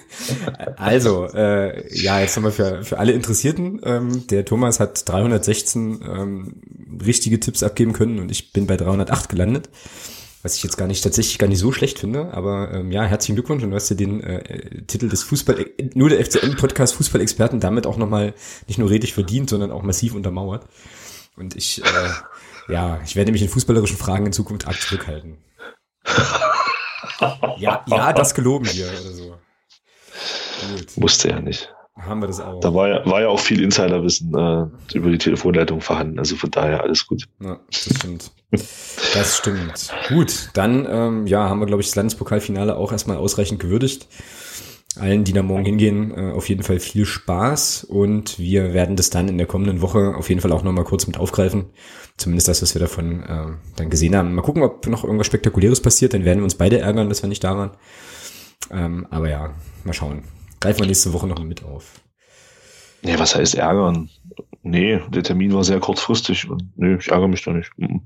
also, 0.77 1.25
äh, 1.33 1.91
ja, 1.97 2.19
jetzt 2.19 2.35
nochmal 2.35 2.51
für, 2.51 2.83
für 2.83 2.99
alle 2.99 3.13
Interessierten. 3.13 3.81
Ähm, 3.83 4.27
der 4.27 4.45
Thomas 4.45 4.79
hat 4.79 5.09
316 5.09 6.01
ähm, 6.07 6.61
richtige 7.03 7.39
Tipps 7.39 7.63
abgeben 7.63 7.93
können 7.93 8.19
und 8.19 8.29
ich 8.29 8.53
bin 8.53 8.67
bei 8.67 8.77
308 8.77 9.29
gelandet. 9.29 9.69
Was 10.43 10.55
ich 10.55 10.63
jetzt 10.63 10.77
gar 10.77 10.87
nicht, 10.87 11.03
tatsächlich 11.03 11.39
gar 11.39 11.47
nicht 11.47 11.59
so 11.59 11.71
schlecht 11.71 11.97
finde, 11.97 12.31
aber 12.33 12.71
ähm, 12.73 12.91
ja, 12.91 13.03
herzlichen 13.03 13.35
Glückwunsch 13.35 13.63
und 13.63 13.71
du 13.71 13.75
hast 13.75 13.89
dir 13.89 13.95
den 13.95 14.21
äh, 14.21 14.83
Titel 14.85 15.09
des 15.09 15.23
Fußball, 15.23 15.65
nur 15.95 16.09
der 16.09 16.23
FCN-Podcast 16.23 16.93
Fußballexperten 16.95 17.59
damit 17.59 17.87
auch 17.87 17.97
nochmal 17.97 18.35
nicht 18.67 18.77
nur 18.77 18.89
redlich 18.89 19.13
verdient, 19.13 19.49
sondern 19.49 19.71
auch 19.71 19.81
massiv 19.81 20.13
untermauert. 20.13 20.67
Und 21.37 21.55
ich, 21.55 21.83
äh, 21.83 22.09
ja, 22.71 22.99
ich 23.03 23.15
werde 23.15 23.31
mich 23.31 23.41
in 23.41 23.49
fußballerischen 23.49 23.97
Fragen 23.97 24.25
in 24.25 24.33
Zukunft 24.33 24.67
arg 24.67 24.79
zurückhalten. 24.79 25.37
ja, 27.57 27.83
ja, 27.85 28.13
das 28.13 28.33
geloben 28.33 28.65
wir 28.65 28.87
oder 28.87 29.11
so. 29.11 29.35
Gut. 30.69 30.97
Musste 30.97 31.29
ja 31.29 31.39
nicht. 31.39 31.73
Haben 31.95 32.21
wir 32.21 32.27
das 32.27 32.39
auch. 32.39 32.59
Da 32.61 32.73
war 32.73 32.87
ja, 32.87 33.05
war 33.05 33.21
ja 33.21 33.27
auch 33.27 33.39
viel 33.39 33.61
Insiderwissen 33.61 34.33
äh, 34.33 34.95
über 34.95 35.09
die 35.11 35.17
Telefonleitung 35.17 35.81
vorhanden. 35.81 36.17
Also 36.17 36.35
von 36.35 36.49
daher 36.49 36.81
alles 36.81 37.05
gut. 37.05 37.27
Ja, 37.41 37.59
das 37.67 37.95
stimmt. 37.97 38.31
Das 39.13 39.37
stimmt. 39.37 39.93
Gut, 40.07 40.49
dann 40.53 40.87
ähm, 40.89 41.27
ja, 41.27 41.49
haben 41.49 41.59
wir, 41.59 41.67
glaube 41.67 41.81
ich, 41.81 41.87
das 41.87 41.95
Landespokalfinale 41.95 42.75
auch 42.75 42.91
erstmal 42.91 43.17
ausreichend 43.17 43.59
gewürdigt 43.59 44.07
allen, 44.97 45.23
die 45.23 45.33
da 45.33 45.41
morgen 45.41 45.65
hingehen, 45.65 46.11
äh, 46.11 46.31
auf 46.31 46.49
jeden 46.49 46.63
Fall 46.63 46.79
viel 46.79 47.05
Spaß 47.05 47.85
und 47.85 48.37
wir 48.39 48.73
werden 48.73 48.95
das 48.95 49.09
dann 49.09 49.29
in 49.29 49.37
der 49.37 49.47
kommenden 49.47 49.81
Woche 49.81 50.15
auf 50.15 50.29
jeden 50.29 50.41
Fall 50.41 50.51
auch 50.51 50.63
nochmal 50.63 50.83
kurz 50.83 51.07
mit 51.07 51.17
aufgreifen. 51.17 51.65
Zumindest 52.17 52.47
das, 52.49 52.61
was 52.61 52.75
wir 52.75 52.81
davon 52.81 53.23
äh, 53.23 53.45
dann 53.75 53.89
gesehen 53.89 54.15
haben. 54.15 54.35
Mal 54.35 54.41
gucken, 54.41 54.63
ob 54.63 54.85
noch 54.87 55.03
irgendwas 55.03 55.27
Spektakuläres 55.27 55.81
passiert, 55.81 56.13
dann 56.13 56.25
werden 56.25 56.39
wir 56.39 56.43
uns 56.43 56.55
beide 56.55 56.79
ärgern, 56.79 57.09
dass 57.09 57.23
wir 57.23 57.29
nicht 57.29 57.43
da 57.43 57.57
waren. 57.57 57.71
Ähm, 58.69 59.07
aber 59.09 59.29
ja, 59.29 59.53
mal 59.83 59.93
schauen. 59.93 60.23
Greifen 60.59 60.81
wir 60.81 60.87
nächste 60.87 61.13
Woche 61.13 61.27
noch 61.27 61.41
mit 61.43 61.63
auf. 61.63 62.01
Nee, 63.03 63.17
was 63.17 63.35
heißt 63.35 63.55
ärgern? 63.55 64.09
Nee, 64.63 64.99
der 65.09 65.23
Termin 65.23 65.53
war 65.53 65.63
sehr 65.63 65.79
kurzfristig 65.79 66.47
und 66.47 66.63
nee, 66.75 66.95
ich 66.95 67.09
ärgere 67.09 67.27
mich 67.27 67.43
da 67.43 67.51
nicht. 67.51 67.71
Mhm. 67.77 68.01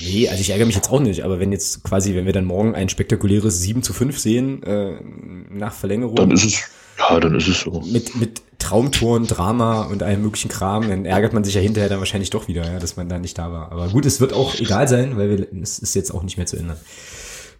Nee, 0.00 0.28
also 0.28 0.40
ich 0.40 0.50
ärgere 0.50 0.66
mich 0.66 0.74
jetzt 0.74 0.90
auch 0.90 1.00
nicht, 1.00 1.24
aber 1.24 1.40
wenn 1.40 1.50
jetzt 1.50 1.82
quasi, 1.82 2.14
wenn 2.14 2.26
wir 2.26 2.34
dann 2.34 2.44
morgen 2.44 2.74
ein 2.74 2.90
spektakuläres 2.90 3.60
7 3.62 3.82
zu 3.82 3.94
5 3.94 4.18
sehen, 4.18 4.62
äh, 4.64 5.00
nach 5.48 5.72
Verlängerung. 5.72 6.16
Dann 6.16 6.30
ist 6.30 6.44
es, 6.44 6.62
ja, 6.98 7.18
dann 7.18 7.34
ist 7.34 7.48
es 7.48 7.60
so. 7.60 7.82
Mit, 7.90 8.16
mit 8.16 8.42
Traumtoren, 8.58 9.26
Drama 9.26 9.84
und 9.84 10.02
allem 10.02 10.20
möglichen 10.20 10.50
Kram, 10.50 10.88
dann 10.88 11.06
ärgert 11.06 11.32
man 11.32 11.42
sich 11.42 11.54
ja 11.54 11.62
hinterher 11.62 11.88
dann 11.88 12.00
wahrscheinlich 12.00 12.30
doch 12.30 12.48
wieder, 12.48 12.70
ja, 12.70 12.78
dass 12.78 12.96
man 12.96 13.08
da 13.08 13.18
nicht 13.18 13.38
da 13.38 13.50
war. 13.50 13.72
Aber 13.72 13.88
gut, 13.88 14.04
es 14.04 14.20
wird 14.20 14.34
auch 14.34 14.54
egal 14.56 14.88
sein, 14.88 15.16
weil 15.16 15.30
wir, 15.30 15.62
es 15.62 15.78
ist 15.78 15.94
jetzt 15.94 16.10
auch 16.10 16.22
nicht 16.22 16.36
mehr 16.36 16.46
zu 16.46 16.58
ändern. 16.58 16.78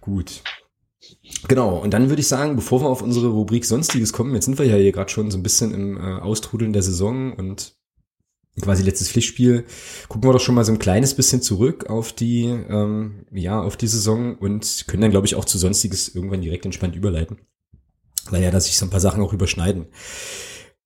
Gut. 0.03 0.43
Genau, 1.49 1.77
und 1.77 1.93
dann 1.93 2.09
würde 2.09 2.21
ich 2.21 2.29
sagen, 2.29 2.57
bevor 2.57 2.81
wir 2.81 2.89
auf 2.89 3.03
unsere 3.03 3.29
Rubrik 3.29 3.65
Sonstiges 3.65 4.13
kommen, 4.13 4.35
jetzt 4.35 4.47
sind 4.47 4.59
wir 4.59 4.67
ja 4.67 4.77
hier 4.77 4.93
gerade 4.93 5.11
schon 5.11 5.31
so 5.31 5.39
ein 5.39 5.43
bisschen 5.43 5.75
im 5.75 5.97
äh, 5.99 6.21
Austrudeln 6.21 6.73
der 6.73 6.83
Saison 6.83 7.33
und 7.33 7.77
quasi 8.61 8.83
letztes 8.83 9.11
Pflichtspiel, 9.11 9.65
gucken 10.09 10.29
wir 10.29 10.33
doch 10.33 10.41
schon 10.41 10.55
mal 10.55 10.65
so 10.65 10.73
ein 10.73 10.79
kleines 10.79 11.15
bisschen 11.15 11.43
zurück 11.43 11.91
auf 11.91 12.13
die, 12.13 12.45
ähm, 12.45 13.27
ja, 13.33 13.61
auf 13.61 13.77
die 13.77 13.89
Saison 13.89 14.37
und 14.37 14.85
können 14.87 15.03
dann, 15.03 15.11
glaube 15.11 15.27
ich, 15.27 15.35
auch 15.35 15.45
zu 15.45 15.59
Sonstiges 15.59 16.15
irgendwann 16.15 16.41
direkt 16.41 16.65
entspannt 16.65 16.95
überleiten. 16.95 17.39
Weil 18.31 18.43
ja, 18.43 18.51
dass 18.51 18.67
sich 18.67 18.79
so 18.79 18.87
ein 18.87 18.91
paar 18.91 19.01
Sachen 19.01 19.23
auch 19.23 19.33
überschneiden. 19.33 19.87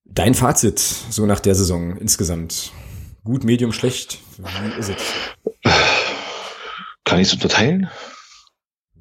Dein 0.05 0.35
Fazit 0.35 0.79
so 0.79 1.27
nach 1.27 1.41
der 1.41 1.55
Saison 1.55 1.97
insgesamt? 1.97 2.73
Gut, 3.23 3.45
Medium, 3.45 3.73
schlecht? 3.73 4.19
Wie 4.39 4.79
ist 4.81 4.89
es? 4.91 4.97
Kann 7.05 7.21
ich 7.21 7.29
es 7.29 7.35
unterteilen? 7.35 7.89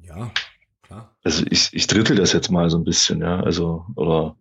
Ja. 0.02 0.30
Also 1.28 1.44
ich, 1.50 1.68
ich 1.74 1.86
drittel 1.86 2.16
das 2.16 2.32
jetzt 2.32 2.50
mal 2.50 2.70
so 2.70 2.78
ein 2.78 2.84
bisschen, 2.84 3.20
ja. 3.20 3.40
Also, 3.40 3.84
oder 3.96 4.38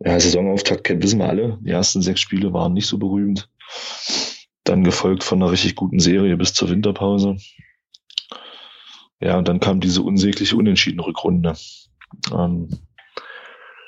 ja, 0.00 0.18
Saisonauftakt 0.18 0.82
kennen 0.82 1.00
wissen 1.04 1.20
wir 1.20 1.28
alle. 1.28 1.56
Die 1.60 1.70
ersten 1.70 2.02
sechs 2.02 2.18
Spiele 2.18 2.52
waren 2.52 2.72
nicht 2.72 2.88
so 2.88 2.98
berühmt. 2.98 3.48
Dann 4.64 4.82
gefolgt 4.82 5.22
von 5.22 5.40
einer 5.40 5.52
richtig 5.52 5.76
guten 5.76 6.00
Serie 6.00 6.36
bis 6.36 6.52
zur 6.52 6.68
Winterpause. 6.68 7.36
Ja, 9.20 9.38
und 9.38 9.46
dann 9.46 9.60
kam 9.60 9.78
diese 9.78 10.02
unsägliche 10.02 10.56
unentschiedene 10.56 11.06
Rückrunde. 11.06 11.56
Ähm, 12.36 12.68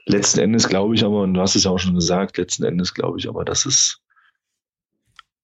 letzten 0.06 0.38
Endes 0.38 0.68
glaube 0.68 0.94
ich 0.94 1.02
aber, 1.02 1.22
und 1.22 1.34
du 1.34 1.40
hast 1.40 1.56
es 1.56 1.64
ja 1.64 1.72
auch 1.72 1.80
schon 1.80 1.96
gesagt, 1.96 2.38
letzten 2.38 2.62
Endes 2.62 2.94
glaube 2.94 3.18
ich 3.18 3.28
aber, 3.28 3.44
dass 3.44 3.66
es 3.66 4.00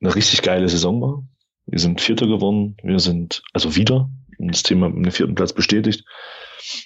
eine 0.01 0.14
richtig 0.14 0.43
geile 0.43 0.69
Saison 0.69 1.03
war. 1.03 1.25
Wir 1.67 1.81
sind 1.81 2.01
Vierter 2.01 2.29
geworden. 2.29 2.77
Wir 2.85 3.01
sind 3.01 3.43
also 3.53 3.75
wieder 3.75 4.09
das 4.38 4.62
Thema 4.62 4.88
mit 4.88 5.07
dem 5.07 5.11
vierten 5.11 5.35
Platz 5.35 5.53
bestätigt. 5.53 6.05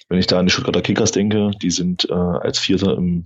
Wenn 0.09 0.19
ich 0.19 0.27
da 0.27 0.39
an 0.39 0.45
die 0.45 0.51
Stuttgarter 0.51 0.81
Kickers 0.81 1.11
denke, 1.11 1.51
die 1.61 1.71
sind 1.71 2.09
äh, 2.09 2.13
als 2.13 2.59
Vierter 2.59 2.97
im 2.97 3.25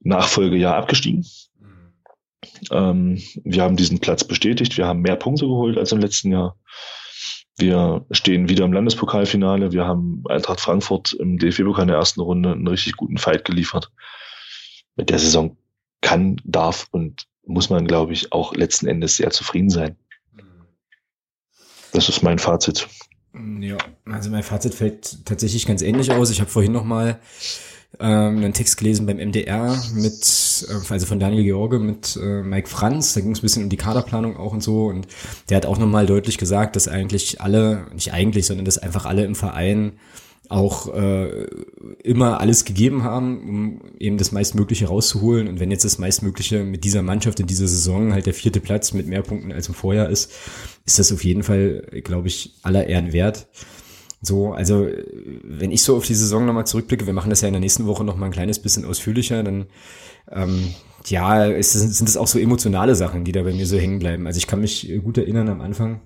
Nachfolgejahr 0.00 0.76
abgestiegen. 0.76 1.26
Ähm, 2.70 3.22
wir 3.44 3.62
haben 3.62 3.76
diesen 3.76 4.00
Platz 4.00 4.24
bestätigt. 4.24 4.76
Wir 4.76 4.86
haben 4.86 5.00
mehr 5.00 5.16
Punkte 5.16 5.46
geholt 5.46 5.78
als 5.78 5.92
im 5.92 6.00
letzten 6.00 6.32
Jahr. 6.32 6.56
Wir 7.56 8.06
stehen 8.12 8.48
wieder 8.48 8.64
im 8.64 8.72
Landespokalfinale. 8.72 9.72
Wir 9.72 9.84
haben 9.84 10.22
Eintracht 10.28 10.60
Frankfurt 10.60 11.12
im 11.14 11.38
DFB-Pokal 11.38 11.82
in 11.82 11.88
der 11.88 11.96
ersten 11.96 12.20
Runde 12.20 12.52
einen 12.52 12.68
richtig 12.68 12.96
guten 12.96 13.18
Fight 13.18 13.44
geliefert. 13.44 13.90
Mit 14.94 15.10
der 15.10 15.18
Saison 15.18 15.56
kann, 16.00 16.40
darf 16.44 16.86
und 16.92 17.26
muss 17.44 17.70
man, 17.70 17.86
glaube 17.86 18.12
ich, 18.12 18.32
auch 18.32 18.54
letzten 18.54 18.86
Endes 18.86 19.16
sehr 19.16 19.30
zufrieden 19.30 19.70
sein. 19.70 19.96
Das 21.92 22.08
ist 22.08 22.22
mein 22.22 22.38
Fazit. 22.38 22.86
Ja, 23.34 23.76
also 24.06 24.30
mein 24.30 24.42
Fazit 24.42 24.74
fällt 24.74 25.24
tatsächlich 25.24 25.66
ganz 25.66 25.82
ähnlich 25.82 26.10
aus. 26.10 26.30
Ich 26.30 26.40
habe 26.40 26.50
vorhin 26.50 26.72
noch 26.72 26.84
mal 26.84 27.18
ähm, 28.00 28.38
einen 28.38 28.52
Text 28.52 28.76
gelesen 28.76 29.06
beim 29.06 29.16
MDR 29.16 29.76
mit, 29.94 30.66
äh, 30.68 30.92
also 30.92 31.06
von 31.06 31.18
Daniel 31.18 31.44
George 31.44 31.78
mit 31.78 32.18
äh, 32.20 32.42
Mike 32.42 32.68
Franz, 32.68 33.14
da 33.14 33.20
ging 33.20 33.32
es 33.32 33.38
ein 33.38 33.42
bisschen 33.42 33.64
um 33.64 33.68
die 33.70 33.76
Kaderplanung 33.76 34.36
auch 34.36 34.52
und 34.52 34.62
so 34.62 34.86
und 34.86 35.08
der 35.48 35.56
hat 35.56 35.66
auch 35.66 35.78
nochmal 35.78 36.06
deutlich 36.06 36.38
gesagt, 36.38 36.76
dass 36.76 36.86
eigentlich 36.86 37.40
alle, 37.40 37.86
nicht 37.92 38.12
eigentlich, 38.12 38.46
sondern 38.46 38.64
dass 38.64 38.78
einfach 38.78 39.06
alle 39.06 39.24
im 39.24 39.34
Verein 39.34 39.92
auch 40.48 40.94
äh, 40.94 41.46
immer 42.02 42.40
alles 42.40 42.64
gegeben 42.64 43.02
haben, 43.02 43.48
um 43.48 43.80
eben 43.98 44.16
das 44.16 44.32
meistmögliche 44.32 44.86
rauszuholen. 44.86 45.48
Und 45.48 45.60
wenn 45.60 45.70
jetzt 45.70 45.84
das 45.84 45.98
meistmögliche 45.98 46.64
mit 46.64 46.84
dieser 46.84 47.02
Mannschaft 47.02 47.40
in 47.40 47.46
dieser 47.46 47.68
Saison 47.68 48.12
halt 48.12 48.26
der 48.26 48.34
vierte 48.34 48.60
Platz 48.60 48.92
mit 48.92 49.06
mehr 49.06 49.22
Punkten 49.22 49.52
als 49.52 49.68
im 49.68 49.74
Vorjahr 49.74 50.08
ist, 50.08 50.32
ist 50.86 50.98
das 50.98 51.12
auf 51.12 51.22
jeden 51.24 51.42
Fall, 51.42 51.86
glaube 52.02 52.28
ich, 52.28 52.54
aller 52.62 52.86
Ehren 52.86 53.12
wert. 53.12 53.48
So, 54.20 54.52
also 54.52 54.88
wenn 55.44 55.70
ich 55.70 55.82
so 55.82 55.96
auf 55.96 56.06
die 56.06 56.14
Saison 56.14 56.44
nochmal 56.46 56.66
zurückblicke, 56.66 57.06
wir 57.06 57.12
machen 57.12 57.30
das 57.30 57.42
ja 57.42 57.48
in 57.48 57.54
der 57.54 57.60
nächsten 57.60 57.86
Woche 57.86 58.04
nochmal 58.04 58.30
ein 58.30 58.32
kleines 58.32 58.58
bisschen 58.58 58.84
ausführlicher, 58.84 59.42
dann 59.44 59.66
ähm, 60.30 60.74
ja, 61.06 61.46
es 61.46 61.72
sind, 61.72 61.94
sind 61.94 62.08
es 62.08 62.16
auch 62.16 62.26
so 62.26 62.38
emotionale 62.38 62.94
Sachen, 62.94 63.24
die 63.24 63.32
da 63.32 63.42
bei 63.42 63.52
mir 63.52 63.66
so 63.66 63.76
hängen 63.76 63.98
bleiben. 63.98 64.26
Also 64.26 64.38
ich 64.38 64.46
kann 64.46 64.60
mich 64.60 64.92
gut 65.04 65.18
erinnern 65.18 65.48
am 65.48 65.60
Anfang 65.60 66.00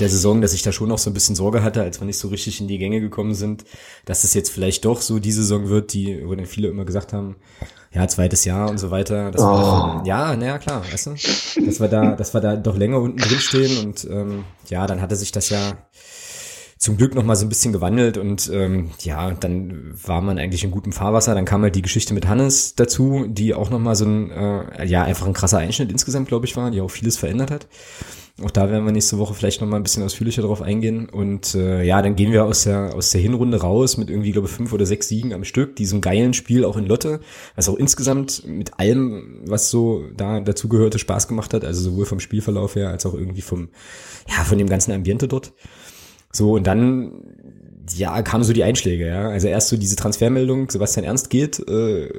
der 0.00 0.08
Saison, 0.08 0.40
dass 0.40 0.52
ich 0.52 0.62
da 0.62 0.72
schon 0.72 0.88
noch 0.88 0.98
so 0.98 1.10
ein 1.10 1.14
bisschen 1.14 1.36
Sorge 1.36 1.62
hatte, 1.62 1.82
als 1.82 2.00
wir 2.00 2.06
nicht 2.06 2.18
so 2.18 2.28
richtig 2.28 2.60
in 2.60 2.68
die 2.68 2.78
Gänge 2.78 3.00
gekommen 3.00 3.34
sind, 3.34 3.64
dass 4.04 4.24
es 4.24 4.34
jetzt 4.34 4.50
vielleicht 4.50 4.84
doch 4.84 5.00
so 5.00 5.18
die 5.18 5.32
Saison 5.32 5.68
wird, 5.68 5.92
die, 5.92 6.22
wo 6.26 6.34
dann 6.34 6.46
viele 6.46 6.68
immer 6.68 6.84
gesagt 6.84 7.12
haben, 7.12 7.36
ja, 7.92 8.06
zweites 8.08 8.44
Jahr 8.44 8.68
und 8.68 8.78
so 8.78 8.90
weiter. 8.90 9.30
Dass 9.30 9.40
oh. 9.40 9.46
wir 9.46 9.56
davon, 9.56 10.04
ja, 10.04 10.36
naja, 10.36 10.58
klar, 10.58 10.82
weißt 10.90 11.06
du, 11.06 11.10
dass 11.64 11.80
wir 11.80 11.88
da, 11.88 12.14
dass 12.14 12.34
wir 12.34 12.40
da 12.40 12.56
doch 12.56 12.76
länger 12.76 13.00
unten 13.00 13.18
drin 13.18 13.38
stehen 13.38 13.86
und 13.86 14.04
ähm, 14.10 14.44
ja, 14.68 14.86
dann 14.86 15.00
hatte 15.00 15.16
sich 15.16 15.32
das 15.32 15.48
ja 15.48 15.78
zum 16.78 16.96
Glück 16.96 17.14
noch 17.14 17.24
mal 17.24 17.36
so 17.36 17.46
ein 17.46 17.48
bisschen 17.48 17.72
gewandelt 17.72 18.18
und 18.18 18.50
ähm, 18.52 18.90
ja, 19.00 19.30
dann 19.30 19.94
war 20.04 20.20
man 20.20 20.38
eigentlich 20.38 20.62
in 20.62 20.70
gutem 20.70 20.92
Fahrwasser. 20.92 21.34
Dann 21.34 21.46
kam 21.46 21.62
halt 21.62 21.74
die 21.74 21.82
Geschichte 21.82 22.12
mit 22.12 22.28
Hannes 22.28 22.74
dazu, 22.74 23.26
die 23.28 23.54
auch 23.54 23.70
noch 23.70 23.78
mal 23.78 23.96
so 23.96 24.04
ein, 24.04 24.30
äh, 24.30 24.84
ja, 24.84 25.02
einfach 25.02 25.26
ein 25.26 25.32
krasser 25.32 25.58
Einschnitt 25.58 25.90
insgesamt, 25.90 26.28
glaube 26.28 26.44
ich, 26.44 26.56
war, 26.56 26.70
die 26.70 26.82
auch 26.82 26.90
vieles 26.90 27.16
verändert 27.16 27.50
hat. 27.50 27.66
Auch 28.44 28.50
da 28.50 28.70
werden 28.70 28.84
wir 28.84 28.92
nächste 28.92 29.16
Woche 29.16 29.32
vielleicht 29.32 29.62
noch 29.62 29.68
mal 29.68 29.78
ein 29.78 29.82
bisschen 29.82 30.02
ausführlicher 30.02 30.42
drauf 30.42 30.60
eingehen. 30.60 31.08
Und 31.08 31.54
äh, 31.54 31.82
ja, 31.82 32.02
dann 32.02 32.16
gehen 32.16 32.32
wir 32.32 32.44
aus 32.44 32.64
der, 32.64 32.94
aus 32.94 33.08
der 33.08 33.22
Hinrunde 33.22 33.62
raus 33.62 33.96
mit 33.96 34.10
irgendwie, 34.10 34.32
glaube 34.32 34.46
ich, 34.46 34.52
fünf 34.52 34.74
oder 34.74 34.84
sechs 34.84 35.08
Siegen 35.08 35.32
am 35.32 35.44
Stück. 35.44 35.76
Diesem 35.76 36.02
geilen 36.02 36.34
Spiel 36.34 36.66
auch 36.66 36.76
in 36.76 36.84
Lotte, 36.84 37.20
was 37.54 37.70
auch 37.70 37.76
insgesamt 37.76 38.46
mit 38.46 38.78
allem, 38.78 39.40
was 39.46 39.70
so 39.70 40.04
da 40.14 40.40
dazugehörte, 40.40 40.98
Spaß 40.98 41.28
gemacht 41.28 41.54
hat. 41.54 41.64
Also 41.64 41.80
sowohl 41.80 42.04
vom 42.04 42.20
Spielverlauf 42.20 42.74
her 42.74 42.90
als 42.90 43.06
auch 43.06 43.14
irgendwie 43.14 43.40
vom, 43.40 43.70
ja, 44.28 44.44
von 44.44 44.58
dem 44.58 44.68
ganzen 44.68 44.92
Ambiente 44.92 45.28
dort. 45.28 45.54
So, 46.36 46.52
und 46.52 46.66
dann, 46.66 47.12
ja, 47.94 48.20
kamen 48.22 48.44
so 48.44 48.52
die 48.52 48.64
Einschläge, 48.64 49.06
ja. 49.06 49.28
Also 49.28 49.48
erst 49.48 49.68
so 49.68 49.76
diese 49.76 49.96
Transfermeldung, 49.96 50.70
Sebastian 50.70 51.04
Ernst 51.04 51.30
geht, 51.30 51.58
äh, 51.68 52.10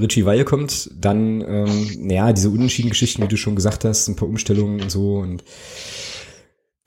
Richie 0.00 0.24
Weihe 0.24 0.44
kommt, 0.44 0.90
dann, 0.98 1.40
ähm, 1.42 2.10
ja, 2.10 2.32
diese 2.32 2.50
unentschieden 2.50 2.90
Geschichten, 2.90 3.22
wie 3.22 3.28
du 3.28 3.36
schon 3.36 3.56
gesagt 3.56 3.84
hast, 3.84 4.08
ein 4.08 4.16
paar 4.16 4.28
Umstellungen 4.28 4.80
und 4.80 4.90
so 4.90 5.18
und 5.18 5.44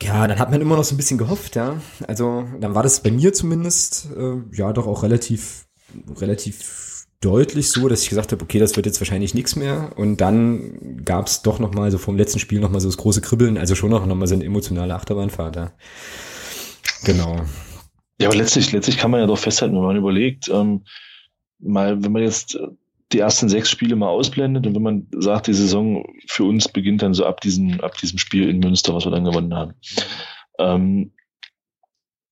ja, 0.02 0.28
dann 0.28 0.40
hat 0.40 0.50
man 0.50 0.62
immer 0.62 0.76
noch 0.78 0.84
so 0.84 0.96
ein 0.96 0.98
bisschen 0.98 1.20
gehofft, 1.20 1.56
ja. 1.56 1.80
Also, 2.08 2.46
dann 2.60 2.74
war 2.74 2.82
das 2.82 3.04
bei 3.04 3.12
mir 3.12 3.34
zumindest, 3.34 4.08
äh, 4.18 4.58
ja, 4.58 4.74
doch 4.74 4.88
auch 4.88 5.04
relativ, 5.04 5.68
relativ 6.20 7.06
deutlich 7.22 7.70
so, 7.70 7.88
dass 7.88 8.02
ich 8.02 8.10
gesagt 8.10 8.32
habe, 8.32 8.44
okay, 8.44 8.58
das 8.58 8.76
wird 8.76 8.88
jetzt 8.88 9.00
wahrscheinlich 9.00 9.36
nichts 9.36 9.56
mehr. 9.56 9.92
Und 9.96 10.22
dann 10.22 11.04
gab 11.06 11.28
es 11.28 11.44
doch 11.44 11.60
noch 11.60 11.74
mal 11.74 11.92
so 11.92 12.00
vom 12.00 12.18
letzten 12.18 12.40
Spiel 12.40 12.60
noch 12.60 12.72
mal 12.72 12.80
so 12.80 12.88
das 12.88 12.98
große 12.98 13.22
Kribbeln, 13.22 13.60
also 13.60 13.76
schon 13.76 13.92
noch, 13.92 14.06
noch 14.06 14.16
mal 14.16 14.28
so 14.28 14.34
eine 14.34 14.44
emotionale 14.44 14.96
Achterbahnfahrt, 14.96 15.56
ja. 15.56 15.72
Genau. 17.04 17.46
Ja, 18.20 18.28
aber 18.28 18.38
letztlich, 18.38 18.72
letztlich 18.72 18.98
kann 18.98 19.12
man 19.12 19.20
ja 19.20 19.26
doch 19.26 19.38
festhalten, 19.38 19.76
wenn 19.76 19.84
man 19.84 19.98
überlegt, 19.98 20.50
ähm, 20.50 20.86
mal, 21.60 22.04
wenn 22.04 22.12
man 22.12 22.22
jetzt 22.22 22.60
die 23.12 23.20
ersten 23.20 23.50
sechs 23.50 23.70
Spiele 23.70 23.96
mal 23.96 24.10
ausblendet 24.10 24.66
und 24.68 24.76
wenn 24.76 24.84
man 24.84 25.08
sagt, 25.12 25.48
die 25.48 25.54
Saison 25.54 26.06
für 26.28 26.44
uns 26.44 26.68
beginnt 26.70 27.02
dann 27.02 27.14
so 27.14 27.26
ab 27.26 27.42
diesem, 27.42 27.82
ab 27.82 27.98
diesem 27.98 28.20
Spiel 28.20 28.48
in 28.48 28.60
Münster, 28.60 28.94
was 28.94 29.06
wir 29.06 29.12
dann 29.12 29.26
gewonnen 29.26 29.54
haben. 29.54 29.74
Ähm, 30.60 31.12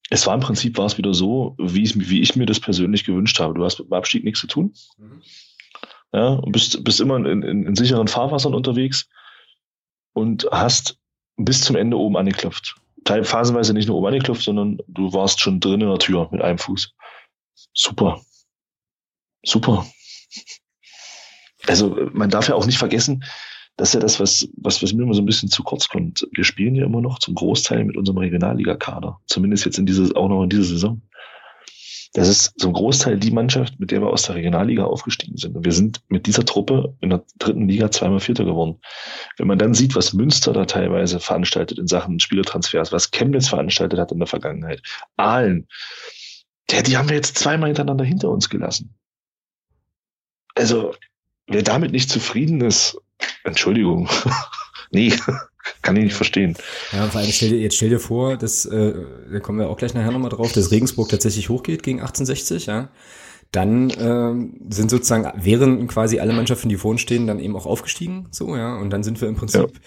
es 0.09 0.25
war 0.25 0.33
im 0.33 0.39
Prinzip 0.39 0.77
war 0.77 0.85
es 0.85 0.97
wieder 0.97 1.13
so, 1.13 1.55
wie 1.59 1.83
ich, 1.83 2.09
wie 2.09 2.21
ich 2.21 2.35
mir 2.35 2.45
das 2.45 2.59
persönlich 2.59 3.03
gewünscht 3.03 3.39
habe. 3.39 3.53
Du 3.53 3.63
hast 3.63 3.79
mit 3.79 3.89
dem 3.89 3.93
Abstieg 3.93 4.23
nichts 4.23 4.39
zu 4.39 4.47
tun. 4.47 4.73
Mhm. 4.97 5.21
Ja, 6.13 6.29
und 6.29 6.51
bist, 6.51 6.83
bist 6.83 6.99
immer 6.99 7.17
in, 7.17 7.43
in, 7.43 7.65
in 7.67 7.75
sicheren 7.75 8.07
Fahrwassern 8.07 8.55
unterwegs 8.55 9.07
und 10.13 10.47
hast 10.51 10.97
bis 11.37 11.61
zum 11.61 11.75
Ende 11.75 11.97
oben 11.97 12.17
angeklopft 12.17 12.75
phasenweise 13.23 13.73
nicht 13.73 13.87
nur 13.87 13.97
oben 13.97 14.07
angeklopft, 14.07 14.43
sondern 14.43 14.79
du 14.87 15.13
warst 15.13 15.39
schon 15.39 15.59
drin 15.59 15.81
in 15.81 15.89
der 15.89 15.99
Tür 15.99 16.29
mit 16.31 16.41
einem 16.41 16.57
Fuß. 16.57 16.93
Super. 17.73 18.21
Super. 19.45 19.85
Also 21.67 22.09
man 22.13 22.29
darf 22.29 22.47
ja 22.47 22.55
auch 22.55 22.65
nicht 22.65 22.77
vergessen, 22.77 23.23
dass 23.77 23.93
ja 23.93 23.99
das, 23.99 24.19
was, 24.19 24.49
was, 24.57 24.83
was 24.83 24.93
mir 24.93 25.03
immer 25.03 25.13
so 25.13 25.21
ein 25.21 25.25
bisschen 25.25 25.49
zu 25.49 25.63
kurz 25.63 25.87
kommt. 25.87 26.27
Wir 26.33 26.43
spielen 26.43 26.75
ja 26.75 26.85
immer 26.85 27.01
noch 27.01 27.19
zum 27.19 27.35
Großteil 27.35 27.85
mit 27.85 27.95
unserem 27.95 28.17
Regionalliga-Kader. 28.17 29.19
Zumindest 29.27 29.65
jetzt 29.65 29.79
in 29.79 29.85
dieser, 29.85 30.15
auch 30.17 30.27
noch 30.27 30.43
in 30.43 30.49
dieser 30.49 30.65
Saison. 30.65 31.01
Das 32.13 32.27
ist 32.27 32.65
ein 32.65 32.73
Großteil 32.73 33.19
die 33.19 33.29
Mannschaft, 33.29 33.79
mit 33.79 33.91
der 33.91 34.01
wir 34.01 34.09
aus 34.09 34.23
der 34.23 34.35
Regionalliga 34.35 34.83
aufgestiegen 34.83 35.37
sind. 35.37 35.55
Und 35.55 35.63
wir 35.63 35.71
sind 35.71 36.01
mit 36.07 36.25
dieser 36.25 36.43
Truppe 36.43 36.95
in 37.01 37.11
der 37.11 37.23
dritten 37.37 37.67
Liga 37.67 37.91
zweimal 37.91 38.19
Vierter 38.19 38.45
geworden. 38.45 38.79
Wenn 39.37 39.47
man 39.47 39.59
dann 39.59 39.75
sieht, 39.75 39.95
was 39.95 40.13
Münster 40.13 40.51
da 40.51 40.65
teilweise 40.65 41.19
veranstaltet 41.19 41.77
in 41.77 41.87
Sachen 41.87 42.19
Spielertransfers, 42.19 42.91
was 42.91 43.11
Chemnitz 43.11 43.47
veranstaltet 43.47 43.99
hat 43.99 44.11
in 44.11 44.17
der 44.17 44.27
Vergangenheit, 44.27 44.81
Aalen, 45.17 45.67
der, 46.71 46.81
die 46.81 46.97
haben 46.97 47.09
wir 47.09 47.15
jetzt 47.15 47.37
zweimal 47.37 47.69
hintereinander 47.69 48.05
hinter 48.05 48.29
uns 48.29 48.49
gelassen. 48.49 48.95
Also, 50.55 50.95
wer 51.47 51.63
damit 51.63 51.91
nicht 51.91 52.09
zufrieden 52.09 52.61
ist, 52.61 52.97
Entschuldigung, 53.43 54.09
nee, 54.91 55.13
kann 55.81 55.95
ich 55.95 56.03
nicht 56.05 56.15
verstehen. 56.15 56.55
Ja, 56.91 57.07
vor 57.07 57.21
allem 57.21 57.31
stell 57.31 57.49
dir, 57.49 57.59
jetzt 57.59 57.75
stell 57.75 57.89
dir 57.89 57.99
vor, 57.99 58.37
dass, 58.37 58.65
äh, 58.65 58.93
da 59.31 59.39
kommen 59.39 59.59
wir 59.59 59.69
auch 59.69 59.77
gleich 59.77 59.93
nachher 59.93 60.11
nochmal 60.11 60.31
drauf, 60.31 60.51
dass 60.51 60.71
Regensburg 60.71 61.09
tatsächlich 61.09 61.49
hochgeht 61.49 61.83
gegen 61.83 61.99
1860, 61.99 62.65
ja. 62.65 62.89
Dann 63.51 63.89
äh, 63.89 64.73
sind 64.73 64.91
sozusagen, 64.91 65.31
wären 65.43 65.87
quasi 65.87 66.19
alle 66.19 66.33
Mannschaften, 66.33 66.69
die 66.69 66.77
vor 66.77 66.91
uns 66.91 67.01
stehen, 67.01 67.25
dann 67.25 67.39
eben 67.39 67.55
auch 67.55 67.65
aufgestiegen, 67.65 68.27
so, 68.31 68.55
ja. 68.55 68.77
Und 68.77 68.91
dann 68.91 69.03
sind 69.03 69.19
wir 69.21 69.27
im 69.27 69.35
Prinzip 69.35 69.61
ja 69.61 69.81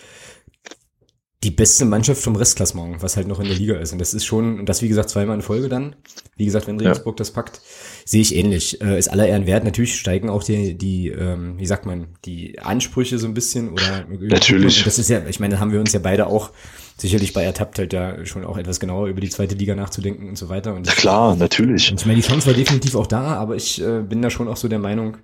die 1.43 1.51
beste 1.51 1.85
Mannschaft 1.85 2.23
vom 2.23 2.37
Restklassement, 2.37 3.03
was 3.03 3.17
halt 3.17 3.27
noch 3.27 3.41
in 3.41 3.47
der 3.47 3.57
Liga 3.57 3.77
ist. 3.77 3.93
Und 3.93 3.99
das 3.99 4.15
ist 4.15 4.25
schon, 4.25 4.61
und 4.61 4.69
das 4.69 4.81
wie 4.81 4.89
gesagt 4.89 5.11
zweimal 5.11 5.35
in 5.35 5.43
Folge 5.43 5.69
dann. 5.69 5.97
Wie 6.37 6.45
gesagt, 6.45 6.69
wenn 6.69 6.79
Regensburg 6.79 7.17
ja. 7.17 7.19
das 7.19 7.33
packt, 7.33 7.61
sehe 8.05 8.21
ich 8.21 8.37
ähnlich. 8.37 8.81
Äh, 8.81 8.99
ist 8.99 9.09
aller 9.09 9.27
Ehren 9.27 9.47
wert. 9.47 9.65
Natürlich 9.65 9.99
steigen 9.99 10.31
auch 10.31 10.45
die, 10.45 10.75
die, 10.75 11.09
ähm, 11.09 11.59
wie 11.59 11.67
sagt 11.67 11.85
man, 11.85 12.07
die 12.25 12.61
Ansprüche 12.61 13.19
so 13.19 13.27
ein 13.27 13.35
bisschen 13.35 13.73
oder 13.73 14.07
natürlich. 14.21 14.85
Das 14.85 15.01
ist 15.01 15.11
ja, 15.11 15.21
ich 15.27 15.41
meine, 15.41 15.59
haben 15.59 15.73
wir 15.73 15.81
uns 15.81 15.93
ja 15.93 15.99
beide 15.99 16.29
auch 16.29 16.51
sicherlich 16.97 17.33
bei 17.33 17.43
ertappt, 17.43 17.79
halt 17.79 17.93
da 17.93 18.25
schon 18.25 18.45
auch 18.45 18.57
etwas 18.57 18.79
genauer 18.79 19.09
über 19.09 19.21
die 19.21 19.31
zweite 19.31 19.57
Liga 19.57 19.75
nachzudenken 19.75 20.29
und 20.29 20.39
so 20.39 20.49
weiter. 20.49 20.75
Und 20.75 20.87
ja, 20.87 20.93
klar, 20.93 21.35
natürlich. 21.35 21.91
Und 21.91 22.01
ich 22.01 22.07
meine, 22.07 22.21
die 22.21 22.27
Chance 22.27 22.47
war 22.47 22.55
definitiv 22.55 22.95
auch 22.95 23.09
da, 23.09 23.35
aber 23.35 23.57
ich 23.57 23.83
äh, 23.83 24.03
bin 24.03 24.23
da 24.23 24.31
schon 24.31 24.47
auch 24.47 24.57
so 24.57 24.69
der 24.69 24.79
Meinung, 24.79 25.17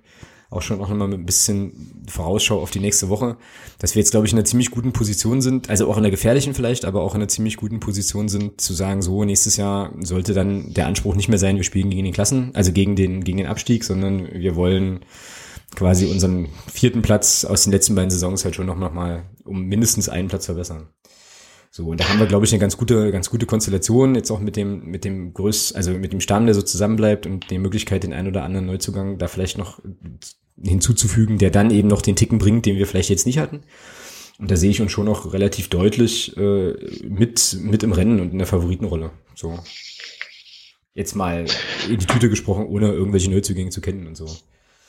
auch 0.49 0.61
schon 0.61 0.81
auch 0.81 0.89
nochmal 0.89 1.07
mit 1.07 1.19
ein 1.19 1.25
bisschen 1.25 2.03
Vorausschau 2.07 2.59
auf 2.59 2.71
die 2.71 2.79
nächste 2.79 3.09
Woche, 3.09 3.37
dass 3.77 3.93
wir 3.93 4.01
jetzt, 4.01 4.11
glaube 4.11 4.25
ich, 4.25 4.33
in 4.33 4.39
einer 4.39 4.45
ziemlich 4.45 4.71
guten 4.71 4.93
Position 4.93 5.41
sind, 5.41 5.69
also 5.69 5.89
auch 5.89 5.97
in 5.97 6.03
der 6.03 6.11
gefährlichen 6.11 6.55
vielleicht, 6.55 6.85
aber 6.85 7.01
auch 7.01 7.13
in 7.13 7.21
einer 7.21 7.27
ziemlich 7.27 7.57
guten 7.57 7.79
Position 7.79 8.29
sind, 8.29 8.59
zu 8.59 8.73
sagen, 8.73 9.01
so, 9.01 9.23
nächstes 9.23 9.57
Jahr 9.57 9.93
sollte 9.99 10.33
dann 10.33 10.73
der 10.73 10.87
Anspruch 10.87 11.15
nicht 11.15 11.29
mehr 11.29 11.37
sein, 11.37 11.57
wir 11.57 11.63
spielen 11.63 11.91
gegen 11.91 12.03
den 12.03 12.13
Klassen, 12.13 12.51
also 12.55 12.71
gegen 12.71 12.95
den, 12.95 13.23
gegen 13.23 13.37
den 13.37 13.47
Abstieg, 13.47 13.83
sondern 13.83 14.27
wir 14.33 14.55
wollen 14.55 15.01
quasi 15.75 16.07
unseren 16.07 16.47
vierten 16.71 17.03
Platz 17.03 17.45
aus 17.45 17.63
den 17.63 17.71
letzten 17.71 17.93
beiden 17.93 18.09
Saisons 18.09 18.43
halt 18.43 18.55
schon 18.55 18.65
noch, 18.65 18.77
noch 18.77 18.91
um 19.45 19.65
mindestens 19.65 20.09
einen 20.09 20.29
Platz 20.29 20.47
verbessern. 20.47 20.87
So, 21.71 21.87
und 21.87 21.99
da 21.99 22.09
haben 22.09 22.19
wir, 22.19 22.25
glaube 22.25 22.45
ich, 22.45 22.51
eine 22.51 22.59
ganz 22.59 22.77
gute, 22.77 23.11
ganz 23.11 23.29
gute 23.29 23.45
Konstellation, 23.45 24.15
jetzt 24.15 24.31
auch 24.31 24.39
mit 24.39 24.55
dem, 24.55 24.85
mit 24.85 25.05
dem 25.05 25.33
größ, 25.33 25.73
also 25.73 25.91
mit 25.91 26.11
dem 26.11 26.21
Stamm, 26.21 26.45
der 26.45 26.55
so 26.55 26.63
zusammenbleibt 26.63 27.27
und 27.27 27.51
die 27.51 27.59
Möglichkeit, 27.59 28.03
den 28.03 28.13
einen 28.13 28.27
oder 28.27 28.43
anderen 28.43 28.65
Neuzugang 28.65 29.19
da 29.19 29.27
vielleicht 29.27 29.59
noch 29.59 29.79
hinzuzufügen, 30.61 31.37
der 31.37 31.51
dann 31.51 31.69
eben 31.69 31.87
noch 31.87 32.01
den 32.01 32.15
Ticken 32.15 32.39
bringt, 32.39 32.65
den 32.65 32.77
wir 32.77 32.87
vielleicht 32.87 33.09
jetzt 33.09 33.27
nicht 33.27 33.37
hatten. 33.37 33.61
Und 34.39 34.49
da 34.49 34.55
sehe 34.55 34.71
ich 34.71 34.81
uns 34.81 34.91
schon 34.91 35.05
noch 35.05 35.33
relativ 35.33 35.67
deutlich 35.67 36.35
äh, 36.37 36.73
mit, 37.03 37.57
mit 37.61 37.83
im 37.83 37.91
Rennen 37.91 38.19
und 38.19 38.31
in 38.31 38.37
der 38.39 38.47
Favoritenrolle. 38.47 39.11
So. 39.35 39.59
Jetzt 40.93 41.15
mal 41.15 41.45
in 41.87 41.99
die 41.99 42.05
Tüte 42.05 42.29
gesprochen, 42.29 42.65
ohne 42.65 42.91
irgendwelche 42.91 43.29
Neuzugänge 43.29 43.69
zu 43.69 43.81
kennen 43.81 44.07
und 44.07 44.15
so. 44.15 44.27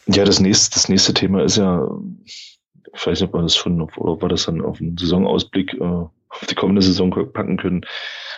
Ja, 0.06 0.24
das 0.24 0.40
nächste, 0.40 0.74
das 0.74 0.88
nächste 0.88 1.12
Thema 1.12 1.44
ist 1.44 1.56
ja, 1.56 1.86
ich 2.24 2.60
weiß 3.04 3.22
ob 3.22 3.34
wir 3.34 3.42
das 3.42 3.54
schon, 3.54 3.82
oder 3.82 4.22
wir 4.22 4.28
das 4.28 4.46
dann 4.46 4.62
auf 4.62 4.80
einen 4.80 4.96
Saisonausblick 4.96 5.74
äh, 5.74 6.04
auf 6.30 6.46
die 6.46 6.54
kommende 6.54 6.82
Saison 6.82 7.10
packen 7.32 7.56
können. 7.56 7.82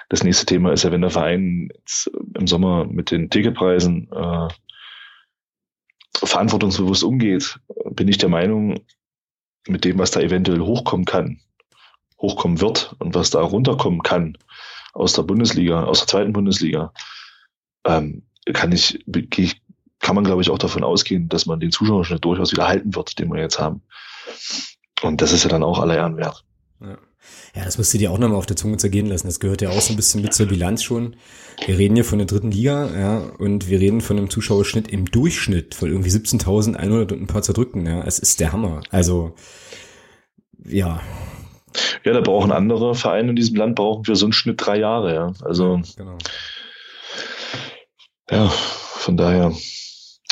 Das 0.09 0.24
nächste 0.24 0.47
Thema 0.47 0.72
ist 0.72 0.82
ja, 0.82 0.90
wenn 0.90 1.03
der 1.03 1.11
Verein 1.11 1.68
jetzt 1.74 2.11
im 2.38 2.47
Sommer 2.47 2.86
mit 2.86 3.11
den 3.11 3.30
Ticketpreisen 3.30 4.11
äh, 4.12 4.49
verantwortungsbewusst 6.14 7.05
umgeht, 7.05 7.59
bin 7.90 8.09
ich 8.09 8.18
der 8.18 8.28
Meinung, 8.28 8.80
mit 9.68 9.84
dem, 9.84 9.99
was 9.99 10.11
da 10.11 10.20
eventuell 10.20 10.61
hochkommen 10.61 11.05
kann, 11.05 11.40
hochkommen 12.20 12.61
wird 12.61 12.97
und 12.99 13.14
was 13.14 13.30
da 13.30 13.40
runterkommen 13.40 14.03
kann 14.03 14.36
aus 14.93 15.12
der 15.12 15.22
Bundesliga, 15.22 15.84
aus 15.84 16.01
der 16.01 16.09
zweiten 16.09 16.32
Bundesliga, 16.32 16.93
ähm, 17.84 18.22
kann 18.53 18.72
ich, 18.72 19.05
kann 20.01 20.14
man 20.14 20.24
glaube 20.24 20.43
ich 20.43 20.51
auch 20.51 20.59
davon 20.59 20.84
ausgehen, 20.84 21.28
dass 21.28 21.47
man 21.47 21.61
den 21.61 21.70
Zuschauerschnitt 21.70 22.24
durchaus 22.24 22.53
wieder 22.53 22.66
halten 22.68 22.95
wird, 22.95 23.18
den 23.18 23.32
wir 23.32 23.40
jetzt 23.40 23.59
haben. 23.59 23.82
Und 25.03 25.20
das 25.20 25.32
ist 25.32 25.45
ja 25.45 25.49
dann 25.49 25.62
auch 25.62 25.78
aller 25.78 25.97
Ehren 25.97 26.16
wert. 26.16 26.45
Ja. 26.80 26.99
Ja, 27.54 27.64
das 27.64 27.78
musst 27.78 27.92
du 27.92 27.98
dir 27.98 28.10
auch 28.10 28.18
nochmal 28.18 28.38
auf 28.38 28.46
der 28.46 28.56
Zunge 28.56 28.76
zergehen 28.78 29.06
lassen. 29.06 29.26
Das 29.26 29.40
gehört 29.40 29.62
ja 29.62 29.70
auch 29.70 29.80
so 29.80 29.92
ein 29.92 29.96
bisschen 29.96 30.22
mit 30.22 30.34
zur 30.34 30.46
Bilanz 30.46 30.82
schon. 30.82 31.16
Wir 31.66 31.78
reden 31.78 31.94
hier 31.94 32.04
von 32.04 32.18
der 32.18 32.26
dritten 32.26 32.50
Liga, 32.50 32.90
ja, 32.98 33.18
und 33.38 33.68
wir 33.68 33.78
reden 33.80 34.00
von 34.00 34.18
einem 34.18 34.30
Zuschauerschnitt 34.30 34.88
im 34.88 35.06
Durchschnitt 35.06 35.74
von 35.74 35.90
irgendwie 35.90 36.10
17.100 36.10 37.12
und 37.12 37.22
ein 37.22 37.26
paar 37.26 37.42
zerdrückten, 37.42 37.86
ja. 37.86 38.02
Es 38.04 38.18
ist 38.18 38.40
der 38.40 38.52
Hammer. 38.52 38.80
Also, 38.90 39.34
ja. 40.64 41.00
Ja, 42.04 42.12
da 42.12 42.20
brauchen 42.20 42.52
andere 42.52 42.94
Vereine 42.94 43.30
in 43.30 43.36
diesem 43.36 43.56
Land 43.56 43.76
brauchen 43.76 44.04
für 44.04 44.16
so 44.16 44.26
einen 44.26 44.32
Schnitt 44.32 44.64
drei 44.64 44.78
Jahre, 44.78 45.14
ja. 45.14 45.32
Also, 45.42 45.80
genau. 45.96 46.18
ja 48.30 48.50
von 49.02 49.16
daher 49.16 49.52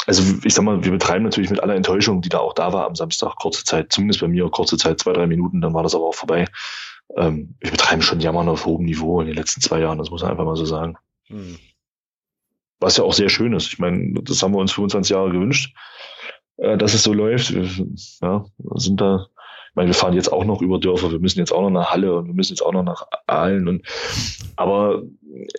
also 0.07 0.23
ich 0.45 0.55
sag 0.55 0.65
mal, 0.65 0.83
wir 0.83 0.93
betreiben 0.93 1.25
natürlich 1.25 1.51
mit 1.51 1.63
aller 1.63 1.75
Enttäuschung, 1.75 2.21
die 2.23 2.29
da 2.29 2.39
auch 2.39 2.55
da 2.55 2.73
war 2.73 2.87
am 2.87 2.95
Samstag, 2.95 3.37
kurze 3.37 3.65
Zeit, 3.65 3.93
zumindest 3.93 4.21
bei 4.21 4.29
mir, 4.29 4.49
kurze 4.49 4.77
Zeit, 4.77 5.01
zwei, 5.01 5.13
drei 5.13 5.27
Minuten, 5.27 5.61
dann 5.61 5.75
war 5.75 5.83
das 5.83 5.95
aber 5.95 6.07
auch 6.07 6.15
vorbei. 6.15 6.47
Ähm, 7.17 7.55
wir 7.61 7.71
betreiben 7.71 8.03
schon 8.03 8.21
Jammern 8.21 8.49
auf 8.49 8.67
hohem 8.67 8.85
Niveau 8.85 9.21
in 9.21 9.27
den 9.27 9.37
letzten 9.37 9.61
zwei 9.61 9.81
Jahren, 9.81 9.99
das 9.99 10.11
muss 10.11 10.23
man 10.23 10.31
einfach 10.31 10.45
mal 10.45 10.57
so 10.57 10.65
sagen. 10.65 10.97
Hm. 11.27 11.59
Was 12.79 12.97
ja 12.97 13.05
auch 13.05 13.13
sehr 13.13 13.29
schön 13.29 13.53
ist. 13.53 13.73
Ich 13.73 13.79
meine, 13.79 14.21
das 14.23 14.43
haben 14.43 14.55
wir 14.55 14.59
uns 14.59 14.73
25 14.73 15.11
Jahre 15.11 15.31
gewünscht, 15.31 15.75
äh, 16.57 16.79
dass 16.79 16.95
es 16.95 17.03
so 17.03 17.13
läuft. 17.13 17.53
Wir, 17.53 17.69
ja, 18.23 18.45
sind 18.77 19.01
da 19.01 19.27
meine, 19.75 19.89
wir 19.89 19.95
fahren 19.95 20.15
jetzt 20.15 20.33
auch 20.33 20.45
noch 20.45 20.63
über 20.63 20.79
Dörfer, 20.79 21.11
wir 21.11 21.19
müssen 21.19 21.39
jetzt 21.39 21.53
auch 21.53 21.63
noch 21.63 21.71
nach 21.71 21.91
Halle 21.91 22.17
und 22.17 22.27
wir 22.27 22.35
müssen 22.35 22.53
jetzt 22.53 22.63
auch 22.63 22.73
noch 22.73 22.83
nach 22.83 23.07
Aalen 23.27 23.69
und 23.69 23.87
aber 24.57 25.03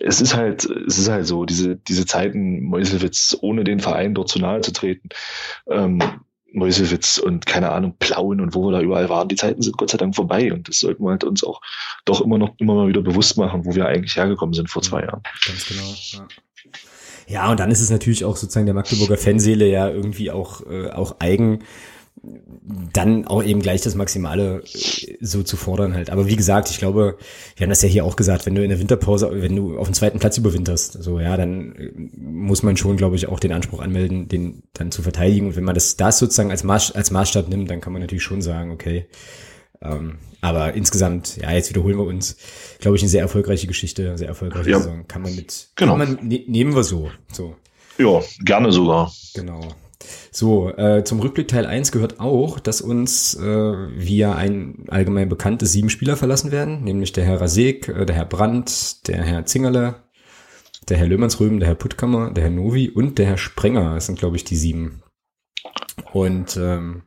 es 0.00 0.20
ist 0.20 0.36
halt, 0.36 0.64
es 0.64 0.98
ist 0.98 1.08
halt 1.08 1.26
so, 1.26 1.44
diese, 1.44 1.76
diese 1.76 2.06
Zeiten, 2.06 2.62
Meuselwitz, 2.62 3.36
ohne 3.40 3.64
den 3.64 3.80
Verein 3.80 4.14
dort 4.14 4.28
zu 4.28 4.38
nahe 4.38 4.60
zu 4.60 4.72
treten, 4.72 5.08
ähm, 5.68 6.00
Meuselwitz 6.52 7.18
und 7.18 7.46
keine 7.46 7.70
Ahnung, 7.70 7.94
Plauen 7.98 8.40
und 8.40 8.54
wo 8.54 8.66
wir 8.66 8.72
da 8.72 8.80
überall 8.82 9.08
waren, 9.08 9.28
die 9.28 9.36
Zeiten 9.36 9.62
sind 9.62 9.78
Gott 9.78 9.90
sei 9.90 9.98
Dank 9.98 10.14
vorbei 10.14 10.52
und 10.52 10.68
das 10.68 10.80
sollten 10.80 11.02
wir 11.02 11.10
halt 11.10 11.24
uns 11.24 11.42
auch 11.44 11.60
doch 12.04 12.20
immer 12.20 12.38
noch 12.38 12.54
immer 12.58 12.74
mal 12.74 12.88
wieder 12.88 13.00
bewusst 13.00 13.38
machen, 13.38 13.64
wo 13.64 13.74
wir 13.74 13.86
eigentlich 13.86 14.16
hergekommen 14.16 14.52
sind 14.52 14.68
vor 14.68 14.82
zwei 14.82 15.02
Jahren. 15.02 15.22
Ganz 15.46 15.66
genau, 15.66 15.94
ja. 16.12 16.28
Ja, 17.28 17.50
und 17.50 17.60
dann 17.60 17.70
ist 17.70 17.80
es 17.80 17.90
natürlich 17.90 18.24
auch 18.24 18.36
sozusagen 18.36 18.66
der 18.66 18.74
Magdeburger 18.74 19.16
Fanseele 19.16 19.66
ja 19.66 19.88
irgendwie 19.88 20.30
auch, 20.30 20.66
äh, 20.66 20.90
auch 20.90 21.16
eigen, 21.20 21.60
dann 22.92 23.26
auch 23.26 23.42
eben 23.42 23.60
gleich 23.60 23.80
das 23.80 23.94
Maximale 23.94 24.62
äh, 24.62 25.16
so 25.20 25.42
zu 25.42 25.56
fordern 25.56 25.94
halt. 25.94 26.10
Aber 26.10 26.28
wie 26.28 26.36
gesagt, 26.36 26.70
ich 26.70 26.78
glaube, 26.78 27.16
wir 27.56 27.64
haben 27.64 27.70
das 27.70 27.82
ja 27.82 27.88
hier 27.88 28.04
auch 28.04 28.16
gesagt, 28.16 28.46
wenn 28.46 28.54
du 28.54 28.62
in 28.62 28.68
der 28.68 28.78
Winterpause, 28.78 29.30
wenn 29.32 29.56
du 29.56 29.78
auf 29.78 29.88
dem 29.88 29.94
zweiten 29.94 30.18
Platz 30.18 30.38
überwinterst, 30.38 31.02
so 31.02 31.18
ja, 31.18 31.36
dann 31.36 31.74
äh, 31.74 31.90
muss 32.16 32.62
man 32.62 32.76
schon, 32.76 32.96
glaube 32.96 33.16
ich, 33.16 33.26
auch 33.28 33.40
den 33.40 33.52
Anspruch 33.52 33.80
anmelden, 33.80 34.28
den 34.28 34.62
dann 34.72 34.92
zu 34.92 35.02
verteidigen. 35.02 35.48
Und 35.48 35.56
wenn 35.56 35.64
man 35.64 35.74
das, 35.74 35.96
das 35.96 36.18
sozusagen 36.18 36.50
als, 36.50 36.64
Maß, 36.64 36.92
als 36.92 37.10
Maßstab 37.10 37.48
nimmt, 37.48 37.70
dann 37.70 37.80
kann 37.80 37.92
man 37.92 38.02
natürlich 38.02 38.24
schon 38.24 38.42
sagen, 38.42 38.70
okay. 38.70 39.06
Ähm, 39.80 40.18
aber 40.40 40.74
insgesamt, 40.74 41.36
ja, 41.36 41.50
jetzt 41.52 41.70
wiederholen 41.70 41.98
wir 41.98 42.06
uns, 42.06 42.36
glaube 42.78 42.96
ich, 42.96 43.02
eine 43.02 43.10
sehr 43.10 43.22
erfolgreiche 43.22 43.66
Geschichte, 43.66 44.16
sehr 44.16 44.28
erfolgreiche 44.28 44.70
ja. 44.70 44.78
Saison. 44.78 45.06
Kann 45.08 45.22
man 45.22 45.34
mit, 45.34 45.70
genau. 45.74 45.96
kann 45.96 46.14
man, 46.16 46.28
ne, 46.28 46.44
nehmen 46.46 46.74
wir 46.74 46.84
so, 46.84 47.10
so. 47.32 47.56
Ja, 47.98 48.20
gerne 48.44 48.70
sogar. 48.70 49.12
Genau. 49.34 49.60
So, 50.30 50.70
äh, 50.70 51.04
zum 51.04 51.20
Rückblick 51.20 51.48
Teil 51.48 51.66
1 51.66 51.92
gehört 51.92 52.20
auch, 52.20 52.58
dass 52.58 52.80
uns 52.80 53.34
äh, 53.34 53.42
via 53.42 54.34
ein 54.34 54.86
allgemein 54.88 55.28
bekanntes 55.28 55.72
sieben 55.72 55.90
Spieler 55.90 56.16
verlassen 56.16 56.52
werden, 56.52 56.84
nämlich 56.84 57.12
der 57.12 57.24
Herr 57.24 57.40
Rasek, 57.40 57.88
äh, 57.88 58.06
der 58.06 58.16
Herr 58.16 58.26
Brandt, 58.26 59.08
der 59.08 59.22
Herr 59.22 59.44
Zingerle, 59.46 59.96
der 60.88 60.96
Herr 60.96 61.06
Löhmannsröben, 61.06 61.60
der 61.60 61.68
Herr 61.68 61.74
Puttkammer, 61.74 62.30
der 62.30 62.44
Herr 62.44 62.50
Novi 62.50 62.88
und 62.88 63.18
der 63.18 63.26
Herr 63.26 63.38
Sprenger. 63.38 63.94
Das 63.94 64.06
sind, 64.06 64.18
glaube 64.18 64.36
ich, 64.36 64.44
die 64.44 64.56
sieben. 64.56 65.02
Und 66.12 66.56
ähm, 66.56 67.02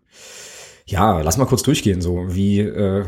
ja, 0.86 1.22
lass 1.22 1.38
mal 1.38 1.46
kurz 1.46 1.64
durchgehen, 1.64 2.02
so 2.02 2.36
wie 2.36 2.60
äh, 2.60 3.06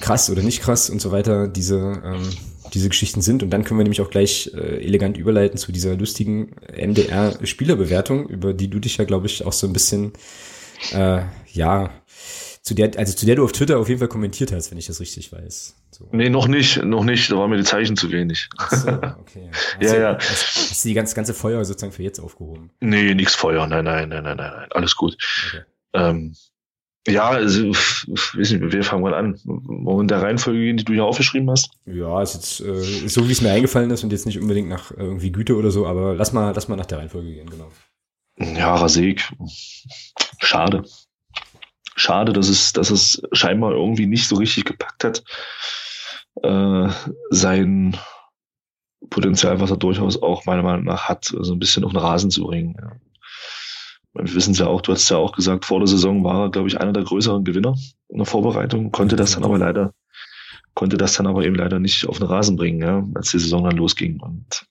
krass 0.00 0.30
oder 0.30 0.42
nicht 0.42 0.62
krass 0.62 0.88
und 0.88 1.00
so 1.00 1.10
weiter 1.10 1.48
diese 1.48 2.00
ähm, 2.04 2.30
diese 2.74 2.88
Geschichten 2.88 3.22
sind. 3.22 3.42
Und 3.42 3.50
dann 3.50 3.64
können 3.64 3.78
wir 3.78 3.84
nämlich 3.84 4.00
auch 4.00 4.10
gleich 4.10 4.50
äh, 4.54 4.84
elegant 4.84 5.16
überleiten 5.16 5.58
zu 5.58 5.72
dieser 5.72 5.96
lustigen 5.96 6.56
MDR-Spielerbewertung, 6.76 8.28
über 8.28 8.52
die 8.52 8.68
du 8.68 8.78
dich 8.78 8.96
ja, 8.96 9.04
glaube 9.04 9.26
ich, 9.26 9.44
auch 9.44 9.52
so 9.52 9.66
ein 9.66 9.72
bisschen, 9.72 10.12
äh, 10.92 11.22
ja, 11.52 11.90
zu 12.66 12.74
der, 12.74 12.90
also 12.98 13.14
zu 13.14 13.26
der 13.26 13.36
du 13.36 13.44
auf 13.44 13.52
Twitter 13.52 13.78
auf 13.78 13.88
jeden 13.88 14.00
Fall 14.00 14.08
kommentiert 14.08 14.50
hast, 14.50 14.72
wenn 14.72 14.78
ich 14.78 14.86
das 14.86 14.98
richtig 14.98 15.32
weiß. 15.32 15.76
So. 15.92 16.08
Nee, 16.10 16.28
noch 16.28 16.48
nicht, 16.48 16.82
noch 16.82 17.04
nicht, 17.04 17.30
da 17.30 17.36
waren 17.36 17.48
mir 17.48 17.58
die 17.58 17.62
Zeichen 17.62 17.96
zu 17.96 18.10
wenig. 18.10 18.48
So, 18.70 18.88
okay. 18.88 19.50
Hast 19.52 19.82
ja, 19.82 19.92
du, 19.92 20.00
ja. 20.00 20.18
Hast, 20.18 20.70
hast, 20.70 20.84
du 20.84 20.88
die 20.88 20.94
ganze, 20.94 21.14
ganze 21.14 21.32
Feuer 21.32 21.64
sozusagen 21.64 21.92
für 21.92 22.02
jetzt 22.02 22.18
aufgehoben? 22.18 22.70
Nee, 22.80 23.14
nix 23.14 23.36
Feuer, 23.36 23.68
nein, 23.68 23.84
nein, 23.84 24.08
nein, 24.08 24.24
nein, 24.24 24.36
nein, 24.36 24.66
alles 24.70 24.96
gut. 24.96 25.16
Okay. 25.48 25.62
Ähm, 25.94 26.34
ja, 27.06 27.28
also, 27.28 27.70
wissen 28.34 28.60
wir, 28.60 28.72
wir 28.72 28.84
fangen 28.84 29.02
mal 29.02 29.14
an. 29.14 29.38
In 29.44 30.08
der 30.08 30.22
Reihenfolge 30.22 30.58
gehen, 30.58 30.76
die 30.76 30.84
du 30.84 30.92
hier 30.92 31.04
aufgeschrieben 31.04 31.50
hast? 31.50 31.70
Ja, 31.86 32.20
ist 32.22 32.34
jetzt 32.34 32.60
äh, 32.60 33.04
ist 33.06 33.14
so, 33.14 33.28
wie 33.28 33.32
es 33.32 33.40
mir 33.40 33.52
eingefallen 33.52 33.90
ist 33.90 34.02
und 34.02 34.12
jetzt 34.12 34.26
nicht 34.26 34.40
unbedingt 34.40 34.68
nach 34.68 34.90
irgendwie 34.90 35.30
Güte 35.30 35.56
oder 35.56 35.70
so, 35.70 35.86
aber 35.86 36.14
lass 36.14 36.32
mal, 36.32 36.52
lass 36.54 36.68
mal 36.68 36.76
nach 36.76 36.86
der 36.86 36.98
Reihenfolge 36.98 37.32
gehen, 37.32 37.48
genau. 37.48 37.70
Ja, 38.38 38.74
Rasek. 38.74 39.32
Schade. 40.38 40.84
Schade, 41.94 42.32
dass 42.32 42.48
es, 42.48 42.72
dass 42.72 42.90
es 42.90 43.22
scheinbar 43.32 43.72
irgendwie 43.72 44.06
nicht 44.06 44.28
so 44.28 44.36
richtig 44.36 44.64
gepackt 44.64 45.04
hat, 45.04 45.24
äh, 46.42 46.88
sein 47.30 47.96
Potenzial, 49.08 49.60
was 49.60 49.70
er 49.70 49.78
durchaus 49.78 50.20
auch 50.20 50.44
meiner 50.44 50.62
Meinung 50.62 50.84
nach 50.84 51.08
hat, 51.08 51.24
so 51.24 51.52
ein 51.54 51.58
bisschen 51.58 51.84
auf 51.84 51.92
den 51.92 52.00
Rasen 52.00 52.30
zu 52.30 52.44
bringen. 52.44 52.76
Ja 52.78 52.92
Wir 54.16 54.34
wissen 54.34 54.52
es 54.52 54.58
ja 54.58 54.66
auch, 54.66 54.80
du 54.80 54.92
hast 54.92 55.08
ja 55.08 55.16
auch 55.16 55.32
gesagt, 55.32 55.64
vor 55.64 55.80
der 55.80 55.88
Saison 55.88 56.24
war 56.24 56.44
er, 56.44 56.50
glaube 56.50 56.68
ich, 56.68 56.80
einer 56.80 56.92
der 56.92 57.04
größeren 57.04 57.44
Gewinner 57.44 57.74
in 58.08 58.18
der 58.18 58.26
Vorbereitung, 58.26 58.92
konnte 58.92 59.16
das 59.16 59.32
dann 59.32 59.44
aber 59.44 59.58
leider, 59.58 59.92
konnte 60.74 60.96
das 60.96 61.14
dann 61.14 61.26
aber 61.26 61.44
eben 61.44 61.54
leider 61.54 61.78
nicht 61.78 62.06
auf 62.06 62.18
den 62.18 62.26
Rasen 62.26 62.56
bringen, 62.56 62.80
ja, 62.80 63.06
als 63.14 63.30
die 63.30 63.38
Saison 63.38 63.64
dann 63.64 63.76
losging. 63.76 64.20
Und 64.20 64.66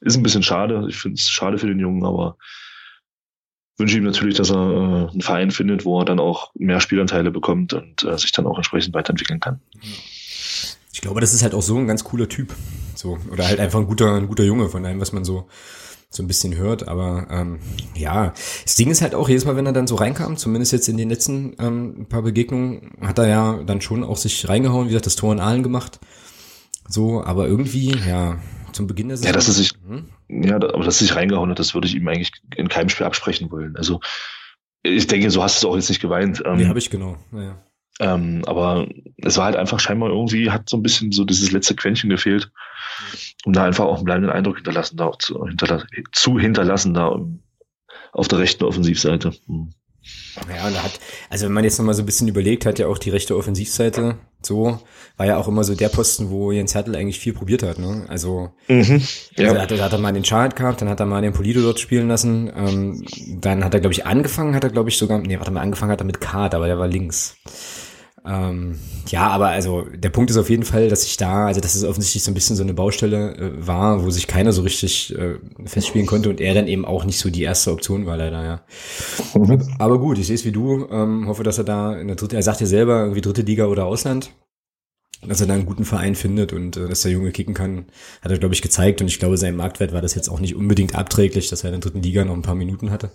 ist 0.00 0.16
ein 0.16 0.22
bisschen 0.22 0.42
schade. 0.42 0.86
Ich 0.88 0.96
finde 0.96 1.16
es 1.16 1.30
schade 1.30 1.58
für 1.58 1.66
den 1.66 1.78
Jungen, 1.78 2.04
aber 2.04 2.36
wünsche 3.76 3.96
ihm 3.96 4.04
natürlich, 4.04 4.36
dass 4.36 4.50
er 4.50 4.56
äh, 4.56 5.10
einen 5.10 5.20
Verein 5.20 5.50
findet, 5.50 5.84
wo 5.84 5.98
er 6.00 6.04
dann 6.04 6.20
auch 6.20 6.52
mehr 6.54 6.80
Spielanteile 6.80 7.30
bekommt 7.30 7.72
und 7.72 8.04
äh, 8.04 8.16
sich 8.18 8.32
dann 8.32 8.46
auch 8.46 8.56
entsprechend 8.56 8.94
weiterentwickeln 8.94 9.40
kann. 9.40 9.60
Ich 10.92 11.00
glaube, 11.00 11.20
das 11.20 11.34
ist 11.34 11.42
halt 11.42 11.54
auch 11.54 11.62
so 11.62 11.76
ein 11.76 11.86
ganz 11.86 12.04
cooler 12.04 12.28
Typ. 12.28 12.54
So, 12.94 13.18
oder 13.32 13.46
halt 13.46 13.60
einfach 13.60 13.80
ein 13.80 13.86
guter, 13.86 14.14
ein 14.14 14.28
guter 14.28 14.44
Junge 14.44 14.68
von 14.68 14.84
allem, 14.86 15.00
was 15.00 15.12
man 15.12 15.24
so, 15.24 15.48
so 16.14 16.22
ein 16.22 16.26
bisschen 16.26 16.56
hört. 16.56 16.88
Aber 16.88 17.26
ähm, 17.30 17.58
ja, 17.94 18.32
das 18.64 18.76
Ding 18.76 18.90
ist 18.90 19.02
halt 19.02 19.14
auch, 19.14 19.28
jedes 19.28 19.44
Mal, 19.44 19.56
wenn 19.56 19.66
er 19.66 19.72
dann 19.72 19.86
so 19.86 19.94
reinkam, 19.96 20.36
zumindest 20.36 20.72
jetzt 20.72 20.88
in 20.88 20.96
den 20.96 21.08
letzten 21.08 21.54
ähm, 21.58 22.06
paar 22.08 22.22
Begegnungen, 22.22 22.92
hat 23.00 23.18
er 23.18 23.28
ja 23.28 23.62
dann 23.64 23.80
schon 23.80 24.04
auch 24.04 24.16
sich 24.16 24.48
reingehauen, 24.48 24.86
wie 24.86 24.90
gesagt, 24.90 25.06
das 25.06 25.16
Tor 25.16 25.32
in 25.32 25.40
Aalen 25.40 25.62
gemacht. 25.62 26.00
So, 26.88 27.24
aber 27.24 27.46
irgendwie, 27.46 27.96
ja, 28.06 28.38
zum 28.72 28.86
Beginn 28.86 29.08
der 29.08 29.16
Saison. 29.16 29.30
Ja, 29.30 29.34
dass 29.34 29.48
er 29.48 29.54
sich, 29.54 29.72
hm? 29.86 30.08
ja, 30.28 30.56
aber 30.56 30.84
dass 30.84 31.00
er 31.00 31.06
sich 31.06 31.16
reingehauen 31.16 31.50
hat, 31.50 31.58
das 31.58 31.74
würde 31.74 31.86
ich 31.86 31.94
ihm 31.94 32.06
eigentlich 32.08 32.32
in 32.56 32.68
keinem 32.68 32.88
Spiel 32.88 33.06
absprechen 33.06 33.50
wollen. 33.50 33.76
Also 33.76 34.00
ich 34.82 35.06
denke, 35.06 35.30
so 35.30 35.42
hast 35.42 35.62
du 35.62 35.66
es 35.66 35.70
auch 35.70 35.76
jetzt 35.76 35.88
nicht 35.88 36.00
geweint. 36.00 36.42
Ähm, 36.44 36.56
nee, 36.56 36.66
habe 36.66 36.78
ich 36.78 36.90
genau. 36.90 37.16
Naja. 37.30 37.58
Ähm, 38.00 38.42
aber 38.46 38.88
es 39.18 39.36
war 39.36 39.46
halt 39.46 39.56
einfach 39.56 39.78
scheinbar 39.78 40.10
irgendwie, 40.10 40.50
hat 40.50 40.68
so 40.68 40.76
ein 40.76 40.82
bisschen 40.82 41.12
so 41.12 41.24
dieses 41.24 41.52
letzte 41.52 41.76
Quäntchen 41.76 42.10
gefehlt, 42.10 42.50
um 43.44 43.52
da 43.52 43.64
einfach 43.64 43.84
auch 43.84 43.96
einen 43.96 44.04
bleibenden 44.04 44.32
Eindruck 44.32 44.56
hinterlassen, 44.56 44.96
da 44.96 45.12
zu, 45.18 45.46
hinterla 45.46 45.84
zu 46.12 46.38
hinterlassen, 46.38 46.94
da 46.94 47.18
auf 48.12 48.28
der 48.28 48.38
rechten 48.38 48.64
Offensivseite. 48.64 49.32
Hm. 49.46 49.74
Ja, 50.54 50.66
und 50.66 50.82
hat, 50.82 51.00
also 51.30 51.46
wenn 51.46 51.52
man 51.52 51.64
jetzt 51.64 51.78
nochmal 51.78 51.94
so 51.94 52.02
ein 52.02 52.06
bisschen 52.06 52.28
überlegt, 52.28 52.66
hat 52.66 52.78
ja 52.78 52.88
auch 52.88 52.98
die 52.98 53.08
rechte 53.08 53.36
Offensivseite 53.36 54.18
so, 54.42 54.78
war 55.16 55.26
ja 55.26 55.38
auch 55.38 55.48
immer 55.48 55.64
so 55.64 55.74
der 55.74 55.88
Posten, 55.88 56.28
wo 56.28 56.52
Jens 56.52 56.74
Hertel 56.74 56.94
eigentlich 56.94 57.18
viel 57.18 57.32
probiert 57.32 57.62
hat, 57.62 57.78
ne? 57.78 58.04
Also, 58.08 58.50
mhm, 58.68 59.02
ja. 59.36 59.48
also 59.48 59.60
hat, 59.60 59.80
hat 59.80 59.92
er 59.92 59.98
mal 59.98 60.12
den 60.12 60.22
Chart 60.22 60.54
gehabt, 60.54 60.82
dann 60.82 60.90
hat 60.90 61.00
er 61.00 61.06
mal 61.06 61.22
den 61.22 61.32
Polido 61.32 61.62
dort 61.62 61.80
spielen 61.80 62.08
lassen, 62.08 62.52
ähm, 62.54 63.04
dann 63.40 63.64
hat 63.64 63.72
er, 63.72 63.80
glaube 63.80 63.94
ich, 63.94 64.04
angefangen, 64.04 64.54
hat 64.54 64.64
er, 64.64 64.70
glaube 64.70 64.90
ich, 64.90 64.98
sogar, 64.98 65.18
nee, 65.18 65.38
warte 65.38 65.50
mal, 65.50 65.60
angefangen 65.60 65.92
hat 65.92 66.02
er 66.02 66.06
mit 66.06 66.20
Kart, 66.20 66.54
aber 66.54 66.66
der 66.66 66.78
war 66.78 66.88
links. 66.88 67.36
Ähm, 68.26 68.78
ja, 69.08 69.28
aber 69.28 69.48
also 69.48 69.82
der 69.82 70.08
Punkt 70.08 70.30
ist 70.30 70.38
auf 70.38 70.48
jeden 70.48 70.62
Fall, 70.62 70.88
dass 70.88 71.04
ich 71.04 71.18
da, 71.18 71.46
also 71.46 71.60
dass 71.60 71.74
es 71.74 71.84
offensichtlich 71.84 72.22
so 72.24 72.30
ein 72.30 72.34
bisschen 72.34 72.56
so 72.56 72.62
eine 72.62 72.72
Baustelle 72.72 73.36
äh, 73.36 73.66
war, 73.66 74.02
wo 74.02 74.08
sich 74.08 74.26
keiner 74.26 74.52
so 74.52 74.62
richtig 74.62 75.14
äh, 75.14 75.34
festspielen 75.66 76.06
konnte 76.06 76.30
und 76.30 76.40
er 76.40 76.54
dann 76.54 76.66
eben 76.66 76.86
auch 76.86 77.04
nicht 77.04 77.18
so 77.18 77.28
die 77.28 77.42
erste 77.42 77.70
Option 77.70 78.06
war 78.06 78.16
leider, 78.16 78.42
ja. 78.42 78.64
Mhm. 79.34 79.68
Aber 79.78 79.98
gut, 79.98 80.18
ich 80.18 80.26
sehe 80.26 80.36
es 80.36 80.46
wie 80.46 80.52
du, 80.52 80.86
ähm, 80.90 81.28
hoffe, 81.28 81.42
dass 81.42 81.58
er 81.58 81.64
da 81.64 81.94
in 81.94 82.06
der 82.06 82.16
dritten, 82.16 82.36
er 82.36 82.42
sagt 82.42 82.62
ja 82.62 82.66
selber 82.66 83.00
irgendwie 83.00 83.20
dritte 83.20 83.42
Liga 83.42 83.66
oder 83.66 83.84
Ausland, 83.84 84.30
dass 85.28 85.42
er 85.42 85.46
da 85.46 85.54
einen 85.54 85.66
guten 85.66 85.84
Verein 85.84 86.14
findet 86.14 86.54
und 86.54 86.78
äh, 86.78 86.88
dass 86.88 87.02
der 87.02 87.12
Junge 87.12 87.30
kicken 87.30 87.52
kann, 87.52 87.86
hat 88.22 88.32
er 88.32 88.38
glaube 88.38 88.54
ich 88.54 88.62
gezeigt 88.62 89.02
und 89.02 89.08
ich 89.08 89.18
glaube, 89.18 89.36
sein 89.36 89.54
Marktwert 89.54 89.92
war 89.92 90.00
das 90.00 90.14
jetzt 90.14 90.30
auch 90.30 90.40
nicht 90.40 90.54
unbedingt 90.54 90.94
abträglich, 90.94 91.50
dass 91.50 91.62
er 91.62 91.74
in 91.74 91.80
der 91.80 91.90
dritten 91.90 92.02
Liga 92.02 92.24
noch 92.24 92.34
ein 92.34 92.42
paar 92.42 92.54
Minuten 92.54 92.90
hatte. 92.90 93.10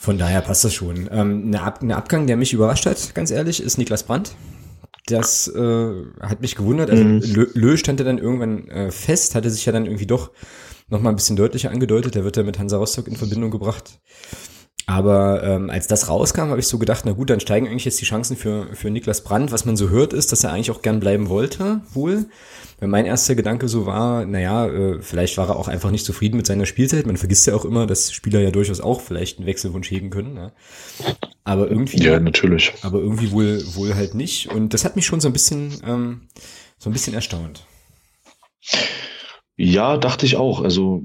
Von 0.00 0.16
daher 0.16 0.40
passt 0.42 0.64
das 0.64 0.72
schon. 0.74 1.08
Ähm, 1.10 1.52
Ab 1.56 1.82
ein 1.82 1.90
Abgang, 1.90 2.28
der 2.28 2.36
mich 2.36 2.52
überrascht 2.52 2.86
hat, 2.86 3.16
ganz 3.16 3.32
ehrlich, 3.32 3.60
ist 3.60 3.78
Niklas 3.78 4.04
Brandt. 4.04 4.36
Das 5.06 5.48
äh, 5.48 5.92
hat 6.20 6.40
mich 6.40 6.54
gewundert. 6.54 6.88
Also 6.88 7.02
mhm. 7.02 7.20
Lö, 7.20 7.46
Lö 7.54 7.76
stand 7.76 7.98
ja 7.98 8.06
dann 8.06 8.18
irgendwann 8.18 8.68
äh, 8.68 8.90
fest, 8.92 9.34
hatte 9.34 9.50
sich 9.50 9.66
ja 9.66 9.72
dann 9.72 9.86
irgendwie 9.86 10.06
doch 10.06 10.30
noch 10.88 11.00
mal 11.00 11.10
ein 11.10 11.16
bisschen 11.16 11.34
deutlicher 11.34 11.72
angedeutet. 11.72 12.14
Der 12.14 12.22
wird 12.22 12.36
ja 12.36 12.44
mit 12.44 12.60
Hansa 12.60 12.76
Rostock 12.76 13.08
in 13.08 13.16
Verbindung 13.16 13.50
gebracht. 13.50 13.98
Aber 14.86 15.42
ähm, 15.42 15.68
als 15.68 15.88
das 15.88 16.08
rauskam, 16.08 16.48
habe 16.48 16.60
ich 16.60 16.68
so 16.68 16.78
gedacht, 16.78 17.02
na 17.04 17.12
gut, 17.12 17.28
dann 17.30 17.40
steigen 17.40 17.66
eigentlich 17.66 17.84
jetzt 17.84 18.00
die 18.00 18.06
Chancen 18.06 18.36
für, 18.36 18.68
für 18.74 18.90
Niklas 18.90 19.24
Brandt. 19.24 19.50
Was 19.50 19.64
man 19.64 19.76
so 19.76 19.90
hört, 19.90 20.12
ist, 20.12 20.30
dass 20.30 20.44
er 20.44 20.52
eigentlich 20.52 20.70
auch 20.70 20.80
gern 20.80 21.00
bleiben 21.00 21.28
wollte, 21.28 21.80
wohl. 21.92 22.26
Weil 22.80 22.88
mein 22.88 23.06
erster 23.06 23.34
Gedanke 23.34 23.66
so 23.68 23.86
war, 23.86 24.24
naja, 24.24 24.66
äh, 24.68 25.02
vielleicht 25.02 25.36
war 25.36 25.48
er 25.48 25.56
auch 25.56 25.66
einfach 25.66 25.90
nicht 25.90 26.04
zufrieden 26.04 26.36
mit 26.36 26.46
seiner 26.46 26.66
Spielzeit. 26.66 27.06
Man 27.06 27.16
vergisst 27.16 27.46
ja 27.46 27.54
auch 27.54 27.64
immer, 27.64 27.86
dass 27.86 28.12
Spieler 28.12 28.40
ja 28.40 28.52
durchaus 28.52 28.80
auch 28.80 29.00
vielleicht 29.00 29.38
einen 29.38 29.46
Wechselwunsch 29.46 29.90
hegen 29.90 30.10
können. 30.10 30.34
Ne? 30.34 30.52
Aber 31.42 31.68
irgendwie. 31.68 31.98
Ja, 31.98 32.20
natürlich. 32.20 32.72
Aber 32.82 33.00
irgendwie 33.00 33.32
wohl, 33.32 33.60
wohl 33.74 33.96
halt 33.96 34.14
nicht. 34.14 34.48
Und 34.50 34.74
das 34.74 34.84
hat 34.84 34.94
mich 34.94 35.06
schon 35.06 35.20
so 35.20 35.28
ein 35.28 35.32
bisschen, 35.32 35.80
ähm, 35.84 36.28
so 36.78 36.88
ein 36.88 36.92
bisschen 36.92 37.14
erstaunt. 37.14 37.66
Ja, 39.56 39.96
dachte 39.96 40.24
ich 40.24 40.36
auch. 40.36 40.62
Also, 40.62 41.02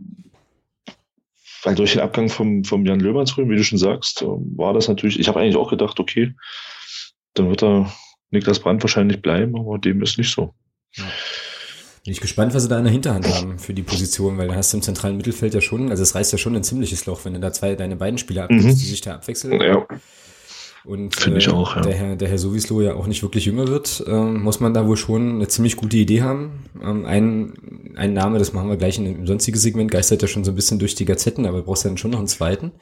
weil 1.64 1.74
durch 1.74 1.94
den 1.94 2.02
Abgang 2.02 2.30
vom, 2.30 2.64
vom 2.64 2.86
Jan 2.86 3.00
Löhmannsröhm, 3.00 3.50
wie 3.50 3.56
du 3.56 3.64
schon 3.64 3.80
sagst, 3.80 4.22
äh, 4.22 4.26
war 4.28 4.74
das 4.74 4.88
natürlich, 4.88 5.20
ich 5.20 5.28
habe 5.28 5.40
eigentlich 5.40 5.58
auch 5.58 5.72
gedacht, 5.72 6.00
okay, 6.00 6.36
dann 7.34 7.50
wird 7.50 7.64
da 7.64 7.92
Niklas 8.30 8.60
Brandt 8.60 8.84
wahrscheinlich 8.84 9.24
bleiben, 9.24 9.58
aber 9.58 9.80
dem 9.80 10.04
ist 10.04 10.20
nicht 10.20 10.32
so. 10.32 10.54
Ja. 10.96 11.06
Bin 12.04 12.12
ich 12.12 12.20
gespannt, 12.20 12.54
was 12.54 12.64
sie 12.64 12.70
da 12.70 12.78
in 12.78 12.84
der 12.84 12.92
Hinterhand 12.92 13.30
haben 13.34 13.60
für 13.60 13.74
die 13.74 13.82
Position, 13.82 14.38
weil 14.38 14.50
da 14.50 14.56
hast 14.56 14.74
du 14.74 14.78
im 14.78 14.84
zentralen 14.84 15.16
Mittelfeld 15.16 15.54
ja 15.54 15.62
schon, 15.62 15.90
also 15.90 16.04
es 16.04 16.16
reißt 16.16 16.34
ja 16.34 16.38
schon 16.38 16.54
ein 16.54 16.64
ziemliches 16.64 17.06
Loch, 17.06 17.24
wenn 17.24 17.34
du 17.34 17.40
da 17.40 17.54
zwei, 17.54 17.76
deine 17.76 17.96
beiden 17.96 18.18
Spieler 18.18 18.44
abgibst, 18.44 18.66
mhm. 18.66 18.72
die 18.72 18.86
sich 18.86 19.00
da 19.00 19.16
abwechseln. 19.16 19.62
Ja. 19.62 19.88
Und 20.84 21.16
Finde 21.16 21.38
ich 21.38 21.48
äh, 21.48 21.52
auch, 21.52 21.78
ja. 21.78 21.82
der, 21.82 21.94
Herr, 21.94 22.16
der 22.18 22.28
Herr 22.28 22.38
Sowislo 22.38 22.82
ja 22.82 22.96
auch 22.96 23.08
nicht 23.08 23.24
wirklich 23.24 23.46
jünger 23.46 23.70
wird, 23.70 24.04
ähm, 24.06 24.42
muss 24.42 24.60
man 24.60 24.74
da 24.74 24.86
wohl 24.86 24.98
schon 24.98 25.36
eine 25.36 25.48
ziemlich 25.48 25.78
gute 25.78 25.96
Idee 25.96 26.24
haben. 26.24 26.66
Ähm, 26.84 27.06
ein, 27.06 27.54
ein 27.96 28.12
Name, 28.12 28.38
das 28.38 28.52
machen 28.52 28.68
wir 28.68 28.76
gleich 28.76 28.98
in 28.98 29.06
dem 29.06 29.26
sonstigen 29.26 29.58
Segment, 29.58 29.90
geistert 29.90 30.22
ja 30.22 30.28
schon 30.28 30.44
so 30.44 30.52
ein 30.52 30.56
bisschen 30.56 30.80
durch 30.80 30.96
die 30.96 31.06
Gazetten, 31.06 31.46
aber 31.46 31.60
du 31.60 31.64
brauchst 31.64 31.86
dann 31.86 31.98
schon 31.98 32.12
noch 32.12 32.20
einen 32.20 32.28
zweiten. 32.28 32.74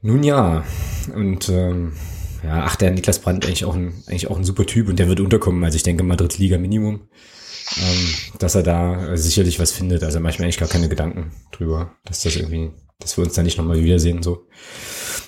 Nun 0.00 0.22
ja, 0.22 0.64
und 1.14 1.50
ähm, 1.50 1.92
ja, 2.42 2.62
ach, 2.64 2.76
der 2.76 2.92
Niklas 2.92 3.18
Brandt 3.18 3.44
eigentlich 3.44 3.66
auch 3.66 3.74
ein, 3.74 3.92
eigentlich 4.06 4.30
auch 4.30 4.38
ein 4.38 4.44
super 4.44 4.64
Typ 4.64 4.88
und 4.88 4.98
der 4.98 5.08
wird 5.08 5.20
unterkommen. 5.20 5.62
Also 5.64 5.76
ich 5.76 5.82
denke 5.82 6.02
mal 6.02 6.16
Drittliga 6.16 6.56
Minimum 6.56 7.00
dass 8.38 8.54
er 8.54 8.62
da 8.62 9.16
sicherlich 9.16 9.58
was 9.58 9.72
findet. 9.72 10.02
Also 10.02 10.20
manchmal 10.20 10.44
eigentlich 10.44 10.58
gar 10.58 10.68
keine 10.68 10.88
Gedanken 10.88 11.32
drüber, 11.52 11.96
dass 12.04 12.22
das 12.22 12.36
irgendwie, 12.36 12.70
dass 12.98 13.16
wir 13.16 13.24
uns 13.24 13.34
da 13.34 13.42
nicht 13.42 13.58
nochmal 13.58 13.82
wiedersehen, 13.82 14.22
so. 14.22 14.46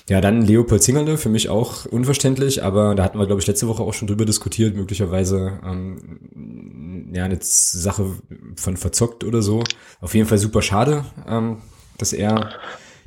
Ja, 0.09 0.21
dann 0.21 0.41
Leopold 0.41 0.81
Zingerle, 0.81 1.17
für 1.17 1.29
mich 1.29 1.49
auch 1.49 1.85
unverständlich, 1.85 2.63
aber 2.63 2.95
da 2.95 3.03
hatten 3.03 3.19
wir, 3.19 3.27
glaube 3.27 3.41
ich, 3.41 3.47
letzte 3.47 3.67
Woche 3.67 3.83
auch 3.83 3.93
schon 3.93 4.07
drüber 4.07 4.25
diskutiert, 4.25 4.75
möglicherweise 4.75 5.59
ähm, 5.63 7.11
ja 7.13 7.25
eine 7.25 7.37
Sache 7.41 8.15
von 8.55 8.75
verzockt 8.75 9.23
oder 9.23 9.43
so. 9.43 9.63
Auf 10.01 10.15
jeden 10.15 10.27
Fall 10.27 10.39
super 10.39 10.63
schade, 10.63 11.05
ähm, 11.27 11.61
dass 11.99 12.13
er 12.13 12.53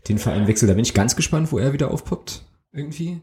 den 0.09 0.19
Verein 0.19 0.47
wechselt. 0.47 0.71
Da 0.71 0.75
bin 0.75 0.85
ich 0.85 0.95
ganz 0.95 1.17
gespannt, 1.17 1.51
wo 1.51 1.59
er 1.59 1.73
wieder 1.73 1.91
aufpoppt, 1.91 2.45
irgendwie. 2.73 3.21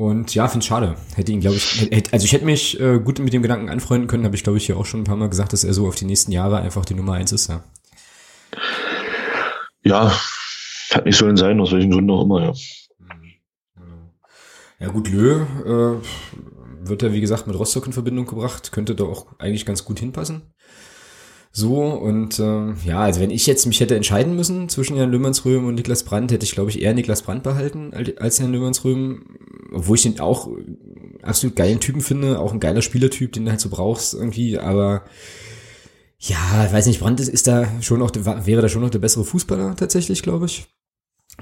Und 0.00 0.34
ja, 0.34 0.48
finde 0.48 0.64
schade. 0.64 0.96
Hätte 1.14 1.30
ihn, 1.30 1.40
glaube 1.40 1.56
ich, 1.56 1.90
hätte, 1.90 2.14
also 2.14 2.24
ich 2.24 2.32
hätte 2.32 2.46
mich 2.46 2.80
äh, 2.80 2.98
gut 3.00 3.18
mit 3.18 3.34
dem 3.34 3.42
Gedanken 3.42 3.68
anfreunden 3.68 4.08
können, 4.08 4.24
habe 4.24 4.34
ich, 4.34 4.42
glaube 4.42 4.56
ich, 4.56 4.64
hier 4.64 4.78
auch 4.78 4.86
schon 4.86 5.02
ein 5.02 5.04
paar 5.04 5.16
Mal 5.16 5.28
gesagt, 5.28 5.52
dass 5.52 5.62
er 5.62 5.74
so 5.74 5.86
auf 5.86 5.94
die 5.94 6.06
nächsten 6.06 6.32
Jahre 6.32 6.56
einfach 6.56 6.86
die 6.86 6.94
Nummer 6.94 7.12
eins 7.12 7.32
ist, 7.32 7.50
ja. 7.50 7.62
Ja, 9.84 10.10
hat 10.90 11.04
nicht 11.04 11.18
sollen 11.18 11.36
sein, 11.36 11.60
aus 11.60 11.72
welchen 11.72 11.90
Gründen 11.90 12.12
auch 12.12 12.24
immer, 12.24 12.42
ja. 12.42 12.54
Ja 14.78 14.88
gut, 14.88 15.10
Lö 15.10 15.42
äh, 15.66 16.00
wird 16.80 17.02
ja, 17.02 17.12
wie 17.12 17.20
gesagt, 17.20 17.46
mit 17.46 17.58
Rostock 17.58 17.84
in 17.84 17.92
Verbindung 17.92 18.24
gebracht, 18.24 18.72
könnte 18.72 18.94
da 18.94 19.04
auch 19.04 19.26
eigentlich 19.38 19.66
ganz 19.66 19.84
gut 19.84 19.98
hinpassen. 19.98 20.54
So, 21.52 21.82
und 21.84 22.38
äh, 22.38 22.72
ja, 22.84 23.00
also 23.00 23.20
wenn 23.20 23.30
ich 23.30 23.46
jetzt 23.46 23.66
mich 23.66 23.80
hätte 23.80 23.96
entscheiden 23.96 24.36
müssen 24.36 24.68
zwischen 24.68 24.96
Jan 24.96 25.10
Löhmannsröhm 25.10 25.66
und 25.66 25.74
Niklas 25.74 26.04
Brandt, 26.04 26.30
hätte 26.30 26.44
ich, 26.44 26.52
glaube 26.52 26.70
ich, 26.70 26.80
eher 26.80 26.94
Niklas 26.94 27.22
Brandt 27.22 27.42
behalten 27.42 27.92
als 28.18 28.38
Jan 28.38 28.52
Löhmannsröhm, 28.52 29.24
obwohl 29.72 29.96
ich 29.96 30.04
den 30.04 30.20
auch 30.20 30.48
absolut 31.22 31.56
geilen 31.56 31.80
Typen 31.80 32.02
finde, 32.02 32.38
auch 32.38 32.52
ein 32.52 32.60
geiler 32.60 32.82
Spielertyp, 32.82 33.32
den 33.32 33.46
du 33.46 33.50
halt 33.50 33.60
so 33.60 33.68
brauchst 33.68 34.14
irgendwie, 34.14 34.58
aber 34.58 35.04
ja, 36.18 36.66
ich 36.66 36.72
weiß 36.72 36.86
nicht, 36.86 37.00
Brandt 37.00 37.18
ist, 37.18 37.28
ist 37.28 37.46
da 37.46 37.66
schon 37.82 37.98
noch, 37.98 38.12
wäre 38.14 38.62
da 38.62 38.68
schon 38.68 38.82
noch 38.82 38.90
der 38.90 38.98
bessere 38.98 39.24
Fußballer 39.24 39.74
tatsächlich, 39.74 40.22
glaube 40.22 40.46
ich. 40.46 40.68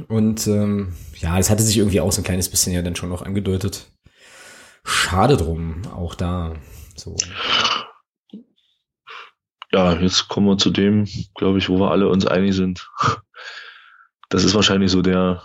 Und 0.06 0.46
ähm, 0.46 0.94
ja, 1.18 1.36
das 1.36 1.50
hatte 1.50 1.64
sich 1.64 1.76
irgendwie 1.76 2.00
auch 2.00 2.12
so 2.12 2.20
ein 2.20 2.24
kleines 2.24 2.48
bisschen 2.48 2.72
ja 2.72 2.82
dann 2.82 2.96
schon 2.96 3.08
noch 3.08 3.22
angedeutet. 3.22 3.90
Schade 4.84 5.36
drum, 5.36 5.82
auch 5.92 6.14
da. 6.14 6.54
So 6.96 7.16
ja, 9.72 9.94
jetzt 9.94 10.28
kommen 10.28 10.46
wir 10.46 10.58
zu 10.58 10.70
dem, 10.70 11.06
glaube 11.34 11.58
ich, 11.58 11.68
wo 11.68 11.78
wir 11.78 11.90
alle 11.90 12.08
uns 12.08 12.26
einig 12.26 12.54
sind. 12.54 12.88
Das 14.30 14.44
ist 14.44 14.54
wahrscheinlich 14.54 14.90
so 14.90 15.00
der, 15.00 15.42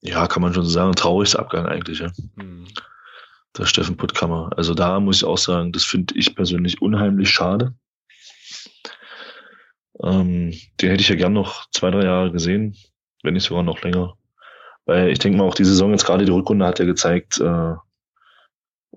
ja, 0.00 0.28
kann 0.28 0.42
man 0.42 0.54
schon 0.54 0.64
so 0.64 0.70
sagen, 0.70 0.94
traurigste 0.94 1.40
Abgang 1.40 1.66
eigentlich, 1.66 1.98
ja. 1.98 2.12
Mhm. 2.36 2.68
Der 3.58 3.66
Steffen 3.66 3.96
Puttkammer. 3.96 4.50
Also 4.56 4.74
da 4.74 5.00
muss 5.00 5.16
ich 5.16 5.24
auch 5.24 5.38
sagen, 5.38 5.72
das 5.72 5.82
finde 5.82 6.14
ich 6.16 6.36
persönlich 6.36 6.80
unheimlich 6.80 7.30
schade. 7.30 7.74
Ähm, 10.04 10.54
den 10.80 10.90
hätte 10.90 11.02
ich 11.02 11.08
ja 11.08 11.16
gern 11.16 11.32
noch 11.32 11.68
zwei, 11.70 11.90
drei 11.90 12.04
Jahre 12.04 12.30
gesehen, 12.30 12.76
wenn 13.24 13.34
nicht 13.34 13.42
sogar 13.42 13.64
noch 13.64 13.82
länger. 13.82 14.14
Weil 14.86 15.08
ich 15.08 15.18
denke 15.18 15.38
mal, 15.38 15.44
auch 15.44 15.56
die 15.56 15.64
Saison 15.64 15.90
jetzt 15.90 16.06
gerade 16.06 16.24
die 16.24 16.30
Rückrunde 16.30 16.64
hat 16.64 16.78
ja 16.78 16.84
gezeigt, 16.84 17.40
äh, 17.40 17.74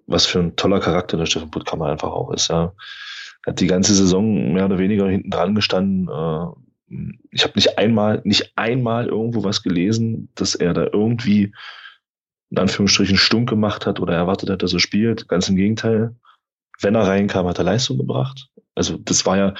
was 0.05 0.27
für 0.27 0.37
ein 0.37 0.55
toller 0.55 0.79
Charakter 0.79 1.17
der 1.17 1.25
Steffen 1.25 1.49
Puttkammer 1.49 1.87
einfach 1.87 2.11
auch 2.11 2.31
ist, 2.31 2.49
ja 2.49 2.73
hat 3.45 3.59
die 3.59 3.67
ganze 3.67 3.93
Saison 3.93 4.53
mehr 4.53 4.65
oder 4.65 4.79
weniger 4.79 5.07
hinten 5.07 5.29
dran 5.29 5.55
gestanden, 5.55 6.09
äh, 6.09 6.63
ich 7.31 7.43
habe 7.43 7.53
nicht 7.55 7.77
einmal, 7.77 8.21
nicht 8.23 8.53
einmal 8.55 9.07
irgendwo 9.07 9.43
was 9.43 9.63
gelesen, 9.63 10.29
dass 10.35 10.55
er 10.55 10.73
da 10.73 10.87
irgendwie 10.91 11.53
in 12.51 12.59
Anführungsstrichen 12.59 13.17
stunk 13.17 13.49
gemacht 13.49 13.85
hat 13.87 13.99
oder 13.99 14.13
erwartet 14.13 14.49
hat, 14.49 14.61
dass 14.61 14.73
er 14.73 14.79
spielt. 14.79 15.27
Ganz 15.27 15.49
im 15.49 15.55
Gegenteil. 15.55 16.15
Wenn 16.79 16.95
er 16.95 17.07
reinkam, 17.07 17.47
hat 17.47 17.57
er 17.57 17.63
Leistung 17.63 17.97
gebracht. 17.97 18.49
Also 18.75 18.97
das 18.97 19.25
war 19.25 19.37
ja, 19.37 19.53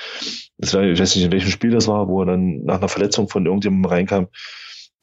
das 0.58 0.74
war, 0.74 0.84
ich 0.84 1.00
weiß 1.00 1.16
nicht, 1.16 1.26
in 1.26 1.32
welchem 1.32 1.50
Spiel 1.50 1.72
das 1.72 1.88
war, 1.88 2.08
wo 2.08 2.22
er 2.22 2.28
dann 2.28 2.64
nach 2.64 2.78
einer 2.78 2.90
Verletzung 2.90 3.30
von 3.30 3.46
irgendjemandem 3.46 3.90
reinkam, 3.90 4.28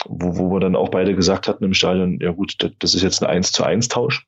wo, 0.06 0.36
wo 0.36 0.52
wir 0.52 0.60
dann 0.60 0.76
auch 0.76 0.88
beide 0.88 1.14
gesagt 1.14 1.48
hatten 1.48 1.64
im 1.64 1.74
Stadion, 1.74 2.20
ja 2.20 2.30
gut, 2.30 2.56
das 2.78 2.94
ist 2.94 3.02
jetzt 3.02 3.22
ein 3.22 3.30
1 3.30 3.52
zu 3.52 3.64
1 3.64 3.88
Tausch. 3.88 4.26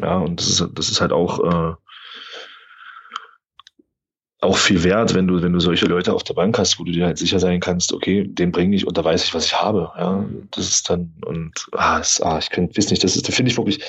Ja, 0.00 0.18
und 0.18 0.40
das 0.40 0.48
ist, 0.48 0.66
das 0.74 0.90
ist 0.90 1.00
halt 1.00 1.12
auch, 1.12 1.40
äh, 1.40 1.74
auch 4.40 4.56
viel 4.56 4.84
wert, 4.84 5.14
wenn 5.14 5.26
du, 5.26 5.42
wenn 5.42 5.52
du 5.52 5.58
solche 5.58 5.86
Leute 5.86 6.12
auf 6.12 6.22
der 6.22 6.34
Bank 6.34 6.58
hast, 6.58 6.78
wo 6.78 6.84
du 6.84 6.92
dir 6.92 7.06
halt 7.06 7.18
sicher 7.18 7.40
sein 7.40 7.58
kannst, 7.58 7.92
okay, 7.92 8.24
den 8.24 8.52
bringe 8.52 8.76
ich 8.76 8.86
und 8.86 8.96
da 8.96 9.04
weiß 9.04 9.24
ich, 9.24 9.34
was 9.34 9.46
ich 9.46 9.60
habe. 9.60 9.90
Ja, 9.96 10.24
das 10.52 10.68
ist 10.68 10.88
dann, 10.88 11.12
und 11.26 11.66
ah, 11.72 11.98
das, 11.98 12.20
ah 12.20 12.38
ich 12.38 12.50
kann, 12.50 12.68
weiß 12.68 12.90
nicht, 12.90 13.02
das 13.02 13.16
ist, 13.16 13.28
da 13.28 13.32
finde 13.32 13.50
ich 13.50 13.56
wirklich, 13.56 13.80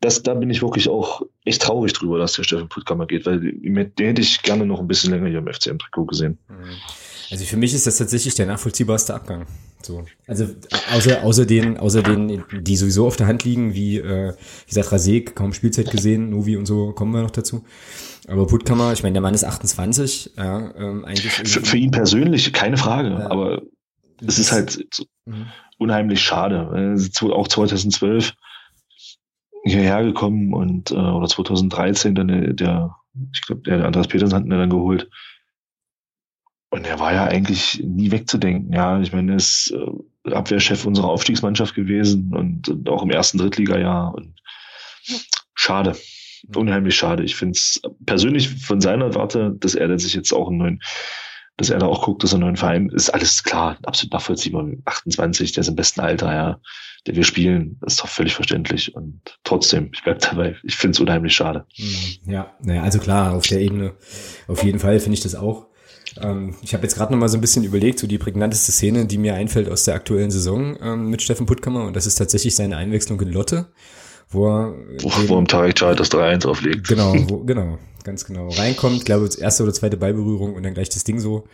das, 0.00 0.22
da 0.22 0.34
bin 0.34 0.50
ich 0.50 0.62
wirklich 0.62 0.88
auch 0.88 1.22
echt 1.44 1.62
traurig 1.62 1.92
drüber, 1.92 2.18
dass 2.18 2.34
der 2.34 2.44
Steffen 2.44 2.68
Puttkammer 2.68 3.06
geht, 3.06 3.26
weil 3.26 3.40
den 3.40 4.06
hätte 4.06 4.22
ich 4.22 4.42
gerne 4.42 4.64
noch 4.64 4.78
ein 4.78 4.86
bisschen 4.86 5.12
länger 5.12 5.28
hier 5.28 5.38
im 5.38 5.48
FCM-Trikot 5.48 6.06
gesehen. 6.06 6.38
Mhm. 6.48 6.76
Also 7.30 7.44
für 7.44 7.56
mich 7.56 7.74
ist 7.74 7.86
das 7.86 7.98
tatsächlich 7.98 8.34
der 8.34 8.46
nachvollziehbarste 8.46 9.14
Abgang. 9.14 9.46
So. 9.82 10.04
Also 10.26 10.46
außer, 10.92 11.22
außer 11.22 11.46
den, 11.46 11.76
außer 11.76 12.02
den, 12.02 12.44
die 12.60 12.76
sowieso 12.76 13.06
auf 13.06 13.16
der 13.16 13.26
Hand 13.26 13.44
liegen, 13.44 13.74
wie, 13.74 13.98
äh, 13.98 14.32
wie 14.32 14.68
gesagt, 14.68 14.92
Rasek, 14.92 15.34
kaum 15.34 15.52
Spielzeit 15.52 15.90
gesehen, 15.90 16.30
Novi 16.30 16.56
und 16.56 16.66
so, 16.66 16.92
kommen 16.92 17.12
wir 17.12 17.22
noch 17.22 17.30
dazu. 17.30 17.64
Aber 18.28 18.46
Puttkammer, 18.46 18.92
ich 18.92 19.02
meine, 19.02 19.14
der 19.14 19.22
Mann 19.22 19.34
ist 19.34 19.44
28, 19.44 20.32
ja, 20.36 20.74
ähm, 20.76 21.04
eigentlich. 21.04 21.32
Für, 21.32 21.60
für 21.64 21.76
ihn 21.76 21.90
persönlich 21.90 22.52
keine 22.52 22.76
Frage, 22.76 23.10
ja. 23.10 23.30
aber 23.30 23.62
es 24.26 24.38
ist 24.38 24.52
halt 24.52 24.84
mhm. 25.26 25.46
unheimlich 25.78 26.20
schade. 26.20 26.96
Auch 27.30 27.48
2012 27.48 28.34
hierher 29.64 30.04
gekommen 30.04 30.54
und 30.54 30.90
äh, 30.90 30.94
oder 30.94 31.26
2013 31.28 32.14
dann 32.14 32.28
der, 32.28 32.52
der 32.52 32.96
ich 33.32 33.40
glaube, 33.42 33.62
der 33.62 33.84
Andreas 33.84 34.08
Petersen 34.08 34.34
hat 34.34 34.44
ihn 34.44 34.50
dann 34.50 34.70
geholt. 34.70 35.08
Und 36.70 36.86
er 36.86 36.98
war 36.98 37.12
ja 37.12 37.24
eigentlich 37.24 37.82
nie 37.84 38.10
wegzudenken. 38.10 38.72
Ja, 38.72 39.00
ich 39.00 39.12
meine, 39.12 39.32
er 39.32 39.36
ist 39.36 39.72
äh, 39.72 40.32
Abwehrchef 40.32 40.84
unserer 40.84 41.08
Aufstiegsmannschaft 41.08 41.74
gewesen 41.74 42.34
und, 42.34 42.68
und 42.68 42.88
auch 42.88 43.02
im 43.02 43.10
ersten 43.10 43.38
Drittligajahr. 43.38 44.14
Und 44.14 44.34
schade 45.54 45.96
unheimlich 46.54 46.96
schade. 46.96 47.22
Ich 47.24 47.36
finde 47.36 47.52
es 47.52 47.80
persönlich 48.04 48.48
von 48.48 48.80
seiner 48.80 49.14
Warte, 49.14 49.54
dass 49.58 49.74
er 49.74 49.98
sich 49.98 50.14
jetzt 50.14 50.32
auch 50.32 50.48
einen 50.48 50.58
neuen, 50.58 50.82
dass 51.56 51.70
er 51.70 51.78
da 51.78 51.86
auch 51.86 52.04
guckt, 52.04 52.22
dass 52.22 52.32
er 52.32 52.36
einen 52.36 52.44
neuen 52.44 52.56
Verein 52.56 52.90
ist, 52.90 53.10
alles 53.10 53.42
klar, 53.42 53.78
absolut 53.84 54.12
nachvollziehbar. 54.12 54.66
28, 54.84 55.52
der 55.52 55.62
ist 55.62 55.68
im 55.68 55.76
besten 55.76 56.00
Alter, 56.00 56.32
ja, 56.32 56.60
der 57.06 57.16
wir 57.16 57.24
spielen, 57.24 57.80
ist 57.86 58.00
doch 58.00 58.08
völlig 58.08 58.34
verständlich. 58.34 58.94
Und 58.94 59.20
trotzdem, 59.44 59.90
ich 59.92 60.02
bleib 60.02 60.20
dabei. 60.20 60.56
Ich 60.62 60.76
finde 60.76 60.92
es 60.92 61.00
unheimlich 61.00 61.34
schade. 61.34 61.66
Mhm. 61.78 62.32
Ja, 62.32 62.54
naja, 62.60 62.82
also 62.82 62.98
klar, 62.98 63.34
auf 63.34 63.46
der 63.46 63.60
Ebene, 63.60 63.94
auf 64.48 64.62
jeden 64.62 64.78
Fall 64.78 65.00
finde 65.00 65.14
ich 65.14 65.22
das 65.22 65.34
auch. 65.34 65.66
Ähm, 66.20 66.54
ich 66.62 66.74
habe 66.74 66.82
jetzt 66.84 66.96
gerade 66.96 67.12
noch 67.12 67.18
mal 67.18 67.28
so 67.28 67.36
ein 67.36 67.40
bisschen 67.40 67.64
überlegt, 67.64 67.98
so 67.98 68.06
die 68.06 68.18
prägnanteste 68.18 68.72
Szene, 68.72 69.06
die 69.06 69.18
mir 69.18 69.34
einfällt 69.34 69.68
aus 69.68 69.84
der 69.84 69.94
aktuellen 69.94 70.30
Saison 70.30 70.76
ähm, 70.80 71.10
mit 71.10 71.22
Steffen 71.22 71.46
Puttkammer, 71.46 71.84
und 71.84 71.96
das 71.96 72.06
ist 72.06 72.16
tatsächlich 72.16 72.54
seine 72.54 72.76
Einwechslung 72.76 73.20
in 73.20 73.32
Lotte 73.32 73.66
wo 74.30 74.48
er. 74.48 74.74
Wo, 75.00 75.28
wo 75.28 75.38
im 75.38 75.46
Tarek 75.46 75.76
Chai 75.76 75.94
das 75.94 76.10
3-1 76.10 76.46
auflegt. 76.46 76.88
Genau, 76.88 77.14
wo, 77.28 77.38
genau, 77.44 77.78
ganz 78.04 78.24
genau. 78.24 78.48
Reinkommt, 78.48 79.04
glaube 79.04 79.26
ich, 79.26 79.40
erste 79.40 79.62
oder 79.62 79.72
zweite 79.72 79.96
Ballberührung 79.96 80.54
und 80.54 80.62
dann 80.62 80.74
gleich 80.74 80.88
das 80.88 81.04
Ding 81.04 81.18
so. 81.18 81.44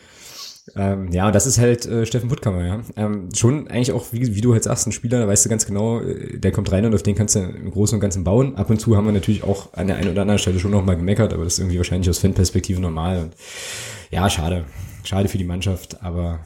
Ähm, 0.76 1.10
ja, 1.10 1.32
das 1.32 1.46
ist 1.46 1.58
halt 1.58 1.86
äh, 1.86 2.06
Steffen 2.06 2.28
Puttkammer, 2.28 2.64
ja. 2.64 2.80
Ähm, 2.96 3.30
schon 3.34 3.66
eigentlich 3.66 3.90
auch, 3.90 4.06
wie, 4.12 4.36
wie 4.36 4.40
du 4.40 4.52
halt 4.52 4.62
sagst, 4.62 4.86
ein 4.86 4.92
Spieler, 4.92 5.18
da 5.18 5.26
weißt 5.26 5.44
du 5.44 5.48
ganz 5.48 5.66
genau, 5.66 6.00
äh, 6.00 6.38
der 6.38 6.52
kommt 6.52 6.70
rein 6.70 6.86
und 6.86 6.94
auf 6.94 7.02
den 7.02 7.16
kannst 7.16 7.34
du 7.34 7.40
im 7.40 7.72
Großen 7.72 7.96
und 7.96 8.00
Ganzen 8.00 8.22
bauen. 8.22 8.54
Ab 8.54 8.70
und 8.70 8.80
zu 8.80 8.96
haben 8.96 9.04
wir 9.04 9.12
natürlich 9.12 9.42
auch 9.42 9.72
an 9.72 9.88
der 9.88 9.96
einen 9.96 10.10
oder 10.10 10.22
anderen 10.22 10.38
Stelle 10.38 10.60
schon 10.60 10.70
noch 10.70 10.84
mal 10.84 10.96
gemeckert, 10.96 11.32
aber 11.32 11.42
das 11.42 11.54
ist 11.54 11.58
irgendwie 11.58 11.78
wahrscheinlich 11.78 12.08
aus 12.08 12.18
Fanperspektive 12.18 12.80
normal. 12.80 13.22
Und 13.22 13.34
ja, 14.12 14.30
schade. 14.30 14.64
Schade 15.04 15.28
für 15.28 15.38
die 15.38 15.44
Mannschaft, 15.44 16.02
aber 16.02 16.40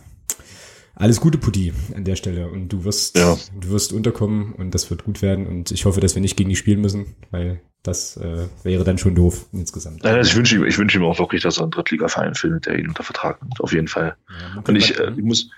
alles 0.95 1.21
Gute, 1.21 1.37
Putti, 1.37 1.75
an 1.95 2.05
der 2.05 2.17
Stelle. 2.17 2.49
Und 2.49 2.71
du 2.71 2.85
wirst, 2.85 3.19
ja. 3.19 3.37
du 3.61 3.71
wirst 3.71 3.93
unterkommen 3.93 4.55
und 4.55 4.75
das 4.75 4.89
wird 4.89 5.05
gut 5.05 5.21
werden. 5.21 5.47
Und 5.47 5.71
ich 5.71 5.85
hoffe, 5.85 6.01
dass 6.01 6.15
wir 6.15 6.23
nicht 6.23 6.37
gegen 6.37 6.49
die 6.49 6.57
spielen 6.57 6.81
müssen, 6.81 7.17
weil 7.31 7.61
das 7.83 8.17
äh, 8.17 8.47
wäre 8.63 8.85
dann 8.85 8.99
schon 8.99 9.15
doof 9.15 9.47
insgesamt. 9.53 10.03
Nein, 10.03 10.15
also 10.15 10.31
ich 10.31 10.37
wünsche 10.37 10.57
ihm, 10.57 10.65
ich 10.65 10.79
wünsche 10.79 10.99
ihm 10.99 11.05
auch 11.05 11.19
wirklich, 11.19 11.43
dass 11.43 11.59
er 11.59 11.65
einen 11.65 11.73
Drittliga-Verein 11.73 12.35
findet, 12.35 12.67
der 12.67 12.79
ihn 12.79 12.89
unter 12.89 13.03
Vertrag 13.03 13.43
nimmt. 13.43 13.61
Auf 13.61 13.73
jeden 13.73 13.89
Fall. 13.89 14.17
Ja, 14.29 14.63
und 14.67 14.77
ich, 14.77 14.99
äh, 14.99 15.11
ich 15.11 15.23
muss, 15.23 15.51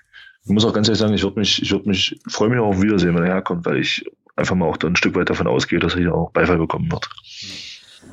ich 0.45 0.51
muss 0.51 0.65
auch 0.65 0.73
ganz 0.73 0.89
ehrlich 0.89 0.99
sagen, 0.99 1.15
ich 1.15 1.23
würde 1.23 1.39
mich, 1.39 1.63
ich 1.63 1.71
würde 1.71 1.89
mich, 1.89 2.19
freue 2.27 2.49
mich 2.49 2.59
auch 2.59 2.69
auf 2.69 2.83
Wiedersehen, 2.83 3.15
wenn 3.15 3.23
er 3.23 3.35
herkommt, 3.35 3.65
weil 3.65 3.79
ich 3.79 4.05
einfach 4.35 4.57
mal 4.57 4.67
auch 4.67 4.77
dann 4.77 4.93
ein 4.93 4.97
Stück 4.97 5.15
weit 5.15 5.31
davon 5.31 5.47
ausgehe, 5.47 5.79
dass 5.79 5.95
er 5.95 6.01
hier 6.01 6.15
auch 6.15 6.33
Beifall 6.33 6.59
bekommen 6.59 6.91
wird. 6.91 7.09
Ja. 7.41 7.49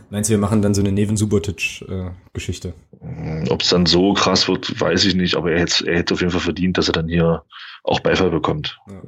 Meinst 0.10 0.30
du, 0.30 0.34
wir 0.34 0.38
machen 0.40 0.62
dann 0.62 0.74
so 0.74 0.82
eine 0.82 0.92
Neven 0.92 1.18
Subotic-Geschichte? 1.18 2.74
Äh, 3.02 3.50
Ob 3.50 3.62
es 3.62 3.70
dann 3.70 3.86
so 3.86 4.14
krass 4.14 4.48
wird, 4.48 4.80
weiß 4.80 5.06
ich 5.06 5.16
nicht, 5.16 5.36
aber 5.36 5.52
er 5.52 5.62
hätte, 5.62 5.88
er 5.88 5.98
hätte 5.98 6.14
auf 6.14 6.22
jeden 6.22 6.32
Fall 6.32 6.42
verdient, 6.42 6.78
dass 6.78 6.88
er 6.88 6.94
dann 6.94 7.08
hier 7.08 7.44
auch 7.84 8.00
Beifall 8.00 8.30
bekommt. 8.30 8.78
Ja. 8.88 9.02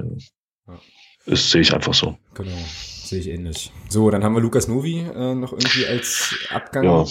Ja. 0.68 0.80
Das 1.26 1.52
sehe 1.52 1.62
ich 1.62 1.74
einfach 1.74 1.94
so. 1.94 2.18
Genau, 2.34 2.58
sehe 3.04 3.20
ich 3.20 3.28
ähnlich. 3.28 3.72
So, 3.90 4.10
dann 4.10 4.24
haben 4.24 4.34
wir 4.34 4.42
Lukas 4.42 4.68
Novi 4.68 5.00
äh, 5.00 5.36
noch 5.36 5.52
irgendwie 5.52 5.86
als 5.86 6.36
Abgang. 6.50 6.86
Ja. 6.86 7.06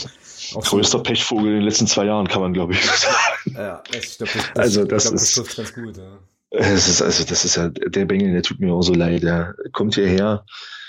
Auch 0.54 0.64
Größter 0.64 0.98
so. 0.98 1.02
Pechvogel 1.02 1.48
in 1.48 1.54
den 1.54 1.62
letzten 1.62 1.86
zwei 1.86 2.04
Jahren, 2.04 2.28
kann 2.28 2.40
man, 2.40 2.52
glaube 2.52 2.72
ich, 2.72 2.84
sagen. 2.84 3.16
Ja, 3.54 3.82
ich 3.98 4.16
glaube, 4.18 4.32
das, 4.32 4.52
das, 4.54 4.56
also 4.56 4.84
das, 4.84 5.02
glaub, 5.04 5.14
das 5.14 5.38
ist, 5.38 5.56
ganz 5.56 5.74
gut. 5.74 5.96
Ja. 5.96 6.18
Es 6.50 6.88
ist, 6.88 7.02
also 7.02 7.24
das 7.24 7.44
ist 7.44 7.56
ja, 7.56 7.68
der 7.68 8.04
Bengel, 8.04 8.32
der 8.32 8.42
tut 8.42 8.60
mir 8.60 8.72
auch 8.72 8.82
so 8.82 8.94
leid. 8.94 9.22
Der 9.22 9.54
kommt 9.72 9.96
hierher, 9.96 10.44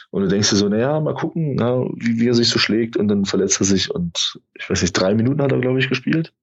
und 0.09 0.23
du 0.23 0.27
denkst 0.29 0.49
dir 0.49 0.55
so, 0.55 0.69
naja, 0.69 0.99
mal 0.99 1.13
gucken, 1.13 1.55
na, 1.55 1.83
wie, 1.95 2.19
wie 2.19 2.27
er 2.27 2.33
sich 2.33 2.49
so 2.49 2.59
schlägt. 2.59 2.97
Und 2.97 3.07
dann 3.07 3.25
verletzt 3.25 3.59
er 3.59 3.65
sich. 3.65 3.93
Und 3.93 4.39
ich 4.53 4.69
weiß 4.69 4.81
nicht, 4.81 4.93
drei 4.93 5.13
Minuten 5.13 5.41
hat 5.41 5.51
er, 5.51 5.59
glaube 5.59 5.79
ich, 5.79 5.89
gespielt. 5.89 6.33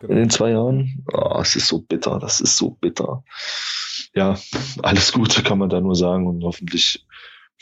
Genau. 0.00 0.12
In 0.12 0.18
den 0.18 0.30
zwei 0.30 0.50
Jahren. 0.50 1.04
Oh, 1.12 1.38
es 1.40 1.56
ist 1.56 1.68
so 1.68 1.80
bitter. 1.80 2.18
Das 2.18 2.40
ist 2.40 2.56
so 2.56 2.70
bitter. 2.70 3.24
Ja, 4.14 4.38
alles 4.82 5.12
Gute 5.12 5.42
kann 5.42 5.58
man 5.58 5.70
da 5.70 5.80
nur 5.80 5.96
sagen. 5.96 6.26
Und 6.26 6.44
hoffentlich 6.44 7.06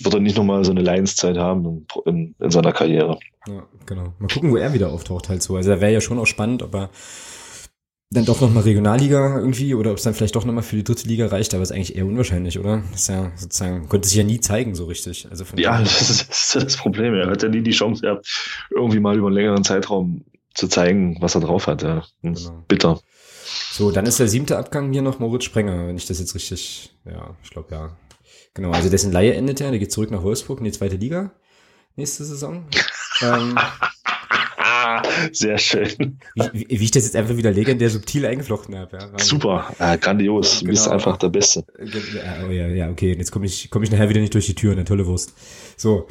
wird 0.03 0.15
er 0.15 0.21
nicht 0.21 0.37
nochmal 0.37 0.65
so 0.65 0.73
eine 0.73 0.83
Leidenszeit 0.83 1.39
haben 1.39 1.65
in, 1.65 1.87
in, 2.05 2.35
in, 2.39 2.51
seiner 2.51 2.73
Karriere. 2.73 3.19
Ja, 3.47 3.67
genau. 3.87 4.13
Mal 4.19 4.29
gucken, 4.29 4.51
wo 4.51 4.57
er 4.57 4.75
wieder 4.75 4.91
auftaucht 4.91 5.29
halt 5.29 5.43
so. 5.43 5.57
Also 5.57 5.71
da 5.71 5.81
wäre 5.81 5.93
ja 5.93 6.01
schon 6.01 6.19
auch 6.19 6.27
spannend, 6.27 6.63
ob 6.63 6.75
er 6.75 6.91
dann 8.11 8.25
doch 8.25 8.41
nochmal 8.41 8.63
Regionalliga 8.63 9.39
irgendwie 9.39 9.75
oder 9.75 9.91
ob 9.91 9.97
es 9.97 10.05
dann 10.05 10.15
vielleicht 10.15 10.37
doch 10.37 10.45
nochmal 10.45 10.63
für 10.63 10.77
die 10.77 10.85
dritte 10.85 11.09
Liga 11.09 11.27
reicht, 11.27 11.55
aber 11.55 11.63
ist 11.63 11.73
eigentlich 11.73 11.97
eher 11.97 12.07
unwahrscheinlich, 12.07 12.59
oder? 12.59 12.83
Das 12.93 13.03
ist 13.03 13.09
ja 13.09 13.33
sozusagen, 13.37 13.89
konnte 13.89 14.09
sich 14.09 14.17
ja 14.17 14.25
nie 14.25 14.41
zeigen 14.41 14.75
so 14.75 14.85
richtig. 14.85 15.27
Also 15.31 15.45
von 15.45 15.59
ja, 15.59 15.81
das 15.81 16.11
ist, 16.11 16.29
das 16.31 16.55
ist 16.55 16.55
das 16.55 16.77
Problem. 16.77 17.15
Er 17.15 17.29
hat 17.29 17.43
ja 17.43 17.49
nie 17.49 17.63
die 17.63 17.73
Chance 17.73 18.03
gehabt, 18.03 18.27
irgendwie 18.71 19.01
mal 19.01 19.17
über 19.17 19.27
einen 19.27 19.37
längeren 19.37 19.65
Zeitraum 19.65 20.25
zu 20.55 20.69
zeigen, 20.69 21.17
was 21.21 21.35
er 21.35 21.41
drauf 21.41 21.67
hat. 21.67 21.83
Ja. 21.83 22.05
Genau. 22.23 22.65
Bitter. 22.69 23.01
So, 23.73 23.91
dann 23.91 24.07
ist 24.07 24.21
der 24.21 24.29
siebte 24.29 24.57
Abgang 24.57 24.93
hier 24.93 25.03
noch 25.03 25.19
Moritz 25.19 25.45
Sprenger, 25.45 25.89
wenn 25.89 25.97
ich 25.97 26.07
das 26.07 26.19
jetzt 26.19 26.35
richtig, 26.35 26.95
ja, 27.05 27.37
ich 27.43 27.51
glaube 27.51 27.75
ja. 27.75 27.97
Genau, 28.55 28.71
also 28.71 28.89
dessen 28.89 29.13
Laie 29.13 29.35
endet 29.35 29.61
ja, 29.61 29.69
der 29.71 29.79
geht 29.79 29.93
zurück 29.93 30.11
nach 30.11 30.23
Wolfsburg 30.23 30.59
in 30.61 30.65
die 30.65 30.73
zweite 30.73 30.97
Liga 30.97 31.33
nächste 31.97 32.25
Saison. 32.25 32.67
ähm, 33.23 33.59
Sehr 35.33 35.59
schön. 35.59 36.19
Wie, 36.53 36.67
wie, 36.69 36.85
ich 36.85 36.91
das 36.91 37.05
jetzt 37.05 37.17
einfach 37.17 37.37
wieder 37.37 37.51
legendär 37.51 37.91
subtil 37.91 38.27
eingeflochten 38.27 38.77
habe. 38.77 38.99
Ja. 38.99 39.19
Super, 39.19 39.75
äh, 39.79 39.99
grandios. 39.99 40.61
Du 40.61 40.67
bist 40.67 40.85
genau. 40.85 40.95
einfach 40.95 41.17
der 41.17 41.29
Beste. 41.29 41.65
Ja, 41.79 42.47
oh 42.47 42.51
ja, 42.51 42.69
ja, 42.69 42.91
okay. 42.91 43.15
Jetzt 43.17 43.31
komme 43.31 43.47
ich, 43.47 43.71
komm 43.71 43.83
ich 43.83 43.91
nachher 43.91 44.09
wieder 44.09 44.21
nicht 44.21 44.35
durch 44.35 44.47
die 44.47 44.55
Tür. 44.55 44.73
Eine 44.73 44.85
tolle 44.85 45.07
Wurst. 45.07 45.33
So. 45.77 46.07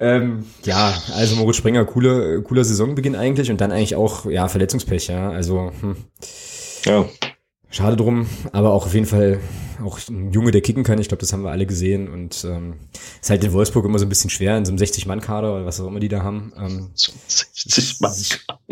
Ähm, 0.00 0.44
ja, 0.64 0.94
also 1.16 1.36
Moritz 1.36 1.56
Springer, 1.56 1.84
cooler, 1.84 2.40
cooler 2.42 2.64
Saisonbeginn 2.64 3.16
eigentlich 3.16 3.50
und 3.50 3.60
dann 3.60 3.72
eigentlich 3.72 3.96
auch, 3.96 4.26
ja, 4.26 4.48
Verletzungspech, 4.48 5.08
ja. 5.08 5.30
Also, 5.30 5.72
hm. 5.80 5.96
Ja. 6.84 7.06
Schade 7.70 7.96
drum, 7.96 8.26
aber 8.52 8.72
auch 8.72 8.86
auf 8.86 8.94
jeden 8.94 9.06
Fall 9.06 9.40
auch 9.84 9.98
ein 10.08 10.32
Junge, 10.32 10.50
der 10.50 10.60
kicken 10.60 10.84
kann. 10.84 10.98
Ich 10.98 11.08
glaube, 11.08 11.20
das 11.20 11.32
haben 11.32 11.42
wir 11.42 11.50
alle 11.50 11.66
gesehen. 11.66 12.08
Und 12.08 12.44
ähm, 12.44 12.74
ist 13.20 13.30
halt 13.30 13.44
in 13.44 13.52
Wolfsburg 13.52 13.84
immer 13.84 13.98
so 13.98 14.06
ein 14.06 14.08
bisschen 14.08 14.30
schwer, 14.30 14.56
in 14.56 14.64
so 14.64 14.72
einem 14.72 14.78
60-Mann-Kader 14.78 15.54
oder 15.54 15.66
was 15.66 15.80
auch 15.80 15.86
immer 15.86 16.00
die 16.00 16.08
da 16.08 16.22
haben. 16.22 16.52
Ähm, 16.56 16.90
60-Mann. 16.94 18.14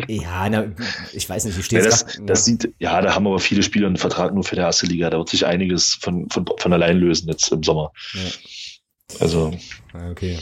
Ja, 0.07 0.49
na, 0.49 0.71
ich 1.13 1.29
weiß 1.29 1.45
nicht, 1.45 1.57
wie 1.57 1.63
steht 1.63 1.83
ja, 1.83 1.89
das, 1.89 2.05
grad, 2.05 2.29
das 2.29 2.45
sieht, 2.45 2.73
ja, 2.79 2.99
da 3.01 3.15
haben 3.15 3.27
aber 3.27 3.39
viele 3.39 3.63
Spieler 3.63 3.87
einen 3.87 3.97
Vertrag 3.97 4.33
nur 4.33 4.43
für 4.43 4.55
die 4.55 4.61
erste 4.61 4.87
Liga. 4.87 5.09
Da 5.09 5.17
wird 5.17 5.29
sich 5.29 5.45
einiges 5.45 5.93
von, 5.93 6.29
von, 6.29 6.45
von 6.57 6.73
allein 6.73 6.97
lösen 6.97 7.29
jetzt 7.29 7.51
im 7.51 7.63
Sommer. 7.63 7.91
Ja. 8.13 9.19
Also. 9.19 9.53
Ah, 9.93 10.09
okay. 10.09 10.37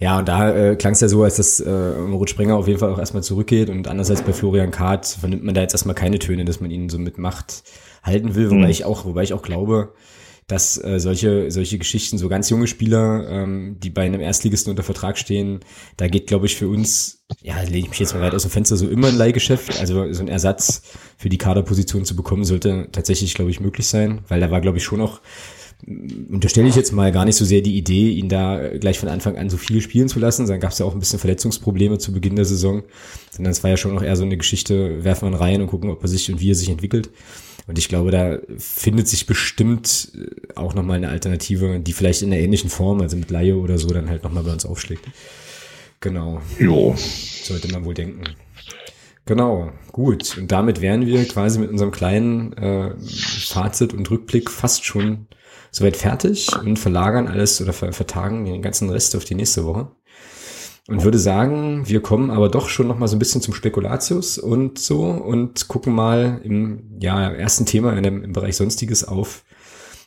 Ja, 0.00 0.18
und 0.18 0.28
da 0.28 0.54
äh, 0.54 0.76
klang 0.76 0.92
es 0.92 1.00
ja 1.00 1.08
so, 1.08 1.24
als 1.24 1.36
dass 1.36 1.58
äh, 1.58 1.98
Moritz 1.98 2.30
Springer 2.30 2.56
auf 2.56 2.68
jeden 2.68 2.78
Fall 2.78 2.92
auch 2.92 2.98
erstmal 2.98 3.22
zurückgeht 3.22 3.68
und 3.68 3.88
andererseits 3.88 4.22
bei 4.22 4.32
Florian 4.32 4.70
Kahrt 4.70 5.06
vernimmt 5.06 5.42
man 5.42 5.54
da 5.54 5.60
jetzt 5.60 5.74
erstmal 5.74 5.96
keine 5.96 6.20
Töne, 6.20 6.44
dass 6.44 6.60
man 6.60 6.70
ihn 6.70 6.88
so 6.88 6.98
mitmacht 6.98 7.64
halten 8.04 8.36
will, 8.36 8.50
wobei 8.50 8.64
mhm. 8.64 8.70
ich 8.70 8.84
auch, 8.84 9.04
wobei 9.04 9.24
ich 9.24 9.32
auch 9.32 9.42
glaube, 9.42 9.92
dass 10.48 10.82
äh, 10.82 10.98
solche, 10.98 11.50
solche 11.50 11.76
Geschichten, 11.78 12.16
so 12.16 12.28
ganz 12.28 12.48
junge 12.48 12.66
Spieler, 12.66 13.28
ähm, 13.28 13.76
die 13.80 13.90
bei 13.90 14.06
einem 14.06 14.20
Erstligisten 14.20 14.70
unter 14.70 14.82
Vertrag 14.82 15.18
stehen, 15.18 15.60
da 15.98 16.08
geht, 16.08 16.26
glaube 16.26 16.46
ich, 16.46 16.56
für 16.56 16.68
uns, 16.68 17.22
ja, 17.42 17.60
lege 17.60 17.80
ich 17.80 17.90
mich 17.90 17.98
jetzt 17.98 18.14
mal 18.14 18.22
weit 18.22 18.34
aus 18.34 18.42
dem 18.42 18.50
Fenster, 18.50 18.76
so 18.76 18.88
immer 18.88 19.08
ein 19.08 19.16
Leihgeschäft. 19.16 19.78
Also 19.78 20.10
so 20.10 20.22
ein 20.22 20.28
Ersatz 20.28 20.82
für 21.18 21.28
die 21.28 21.36
Kaderposition 21.36 22.06
zu 22.06 22.16
bekommen, 22.16 22.44
sollte 22.44 22.88
tatsächlich, 22.92 23.34
glaube 23.34 23.50
ich, 23.50 23.60
möglich 23.60 23.86
sein, 23.88 24.20
weil 24.28 24.40
da 24.40 24.50
war, 24.50 24.62
glaube 24.62 24.78
ich, 24.78 24.84
schon 24.84 25.02
auch 25.02 25.20
unterstelle 25.86 26.68
ich 26.68 26.74
jetzt 26.74 26.92
mal 26.92 27.12
gar 27.12 27.24
nicht 27.24 27.36
so 27.36 27.44
sehr 27.44 27.60
die 27.60 27.76
Idee, 27.76 28.10
ihn 28.10 28.28
da 28.28 28.68
gleich 28.78 28.98
von 28.98 29.08
Anfang 29.08 29.36
an 29.36 29.48
so 29.48 29.56
viel 29.56 29.80
spielen 29.80 30.08
zu 30.08 30.18
lassen. 30.18 30.46
Dann 30.46 30.60
gab 30.60 30.72
es 30.72 30.78
ja 30.78 30.86
auch 30.86 30.92
ein 30.92 30.98
bisschen 30.98 31.18
Verletzungsprobleme 31.18 31.98
zu 31.98 32.12
Beginn 32.12 32.36
der 32.36 32.44
Saison, 32.44 32.82
sondern 33.30 33.52
es 33.52 33.62
war 33.62 33.70
ja 33.70 33.76
schon 33.76 33.94
noch 33.94 34.02
eher 34.02 34.16
so 34.16 34.24
eine 34.24 34.36
Geschichte, 34.36 35.04
werfen 35.04 35.30
wir 35.30 35.40
rein 35.40 35.60
und 35.60 35.68
gucken, 35.68 35.90
ob 35.90 36.02
er 36.02 36.08
sich 36.08 36.30
und 36.30 36.40
wie 36.40 36.50
er 36.50 36.56
sich 36.56 36.68
entwickelt. 36.68 37.10
Und 37.68 37.78
ich 37.78 37.88
glaube, 37.88 38.10
da 38.10 38.38
findet 38.56 39.08
sich 39.08 39.26
bestimmt 39.26 40.12
äh, 40.14 40.54
auch 40.54 40.74
nochmal 40.74 40.96
eine 40.96 41.10
Alternative, 41.10 41.78
die 41.78 41.92
vielleicht 41.92 42.22
in 42.22 42.32
einer 42.32 42.40
ähnlichen 42.40 42.70
Form, 42.70 43.00
also 43.02 43.16
mit 43.16 43.30
Laie 43.30 43.56
oder 43.56 43.78
so, 43.78 43.88
dann 43.88 44.08
halt 44.08 44.24
nochmal 44.24 44.42
bei 44.42 44.52
uns 44.52 44.64
aufschlägt. 44.64 45.04
Genau. 46.00 46.40
Jo. 46.58 46.96
Sollte 46.96 47.70
man 47.70 47.84
wohl 47.84 47.94
denken. 47.94 48.24
Genau, 49.26 49.70
gut. 49.92 50.38
Und 50.38 50.50
damit 50.50 50.80
wären 50.80 51.04
wir 51.04 51.22
quasi 51.28 51.58
mit 51.58 51.70
unserem 51.70 51.90
kleinen 51.90 52.54
äh, 52.54 52.94
Fazit 52.98 53.92
und 53.92 54.10
Rückblick 54.10 54.50
fast 54.50 54.86
schon 54.86 55.26
soweit 55.70 55.96
fertig 55.96 56.48
und 56.64 56.78
verlagern 56.78 57.28
alles 57.28 57.60
oder 57.60 57.72
vertagen 57.72 58.44
den 58.44 58.62
ganzen 58.62 58.90
Rest 58.90 59.16
auf 59.16 59.24
die 59.24 59.34
nächste 59.34 59.64
Woche. 59.64 59.90
Und 60.88 61.04
würde 61.04 61.18
sagen, 61.18 61.86
wir 61.86 62.00
kommen 62.00 62.30
aber 62.30 62.48
doch 62.48 62.70
schon 62.70 62.88
noch 62.88 62.98
mal 62.98 63.08
so 63.08 63.16
ein 63.16 63.18
bisschen 63.18 63.42
zum 63.42 63.52
Spekulatius 63.52 64.38
und 64.38 64.78
so 64.78 65.02
und 65.04 65.68
gucken 65.68 65.94
mal 65.94 66.40
im 66.42 66.96
ja, 66.98 67.30
ersten 67.30 67.66
Thema 67.66 67.92
in 67.94 68.02
dem, 68.02 68.24
im 68.24 68.32
Bereich 68.32 68.56
Sonstiges 68.56 69.06
auf 69.06 69.44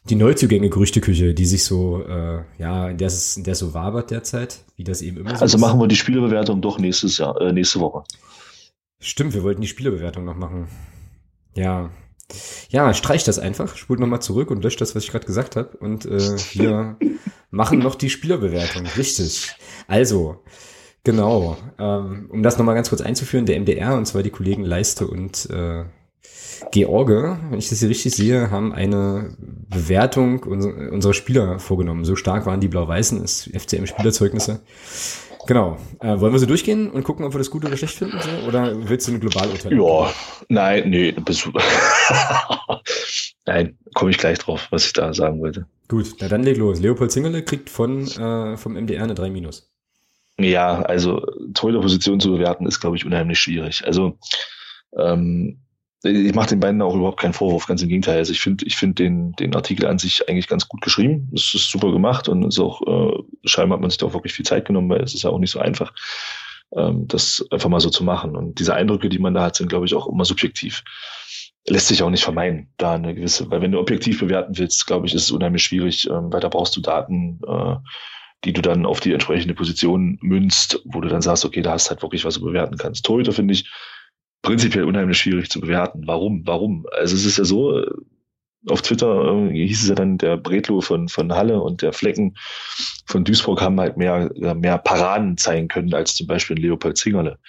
die 0.10 0.16
Neuzugänge 0.16 0.70
Gerüchteküche, 0.70 1.36
die 1.36 1.46
sich 1.46 1.64
so, 1.64 2.04
äh, 2.04 2.42
ja, 2.58 2.90
in 2.90 2.98
der, 2.98 3.12
in 3.36 3.44
der 3.44 3.54
so 3.54 3.76
wabert 3.76 4.10
derzeit, 4.10 4.64
wie 4.76 4.84
das 4.84 5.04
eben 5.04 5.18
immer 5.18 5.36
so 5.36 5.42
Also 5.42 5.58
ist. 5.58 5.62
machen 5.62 5.80
wir 5.80 5.88
die 5.88 5.96
Spielebewertung 5.96 6.62
doch 6.62 6.80
nächstes 6.80 7.20
Jahr, 7.20 7.40
äh, 7.40 7.54
nächste 7.54 7.80
Woche. 7.80 8.04
Stimmt, 9.00 9.36
wir 9.36 9.44
wollten 9.44 9.62
die 9.62 9.68
Spielebewertung 9.68 10.26
noch 10.26 10.36
machen. 10.36 10.68
Ja, 11.56 11.92
ja, 12.70 12.94
streich 12.94 13.24
das 13.24 13.40
einfach, 13.40 13.76
spult 13.76 14.00
nochmal 14.00 14.22
zurück 14.22 14.52
und 14.52 14.64
löscht 14.64 14.82
das, 14.82 14.96
was 14.96 15.04
ich 15.04 15.12
gerade 15.12 15.26
gesagt 15.26 15.56
habe. 15.56 15.78
Und 15.78 16.06
äh, 16.06 16.38
wir 16.54 16.98
machen 17.52 17.80
noch 17.80 17.96
die 17.96 18.10
Spielerbewertung. 18.10 18.86
Richtig. 18.98 19.56
Also, 19.88 20.40
genau, 21.04 21.58
ähm, 21.80 22.28
um 22.30 22.44
das 22.44 22.58
nochmal 22.58 22.76
ganz 22.76 22.90
kurz 22.90 23.02
einzuführen, 23.02 23.46
der 23.46 23.60
MDR, 23.60 23.96
und 23.96 24.06
zwar 24.06 24.24
die 24.24 24.30
Kollegen 24.30 24.64
Leiste 24.64 25.08
und 25.08 25.50
äh, 25.50 25.86
George, 26.72 27.40
wenn 27.50 27.60
ich 27.60 27.70
das 27.70 27.80
hier 27.80 27.90
richtig 27.90 28.14
sehe, 28.16 28.52
haben 28.52 28.72
eine 28.72 29.36
Bewertung 29.38 30.44
unserer 30.44 31.14
Spieler 31.14 31.60
vorgenommen. 31.60 32.06
So 32.06 32.16
stark 32.16 32.46
waren 32.46 32.60
die 32.60 32.68
Blau-Weißen, 32.68 33.22
das 33.22 33.50
FCM-Spielerzeugnisse. 33.52 34.62
Genau. 35.52 35.78
Äh, 36.00 36.18
wollen 36.22 36.32
wir 36.32 36.40
so 36.40 36.46
durchgehen 36.46 36.90
und 36.90 37.04
gucken, 37.04 37.26
ob 37.26 37.34
wir 37.34 37.38
das 37.38 37.52
gut 37.52 37.66
oder 37.66 37.76
schlecht 37.76 37.96
finden? 37.96 38.18
So? 38.22 38.48
Oder 38.48 38.74
willst 38.88 39.10
du 39.10 39.12
ein 39.12 39.20
Globalurteil? 39.20 39.78
Ja, 39.78 40.10
nein, 40.48 40.90
nee. 40.90 41.14
nein, 43.46 43.78
komme 43.94 44.12
ich 44.12 44.18
gleich 44.18 44.40
drauf, 44.40 44.70
was 44.72 44.86
ich 44.86 44.94
da 44.94 45.14
sagen 45.14 45.42
wollte. 45.42 45.66
Gut, 45.90 46.16
na 46.22 46.30
dann 46.30 46.44
leg 46.44 46.56
los. 46.56 46.80
Leopold 46.80 47.12
Zingerle 47.12 47.44
kriegt 47.44 47.70
von, 47.70 48.08
äh, 48.08 48.56
vom 48.56 48.76
MDR 48.76 49.04
eine 49.04 49.14
3 49.14 49.30
Ja, 50.40 50.84
also 50.84 51.22
Torhüterposition 51.54 52.22
zu 52.22 52.32
bewerten 52.32 52.66
ist, 52.66 52.80
glaube 52.80 52.96
ich, 52.96 53.06
unheimlich 53.06 53.42
schwierig. 53.42 53.86
Also 53.86 54.18
ähm, 54.98 55.60
ich 56.04 56.34
mache 56.34 56.48
den 56.48 56.62
beiden 56.62 56.82
auch 56.82 56.96
überhaupt 56.96 57.20
keinen 57.20 57.34
Vorwurf, 57.34 57.68
ganz 57.68 57.82
im 57.82 57.90
Gegenteil. 57.90 58.20
Also 58.20 58.32
ich 58.32 58.40
finde 58.40 58.66
ich 58.66 58.78
finde 58.78 59.04
den, 59.04 59.34
den 59.34 59.54
Artikel 59.54 59.86
an 59.86 60.00
sich 60.00 60.30
eigentlich 60.30 60.48
ganz 60.48 60.70
gut 60.70 60.82
geschrieben. 60.82 61.30
Es 61.36 61.54
ist 61.54 61.70
super 61.70 61.92
gemacht 61.92 62.30
und 62.30 62.44
ist 62.44 62.58
auch, 62.58 62.82
äh, 62.82 63.21
scheinbar 63.44 63.78
hat 63.78 63.82
man 63.82 63.90
sich 63.90 63.98
da 63.98 64.06
auch 64.06 64.14
wirklich 64.14 64.34
viel 64.34 64.46
Zeit 64.46 64.66
genommen, 64.66 64.90
weil 64.90 65.02
es 65.02 65.14
ist 65.14 65.24
ja 65.24 65.30
auch 65.30 65.40
nicht 65.40 65.52
so 65.52 65.60
einfach, 65.60 65.94
ähm, 66.76 67.08
das 67.08 67.46
einfach 67.52 67.70
mal 67.70 67.80
so 67.80 67.90
zu 67.90 68.04
machen. 68.04 68.36
Und 68.36 68.60
diese 68.60 68.74
Eindrücke, 68.74 69.10
die 69.10 69.20
man 69.20 69.34
da 69.34 69.44
hat, 69.44 69.56
sind, 69.56 69.70
glaube 69.70 69.86
ich, 69.86 69.96
auch 69.96 70.08
immer 70.08 70.26
subjektiv. 70.26 70.84
Lässt 71.68 71.88
sich 71.88 72.02
auch 72.02 72.10
nicht 72.10 72.24
vermeiden, 72.24 72.74
da 72.78 72.94
eine 72.94 73.14
gewisse, 73.14 73.50
weil 73.52 73.62
wenn 73.62 73.72
du 73.72 73.80
objektiv 73.80 74.20
bewerten 74.20 74.58
willst, 74.58 74.88
glaube 74.88 75.06
ich, 75.06 75.14
ist 75.14 75.24
es 75.24 75.32
unheimlich 75.32 75.64
schwierig, 75.64 76.10
ähm, 76.10 76.32
weil 76.34 76.40
da 76.40 76.50
brauchst 76.50 76.76
du 76.76 76.82
Daten, 76.82 77.40
äh, 77.48 77.76
die 78.44 78.54
du 78.54 78.62
dann 78.62 78.88
auf 78.88 79.00
die 79.00 79.14
entsprechende 79.14 79.54
Position 79.54 80.18
münzt, 80.22 80.82
wo 80.86 81.02
du 81.02 81.08
dann 81.08 81.22
sagst, 81.22 81.46
okay, 81.46 81.62
da 81.62 81.74
hast 81.74 81.92
halt 81.92 82.02
wirklich 82.02 82.26
was 82.26 82.36
du 82.36 82.42
bewerten 82.42 82.78
kannst. 82.78 83.06
Torhüter 83.06 83.34
finde 83.34 83.54
ich, 83.54 83.70
prinzipiell 84.42 84.86
unheimlich 84.86 85.20
schwierig 85.20 85.50
zu 85.50 85.62
bewerten. 85.62 86.04
Warum? 86.08 86.42
Warum? 86.46 86.88
Also 86.98 87.16
es 87.16 87.26
ist 87.26 87.38
ja 87.38 87.44
so, 87.44 87.84
auf 88.68 88.82
Twitter 88.82 89.50
äh, 89.50 89.52
hieß 89.52 89.84
es 89.84 89.90
ja 89.90 89.96
dann, 89.96 90.18
der 90.18 90.38
Bretlo 90.38 90.82
von, 90.82 91.10
von 91.10 91.34
Halle 91.34 91.62
und 91.62 91.82
der 91.82 91.94
Flecken 91.94 92.36
von 93.06 93.24
Duisburg 93.24 93.62
haben 93.62 93.80
halt 93.80 93.98
mehr, 93.98 94.32
mehr 94.56 94.78
Paraden 94.78 95.38
zeigen 95.38 95.68
können 95.68 95.94
als 95.94 96.16
zum 96.16 96.28
Beispiel 96.28 96.58
Leopold 96.58 96.98
Zingerle. 96.98 97.40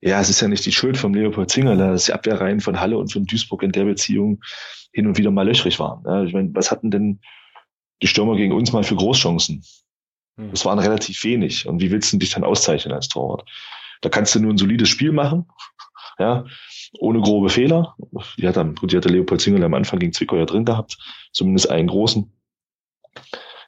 Ja, 0.00 0.20
es 0.20 0.30
ist 0.30 0.40
ja 0.40 0.48
nicht 0.48 0.66
die 0.66 0.72
Schuld 0.72 0.96
von 0.96 1.14
Leopold 1.14 1.50
Zingerle, 1.50 1.92
dass 1.92 2.06
die 2.06 2.12
Abwehrreihen 2.12 2.60
von 2.60 2.80
Halle 2.80 2.98
und 2.98 3.12
von 3.12 3.24
Duisburg 3.24 3.62
in 3.62 3.72
der 3.72 3.84
Beziehung 3.84 4.42
hin 4.92 5.06
und 5.06 5.16
wieder 5.16 5.30
mal 5.30 5.46
löchrig 5.46 5.78
waren. 5.78 6.02
Ja, 6.04 6.24
ich 6.24 6.32
meine, 6.32 6.50
was 6.54 6.70
hatten 6.70 6.90
denn 6.90 7.20
die 8.02 8.08
Stürmer 8.08 8.36
gegen 8.36 8.52
uns 8.52 8.72
mal 8.72 8.82
für 8.82 8.96
Großchancen? 8.96 9.62
Hm. 10.36 10.50
Das 10.50 10.64
waren 10.64 10.80
relativ 10.80 11.22
wenig. 11.22 11.66
Und 11.68 11.80
wie 11.80 11.92
willst 11.92 12.12
du 12.12 12.16
dich 12.16 12.30
dann 12.30 12.42
auszeichnen 12.42 12.92
als 12.92 13.08
Torwart? 13.08 13.48
Da 14.00 14.08
kannst 14.08 14.34
du 14.34 14.40
nur 14.40 14.52
ein 14.52 14.58
solides 14.58 14.88
Spiel 14.88 15.12
machen 15.12 15.46
ja, 16.18 16.44
ohne 16.98 17.20
grobe 17.20 17.48
Fehler. 17.48 17.96
Die 18.36 18.46
hat 18.46 18.56
dann, 18.56 18.74
gut, 18.74 18.92
die 18.92 18.96
hatte 18.96 19.08
Leopold 19.08 19.40
Zingel 19.40 19.64
am 19.64 19.74
Anfang 19.74 19.98
gegen 19.98 20.12
Zwickau 20.12 20.36
ja 20.36 20.44
drin 20.44 20.64
gehabt, 20.64 20.98
zumindest 21.32 21.70
einen 21.70 21.88
großen. 21.88 22.30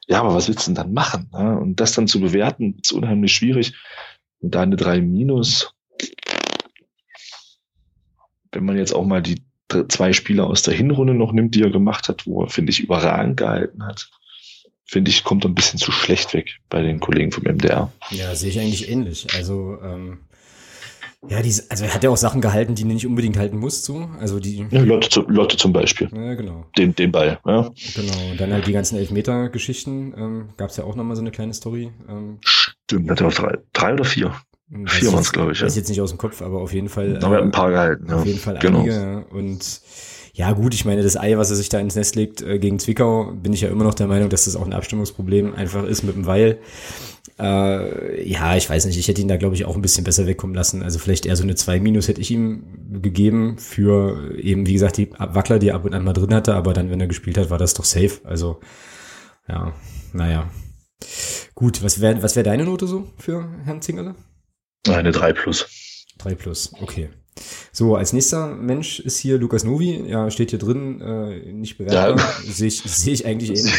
Ja, 0.07 0.19
aber 0.21 0.35
was 0.35 0.47
willst 0.47 0.67
du 0.67 0.71
denn 0.71 0.75
dann 0.75 0.93
machen? 0.93 1.29
Ja? 1.33 1.55
Und 1.55 1.79
das 1.79 1.93
dann 1.93 2.07
zu 2.07 2.19
bewerten, 2.19 2.77
ist 2.81 2.91
unheimlich 2.91 3.33
schwierig. 3.33 3.73
Und 4.39 4.53
da 4.53 4.61
eine 4.61 4.75
3 4.75 5.01
minus, 5.01 5.73
wenn 8.51 8.65
man 8.65 8.77
jetzt 8.77 8.93
auch 8.93 9.05
mal 9.05 9.21
die 9.21 9.43
zwei 9.89 10.13
Spieler 10.13 10.47
aus 10.47 10.61
der 10.61 10.75
Hinrunde 10.75 11.15
noch 11.15 11.31
nimmt, 11.31 11.55
die 11.55 11.63
er 11.63 11.71
gemacht 11.71 12.07
hat, 12.07 12.27
wo 12.27 12.43
er, 12.43 12.49
finde 12.49 12.71
ich, 12.71 12.81
überragend 12.81 13.37
gehalten 13.37 13.85
hat, 13.85 14.09
finde 14.85 15.09
ich, 15.09 15.23
kommt 15.23 15.45
ein 15.45 15.55
bisschen 15.55 15.79
zu 15.79 15.91
schlecht 15.91 16.33
weg 16.33 16.59
bei 16.69 16.81
den 16.81 16.99
Kollegen 16.99 17.31
vom 17.31 17.43
MDR. 17.43 17.91
Ja, 18.11 18.35
sehe 18.35 18.51
ich 18.51 18.59
eigentlich 18.59 18.89
ähnlich. 18.89 19.27
Also 19.33 19.79
ähm, 19.83 20.19
ja, 21.29 21.41
die, 21.41 21.53
also 21.69 21.85
er 21.85 21.93
hat 21.93 22.03
ja 22.03 22.09
auch 22.09 22.17
Sachen 22.17 22.41
gehalten, 22.41 22.75
die 22.75 22.83
er 22.83 22.87
nicht 22.87 23.07
unbedingt 23.07 23.37
halten 23.37 23.57
muss, 23.57 23.83
so. 23.83 24.09
Also 24.19 24.39
die. 24.39 24.65
Ja, 24.69 24.81
Lotte, 24.81 25.25
Lotte 25.27 25.57
zum 25.57 25.73
Beispiel. 25.73 26.09
Ja, 26.13 26.33
genau. 26.33 26.65
Den, 26.77 26.95
den 26.95 27.11
Ball, 27.11 27.39
ja. 27.45 27.71
Genau. 27.95 28.31
Und 28.31 28.39
dann 28.39 28.53
halt 28.53 28.67
die 28.67 28.71
ganzen 28.73 28.97
Elfmeter-Geschichten. 28.97 30.13
Ähm, 30.17 30.49
Gab 30.57 30.69
es 30.69 30.77
ja 30.77 30.83
auch 30.83 30.95
nochmal 30.95 31.15
so 31.15 31.21
eine 31.21 31.31
kleine 31.31 31.53
Story. 31.53 31.91
Ähm, 32.07 32.39
Stimmt, 32.41 33.09
hat 33.09 33.21
er 33.21 33.27
auch 33.27 33.33
drei, 33.33 33.57
drei 33.73 33.93
oder 33.93 34.05
vier? 34.05 34.33
Hm, 34.69 34.87
vier 34.87 35.11
waren 35.11 35.21
es, 35.21 35.31
glaube 35.31 35.51
ich. 35.51 35.59
Ich 35.59 35.65
weiß 35.65 35.75
ja. 35.75 35.79
jetzt 35.79 35.89
nicht 35.89 36.01
aus 36.01 36.09
dem 36.09 36.17
Kopf, 36.17 36.41
aber 36.41 36.61
auf 36.61 36.73
jeden 36.73 36.89
Fall. 36.89 37.19
Da 37.19 37.33
äh, 37.33 37.41
ein 37.41 37.51
paar 37.51 37.71
gehalten, 37.71 38.07
ja. 38.09 38.15
Auf 38.15 38.25
jeden 38.25 38.39
Fall 38.39 38.57
genau. 38.59 38.79
einige. 38.79 39.25
Und 39.31 39.81
ja, 40.33 40.51
gut, 40.51 40.73
ich 40.73 40.85
meine, 40.85 41.01
das 41.01 41.15
Ei, 41.17 41.37
was 41.37 41.49
er 41.49 41.55
sich 41.55 41.69
da 41.69 41.79
ins 41.79 41.95
Nest 41.95 42.15
legt 42.15 42.41
äh, 42.41 42.59
gegen 42.59 42.77
Zwickau, 42.79 43.31
bin 43.31 43.53
ich 43.53 43.61
ja 43.61 43.69
immer 43.69 43.83
noch 43.83 43.93
der 43.93 44.07
Meinung, 44.07 44.29
dass 44.29 44.45
das 44.45 44.55
auch 44.55 44.65
ein 44.65 44.73
Abstimmungsproblem 44.73 45.55
einfach 45.55 45.85
ist 45.85 46.03
mit 46.03 46.15
dem 46.15 46.25
Weil. 46.25 46.59
Äh, 47.39 48.29
ja, 48.29 48.55
ich 48.55 48.69
weiß 48.69 48.85
nicht, 48.85 48.97
ich 48.97 49.07
hätte 49.07 49.21
ihn 49.21 49.27
da, 49.27 49.37
glaube 49.37 49.55
ich, 49.55 49.65
auch 49.65 49.75
ein 49.75 49.81
bisschen 49.81 50.03
besser 50.03 50.27
wegkommen 50.27 50.55
lassen. 50.55 50.83
Also 50.83 50.99
vielleicht 50.99 51.25
eher 51.25 51.35
so 51.35 51.43
eine 51.43 51.55
2 51.55 51.79
Minus 51.79 52.07
hätte 52.07 52.21
ich 52.21 52.31
ihm 52.31 53.01
gegeben 53.01 53.57
für 53.57 54.37
eben, 54.37 54.67
wie 54.67 54.73
gesagt, 54.73 54.97
die 54.97 55.11
Wackler, 55.11 55.59
die 55.59 55.69
er 55.69 55.75
ab 55.75 55.85
und 55.85 55.93
an 55.93 56.03
mal 56.03 56.13
drin 56.13 56.33
hatte, 56.33 56.53
aber 56.53 56.73
dann, 56.73 56.89
wenn 56.89 57.01
er 57.01 57.07
gespielt 57.07 57.37
hat, 57.37 57.49
war 57.49 57.57
das 57.57 57.73
doch 57.73 57.85
safe. 57.85 58.19
Also, 58.23 58.59
ja, 59.47 59.73
naja. 60.13 60.49
Gut, 61.55 61.83
was 61.83 62.01
wäre 62.01 62.21
was 62.23 62.35
wär 62.35 62.43
deine 62.43 62.65
Note 62.65 62.87
so 62.87 63.11
für 63.17 63.49
Herrn 63.65 63.81
Zingerle? 63.81 64.15
Eine 64.87 65.11
3 65.11 65.33
plus. 65.33 65.67
3 66.19 66.35
plus, 66.35 66.73
okay. 66.81 67.09
So, 67.71 67.95
als 67.95 68.13
nächster 68.13 68.47
Mensch 68.47 68.99
ist 68.99 69.17
hier 69.17 69.37
Lukas 69.37 69.63
Novi. 69.63 70.05
Ja, 70.07 70.31
steht 70.31 70.51
hier 70.51 70.59
drin, 70.59 71.01
äh, 71.01 71.51
nicht 71.51 71.77
bewertbar. 71.77 72.17
Ja. 72.17 72.51
Sehe 72.51 72.67
ich, 72.67 72.81
seh 72.81 73.11
ich 73.11 73.25
eigentlich 73.25 73.49
ähnlich. 73.59 73.73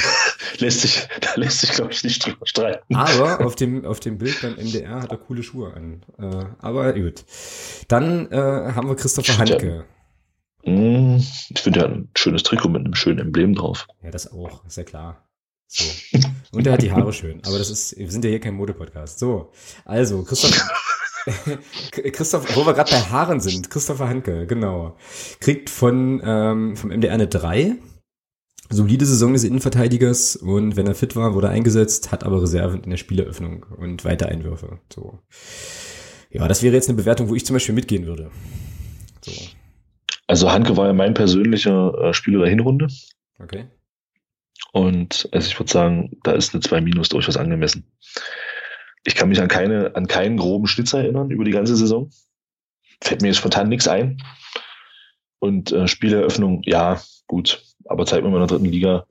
lässt 0.59 0.83
sich, 0.83 1.09
da 1.21 1.31
lässt 1.37 1.61
sich, 1.61 1.71
glaube 1.71 1.93
ich, 1.93 2.05
nicht 2.05 2.25
drüber 2.25 2.47
streiten. 2.47 2.95
Aber 2.95 3.45
auf 3.45 3.57
dem, 3.57 3.85
auf 3.87 4.01
dem 4.01 4.19
Bild 4.19 4.41
beim 4.43 4.55
MDR 4.57 5.03
hat 5.03 5.11
er 5.11 5.19
coole 5.19 5.43
Schuhe 5.43 5.73
an. 5.73 6.03
Äh, 6.19 6.45
aber 6.59 6.93
gut. 6.93 7.25
Dann 7.89 8.31
äh, 8.31 8.37
haben 8.37 8.89
wir 8.89 8.97
Christopher 8.97 9.39
Handke. 9.39 9.87
Hm, 10.65 11.17
ich 11.17 11.61
finde 11.61 11.81
ja 11.81 11.87
ein 11.87 12.09
schönes 12.17 12.43
Trikot 12.43 12.69
mit 12.69 12.85
einem 12.85 12.95
schönen 12.95 13.21
Emblem 13.21 13.55
drauf. 13.55 13.87
Ja, 14.03 14.11
das 14.11 14.31
auch, 14.31 14.65
ist 14.67 14.77
ja 14.77 14.85
klar. 14.85 15.27
So. 15.69 15.85
Und 16.53 16.67
er 16.67 16.75
hat 16.75 16.83
die 16.83 16.93
Haare 16.93 17.13
schön. 17.13 17.41
Aber 17.45 17.59
das 17.59 17.71
ist, 17.71 17.97
wir 17.97 18.11
sind 18.11 18.25
ja 18.25 18.31
hier 18.31 18.41
kein 18.41 18.55
Modepodcast. 18.55 19.19
So, 19.19 19.53
also, 19.85 20.23
Christoph. 20.23 20.69
Christoph, 22.13 22.57
wo 22.57 22.65
wir 22.67 22.75
gerade 22.75 22.91
bei 22.91 23.01
Haaren 23.01 23.41
sind, 23.41 23.71
Christopher 23.71 24.09
Hanke, 24.09 24.47
genau. 24.47 24.97
Kriegt 25.41 25.71
von 25.71 26.21
ähm, 26.25 26.77
vom 26.77 26.91
MDR 26.91 27.15
eine 27.15 27.27
3. 27.27 27.77
Solide 28.69 29.07
Saison 29.07 29.33
des 29.33 29.45
Innenverteidigers 29.45 30.37
und 30.37 30.77
wenn 30.77 30.87
er 30.87 30.95
fit 30.95 31.15
war, 31.15 31.35
wurde 31.35 31.49
er 31.49 31.53
eingesetzt, 31.53 32.11
hat 32.11 32.25
aber 32.25 32.43
Reserven 32.43 32.83
in 32.83 32.91
der 32.91 32.97
Spieleröffnung 32.97 33.65
und 33.77 34.05
weiter 34.05 34.29
Einwürfe. 34.29 34.81
So. 34.93 35.21
Ja, 36.31 36.49
das 36.49 36.63
wäre 36.63 36.75
jetzt 36.75 36.89
eine 36.89 36.97
Bewertung, 36.97 37.29
wo 37.29 37.35
ich 37.35 37.47
zum 37.47 37.55
Beispiel 37.55 37.75
mitgehen 37.75 38.07
würde. 38.07 38.31
So. 39.25 39.33
Also 40.27 40.51
Hanke 40.51 40.77
war 40.77 40.89
ja 40.89 40.93
mein 40.93 41.15
persönlicher 41.15 41.95
äh, 42.01 42.13
Spieler 42.15 42.41
der 42.41 42.51
Hinrunde. 42.51 42.89
Okay. 43.39 43.67
Und 44.73 45.29
also 45.33 45.49
ich 45.49 45.59
würde 45.59 45.73
sagen, 45.73 46.19
da 46.25 46.33
ist 46.33 46.53
eine 46.53 46.61
2 46.61 46.81
Minus 46.81 47.09
durchaus 47.09 47.37
angemessen. 47.37 47.85
Ich 49.07 49.15
kann 49.15 49.29
mich 49.29 49.41
an 49.41 49.49
keine, 49.49 49.95
an 49.95 50.09
keinen 50.09 50.37
groben 50.37 50.67
Schnitzer 50.67 50.99
erinnern 50.99 51.31
über 51.31 51.45
die 51.45 51.53
ganze 51.53 51.77
Saison. 51.77 52.11
Fällt 53.01 53.23
mir 53.23 53.29
jetzt 53.29 53.37
spontan 53.37 53.69
nichts 53.69 53.87
ein. 53.87 54.21
Und 55.39 55.71
äh, 55.71 55.87
Spieleröffnung, 55.87 56.63
ja, 56.65 57.01
gut. 57.27 57.63
Aber 57.85 58.05
zeigt 58.05 58.25
mir 58.25 58.31
mal 58.31 58.43
in 58.43 58.49
der 58.49 58.57
dritten 58.57 58.73
Liga 58.73 59.07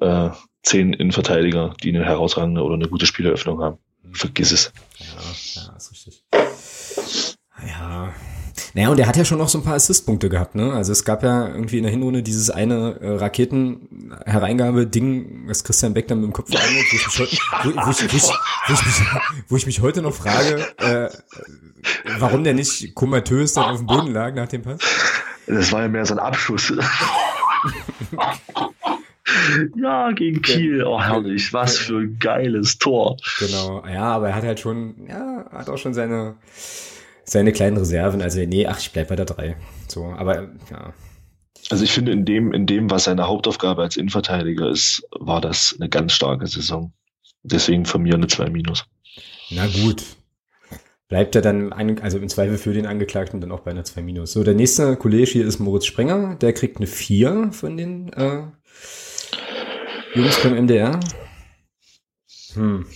äh, 0.00 0.30
zehn 0.64 0.92
Innenverteidiger, 0.92 1.74
die 1.82 1.90
eine 1.90 2.04
herausragende 2.04 2.62
oder 2.62 2.74
eine 2.74 2.88
gute 2.88 3.06
Spieleröffnung 3.06 3.62
haben. 3.62 3.78
Vergiss 4.12 4.50
es. 4.50 4.72
Ja, 4.98 5.62
ja, 5.62 5.76
ist 5.76 5.92
richtig. 5.92 6.24
Ja, 7.64 8.12
naja, 8.74 8.88
und 8.88 8.98
er 8.98 9.06
hat 9.06 9.16
ja 9.16 9.24
schon 9.24 9.38
noch 9.38 9.48
so 9.48 9.58
ein 9.58 9.64
paar 9.64 9.74
Assistpunkte 9.74 10.28
gehabt, 10.28 10.54
ne? 10.54 10.72
Also 10.72 10.92
es 10.92 11.04
gab 11.04 11.22
ja 11.22 11.48
irgendwie 11.48 11.78
in 11.78 11.82
der 11.82 11.92
Hinrunde 11.92 12.22
dieses 12.22 12.50
eine 12.50 13.00
äh, 13.00 13.16
Raketen-Hereingabe-Ding, 13.16 15.44
was 15.46 15.64
Christian 15.64 15.94
Beck 15.94 16.08
dann 16.08 16.20
mit 16.20 16.30
dem 16.30 16.32
Kopf 16.32 16.50
verändert, 16.50 16.84
wo, 16.90 16.96
ich 16.96 17.06
mich 17.06 17.18
heute, 17.18 17.36
wo, 17.64 17.70
wo, 17.86 17.90
ich, 17.90 18.00
wo, 18.00 18.16
ich, 18.16 18.30
wo, 18.66 18.72
ich 18.72 18.86
mich, 18.86 18.94
wo 19.48 19.56
ich 19.56 19.66
mich 19.66 19.82
heute 19.82 20.00
noch 20.02 20.14
frage, 20.14 20.64
äh, 20.78 21.08
warum 22.18 22.44
der 22.44 22.54
nicht 22.54 22.94
komatös 22.94 23.54
dann 23.54 23.64
auf 23.64 23.78
dem 23.78 23.86
Boden 23.86 24.12
lag 24.12 24.34
nach 24.34 24.48
dem 24.48 24.62
Pass. 24.62 24.78
Das 25.46 25.72
war 25.72 25.82
ja 25.82 25.88
mehr 25.88 26.06
so 26.06 26.14
ein 26.14 26.20
Abschuss. 26.20 26.72
ja, 29.76 30.12
gegen 30.12 30.42
Kiel. 30.42 30.84
Oh, 30.84 31.00
herrlich. 31.00 31.52
Was 31.52 31.78
für 31.78 31.98
ein 31.98 32.18
geiles 32.18 32.78
Tor. 32.78 33.16
Genau. 33.38 33.84
Ja, 33.86 34.04
aber 34.04 34.28
er 34.28 34.36
hat 34.36 34.44
halt 34.44 34.60
schon, 34.60 34.94
ja, 35.08 35.44
hat 35.50 35.68
auch 35.68 35.78
schon 35.78 35.94
seine, 35.94 36.36
seine 37.24 37.52
kleinen 37.52 37.76
Reserven. 37.76 38.22
Also, 38.22 38.40
nee, 38.40 38.66
ach, 38.66 38.80
ich 38.80 38.92
bleib 38.92 39.08
bei 39.08 39.16
der 39.16 39.26
drei. 39.26 39.56
So, 39.88 40.04
aber 40.04 40.50
ja. 40.70 40.92
Also 41.70 41.84
ich 41.84 41.92
finde, 41.92 42.12
in 42.12 42.24
dem, 42.24 42.52
in 42.52 42.66
dem, 42.66 42.90
was 42.90 43.04
seine 43.04 43.28
Hauptaufgabe 43.28 43.82
als 43.82 43.96
Innenverteidiger 43.96 44.68
ist, 44.68 45.06
war 45.12 45.40
das 45.40 45.76
eine 45.78 45.88
ganz 45.88 46.12
starke 46.12 46.46
Saison. 46.46 46.92
Deswegen 47.44 47.86
von 47.86 48.02
mir 48.02 48.14
eine 48.14 48.26
2 48.26 48.50
minus. 48.50 48.84
Na 49.50 49.66
gut. 49.66 50.02
Bleibt 51.08 51.34
er 51.34 51.42
dann, 51.42 51.72
also 51.72 52.18
im 52.18 52.28
Zweifel 52.28 52.56
für 52.56 52.72
den 52.72 52.86
Angeklagten 52.86 53.40
dann 53.40 53.52
auch 53.52 53.60
bei 53.60 53.70
einer 53.70 53.84
2 53.84 54.02
minus. 54.02 54.32
So, 54.32 54.42
der 54.44 54.54
nächste 54.54 54.96
Kollege 54.96 55.30
hier 55.30 55.46
ist 55.46 55.60
Moritz 55.60 55.86
Sprenger. 55.86 56.36
Der 56.36 56.52
kriegt 56.52 56.78
eine 56.78 56.86
4 56.86 57.50
von 57.52 57.76
den 57.76 58.12
äh, 58.14 58.44
Jungs 60.14 60.36
vom 60.36 60.54
MDR. 60.54 60.98
Hm. 62.54 62.86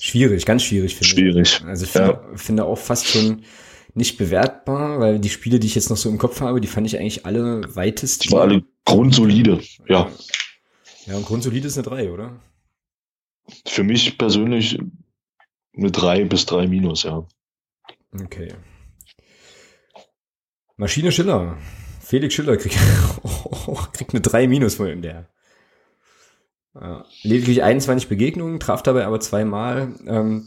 Schwierig, 0.00 0.46
ganz 0.46 0.62
schwierig 0.62 0.94
finde 0.94 1.06
ich. 1.06 1.10
Schwierig. 1.10 1.62
Also 1.66 1.84
ich 1.84 1.90
finde, 1.90 2.08
ja. 2.08 2.36
finde 2.36 2.64
auch 2.64 2.78
fast 2.78 3.06
schon 3.06 3.42
nicht 3.96 4.18
bewertbar, 4.18 5.00
weil 5.00 5.18
die 5.18 5.30
Spiele, 5.30 5.58
die 5.58 5.66
ich 5.66 5.74
jetzt 5.74 5.88
noch 5.88 5.96
so 5.96 6.08
im 6.08 6.18
Kopf 6.18 6.40
habe, 6.40 6.60
die 6.60 6.68
fand 6.68 6.86
ich 6.86 6.98
eigentlich 6.98 7.24
alle 7.24 7.74
weitest. 7.74 8.24
Die 8.24 8.32
waren 8.32 8.50
alle 8.50 8.64
grundsolide, 8.84 9.60
ja. 9.88 10.10
Ja, 11.06 11.16
und 11.16 11.24
grundsolide 11.24 11.66
ist 11.66 11.78
eine 11.78 11.86
3, 11.86 12.12
oder? 12.12 12.40
Für 13.66 13.84
mich 13.84 14.18
persönlich 14.18 14.78
eine 15.74 15.90
3 15.90 16.24
bis 16.24 16.46
3 16.46 16.66
minus, 16.66 17.04
ja. 17.04 17.26
Okay. 18.12 18.54
Maschine 20.76 21.10
Schiller. 21.10 21.56
Felix 22.00 22.34
Schiller 22.34 22.56
kriegt, 22.56 22.76
kriegt 23.92 24.12
eine 24.12 24.20
3 24.20 24.46
minus 24.46 24.74
von 24.74 24.88
ihm, 24.88 25.00
der. 25.00 25.28
Ja. 26.74 27.06
Lediglich 27.22 27.62
21 27.62 28.08
Begegnungen, 28.08 28.60
traf 28.60 28.82
dabei 28.82 29.06
aber 29.06 29.20
zweimal. 29.20 29.94
Ähm, 30.06 30.46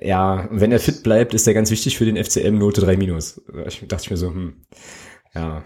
ja, 0.00 0.48
wenn 0.50 0.72
er 0.72 0.80
fit 0.80 1.02
bleibt, 1.02 1.34
ist 1.34 1.46
er 1.46 1.54
ganz 1.54 1.70
wichtig 1.70 1.98
für 1.98 2.04
den 2.04 2.22
FCM 2.22 2.58
Note 2.58 2.80
3 2.80 2.96
minus. 2.96 3.40
Ich 3.66 3.86
dachte 3.86 4.04
ich 4.04 4.10
mir 4.10 4.16
so, 4.16 4.28
hm, 4.28 4.64
ja. 5.34 5.64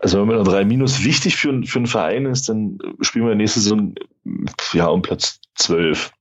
Also 0.00 0.20
wenn 0.20 0.26
man 0.26 0.36
eine 0.36 0.44
3 0.44 0.64
minus 0.64 1.04
wichtig 1.04 1.36
für, 1.36 1.62
für 1.64 1.78
einen 1.78 1.86
Verein 1.86 2.26
ist, 2.26 2.48
dann 2.48 2.78
spielen 3.00 3.26
wir 3.26 3.34
nächste 3.34 3.60
Saison 3.60 3.94
ja 4.72 4.86
um 4.86 5.02
Platz 5.02 5.40
12. 5.56 6.12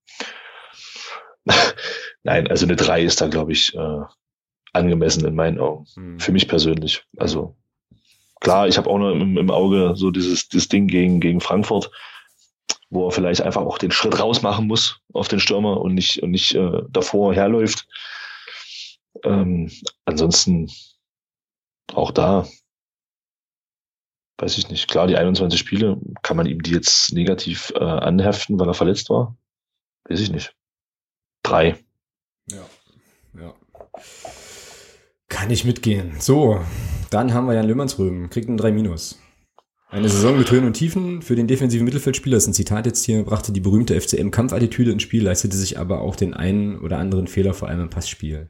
Nein, 2.23 2.47
also 2.47 2.65
eine 2.65 2.75
3 2.75 3.03
ist 3.03 3.21
da, 3.21 3.27
glaube 3.27 3.51
ich, 3.51 3.75
äh, 3.75 4.01
angemessen 4.73 5.25
in 5.25 5.35
meinen 5.35 5.59
Augen. 5.59 5.85
Hm. 5.95 6.19
Für 6.19 6.31
mich 6.31 6.47
persönlich. 6.47 7.03
Also 7.17 7.55
klar, 8.39 8.67
ich 8.67 8.77
habe 8.77 8.89
auch 8.89 8.99
noch 8.99 9.11
im, 9.11 9.37
im 9.37 9.49
Auge 9.49 9.93
so 9.95 10.11
dieses, 10.11 10.47
dieses 10.49 10.69
Ding 10.69 10.87
gegen, 10.87 11.19
gegen 11.19 11.41
Frankfurt 11.41 11.91
wo 12.91 13.07
er 13.07 13.11
vielleicht 13.11 13.41
einfach 13.41 13.61
auch 13.61 13.77
den 13.77 13.91
Schritt 13.91 14.19
raus 14.19 14.41
machen 14.41 14.67
muss 14.67 14.99
auf 15.13 15.29
den 15.29 15.39
Stürmer 15.39 15.81
und 15.81 15.95
nicht, 15.95 16.21
und 16.21 16.31
nicht 16.31 16.53
äh, 16.53 16.81
davor 16.89 17.33
herläuft. 17.33 17.87
Ähm, 19.23 19.71
ansonsten 20.05 20.69
auch 21.93 22.11
da, 22.11 22.47
weiß 24.37 24.57
ich 24.57 24.69
nicht. 24.69 24.89
Klar, 24.89 25.07
die 25.07 25.17
21 25.17 25.59
Spiele, 25.59 25.99
kann 26.21 26.37
man 26.37 26.45
ihm 26.45 26.61
die 26.61 26.71
jetzt 26.71 27.13
negativ 27.13 27.71
äh, 27.75 27.83
anheften, 27.83 28.59
weil 28.59 28.67
er 28.67 28.73
verletzt 28.73 29.09
war? 29.09 29.37
Weiß 30.05 30.19
ich 30.19 30.31
nicht. 30.31 30.53
Drei. 31.43 31.77
Ja, 32.49 32.65
ja. 33.39 33.53
Kann 35.29 35.49
ich 35.49 35.63
mitgehen. 35.63 36.19
So, 36.19 36.59
dann 37.09 37.33
haben 37.33 37.47
wir 37.47 37.53
Jan 37.53 37.67
Löhmannsröben, 37.67 38.29
kriegt 38.29 38.49
einen 38.49 38.57
3 38.57 38.73
Minus. 38.73 39.17
Eine 39.91 40.07
Saison 40.07 40.37
mit 40.37 40.49
Höhen 40.49 40.63
und 40.63 40.71
Tiefen 40.71 41.21
für 41.21 41.35
den 41.35 41.47
defensiven 41.47 41.83
Mittelfeldspieler, 41.83 42.37
das 42.37 42.45
ist 42.45 42.47
ein 42.47 42.53
Zitat 42.53 42.85
jetzt 42.85 43.03
hier, 43.03 43.23
brachte 43.23 43.51
die 43.51 43.59
berühmte 43.59 43.99
FCM-Kampfattitüde 43.99 44.89
ins 44.89 45.03
Spiel, 45.03 45.21
leistete 45.21 45.57
sich 45.57 45.77
aber 45.77 45.99
auch 45.99 46.15
den 46.15 46.33
einen 46.33 46.79
oder 46.79 46.97
anderen 46.97 47.27
Fehler, 47.27 47.53
vor 47.53 47.67
allem 47.67 47.81
im 47.81 47.89
Passspiel. 47.89 48.49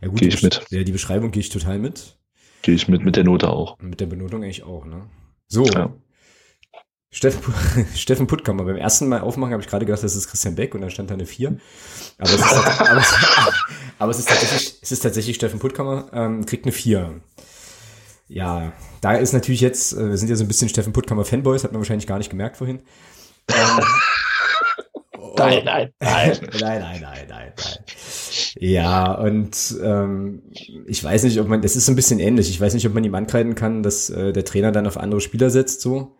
Ja, 0.00 0.08
gut, 0.08 0.20
gehe 0.20 0.28
ich 0.28 0.42
mit. 0.42 0.64
Ja, 0.70 0.82
die 0.84 0.92
Beschreibung 0.92 1.30
gehe 1.30 1.40
ich 1.40 1.50
total 1.50 1.78
mit. 1.78 2.16
Gehe 2.62 2.74
ich 2.74 2.88
mit, 2.88 3.04
mit 3.04 3.16
der 3.16 3.24
Note 3.24 3.50
auch. 3.50 3.78
Mit 3.80 4.00
der 4.00 4.06
Benotung 4.06 4.42
eigentlich 4.42 4.62
auch, 4.62 4.86
ne? 4.86 5.02
So. 5.46 5.66
Ja. 5.66 5.92
Steffen, 7.10 7.54
Steffen 7.94 8.26
Puttkammer. 8.26 8.64
Beim 8.64 8.76
ersten 8.76 9.08
Mal 9.08 9.20
aufmachen 9.20 9.52
habe 9.52 9.62
ich 9.62 9.68
gerade 9.68 9.84
gedacht, 9.84 10.02
das 10.02 10.16
ist 10.16 10.28
Christian 10.28 10.54
Beck 10.54 10.74
und 10.74 10.80
dann 10.80 10.90
stand 10.90 11.10
da 11.10 11.14
eine 11.14 11.26
4. 11.26 11.58
Aber 12.16 12.30
es 12.30 12.34
ist, 12.34 12.42
aber 12.80 13.00
es, 13.00 13.14
aber 13.98 14.10
es 14.10 14.18
ist 14.20 14.28
tatsächlich, 14.28 14.78
es 14.80 14.92
ist 14.92 15.00
tatsächlich 15.00 15.36
Steffen 15.36 15.58
Puttkammer, 15.58 16.08
ähm, 16.14 16.46
kriegt 16.46 16.64
eine 16.64 16.72
4. 16.72 17.20
Ja, 18.28 18.72
da 19.00 19.14
ist 19.14 19.32
natürlich 19.32 19.62
jetzt, 19.62 19.94
äh, 19.94 20.10
wir 20.10 20.16
sind 20.16 20.28
ja 20.28 20.36
so 20.36 20.44
ein 20.44 20.48
bisschen 20.48 20.68
Steffen 20.68 20.92
Puttkammer 20.92 21.24
Fanboys, 21.24 21.64
hat 21.64 21.72
man 21.72 21.80
wahrscheinlich 21.80 22.06
gar 22.06 22.18
nicht 22.18 22.30
gemerkt 22.30 22.58
vorhin. 22.58 22.80
Ähm, 23.48 23.84
nein, 25.36 25.64
nein, 25.64 25.92
nein. 26.00 26.38
nein, 26.60 26.60
nein, 26.60 26.80
nein, 26.80 27.00
nein, 27.00 27.26
nein. 27.28 27.52
Ja, 28.56 29.12
und 29.12 29.76
ähm, 29.82 30.42
ich 30.86 31.02
weiß 31.02 31.22
nicht, 31.22 31.40
ob 31.40 31.48
man, 31.48 31.62
das 31.62 31.76
ist 31.76 31.86
so 31.86 31.92
ein 31.92 31.96
bisschen 31.96 32.20
ähnlich. 32.20 32.50
Ich 32.50 32.60
weiß 32.60 32.74
nicht, 32.74 32.86
ob 32.86 32.94
man 32.94 33.04
ihm 33.04 33.14
ankreiden 33.14 33.54
kann, 33.54 33.82
dass 33.82 34.10
äh, 34.10 34.32
der 34.32 34.44
Trainer 34.44 34.72
dann 34.72 34.86
auf 34.86 34.98
andere 34.98 35.20
Spieler 35.20 35.50
setzt, 35.50 35.80
so. 35.80 36.14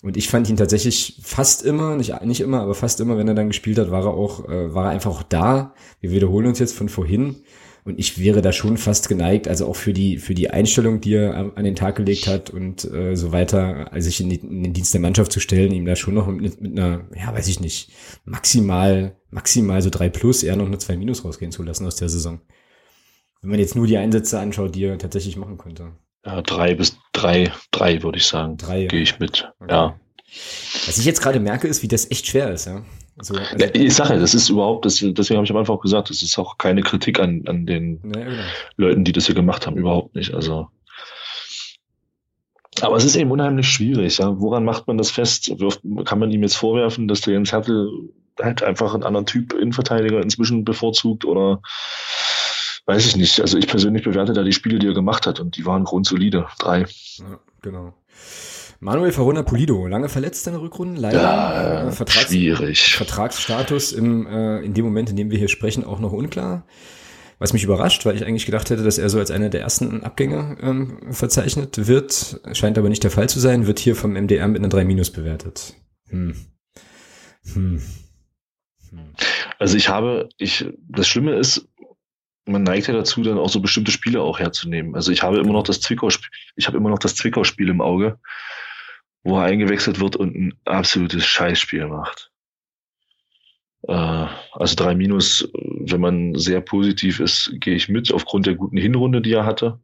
Und 0.00 0.16
ich 0.16 0.28
fand 0.28 0.48
ihn 0.48 0.56
tatsächlich 0.56 1.20
fast 1.24 1.64
immer, 1.64 1.96
nicht, 1.96 2.22
nicht 2.24 2.40
immer, 2.40 2.60
aber 2.60 2.76
fast 2.76 3.00
immer, 3.00 3.18
wenn 3.18 3.26
er 3.26 3.34
dann 3.34 3.48
gespielt 3.48 3.78
hat, 3.78 3.90
war 3.90 4.04
er 4.04 4.14
auch, 4.14 4.48
äh, 4.48 4.72
war 4.72 4.84
er 4.84 4.90
einfach 4.90 5.10
auch 5.10 5.22
da. 5.24 5.74
Wir 6.00 6.12
wiederholen 6.12 6.46
uns 6.46 6.60
jetzt 6.60 6.76
von 6.76 6.88
vorhin. 6.88 7.42
Und 7.88 7.98
ich 7.98 8.18
wäre 8.18 8.42
da 8.42 8.52
schon 8.52 8.76
fast 8.76 9.08
geneigt, 9.08 9.48
also 9.48 9.66
auch 9.66 9.74
für 9.74 9.94
die, 9.94 10.18
für 10.18 10.34
die 10.34 10.50
Einstellung, 10.50 11.00
die 11.00 11.14
er 11.14 11.56
an 11.56 11.64
den 11.64 11.74
Tag 11.74 11.96
gelegt 11.96 12.26
hat 12.26 12.50
und 12.50 12.84
äh, 12.84 13.16
so 13.16 13.32
weiter, 13.32 13.90
also 13.94 14.04
sich 14.10 14.20
in, 14.20 14.30
in, 14.30 14.62
den 14.62 14.74
Dienst 14.74 14.92
der 14.92 15.00
Mannschaft 15.00 15.32
zu 15.32 15.40
stellen, 15.40 15.72
ihm 15.72 15.86
da 15.86 15.96
schon 15.96 16.12
noch 16.12 16.26
mit, 16.26 16.60
mit 16.60 16.72
einer, 16.72 17.08
ja, 17.16 17.32
weiß 17.32 17.48
ich 17.48 17.60
nicht, 17.60 17.90
maximal, 18.26 19.16
maximal 19.30 19.80
so 19.80 19.88
drei 19.88 20.10
plus, 20.10 20.42
eher 20.42 20.56
noch 20.56 20.66
eine 20.66 20.76
zwei 20.76 20.98
minus 20.98 21.24
rausgehen 21.24 21.50
zu 21.50 21.62
lassen 21.62 21.86
aus 21.86 21.96
der 21.96 22.10
Saison. 22.10 22.42
Wenn 23.40 23.52
man 23.52 23.58
jetzt 23.58 23.74
nur 23.74 23.86
die 23.86 23.96
Einsätze 23.96 24.38
anschaut, 24.38 24.74
die 24.74 24.84
er 24.84 24.98
tatsächlich 24.98 25.38
machen 25.38 25.56
konnte. 25.56 25.92
Ja, 26.26 26.42
drei 26.42 26.74
bis 26.74 26.98
drei, 27.14 27.50
drei 27.70 28.02
würde 28.02 28.18
ich 28.18 28.26
sagen. 28.26 28.58
Drei. 28.58 28.84
Gehe 28.84 29.00
ich 29.00 29.18
mit, 29.18 29.50
okay. 29.60 29.72
ja. 29.72 30.00
Was 30.84 30.98
ich 30.98 31.06
jetzt 31.06 31.22
gerade 31.22 31.40
merke, 31.40 31.66
ist, 31.68 31.82
wie 31.82 31.88
das 31.88 32.10
echt 32.10 32.26
schwer 32.26 32.52
ist, 32.52 32.66
ja. 32.66 32.84
Also, 33.18 33.34
also 33.34 33.56
ja, 33.58 33.68
ich 33.74 33.94
sage, 33.94 34.18
das 34.18 34.34
ist 34.34 34.48
überhaupt, 34.48 34.84
das, 34.84 34.96
deswegen 34.96 35.38
habe 35.38 35.44
ich 35.44 35.50
am 35.50 35.56
Anfang 35.56 35.76
auch 35.76 35.82
gesagt, 35.82 36.10
das 36.10 36.22
ist 36.22 36.38
auch 36.38 36.56
keine 36.56 36.82
Kritik 36.82 37.18
an, 37.18 37.42
an 37.46 37.66
den 37.66 38.00
ja, 38.14 38.24
genau. 38.24 38.42
Leuten, 38.76 39.04
die 39.04 39.12
das 39.12 39.26
hier 39.26 39.34
gemacht 39.34 39.66
haben, 39.66 39.76
überhaupt 39.76 40.14
nicht. 40.14 40.34
Also, 40.34 40.68
aber 42.80 42.96
es 42.96 43.04
ist 43.04 43.16
eben 43.16 43.30
unheimlich 43.30 43.68
schwierig. 43.68 44.18
Ja. 44.18 44.40
Woran 44.40 44.64
macht 44.64 44.86
man 44.86 44.98
das 44.98 45.10
fest? 45.10 45.52
Kann 46.04 46.18
man 46.18 46.30
ihm 46.30 46.42
jetzt 46.42 46.56
vorwerfen, 46.56 47.08
dass 47.08 47.22
der 47.22 47.34
Jens 47.34 47.52
Hertel 47.52 47.90
halt 48.40 48.62
einfach 48.62 48.94
einen 48.94 49.02
anderen 49.02 49.26
Typ 49.26 49.52
Innenverteidiger 49.52 50.22
inzwischen 50.22 50.64
bevorzugt 50.64 51.24
oder 51.24 51.60
weiß 52.86 53.06
ich 53.06 53.16
nicht. 53.16 53.40
Also 53.40 53.58
ich 53.58 53.66
persönlich 53.66 54.04
bewerte 54.04 54.32
da 54.32 54.42
die 54.42 54.52
Spiele, 54.52 54.78
die 54.78 54.86
er 54.86 54.94
gemacht 54.94 55.26
hat 55.26 55.40
und 55.40 55.56
die 55.56 55.66
waren 55.66 55.84
grundsolide. 55.84 56.46
Drei. 56.58 56.86
Ja, 57.16 57.40
genau. 57.62 57.94
Manuel 58.80 59.16
Verona 59.16 59.42
Pulido, 59.42 59.86
lange 59.88 60.08
verletzt 60.08 60.46
in 60.46 60.52
der 60.52 60.62
Rückrunde, 60.62 61.00
leider. 61.00 61.20
Ja, 61.20 61.88
äh, 61.88 61.90
Vertrags 61.90 62.28
schwierig. 62.28 62.94
Vertragsstatus 62.94 63.92
im, 63.92 64.26
äh, 64.26 64.60
in 64.60 64.72
dem 64.74 64.84
Moment, 64.84 65.10
in 65.10 65.16
dem 65.16 65.30
wir 65.30 65.38
hier 65.38 65.48
sprechen, 65.48 65.84
auch 65.84 65.98
noch 65.98 66.12
unklar. 66.12 66.64
Was 67.40 67.52
mich 67.52 67.64
überrascht, 67.64 68.04
weil 68.04 68.16
ich 68.16 68.24
eigentlich 68.24 68.46
gedacht 68.46 68.70
hätte, 68.70 68.82
dass 68.82 68.98
er 68.98 69.08
so 69.10 69.18
als 69.18 69.30
einer 69.30 69.48
der 69.48 69.60
ersten 69.60 70.02
Abgänge 70.02 70.56
ähm, 70.60 71.12
verzeichnet 71.12 71.86
wird. 71.86 72.40
Scheint 72.52 72.78
aber 72.78 72.88
nicht 72.88 73.04
der 73.04 73.12
Fall 73.12 73.28
zu 73.28 73.38
sein, 73.38 73.66
wird 73.66 73.78
hier 73.78 73.94
vom 73.94 74.12
MDR 74.12 74.48
mit 74.48 74.60
einer 74.60 74.68
3 74.68 74.84
Minus 74.84 75.10
bewertet. 75.10 75.74
Hm. 76.08 76.34
Hm. 77.52 77.82
Hm. 78.90 79.14
Also 79.58 79.76
ich 79.76 79.88
habe, 79.88 80.28
ich, 80.36 80.66
das 80.88 81.08
Schlimme 81.08 81.34
ist, 81.36 81.68
man 82.44 82.62
neigt 82.62 82.86
ja 82.88 82.94
dazu, 82.94 83.22
dann 83.22 83.38
auch 83.38 83.50
so 83.50 83.60
bestimmte 83.60 83.92
Spiele 83.92 84.20
auch 84.20 84.38
herzunehmen. 84.38 84.94
Also 84.94 85.12
ich 85.12 85.22
habe 85.22 85.38
immer 85.38 85.52
noch 85.52 85.64
das 85.64 85.80
Zwickau, 85.80 86.08
ich 86.56 86.66
habe 86.66 86.76
immer 86.76 86.90
noch 86.90 86.98
das 86.98 87.14
Zwickau-Spiel 87.14 87.68
im 87.68 87.80
Auge, 87.80 88.18
wo 89.24 89.38
er 89.38 89.44
eingewechselt 89.44 90.00
wird 90.00 90.16
und 90.16 90.34
ein 90.34 90.58
absolutes 90.64 91.26
Scheißspiel 91.26 91.86
macht. 91.86 92.30
Äh, 93.82 93.92
also 93.92 94.74
drei 94.74 94.94
Minus, 94.94 95.48
wenn 95.52 96.00
man 96.00 96.34
sehr 96.34 96.60
positiv 96.60 97.20
ist, 97.20 97.52
gehe 97.54 97.74
ich 97.74 97.88
mit, 97.88 98.12
aufgrund 98.12 98.46
der 98.46 98.54
guten 98.54 98.76
Hinrunde, 98.76 99.20
die 99.20 99.32
er 99.32 99.44
hatte. 99.44 99.80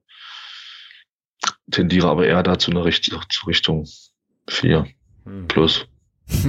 Tendiere 1.71 2.09
aber 2.09 2.27
eher 2.27 2.43
dazu 2.43 2.71
eine 2.71 2.85
Richtung, 2.85 3.21
Richtung 3.47 3.89
vier 4.49 4.87
hm. 5.25 5.49
plus. 5.49 5.87
schön, 6.29 6.41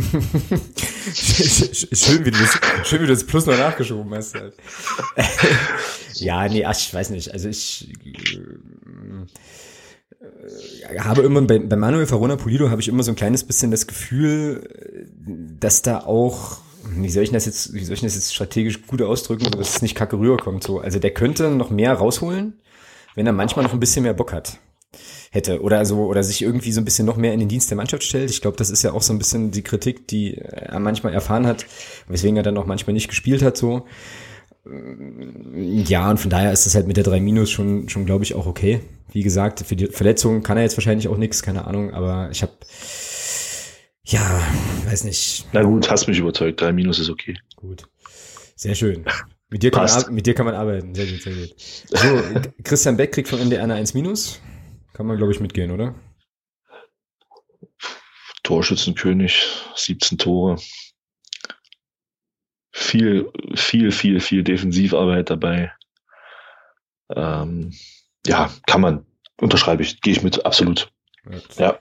wie 2.26 2.32
du 2.32 2.40
das, 2.40 2.60
schön, 2.88 3.02
wie 3.02 3.08
du 3.08 3.14
das 3.14 3.26
Plus 3.26 3.46
noch 3.46 3.58
nachgeschoben 3.58 4.14
hast. 4.14 4.36
Halt. 4.36 4.54
ja, 6.14 6.48
nee, 6.48 6.64
ach, 6.64 6.78
ich 6.78 6.94
weiß 6.94 7.10
nicht. 7.10 7.32
Also 7.34 7.50
ich 7.50 7.90
äh, 8.06 8.40
habe 11.00 11.24
immer 11.24 11.42
bei, 11.42 11.60
bei 11.60 11.76
Manuel 11.76 12.06
Farona 12.06 12.36
Pulido 12.36 12.70
habe 12.70 12.82
ich 12.82 12.88
immer 12.88 13.04
so 13.04 13.12
ein 13.12 13.16
kleines 13.16 13.44
bisschen 13.44 13.72
das 13.72 13.88
Gefühl, 13.88 15.10
dass 15.60 15.82
da 15.82 16.00
auch 16.02 16.60
wie 16.88 17.10
soll 17.10 17.24
ich 17.24 17.32
das 17.32 17.46
jetzt, 17.46 17.74
wie 17.74 17.84
soll 17.84 17.96
ich 17.96 18.02
das 18.02 18.16
jetzt 18.16 18.34
strategisch 18.34 18.86
gut 18.86 19.02
ausdrücken, 19.02 19.50
dass 19.52 19.76
es 19.76 19.82
nicht 19.82 19.96
kacke 19.96 20.20
rüberkommt 20.20 20.64
so. 20.64 20.80
Also 20.80 21.00
der 21.00 21.12
könnte 21.12 21.50
noch 21.50 21.70
mehr 21.72 21.94
rausholen, 21.94 22.54
wenn 23.16 23.26
er 23.26 23.34
manchmal 23.34 23.66
noch 23.66 23.74
ein 23.74 23.80
bisschen 23.80 24.04
mehr 24.04 24.14
Bock 24.14 24.34
hat 24.34 24.60
hätte 25.32 25.62
oder 25.62 25.86
so 25.86 26.06
oder 26.06 26.24
sich 26.24 26.42
irgendwie 26.42 26.72
so 26.72 26.80
ein 26.80 26.86
bisschen 26.86 27.06
noch 27.06 27.18
mehr 27.18 27.34
in 27.34 27.40
den 27.40 27.50
Dienst 27.50 27.70
der 27.70 27.76
Mannschaft 27.76 28.04
stellt. 28.04 28.30
Ich 28.30 28.42
glaube, 28.42 28.58
das 28.58 28.70
ist 28.70 28.84
ja 28.84 28.94
auch 28.94 29.02
so 29.02 29.14
ein 29.14 29.18
bisschen 29.18 29.52
die 29.52 29.64
Kritik, 29.64 30.08
die 30.08 30.38
er 30.38 30.80
manchmal 30.80 31.14
erfahren 31.14 31.46
hat, 31.46 31.66
weswegen 32.08 32.38
er 32.38 32.44
dann 32.44 32.58
auch 32.58 32.66
manchmal 32.66 32.94
nicht 32.94 33.10
gespielt 33.10 33.42
hat 33.42 33.58
so. 33.58 33.86
Ja, 35.54 36.10
und 36.10 36.20
von 36.20 36.30
daher 36.30 36.52
ist 36.52 36.66
es 36.66 36.74
halt 36.74 36.88
mit 36.88 36.98
der 36.98 37.04
3 37.04 37.20
Minus 37.20 37.52
schon, 37.52 37.90
schon 37.90 38.06
glaube 38.06 38.24
ich, 38.24 38.34
auch 38.34 38.48
okay. 38.48 38.80
Wie 39.12 39.24
gesagt, 39.24 39.62
für 39.62 39.76
die 39.76 39.88
Verletzung 39.88 40.44
kann 40.44 40.58
er 40.58 40.64
jetzt 40.64 40.78
wahrscheinlich 40.78 41.08
auch 41.08 41.18
nichts, 41.18 41.42
keine 41.42 41.66
Ahnung, 41.66 41.94
aber 41.94 42.30
ich 42.32 42.42
habe, 42.42 42.54
ja, 44.04 44.42
weiß 44.86 45.04
nicht. 45.04 45.48
Na 45.54 45.64
gut, 45.64 45.90
hast 45.90 46.08
mich 46.08 46.20
überzeugt, 46.20 46.62
3 46.62 46.74
Minus 46.74 47.00
ist 47.00 47.10
okay. 47.10 47.38
Gut. 47.56 47.88
Sehr 48.56 48.76
schön. 48.76 49.06
Mit 49.50 49.64
dir, 49.64 49.72
kann 49.72 49.86
man, 49.86 50.14
mit 50.14 50.26
dir 50.26 50.34
kann 50.34 50.46
man 50.46 50.56
arbeiten. 50.56 50.96
Sehr 50.96 51.06
gut, 51.06 51.22
sehr 51.22 51.34
gut. 51.34 51.56
So, 51.58 52.42
Christian 52.64 52.98
Beck 52.98 53.12
kriegt 53.14 53.28
von 53.28 53.40
NDR 53.40 53.64
eine 53.64 53.76
1 53.76 53.94
Minus. 53.94 54.42
Kann 54.94 55.06
man, 55.06 55.18
glaube 55.18 55.34
ich, 55.34 55.40
mitgehen, 55.40 55.72
oder? 55.72 55.94
Torschützenkönig, 58.44 59.46
17 59.76 60.18
Tore. 60.18 60.58
Viel, 62.72 63.32
viel, 63.56 63.92
viel, 63.92 64.20
viel 64.20 64.44
Defensivarbeit 64.44 65.30
dabei. 65.30 65.72
Ähm, 67.10 67.74
ja, 68.26 68.50
kann 68.66 68.82
man. 68.82 69.06
Unterschreibe 69.40 69.84
ich, 69.84 70.02
gehe 70.02 70.14
ich 70.14 70.24
mit, 70.24 70.46
absolut. 70.46 70.92
Ja. 71.58 71.80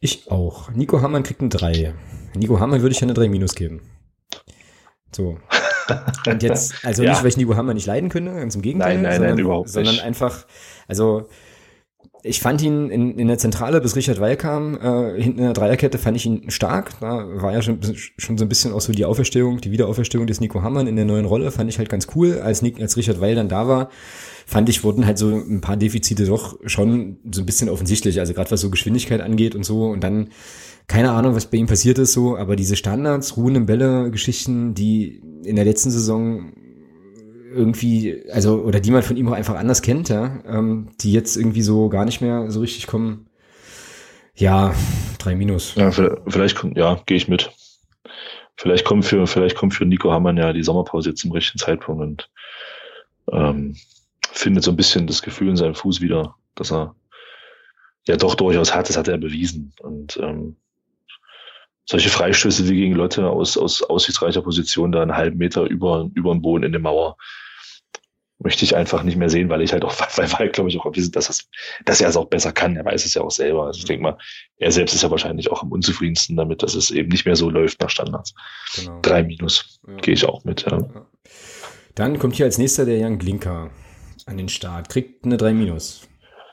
Ich 0.00 0.30
auch. 0.30 0.70
Nico 0.70 1.00
Hammann 1.00 1.22
kriegt 1.22 1.40
ein 1.40 1.50
3. 1.50 1.94
Nico 2.34 2.60
Hammann 2.60 2.82
würde 2.82 2.94
ich 2.94 3.02
eine 3.02 3.14
3 3.14 3.28
minus 3.28 3.54
geben. 3.54 3.80
So. 5.14 5.38
Und 6.26 6.42
jetzt, 6.42 6.84
also 6.84 7.02
ja. 7.04 7.10
nicht, 7.10 7.22
weil 7.22 7.28
ich 7.28 7.36
Nico 7.36 7.54
Hammann 7.56 7.76
nicht 7.76 7.86
leiden 7.86 8.08
könnte, 8.08 8.32
ganz 8.32 8.54
im 8.54 8.62
Gegenteil. 8.62 8.94
Nein, 8.94 9.02
nein, 9.02 9.12
sondern, 9.14 9.30
nein, 9.36 9.44
überhaupt 9.44 9.66
nicht. 9.66 9.74
Sondern 9.74 10.00
einfach, 10.00 10.46
also 10.88 11.28
ich 12.24 12.40
fand 12.40 12.62
ihn 12.62 12.88
in, 12.90 13.18
in 13.18 13.28
der 13.28 13.38
Zentrale, 13.38 13.80
bis 13.80 13.96
Richard 13.96 14.20
Weil 14.20 14.36
kam, 14.36 14.76
äh, 14.76 15.20
hinten 15.20 15.38
in 15.38 15.44
der 15.44 15.52
Dreierkette 15.52 15.98
fand 15.98 16.16
ich 16.16 16.24
ihn 16.24 16.50
stark. 16.50 16.92
Da 17.00 17.26
war 17.42 17.52
ja 17.52 17.62
schon, 17.62 17.80
schon 18.16 18.38
so 18.38 18.44
ein 18.44 18.48
bisschen 18.48 18.72
auch 18.72 18.80
so 18.80 18.92
die 18.92 19.04
Auferstehung, 19.04 19.60
die 19.60 19.72
Wiederauferstehung 19.72 20.26
des 20.26 20.40
Nico 20.40 20.62
Hammann 20.62 20.86
in 20.86 20.96
der 20.96 21.04
neuen 21.04 21.24
Rolle, 21.24 21.50
fand 21.50 21.68
ich 21.68 21.78
halt 21.78 21.88
ganz 21.88 22.06
cool. 22.14 22.40
Als, 22.40 22.62
Nick, 22.62 22.80
als 22.80 22.96
Richard 22.96 23.20
Weil 23.20 23.34
dann 23.34 23.48
da 23.48 23.66
war, 23.66 23.90
fand 24.46 24.68
ich, 24.68 24.84
wurden 24.84 25.06
halt 25.06 25.18
so 25.18 25.28
ein 25.28 25.60
paar 25.60 25.76
Defizite 25.76 26.26
doch 26.26 26.58
schon 26.66 27.18
so 27.30 27.42
ein 27.42 27.46
bisschen 27.46 27.68
offensichtlich. 27.68 28.20
Also 28.20 28.34
gerade 28.34 28.50
was 28.50 28.60
so 28.60 28.70
Geschwindigkeit 28.70 29.20
angeht 29.20 29.54
und 29.54 29.64
so. 29.64 29.86
Und 29.86 30.02
dann, 30.02 30.28
keine 30.86 31.12
Ahnung, 31.12 31.34
was 31.34 31.50
bei 31.50 31.58
ihm 31.58 31.66
passiert 31.66 31.98
ist 31.98 32.12
so, 32.12 32.36
aber 32.36 32.56
diese 32.56 32.76
Standards, 32.76 33.36
ruhenden 33.36 33.66
Bälle-Geschichten, 33.66 34.74
die 34.74 35.22
in 35.44 35.56
der 35.56 35.64
letzten 35.64 35.90
Saison 35.90 36.52
irgendwie, 37.52 38.22
also, 38.30 38.62
oder 38.62 38.80
die 38.80 38.90
man 38.90 39.02
von 39.02 39.16
ihm 39.16 39.28
auch 39.28 39.32
einfach 39.32 39.56
anders 39.56 39.82
kennt, 39.82 40.08
ja, 40.08 40.40
ähm, 40.46 40.88
die 41.00 41.12
jetzt 41.12 41.36
irgendwie 41.36 41.62
so 41.62 41.88
gar 41.88 42.04
nicht 42.04 42.20
mehr 42.20 42.50
so 42.50 42.60
richtig 42.60 42.86
kommen. 42.86 43.26
Ja, 44.34 44.74
drei 45.18 45.34
Minus. 45.34 45.74
Ja, 45.74 45.90
vielleicht, 45.90 46.64
ja, 46.74 47.00
gehe 47.06 47.16
ich 47.16 47.28
mit. 47.28 47.52
Vielleicht 48.56 48.84
kommt 48.84 49.04
für, 49.04 49.26
vielleicht 49.26 49.56
kommt 49.56 49.74
für 49.74 49.84
Nico 49.84 50.12
Hammann 50.12 50.36
ja 50.36 50.52
die 50.52 50.62
Sommerpause 50.62 51.10
jetzt 51.10 51.20
zum 51.20 51.32
richtigen 51.32 51.58
Zeitpunkt 51.58 52.02
und 52.02 52.30
ähm, 53.30 53.76
findet 54.32 54.64
so 54.64 54.70
ein 54.70 54.76
bisschen 54.76 55.06
das 55.06 55.22
Gefühl 55.22 55.50
in 55.50 55.56
seinem 55.56 55.74
Fuß 55.74 56.00
wieder, 56.00 56.34
dass 56.54 56.72
er 56.72 56.94
ja 58.06 58.16
doch 58.16 58.34
durchaus 58.34 58.74
hat, 58.74 58.88
das 58.88 58.96
hat 58.96 59.08
er 59.08 59.18
bewiesen. 59.18 59.72
Und 59.80 60.16
ähm, 60.16 60.56
solche 61.84 62.08
Freistöße 62.08 62.68
wie 62.68 62.76
gegen 62.76 62.94
Lotte 62.94 63.28
aus, 63.28 63.56
aus 63.56 63.82
aussichtsreicher 63.82 64.42
Position 64.42 64.92
da 64.92 65.02
einen 65.02 65.16
halben 65.16 65.38
Meter 65.38 65.64
über, 65.64 66.08
über 66.14 66.32
den 66.32 66.42
Boden 66.42 66.64
in 66.64 66.72
der 66.72 66.80
Mauer 66.80 67.16
möchte 68.38 68.64
ich 68.64 68.74
einfach 68.74 69.04
nicht 69.04 69.16
mehr 69.16 69.30
sehen, 69.30 69.48
weil 69.48 69.62
ich 69.62 69.72
halt 69.72 69.84
auch, 69.84 69.94
weil, 70.16 70.32
weil 70.32 70.48
glaube 70.50 70.68
ich 70.68 70.78
auch 70.80 70.96
wissen, 70.96 71.12
dass, 71.12 71.26
das, 71.26 71.48
dass 71.84 72.00
er 72.00 72.08
es 72.08 72.16
auch 72.16 72.26
besser 72.26 72.52
kann. 72.52 72.76
Er 72.76 72.84
weiß 72.84 73.04
es 73.04 73.14
ja 73.14 73.22
auch 73.22 73.30
selber. 73.30 73.66
Also 73.66 73.78
ich 73.78 73.84
denke 73.84 74.02
mal, 74.02 74.18
er 74.56 74.72
selbst 74.72 74.94
ist 74.94 75.02
ja 75.02 75.10
wahrscheinlich 75.10 75.50
auch 75.50 75.62
am 75.62 75.70
unzufriedensten 75.70 76.36
damit, 76.36 76.62
dass 76.62 76.74
es 76.74 76.90
eben 76.90 77.08
nicht 77.08 77.24
mehr 77.24 77.36
so 77.36 77.50
läuft 77.50 77.80
nach 77.80 77.90
Standards. 77.90 78.34
Genau. 78.76 79.00
Drei 79.02 79.22
Minus 79.22 79.80
ja. 79.86 79.94
gehe 79.96 80.14
ich 80.14 80.24
auch 80.24 80.44
mit. 80.44 80.62
Ja. 80.62 80.78
Ja. 80.78 81.06
Dann 81.94 82.18
kommt 82.18 82.36
hier 82.36 82.46
als 82.46 82.58
nächster 82.58 82.84
der 82.84 82.98
Jan 82.98 83.18
Glinker 83.18 83.70
an 84.26 84.36
den 84.36 84.48
Start, 84.48 84.88
kriegt 84.88 85.24
eine 85.24 85.36
drei 85.36 85.52
Minus. 85.52 86.08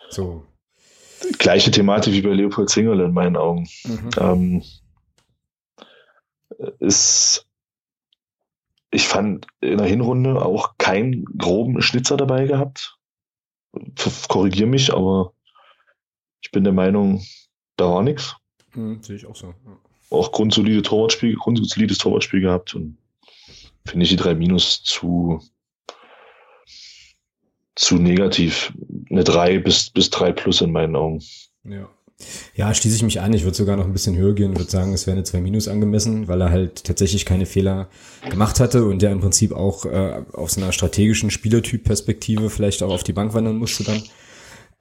So. 0.09 0.45
Gleiche 1.38 1.72
Thematik 1.72 2.13
wie 2.13 2.22
bei 2.22 2.30
Leopold 2.30 2.70
Zingerle 2.70 3.05
in 3.05 3.13
meinen 3.13 3.36
Augen. 3.36 3.67
Mhm. 3.84 4.09
Ähm, 4.17 4.63
ist, 6.80 7.45
ich 8.91 9.07
fand 9.07 9.47
in 9.61 9.78
der 9.78 9.88
Hinrunde 9.88 10.43
auch 10.43 10.78
keinen 10.78 11.26
groben 11.26 11.82
Schnitzer 11.82 12.17
dabei 12.17 12.45
gehabt. 12.45 12.97
Korrigiere 14.28 14.67
mich, 14.67 14.93
aber 14.93 15.34
ich 16.41 16.51
bin 16.51 16.63
der 16.63 16.74
Meinung, 16.74 17.24
da 17.76 17.86
war 17.86 18.03
nichts. 18.03 18.36
Mhm, 18.74 19.03
sehe 19.03 19.15
ich 19.15 19.26
auch 19.26 19.36
so. 19.36 19.47
Ja. 19.47 19.80
Auch 20.09 20.32
grundsolide 20.32 20.82
Torwartspiel, 20.82 21.36
grundsolides 21.36 21.99
Torwartspiel 21.99 22.41
gehabt 22.41 22.74
und 22.74 22.97
finde 23.86 24.03
ich 24.03 24.09
die 24.09 24.15
drei 24.15 24.34
Minus 24.34 24.84
zu, 24.84 25.39
zu 27.80 27.95
negativ. 27.95 28.73
Eine 29.09 29.23
drei 29.23 29.57
bis, 29.57 29.89
bis 29.89 30.09
drei 30.09 30.32
plus 30.32 30.61
in 30.61 30.71
meinen 30.71 30.95
Augen. 30.95 31.23
Ja. 31.63 31.89
Ja, 32.53 32.73
schließe 32.73 32.97
ich 32.97 33.03
mich 33.03 33.21
an. 33.21 33.32
Ich 33.32 33.45
würde 33.45 33.55
sogar 33.55 33.77
noch 33.77 33.86
ein 33.86 33.93
bisschen 33.93 34.17
höher 34.17 34.34
gehen, 34.34 34.57
würde 34.57 34.69
sagen, 34.69 34.91
es 34.93 35.07
wäre 35.07 35.15
eine 35.15 35.23
2 35.23 35.39
Minus 35.39 35.69
angemessen, 35.69 36.27
weil 36.27 36.41
er 36.41 36.49
halt 36.49 36.84
tatsächlich 36.84 37.25
keine 37.25 37.45
Fehler 37.45 37.88
gemacht 38.30 38.59
hatte 38.59 38.84
und 38.84 39.01
der 39.01 39.11
im 39.11 39.21
Prinzip 39.21 39.53
auch 39.53 39.86
äh, 39.86 40.21
aus 40.34 40.57
einer 40.57 40.73
strategischen 40.73 41.32
Spielertyp-Perspektive 41.32 42.49
vielleicht 42.49 42.84
auch 42.84 42.91
auf 42.91 43.05
die 43.05 43.13
Bank 43.13 43.34
wandern 43.34 43.55
musste 43.55 43.86
dann. 43.86 44.03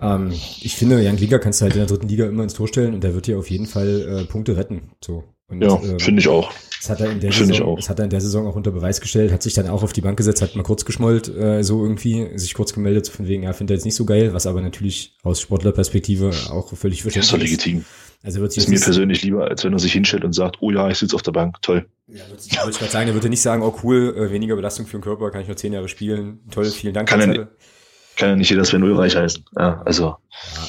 Ähm, 0.01 0.33
ich 0.33 0.75
finde, 0.75 1.01
Jan 1.01 1.17
Liga 1.17 1.39
kannst 1.39 1.61
du 1.61 1.65
halt 1.65 1.75
in 1.75 1.79
der 1.79 1.87
dritten 1.87 2.09
Liga 2.09 2.27
immer 2.27 2.43
ins 2.43 2.55
Tor 2.55 2.67
stellen 2.67 2.95
und 2.95 3.05
der 3.05 3.15
wird 3.15 3.29
dir 3.29 3.39
auf 3.39 3.49
jeden 3.49 3.67
Fall 3.67 4.23
äh, 4.23 4.25
Punkte 4.25 4.57
retten. 4.57 4.91
So. 5.01 5.23
Und, 5.49 5.63
ja, 5.63 5.75
äh, 5.77 5.99
finde 5.99 6.21
ich 6.21 6.29
auch. 6.29 6.53
Das 6.79 6.91
hat 6.91 7.01
er 7.01 7.11
in 7.11 7.21
der 7.21 7.33
Find 7.33 7.49
Saison, 7.49 7.75
das 7.75 7.89
hat 7.89 7.99
er 7.99 8.05
in 8.05 8.11
der 8.11 8.21
Saison 8.21 8.47
auch 8.47 8.55
unter 8.55 8.71
Beweis 8.71 9.01
gestellt, 9.01 9.33
hat 9.33 9.43
sich 9.43 9.55
dann 9.55 9.69
auch 9.69 9.83
auf 9.83 9.93
die 9.93 10.01
Bank 10.01 10.17
gesetzt, 10.17 10.43
hat 10.43 10.55
mal 10.55 10.63
kurz 10.63 10.85
geschmollt, 10.85 11.29
äh, 11.29 11.65
so 11.65 11.83
irgendwie, 11.83 12.39
sich 12.39 12.55
kurz 12.55 12.73
gemeldet, 12.73 13.09
von 13.09 13.27
wegen, 13.27 13.43
ja, 13.43 13.53
findet 13.53 13.73
er 13.73 13.77
jetzt 13.79 13.85
nicht 13.85 13.97
so 13.97 14.05
geil, 14.05 14.33
was 14.33 14.47
aber 14.47 14.61
natürlich 14.61 15.17
aus 15.25 15.41
Sportlerperspektive 15.41 16.31
auch 16.51 16.73
völlig 16.75 17.03
verständlich 17.03 17.25
ist. 17.25 17.33
Doch 17.33 17.67
legitim. 17.67 17.85
Also 18.23 18.41
wird 18.41 18.57
ist 18.57 18.69
mir 18.69 18.81
persönlich 18.81 19.23
lieber, 19.23 19.49
als 19.49 19.65
wenn 19.65 19.73
er 19.73 19.79
sich 19.79 19.93
hinstellt 19.93 20.25
und 20.25 20.33
sagt, 20.33 20.59
oh 20.61 20.71
ja, 20.71 20.89
ich 20.91 20.99
sitze 20.99 21.15
auf 21.15 21.23
der 21.23 21.33
Bank, 21.33 21.63
toll. 21.63 21.87
Ja, 22.09 22.29
wollte 22.29 22.71
ich 22.71 22.79
gerade 22.79 22.93
sagen, 22.93 23.09
er 23.09 23.15
würde 23.15 23.29
nicht 23.29 23.43
sagen, 23.43 23.63
oh 23.63 23.75
cool, 23.83 24.15
äh, 24.17 24.33
weniger 24.33 24.57
Belastung 24.57 24.87
für 24.87 24.99
den 24.99 25.03
Körper, 25.03 25.31
kann 25.31 25.43
ich 25.43 25.49
nur 25.49 25.57
zehn 25.57 25.73
Jahre 25.73 25.89
spielen, 25.89 26.41
toll, 26.51 26.65
vielen 26.67 26.95
Dank. 26.95 27.09
Kann, 27.09 27.21
er, 27.21 27.49
kann 28.17 28.31
ja 28.31 28.37
nicht 28.37 28.51
jeder 28.51 28.65
Sven 28.65 28.83
Ulreich 28.83 29.17
heißen. 29.17 29.45
Ja, 29.57 29.83
also. 29.85 30.05
Ja, 30.05 30.19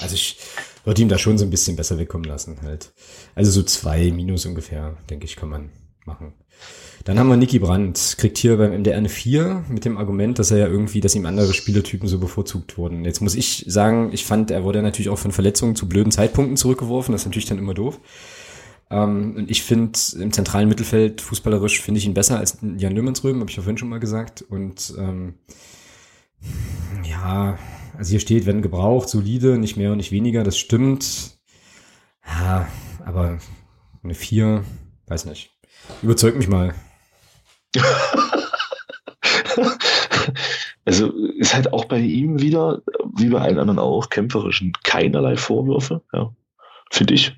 also 0.02 0.16
ich 0.16 0.38
würde 0.84 1.02
ihm 1.02 1.10
da 1.10 1.18
schon 1.18 1.38
so 1.38 1.46
ein 1.46 1.50
bisschen 1.50 1.76
besser 1.76 1.98
wegkommen 1.98 2.28
lassen 2.28 2.58
halt. 2.62 2.94
Also 3.36 3.52
so 3.52 3.64
zwei 3.64 4.12
Minus 4.12 4.46
ungefähr, 4.46 4.98
denke 5.10 5.26
ich, 5.26 5.36
kann 5.36 5.50
man 5.50 5.70
machen. 6.06 6.34
Dann 7.06 7.18
haben 7.18 7.30
wir 7.30 7.38
Niki 7.38 7.60
Brandt, 7.60 8.16
kriegt 8.18 8.38
hier 8.38 8.58
beim 8.58 8.72
MDR 8.72 8.98
eine 8.98 9.10
4 9.10 9.66
mit 9.70 9.86
dem 9.86 9.98
Argument, 9.98 10.38
dass 10.38 10.52
er 10.52 10.58
ja 10.58 10.68
irgendwie, 10.68 11.00
dass 11.00 11.16
ihm 11.16 11.26
andere 11.26 11.54
Spielertypen 11.54 12.10
so 12.10 12.20
bevorzugt 12.20 12.78
wurden. 12.78 13.06
Jetzt 13.06 13.22
muss 13.22 13.36
ich 13.36 13.64
sagen, 13.68 14.10
ich 14.12 14.26
fand, 14.26 14.52
er 14.52 14.64
wurde 14.64 14.82
natürlich 14.82 15.10
auch 15.10 15.18
von 15.18 15.32
Verletzungen 15.32 15.76
zu 15.76 15.88
blöden 15.88 16.12
Zeitpunkten 16.12 16.58
zurückgeworfen, 16.58 17.14
das 17.14 17.22
ist 17.22 17.26
natürlich 17.28 17.48
dann 17.48 17.58
immer 17.58 17.74
doof. 17.74 18.00
Ähm, 18.92 19.36
und 19.38 19.52
ich 19.52 19.64
finde, 19.64 19.98
im 20.20 20.34
zentralen 20.34 20.68
Mittelfeld, 20.68 21.22
fußballerisch, 21.22 21.82
finde 21.82 22.00
ich 22.00 22.06
ihn 22.06 22.14
besser 22.14 22.38
als 22.38 22.58
Jan 22.78 22.96
Löhmannsröben, 22.96 23.40
habe 23.40 23.50
ich 23.50 23.56
ja 23.58 23.64
vorhin 23.64 23.78
schon 23.78 23.90
mal 23.90 24.00
gesagt. 24.00 24.42
Und 24.42 24.94
ähm, 24.98 25.36
ja, 27.10 27.58
also 28.00 28.10
hier 28.12 28.22
steht, 28.22 28.46
wenn 28.46 28.62
gebraucht, 28.62 29.10
solide, 29.10 29.58
nicht 29.58 29.76
mehr 29.76 29.92
und 29.92 29.98
nicht 29.98 30.14
weniger, 30.14 30.46
das 30.46 30.58
stimmt. 30.58 31.38
Ja, 32.26 32.70
aber 33.04 33.40
eine 34.02 34.14
4, 34.14 34.64
weiß 35.08 35.26
nicht. 35.26 35.52
Überzeug 36.02 36.38
mich 36.38 36.48
mal. 36.48 36.74
also 40.86 41.12
ist 41.40 41.54
halt 41.54 41.74
auch 41.74 41.84
bei 41.86 42.00
ihm 42.00 42.40
wieder, 42.40 42.82
wie 43.18 43.28
bei 43.28 43.42
allen 43.42 43.60
anderen 43.60 43.80
auch, 43.80 44.10
kämpferischen 44.10 44.72
keinerlei 44.86 45.36
Vorwürfe, 45.36 46.02
ja. 46.14 46.34
Finde 46.92 47.16
ich. 47.16 47.36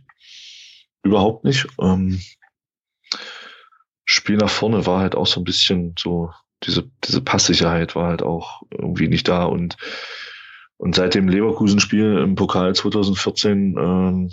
überhaupt 1.01 1.43
nicht. 1.43 1.66
Ähm, 1.82 2.22
Spiel 4.05 4.38
nach 4.38 4.51
vorne 4.51 4.86
war 4.86 4.99
halt 4.99 5.16
auch 5.16 5.26
so 5.26 5.41
ein 5.41 5.43
bisschen 5.43 5.95
so, 5.97 6.32
diese, 6.62 6.88
diese 7.03 7.22
Passsicherheit 7.22 7.95
war 7.95 8.09
halt 8.09 8.22
auch 8.22 8.62
irgendwie 8.70 9.07
nicht 9.07 9.28
da 9.28 9.45
und 9.45 9.76
und 10.82 10.96
seit 10.96 11.14
dem 11.14 11.30
Leverkusen-Spiel 11.30 12.18
im 12.18 12.34
Pokal 12.34 12.74
2014 12.74 13.78
ähm, 13.78 14.32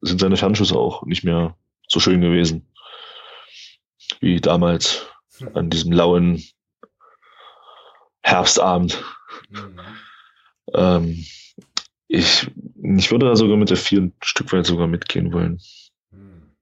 sind 0.00 0.20
seine 0.20 0.36
Fernschüsse 0.36 0.76
auch 0.76 1.06
nicht 1.06 1.22
mehr 1.22 1.56
so 1.86 2.00
schön 2.00 2.20
gewesen 2.20 2.66
wie 4.20 4.40
damals 4.40 5.06
an 5.54 5.70
diesem 5.70 5.92
lauen 5.92 6.42
Herbstabend. 8.22 9.04
Mhm. 9.50 9.80
Ähm, 10.74 11.24
ich, 12.08 12.50
ich 12.82 13.10
würde 13.12 13.26
da 13.26 13.36
sogar 13.36 13.56
mit 13.56 13.70
der 13.70 13.76
vier 13.76 14.00
ein 14.00 14.14
Stück 14.20 14.52
weit 14.52 14.66
sogar 14.66 14.88
mitgehen 14.88 15.32
wollen. 15.32 15.60
Mhm. 16.10 16.56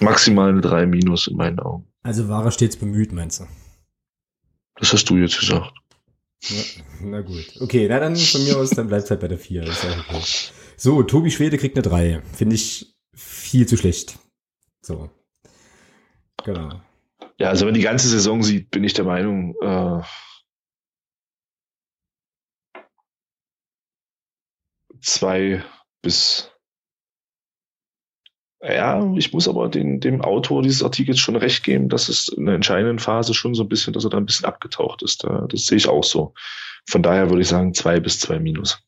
Maximal 0.00 0.48
eine 0.48 0.60
3 0.60 0.86
minus 0.86 1.28
in 1.28 1.36
meinen 1.36 1.60
Augen. 1.60 1.86
Also 2.02 2.28
war 2.28 2.44
er 2.44 2.50
stets 2.50 2.76
bemüht, 2.76 3.12
meinst 3.12 3.38
du? 3.38 3.46
Das 4.74 4.92
hast 4.92 5.08
du 5.08 5.16
jetzt 5.18 5.38
gesagt. 5.38 5.79
Ja, 6.42 6.62
na 7.02 7.20
gut. 7.20 7.60
Okay, 7.60 7.86
na 7.88 8.00
dann 8.00 8.16
von 8.16 8.44
mir 8.44 8.56
aus, 8.56 8.70
dann 8.70 8.88
bleibt 8.88 9.10
halt 9.10 9.20
bei 9.20 9.28
der 9.28 9.38
4. 9.38 9.62
Okay. 9.62 10.22
So, 10.76 11.02
Tobi 11.02 11.30
Schwede 11.30 11.58
kriegt 11.58 11.76
eine 11.76 11.82
3. 11.82 12.22
Finde 12.34 12.54
ich 12.54 12.94
viel 13.14 13.68
zu 13.68 13.76
schlecht. 13.76 14.18
So. 14.80 15.10
Genau. 16.44 16.80
Ja, 17.38 17.48
also 17.48 17.66
wenn 17.66 17.74
die 17.74 17.80
ganze 17.82 18.08
Saison 18.08 18.42
sieht, 18.42 18.70
bin 18.70 18.84
ich 18.84 18.94
der 18.94 19.04
Meinung, 19.04 19.54
äh, 19.60 20.02
zwei 25.02 25.64
bis 26.02 26.50
ja, 28.62 29.12
ich 29.16 29.32
muss 29.32 29.48
aber 29.48 29.68
den, 29.68 30.00
dem 30.00 30.20
Autor 30.20 30.62
dieses 30.62 30.82
Artikels 30.82 31.18
schon 31.18 31.36
recht 31.36 31.62
geben, 31.62 31.88
dass 31.88 32.08
es 32.08 32.28
in 32.28 32.46
der 32.46 32.54
entscheidenden 32.54 32.98
Phase 32.98 33.32
schon 33.32 33.54
so 33.54 33.62
ein 33.62 33.68
bisschen, 33.68 33.92
dass 33.94 34.04
er 34.04 34.10
da 34.10 34.18
ein 34.18 34.26
bisschen 34.26 34.46
abgetaucht 34.46 35.02
ist. 35.02 35.24
Das 35.24 35.66
sehe 35.66 35.78
ich 35.78 35.88
auch 35.88 36.04
so. 36.04 36.34
Von 36.86 37.02
daher 37.02 37.30
würde 37.30 37.42
ich 37.42 37.48
sagen 37.48 37.72
zwei 37.72 38.00
bis 38.00 38.20
zwei 38.20 38.38
minus. 38.38 38.82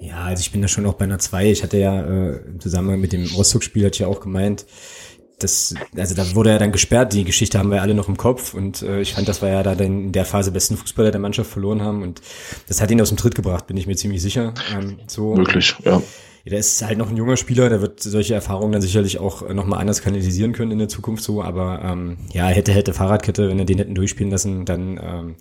Ja, 0.00 0.24
also 0.24 0.40
ich 0.40 0.50
bin 0.50 0.60
da 0.60 0.68
schon 0.68 0.84
auch 0.84 0.94
bei 0.94 1.04
einer 1.04 1.18
zwei. 1.18 1.50
Ich 1.50 1.62
hatte 1.62 1.78
ja 1.78 2.02
äh, 2.02 2.36
im 2.46 2.60
Zusammenhang 2.60 3.00
mit 3.00 3.12
dem 3.12 3.24
Rostock-Spiel 3.24 3.86
hatte 3.86 3.94
ich 3.94 4.00
ja 4.00 4.08
auch 4.08 4.20
gemeint, 4.20 4.66
das, 5.38 5.74
also 5.96 6.14
da 6.14 6.34
wurde 6.34 6.50
er 6.50 6.58
dann 6.58 6.72
gesperrt, 6.72 7.12
die 7.12 7.24
Geschichte 7.24 7.58
haben 7.58 7.70
wir 7.70 7.82
alle 7.82 7.94
noch 7.94 8.08
im 8.08 8.16
Kopf 8.16 8.54
und 8.54 8.82
äh, 8.82 9.00
ich 9.00 9.14
fand, 9.14 9.28
das 9.28 9.42
war 9.42 9.48
ja 9.48 9.62
da 9.62 9.74
dann 9.74 10.04
in 10.04 10.12
der 10.12 10.24
Phase 10.24 10.52
besten 10.52 10.76
Fußballer 10.76 11.10
der 11.10 11.20
Mannschaft 11.20 11.50
verloren 11.50 11.82
haben 11.82 12.02
und 12.02 12.20
das 12.68 12.80
hat 12.80 12.90
ihn 12.90 13.00
aus 13.00 13.08
dem 13.08 13.16
Tritt 13.16 13.34
gebracht, 13.34 13.66
bin 13.66 13.76
ich 13.76 13.86
mir 13.86 13.96
ziemlich 13.96 14.22
sicher. 14.22 14.54
Ähm, 14.72 14.98
so. 15.06 15.36
Wirklich, 15.36 15.74
ja. 15.84 16.02
Ja. 16.44 16.50
Der 16.50 16.58
ist 16.58 16.82
halt 16.82 16.98
noch 16.98 17.10
ein 17.10 17.16
junger 17.16 17.36
Spieler, 17.36 17.68
der 17.68 17.80
wird 17.80 18.00
solche 18.00 18.34
Erfahrungen 18.34 18.72
dann 18.72 18.82
sicherlich 18.82 19.18
auch 19.18 19.48
nochmal 19.52 19.80
anders 19.80 20.02
kanalisieren 20.02 20.52
können 20.52 20.72
in 20.72 20.78
der 20.78 20.88
Zukunft 20.88 21.22
so, 21.22 21.42
aber 21.42 21.82
ähm, 21.84 22.18
ja, 22.32 22.46
hätte, 22.48 22.72
hätte 22.72 22.94
Fahrradkette, 22.94 23.48
wenn 23.48 23.58
er 23.58 23.64
den 23.64 23.78
hätten 23.78 23.94
durchspielen 23.94 24.30
lassen, 24.30 24.64
dann 24.64 25.00
ähm, 25.02 25.36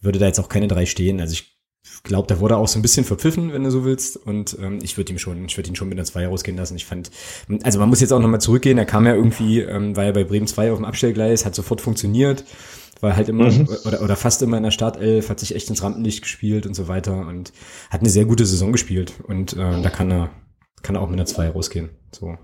würde 0.00 0.18
da 0.18 0.26
jetzt 0.26 0.40
auch 0.40 0.48
keine 0.48 0.68
drei 0.68 0.86
stehen. 0.86 1.20
Also 1.20 1.34
ich 1.34 1.52
glaube, 2.02 2.26
da 2.26 2.40
wurde 2.40 2.56
auch 2.56 2.68
so 2.68 2.78
ein 2.78 2.82
bisschen 2.82 3.04
verpfiffen, 3.04 3.52
wenn 3.52 3.64
du 3.64 3.70
so 3.70 3.84
willst. 3.84 4.16
Und 4.16 4.56
ähm, 4.60 4.80
ich 4.82 4.96
würde 4.96 5.12
ihm 5.12 5.18
schon, 5.18 5.44
ich 5.44 5.56
würde 5.56 5.70
ihn 5.70 5.76
schon 5.76 5.88
mit 5.88 5.98
einer 5.98 6.04
2 6.04 6.26
rausgehen 6.26 6.56
lassen. 6.56 6.76
Ich 6.76 6.84
fand, 6.84 7.10
also 7.62 7.78
man 7.78 7.88
muss 7.88 8.00
jetzt 8.00 8.12
auch 8.12 8.20
nochmal 8.20 8.40
zurückgehen, 8.40 8.78
er 8.78 8.84
kam 8.84 9.06
ja 9.06 9.14
irgendwie, 9.14 9.60
ähm, 9.60 9.96
war 9.96 10.04
ja 10.04 10.12
bei 10.12 10.24
Bremen 10.24 10.46
2 10.46 10.72
auf 10.72 10.78
dem 10.78 10.84
Abstellgleis, 10.84 11.44
hat 11.44 11.54
sofort 11.54 11.80
funktioniert, 11.80 12.44
war 13.02 13.16
halt 13.16 13.28
immer 13.28 13.50
mhm. 13.50 13.68
oder, 13.84 14.00
oder 14.00 14.16
fast 14.16 14.42
immer 14.42 14.56
in 14.56 14.62
der 14.62 14.70
Startelf, 14.70 15.28
hat 15.28 15.40
sich 15.40 15.54
echt 15.54 15.68
ins 15.68 15.82
Rampenlicht 15.82 16.22
gespielt 16.22 16.66
und 16.66 16.74
so 16.74 16.88
weiter 16.88 17.26
und 17.26 17.52
hat 17.90 18.00
eine 18.00 18.10
sehr 18.10 18.24
gute 18.24 18.46
Saison 18.46 18.72
gespielt. 18.72 19.14
Und 19.26 19.54
äh, 19.54 19.82
da 19.82 19.90
kann 19.90 20.10
er, 20.10 20.30
kann 20.82 20.94
er 20.94 21.02
auch 21.02 21.08
mit 21.08 21.18
einer 21.18 21.26
2 21.26 21.50
rausgehen. 21.50 21.90
So. 22.12 22.38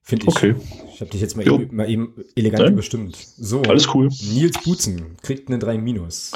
Finde 0.00 0.26
ich. 0.28 0.28
Okay. 0.28 0.54
Ich 0.94 1.00
habe 1.00 1.10
dich 1.10 1.20
jetzt 1.20 1.36
mal 1.36 1.46
eben, 1.46 1.74
mal 1.74 1.90
eben 1.90 2.14
elegant 2.36 2.62
Nein. 2.62 2.72
überstimmt. 2.74 3.16
So. 3.16 3.62
Alles 3.62 3.92
cool. 3.94 4.08
Nils 4.32 4.62
Butzen 4.62 5.16
kriegt 5.22 5.48
eine 5.48 5.58
3 5.58 5.78
Minus. 5.78 6.32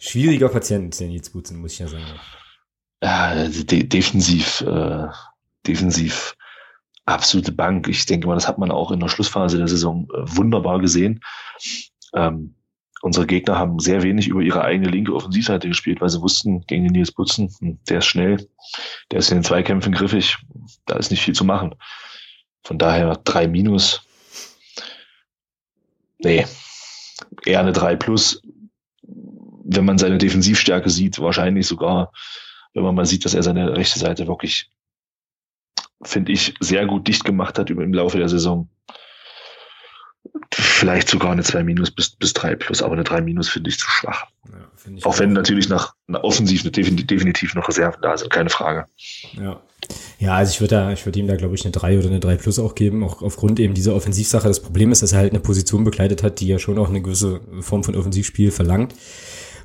Schwieriger 0.00 0.48
Patient, 0.48 0.98
der 0.98 1.08
Nils 1.08 1.30
Butzen, 1.30 1.60
muss 1.60 1.74
ich 1.74 1.78
ja 1.78 1.88
sagen. 1.88 2.04
Ja, 3.02 3.48
de 3.48 3.84
defensiv, 3.84 4.62
äh, 4.62 5.08
defensiv 5.66 6.34
absolute 7.04 7.52
Bank. 7.52 7.88
Ich 7.88 8.06
denke 8.06 8.26
mal, 8.26 8.34
das 8.34 8.48
hat 8.48 8.58
man 8.58 8.70
auch 8.70 8.90
in 8.90 9.00
der 9.00 9.08
Schlussphase 9.08 9.58
der 9.58 9.68
Saison 9.68 10.08
äh, 10.14 10.36
wunderbar 10.36 10.78
gesehen. 10.80 11.20
Ähm, 12.14 12.54
unsere 13.02 13.26
Gegner 13.26 13.58
haben 13.58 13.78
sehr 13.78 14.02
wenig 14.02 14.28
über 14.28 14.40
ihre 14.40 14.62
eigene 14.62 14.88
linke 14.88 15.14
Offensivseite 15.14 15.68
gespielt, 15.68 16.00
weil 16.00 16.08
sie 16.08 16.20
wussten, 16.20 16.64
gegen 16.66 16.84
den 16.84 16.92
Nils 16.92 17.12
Butzen, 17.12 17.50
hm, 17.58 17.78
der 17.88 17.98
ist 17.98 18.06
schnell, 18.06 18.48
der 19.10 19.18
ist 19.18 19.30
in 19.30 19.38
den 19.38 19.44
Zweikämpfen 19.44 19.92
griffig, 19.92 20.38
da 20.86 20.96
ist 20.96 21.10
nicht 21.10 21.22
viel 21.22 21.34
zu 21.34 21.44
machen. 21.44 21.74
Von 22.64 22.78
daher 22.78 23.16
drei 23.24 23.48
Minus. 23.48 24.02
Nee, 26.18 26.46
eher 27.44 27.60
eine 27.60 27.72
drei 27.72 27.96
plus 27.96 28.40
wenn 29.64 29.84
man 29.84 29.98
seine 29.98 30.18
Defensivstärke 30.18 30.90
sieht, 30.90 31.18
wahrscheinlich 31.18 31.66
sogar, 31.66 32.12
wenn 32.74 32.84
man 32.84 32.94
mal 32.94 33.06
sieht, 33.06 33.24
dass 33.24 33.34
er 33.34 33.42
seine 33.42 33.76
rechte 33.76 33.98
Seite 33.98 34.26
wirklich, 34.26 34.70
finde 36.02 36.32
ich, 36.32 36.54
sehr 36.60 36.86
gut 36.86 37.06
dicht 37.08 37.24
gemacht 37.24 37.58
hat 37.58 37.70
über 37.70 37.82
im 37.82 37.94
Laufe 37.94 38.18
der 38.18 38.28
Saison. 38.28 38.68
Vielleicht 40.52 41.08
sogar 41.08 41.32
eine 41.32 41.42
2 41.42 41.64
minus 41.64 41.90
bis, 41.90 42.10
bis 42.10 42.32
3 42.32 42.56
plus, 42.56 42.82
aber 42.82 42.94
eine 42.94 43.04
3 43.04 43.20
minus 43.22 43.48
finde 43.48 43.70
ich 43.70 43.78
zu 43.78 43.88
schwach. 43.90 44.26
Ja, 44.48 44.92
ich 44.94 45.04
auch, 45.04 45.14
auch 45.14 45.18
wenn 45.18 45.32
natürlich 45.32 45.68
nach, 45.68 45.94
nach 46.06 46.22
offensiv 46.22 46.70
definitiv 46.70 47.54
noch 47.54 47.68
Reserven 47.68 48.00
da 48.02 48.16
sind, 48.16 48.30
keine 48.30 48.50
Frage. 48.50 48.86
Ja. 49.32 49.60
Ja, 50.18 50.36
also 50.36 50.50
ich 50.52 50.60
würde 50.60 50.76
da, 50.76 50.92
ich 50.92 51.04
würde 51.04 51.18
ihm 51.18 51.26
da, 51.26 51.34
glaube 51.34 51.56
ich, 51.56 51.64
eine 51.64 51.72
3 51.72 51.98
oder 51.98 52.08
eine 52.08 52.20
3 52.20 52.36
plus 52.36 52.58
auch 52.60 52.76
geben, 52.76 53.02
auch 53.02 53.22
aufgrund 53.22 53.58
eben 53.58 53.74
dieser 53.74 53.94
Offensivsache. 53.96 54.46
Das 54.46 54.60
Problem 54.60 54.92
ist, 54.92 55.02
dass 55.02 55.12
er 55.12 55.18
halt 55.18 55.32
eine 55.32 55.40
Position 55.40 55.82
bekleidet 55.82 56.22
hat, 56.22 56.38
die 56.38 56.46
ja 56.46 56.60
schon 56.60 56.78
auch 56.78 56.88
eine 56.88 57.02
gewisse 57.02 57.40
Form 57.60 57.82
von 57.82 57.96
Offensivspiel 57.96 58.52
verlangt. 58.52 58.94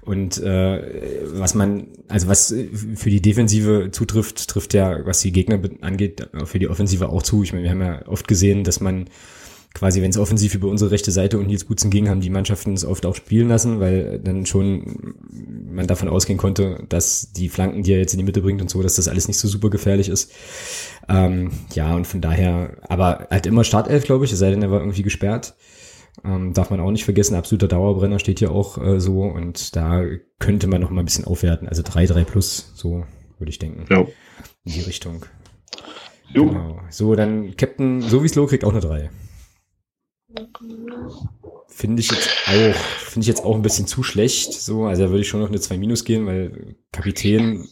Und 0.07 0.41
äh, 0.41 1.21
was 1.33 1.53
man, 1.53 1.87
also 2.07 2.27
was 2.27 2.55
für 2.95 3.09
die 3.09 3.21
Defensive 3.21 3.89
zutrifft, 3.91 4.47
trifft 4.47 4.73
ja, 4.73 5.05
was 5.05 5.19
die 5.19 5.33
Gegner 5.33 5.59
angeht, 5.81 6.29
für 6.45 6.59
die 6.59 6.69
Offensive 6.69 7.09
auch 7.09 7.23
zu. 7.23 7.43
Ich 7.43 7.51
meine, 7.51 7.65
wir 7.65 7.71
haben 7.71 7.81
ja 7.81 8.07
oft 8.07 8.25
gesehen, 8.25 8.63
dass 8.63 8.79
man 8.79 9.09
quasi, 9.73 10.01
wenn 10.01 10.09
es 10.09 10.17
offensiv 10.17 10.55
über 10.55 10.69
unsere 10.69 10.91
rechte 10.91 11.11
Seite 11.11 11.37
und 11.37 11.47
Nils 11.47 11.65
Butzen 11.65 11.91
ging, 11.91 12.07
haben 12.07 12.21
die 12.21 12.29
Mannschaften 12.29 12.73
es 12.73 12.85
oft 12.85 13.05
auch 13.05 13.15
spielen 13.15 13.49
lassen, 13.49 13.81
weil 13.81 14.17
dann 14.19 14.45
schon 14.45 15.13
man 15.69 15.87
davon 15.87 16.07
ausgehen 16.07 16.39
konnte, 16.39 16.85
dass 16.87 17.33
die 17.33 17.49
Flanken, 17.49 17.83
die 17.83 17.91
er 17.91 17.99
jetzt 17.99 18.13
in 18.13 18.19
die 18.19 18.25
Mitte 18.25 18.41
bringt 18.41 18.61
und 18.61 18.69
so, 18.69 18.81
dass 18.81 18.95
das 18.95 19.09
alles 19.09 19.27
nicht 19.27 19.37
so 19.37 19.49
super 19.49 19.69
gefährlich 19.69 20.07
ist. 20.07 20.31
Ähm, 21.09 21.51
ja, 21.75 21.93
und 21.93 22.07
von 22.07 22.21
daher, 22.21 22.77
aber 22.87 23.27
halt 23.29 23.45
immer 23.45 23.65
Startelf, 23.65 24.05
glaube 24.05 24.23
ich, 24.23 24.31
es 24.31 24.39
sei 24.39 24.51
denn, 24.51 24.61
er 24.61 24.71
war 24.71 24.79
irgendwie 24.79 25.03
gesperrt. 25.03 25.53
Ähm, 26.23 26.53
darf 26.53 26.69
man 26.69 26.79
auch 26.79 26.91
nicht 26.91 27.05
vergessen, 27.05 27.35
absoluter 27.35 27.67
Dauerbrenner 27.67 28.19
steht 28.19 28.39
hier 28.39 28.51
auch 28.51 28.77
äh, 28.77 28.99
so 28.99 29.21
und 29.21 29.75
da 29.75 30.03
könnte 30.39 30.67
man 30.67 30.81
noch 30.81 30.89
mal 30.89 31.01
ein 31.01 31.05
bisschen 31.05 31.25
aufwerten. 31.25 31.67
Also 31.67 31.83
3, 31.83 32.07
3 32.07 32.23
plus, 32.23 32.71
so 32.75 33.05
würde 33.37 33.49
ich 33.49 33.59
denken. 33.59 33.85
Ja. 33.89 33.99
In 33.99 34.73
die 34.73 34.81
Richtung. 34.81 35.25
Jo. 36.33 36.47
Genau. 36.47 36.79
So, 36.89 37.15
dann 37.15 37.55
Captain 37.55 38.01
Sowieso 38.01 38.47
kriegt 38.47 38.65
auch 38.65 38.71
eine 38.71 38.79
3. 38.79 39.09
Finde 41.67 42.01
ich 42.01 42.11
jetzt 42.11 42.29
auch, 42.47 42.75
finde 42.75 43.23
ich 43.23 43.27
jetzt 43.27 43.43
auch 43.43 43.55
ein 43.55 43.61
bisschen 43.61 43.87
zu 43.87 44.03
schlecht. 44.03 44.53
So, 44.53 44.85
also 44.85 45.03
da 45.03 45.09
würde 45.09 45.21
ich 45.21 45.27
schon 45.27 45.39
noch 45.39 45.49
eine 45.49 45.59
2 45.59 45.77
minus 45.77 46.03
gehen, 46.03 46.25
weil 46.25 46.75
Kapitän 46.91 47.67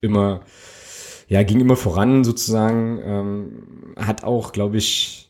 immer, 0.00 0.44
ja, 1.28 1.42
ging 1.42 1.60
immer 1.60 1.76
voran 1.76 2.24
sozusagen, 2.24 3.00
ähm, 3.02 3.94
hat 3.96 4.24
auch, 4.24 4.52
glaube 4.52 4.76
ich, 4.76 5.25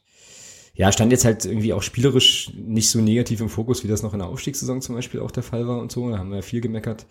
ja, 0.77 0.93
stand 0.93 1.11
jetzt 1.11 1.25
halt 1.25 1.47
irgendwie 1.47 1.73
auch 1.73 1.83
spielerisch 1.83 2.53
nicht 2.55 2.91
so 2.91 3.01
negativ 3.01 3.41
im 3.41 3.49
Fokus, 3.49 3.83
wie 3.83 3.89
das 3.89 4.03
noch 4.03 4.13
in 4.13 4.19
der 4.19 4.29
Aufstiegssaison 4.29 4.83
zum 4.83 4.95
Beispiel 4.95 5.21
auch 5.21 5.31
der 5.31 5.43
Fall 5.43 5.67
war 5.67 5.79
und 5.79 5.91
so. 5.91 6.11
Da 6.11 6.19
haben 6.19 6.31
wir 6.31 6.43
viel 6.43 6.61
gemeckert. 6.61 7.07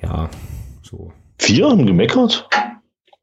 Ja, 0.00 0.30
so. 0.82 1.12
Vier 1.38 1.68
haben 1.68 1.86
gemeckert? 1.86 2.48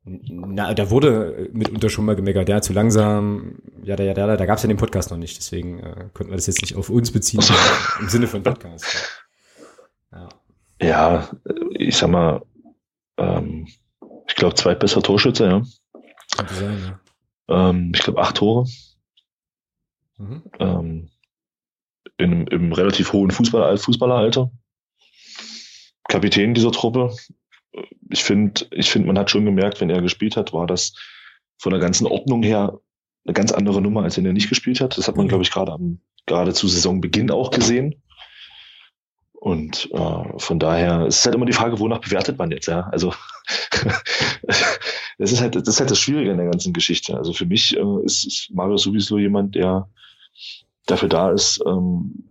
Na, 0.03 0.73
da 0.73 0.89
wurde 0.89 1.49
mitunter 1.53 1.89
schon 1.89 2.05
mal 2.05 2.15
gemeckert, 2.15 2.49
ja, 2.49 2.61
zu 2.61 2.73
langsam, 2.73 3.59
ja, 3.83 3.95
da, 3.95 4.03
ja, 4.03 4.13
da, 4.15 4.35
da 4.35 4.45
gab 4.45 4.57
es 4.57 4.63
ja 4.63 4.67
den 4.67 4.77
Podcast 4.77 5.11
noch 5.11 5.17
nicht, 5.17 5.37
deswegen 5.37 5.79
äh, 5.79 6.09
konnten 6.13 6.31
wir 6.31 6.37
das 6.37 6.47
jetzt 6.47 6.61
nicht 6.61 6.75
auf 6.75 6.89
uns 6.89 7.11
beziehen, 7.11 7.43
im 7.99 8.09
Sinne 8.09 8.25
von 8.25 8.41
Podcast. 8.41 9.23
Ja, 10.11 10.29
ja 10.81 11.29
ich 11.69 11.95
sag 11.95 12.09
mal, 12.09 12.41
ähm, 13.17 13.67
ich 14.27 14.35
glaube, 14.35 14.55
zweitbester 14.55 15.03
Torschütze, 15.03 15.45
ja. 15.45 15.61
Sein, 16.59 16.99
ja. 17.47 17.69
Ähm, 17.69 17.91
ich 17.93 18.01
glaube, 18.01 18.21
acht 18.21 18.37
Tore. 18.37 18.65
Mhm. 20.21 20.43
Ähm, 20.59 21.09
in, 22.17 22.47
Im 22.47 22.73
relativ 22.73 23.13
hohen 23.13 23.31
Fußballer, 23.31 23.77
Fußballeralter. 23.77 24.51
Kapitän 26.07 26.53
dieser 26.53 26.71
Truppe. 26.71 27.15
Ich 28.09 28.23
finde, 28.23 28.65
ich 28.71 28.89
finde, 28.89 29.07
man 29.07 29.17
hat 29.17 29.31
schon 29.31 29.45
gemerkt, 29.45 29.81
wenn 29.81 29.89
er 29.89 30.01
gespielt 30.01 30.35
hat, 30.35 30.53
war 30.53 30.67
das 30.67 30.93
von 31.57 31.71
der 31.71 31.79
ganzen 31.79 32.07
Ordnung 32.07 32.43
her 32.43 32.79
eine 33.25 33.33
ganz 33.33 33.51
andere 33.51 33.81
Nummer, 33.81 34.03
als 34.03 34.17
wenn 34.17 34.25
er 34.25 34.33
nicht 34.33 34.49
gespielt 34.49 34.81
hat. 34.81 34.97
Das 34.97 35.07
hat 35.07 35.15
man, 35.15 35.25
mhm. 35.25 35.29
glaube 35.29 35.43
ich, 35.43 35.51
gerade 35.51 35.71
am, 35.71 36.01
gerade 36.25 36.53
zu 36.53 36.67
Saisonbeginn 36.67 37.31
auch 37.31 37.51
gesehen. 37.51 38.01
Und 39.33 39.89
äh, 39.91 40.39
von 40.39 40.59
daher 40.59 41.07
es 41.07 41.19
ist 41.19 41.25
halt 41.25 41.33
immer 41.33 41.47
die 41.47 41.53
Frage, 41.53 41.79
wonach 41.79 41.99
bewertet 41.99 42.37
man 42.37 42.51
jetzt, 42.51 42.67
ja? 42.67 42.81
Also 42.91 43.11
das 45.17 45.31
ist 45.31 45.41
halt 45.41 45.55
das 45.55 45.67
ist 45.67 45.79
halt 45.79 45.89
das 45.89 45.99
Schwierige 45.99 46.29
in 46.29 46.37
der 46.37 46.45
ganzen 46.45 46.73
Geschichte. 46.73 47.17
Also 47.17 47.33
für 47.33 47.47
mich 47.47 47.75
äh, 47.75 48.03
ist, 48.03 48.23
ist 48.25 48.51
Mario 48.51 48.77
sowieso 48.77 49.17
jemand, 49.17 49.55
der 49.55 49.89
dafür 50.85 51.09
da 51.09 51.31
ist, 51.31 51.63
ähm, 51.65 52.29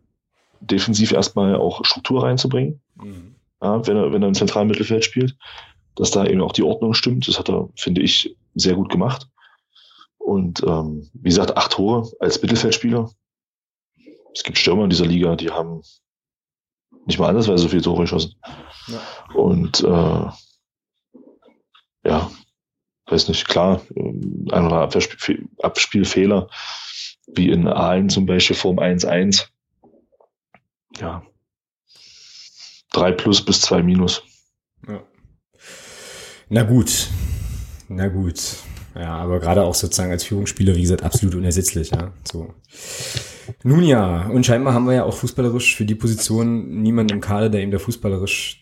defensiv 0.60 1.12
erstmal 1.12 1.56
auch 1.56 1.84
Struktur 1.84 2.22
reinzubringen. 2.22 2.80
Mhm. 2.96 3.34
Ja, 3.62 3.86
wenn 3.86 3.96
er 3.96 4.12
wenn 4.12 4.22
er 4.22 4.28
im 4.28 4.34
zentralen 4.34 4.68
Mittelfeld 4.68 5.04
spielt, 5.04 5.36
dass 5.96 6.10
da 6.10 6.24
eben 6.24 6.40
auch 6.40 6.52
die 6.52 6.62
Ordnung 6.62 6.94
stimmt. 6.94 7.28
Das 7.28 7.38
hat 7.38 7.48
er, 7.48 7.68
finde 7.76 8.02
ich, 8.02 8.36
sehr 8.54 8.74
gut 8.74 8.90
gemacht. 8.90 9.28
Und 10.18 10.62
ähm, 10.62 11.10
wie 11.14 11.28
gesagt, 11.28 11.56
acht 11.56 11.72
Tore 11.72 12.10
als 12.20 12.40
Mittelfeldspieler. 12.40 13.10
Es 14.32 14.44
gibt 14.44 14.58
Stürmer 14.58 14.84
in 14.84 14.90
dieser 14.90 15.06
Liga, 15.06 15.34
die 15.34 15.50
haben 15.50 15.82
nicht 17.06 17.18
mal 17.18 17.28
andersweise 17.28 17.62
so 17.62 17.68
viele 17.68 17.82
Tore 17.82 18.02
geschossen. 18.02 18.34
Ja. 18.86 19.00
Und 19.34 19.82
äh, 19.82 20.28
ja, 22.08 22.30
weiß 23.06 23.28
nicht, 23.28 23.48
klar, 23.48 23.80
ein 23.96 24.46
oder 24.46 24.82
Abspiel 24.82 25.48
Abspielfehler, 25.60 26.48
wie 27.26 27.50
in 27.50 27.66
Aalen 27.66 28.08
zum 28.08 28.26
Beispiel 28.26 28.56
Form 28.56 28.78
1-1. 28.78 29.46
Ja. 30.98 31.22
Drei 32.92 33.12
plus 33.12 33.44
bis 33.44 33.60
zwei 33.60 33.82
minus. 33.82 34.22
Ja. 34.88 35.02
Na 36.48 36.62
gut. 36.64 37.08
Na 37.88 38.08
gut. 38.08 38.56
Ja, 38.94 39.14
aber 39.14 39.38
gerade 39.38 39.62
auch 39.62 39.74
sozusagen 39.74 40.10
als 40.10 40.24
Führungsspieler, 40.24 40.74
wie 40.74 40.82
gesagt, 40.82 41.04
absolut 41.04 41.36
unersetzlich, 41.36 41.90
ja. 41.90 42.12
So. 42.30 42.54
Nun 43.62 43.84
ja, 43.84 44.26
und 44.26 44.44
scheinbar 44.44 44.74
haben 44.74 44.86
wir 44.86 44.94
ja 44.94 45.04
auch 45.04 45.14
fußballerisch 45.14 45.76
für 45.76 45.84
die 45.84 45.94
Position 45.94 46.82
niemanden 46.82 47.14
im 47.14 47.20
Kader, 47.20 47.50
der 47.50 47.62
ihm 47.62 47.70
der 47.70 47.80
fußballerisch 47.80 48.60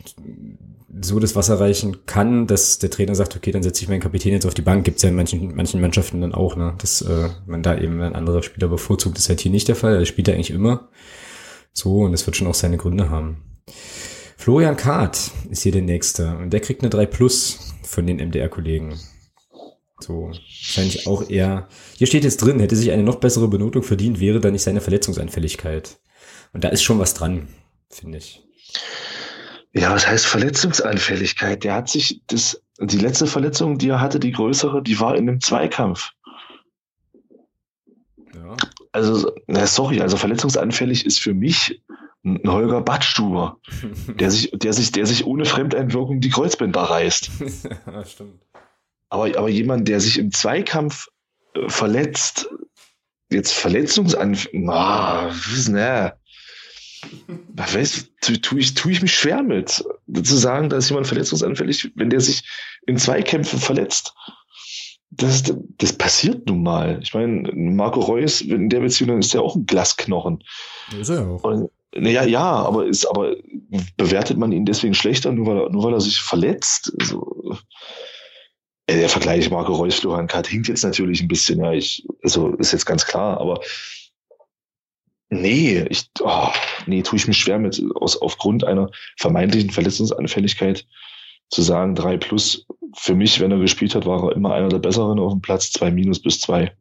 so 1.01 1.19
das 1.19 1.37
Wasser 1.37 1.61
reichen 1.61 2.07
kann, 2.07 2.47
dass 2.47 2.79
der 2.79 2.91
Trainer 2.91 3.15
sagt, 3.15 3.37
okay, 3.37 3.53
dann 3.53 3.63
setze 3.63 3.83
ich 3.83 3.89
meinen 3.89 4.01
Kapitän 4.01 4.33
jetzt 4.33 4.47
auf 4.47 4.55
die 4.55 4.63
Bank. 4.63 4.85
Gibt's 4.85 5.03
ja 5.03 5.09
in 5.09 5.17
manchen, 5.17 5.55
manchen 5.55 5.81
Mannschaften 5.81 6.21
dann 6.21 6.35
auch, 6.35 6.57
ne? 6.57 6.75
dass 6.79 7.03
äh, 7.03 7.29
man 7.47 7.63
da 7.63 7.79
eben 7.79 8.01
ein 8.01 8.15
anderer 8.15 8.43
Spieler 8.43 8.69
bevorzugt. 8.69 9.17
Das 9.17 9.25
ist 9.25 9.29
halt 9.29 9.41
hier 9.41 9.51
nicht 9.51 9.69
der 9.69 9.77
Fall. 9.77 9.97
Er 9.97 10.07
spielt 10.07 10.29
ja 10.29 10.35
eigentlich 10.35 10.51
immer 10.51 10.89
so 11.73 12.01
und 12.01 12.13
das 12.13 12.27
wird 12.27 12.37
schon 12.37 12.47
auch 12.47 12.55
seine 12.55 12.77
Gründe 12.77 13.11
haben. 13.11 13.43
Florian 14.37 14.77
Kahrt 14.77 15.31
ist 15.51 15.63
hier 15.63 15.73
der 15.73 15.83
Nächste 15.83 16.37
und 16.39 16.51
der 16.51 16.61
kriegt 16.61 16.83
eine 16.83 16.91
3 16.91 17.07
Plus 17.07 17.75
von 17.83 18.07
den 18.07 18.17
MDR-Kollegen. 18.19 18.99
So, 20.01 20.27
wahrscheinlich 20.27 21.07
auch 21.07 21.29
eher. 21.29 21.69
Hier 21.97 22.07
steht 22.07 22.25
jetzt 22.25 22.39
drin, 22.39 22.61
hätte 22.61 22.77
sich 22.77 22.93
eine 22.93 23.03
noch 23.03 23.17
bessere 23.17 23.49
Benotung 23.49 23.83
verdient, 23.83 24.21
wäre 24.21 24.41
da 24.41 24.51
nicht 24.51 24.63
seine 24.63 24.81
Verletzungsanfälligkeit. 24.81 25.99
Und 26.53 26.65
da 26.65 26.69
ist 26.69 26.83
schon 26.83 26.99
was 27.01 27.15
dran, 27.15 27.49
finde 27.91 28.19
ich. 28.19 28.43
Ja, 29.73 29.93
was 29.93 30.07
heißt 30.07 30.27
Verletzungsanfälligkeit? 30.27 31.65
Der 31.65 31.75
hat 31.75 31.89
sich 31.89 32.23
das, 32.27 32.63
die 32.81 32.99
letzte 32.99 33.27
Verletzung, 33.27 33.79
die 33.79 33.89
er 33.89 34.01
hatte, 34.01 34.19
die 34.19 34.33
größere, 34.33 34.83
die 34.83 34.99
war 34.99 35.15
in 35.15 35.29
einem 35.29 35.41
Zweikampf. 35.41 36.13
Ja. 38.35 38.57
Also, 38.93 39.33
na, 39.47 39.67
sorry, 39.67 40.01
also 40.01 40.17
verletzungsanfällig 40.17 41.05
ist 41.05 41.21
für 41.21 41.35
mich 41.35 41.83
ein 42.25 42.41
Holger 42.47 42.81
Badstuber, 42.81 43.59
der 44.19 44.31
sich, 44.31 44.51
der 44.53 44.73
sich, 44.73 44.93
der 44.93 45.07
sich 45.07 45.27
ohne 45.27 45.45
Fremdeinwirkung 45.45 46.21
die 46.21 46.31
Kreuzbänder 46.31 46.83
reißt. 46.83 47.31
ja, 47.87 48.05
stimmt. 48.05 48.43
Aber, 49.11 49.25
aber 49.39 49.49
jemand, 49.49 49.89
der 49.89 50.01
sich 50.01 50.19
im 50.19 50.33
Zweikampf 50.33 51.09
äh, 51.55 51.69
verletzt, 51.69 52.49
jetzt 53.31 53.53
Verletzungsanfällig, 53.53 54.69
ah, 54.69 55.31
ne, 55.69 56.18
weiß, 57.55 58.09
tue 58.21 58.41
tu 58.41 58.57
ich, 58.57 58.75
tu 58.75 58.89
ich 58.89 59.03
mich 59.03 59.15
schwer 59.15 59.43
mit, 59.43 59.85
zu 60.23 60.37
sagen, 60.37 60.69
da 60.69 60.77
ist 60.77 60.89
jemand 60.89 61.07
verletzungsanfällig, 61.07 61.93
wenn 61.95 62.11
der 62.11 62.21
sich 62.21 62.45
in 62.87 62.97
Zweikämpfen 62.97 63.59
verletzt. 63.59 64.15
Das, 65.11 65.43
das 65.79 65.93
passiert 65.95 66.47
nun 66.47 66.63
mal. 66.63 67.01
Ich 67.03 67.15
meine, 67.15 67.51
Marco 67.53 68.01
Reus, 68.01 68.41
in 68.41 68.69
der 68.69 68.81
Beziehung 68.81 69.19
ist 69.19 69.33
ja 69.33 69.41
auch 69.41 69.57
ein 69.57 69.67
Glasknochen. 69.67 70.45
Ist 71.01 71.09
er 71.09 71.27
auch. 71.27 71.43
Und, 71.45 71.71
ja, 71.95 72.25
ja, 72.25 72.45
aber 72.45 72.87
ist, 72.87 73.07
aber 73.07 73.37
bewertet 73.97 74.37
man 74.37 74.53
ihn 74.53 74.67
deswegen 74.67 74.95
schlechter, 74.95 75.33
nur 75.33 75.47
weil 75.47 75.59
er, 75.59 75.71
nur 75.71 75.83
weil 75.83 75.95
er 75.95 76.01
sich 76.01 76.21
verletzt? 76.21 76.93
Also, 77.01 77.57
der 78.89 79.09
Vergleich 79.09 79.51
Marco 79.51 79.73
Reus, 79.73 79.97
Florian 79.97 80.27
Kath 80.27 80.47
hinkt 80.47 80.69
jetzt 80.69 80.85
natürlich 80.85 81.21
ein 81.21 81.29
bisschen, 81.29 81.63
ja, 81.63 81.73
ich, 81.73 82.07
also 82.23 82.55
ist 82.55 82.73
jetzt 82.73 82.87
ganz 82.87 83.07
klar, 83.07 83.39
aber 83.41 83.61
Nee, 85.31 85.85
ich, 85.91 86.11
oh, 86.21 86.49
nee, 86.87 87.03
tue 87.03 87.19
ich 87.19 87.29
mich 87.29 87.37
schwer 87.37 87.59
mit, 87.59 87.83
aus, 87.97 88.21
aufgrund 88.21 88.65
einer 88.65 88.91
vermeintlichen 89.19 89.71
Verletzungsanfälligkeit 89.71 90.87
zu 91.51 91.63
sagen, 91.63 91.95
drei 91.95 92.17
plus. 92.17 92.67
Für 92.95 93.15
mich, 93.15 93.39
wenn 93.41 93.53
er 93.53 93.59
gespielt 93.59 93.95
hat, 93.95 94.07
war 94.07 94.25
er 94.25 94.37
immer 94.37 94.55
einer 94.55 94.71
der 94.71 94.79
Besseren 94.79 95.19
auf 95.19 95.33
dem 95.33 95.43
Platz, 95.43 95.71
zwei 95.71 95.91
minus 95.91 96.23
bis 96.23 96.41
zwei. 96.41 96.73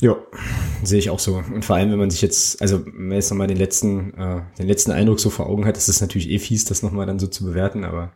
Ja, 0.00 0.16
sehe 0.82 0.98
ich 0.98 1.10
auch 1.10 1.20
so. 1.20 1.36
Und 1.36 1.64
vor 1.64 1.76
allem, 1.76 1.92
wenn 1.92 1.98
man 1.98 2.10
sich 2.10 2.22
jetzt, 2.22 2.60
also 2.60 2.84
wenn 2.84 3.06
man 3.06 3.16
jetzt 3.16 3.30
nochmal 3.30 3.46
den 3.46 3.56
letzten, 3.56 4.12
äh, 4.14 4.42
den 4.58 4.66
letzten 4.66 4.90
Eindruck 4.90 5.20
so 5.20 5.30
vor 5.30 5.46
Augen 5.46 5.64
hat, 5.64 5.76
ist 5.76 5.88
es 5.88 6.00
natürlich 6.00 6.28
eh 6.28 6.40
fies, 6.40 6.64
das 6.64 6.82
nochmal 6.82 7.06
dann 7.06 7.20
so 7.20 7.28
zu 7.28 7.44
bewerten, 7.44 7.84
aber 7.84 8.12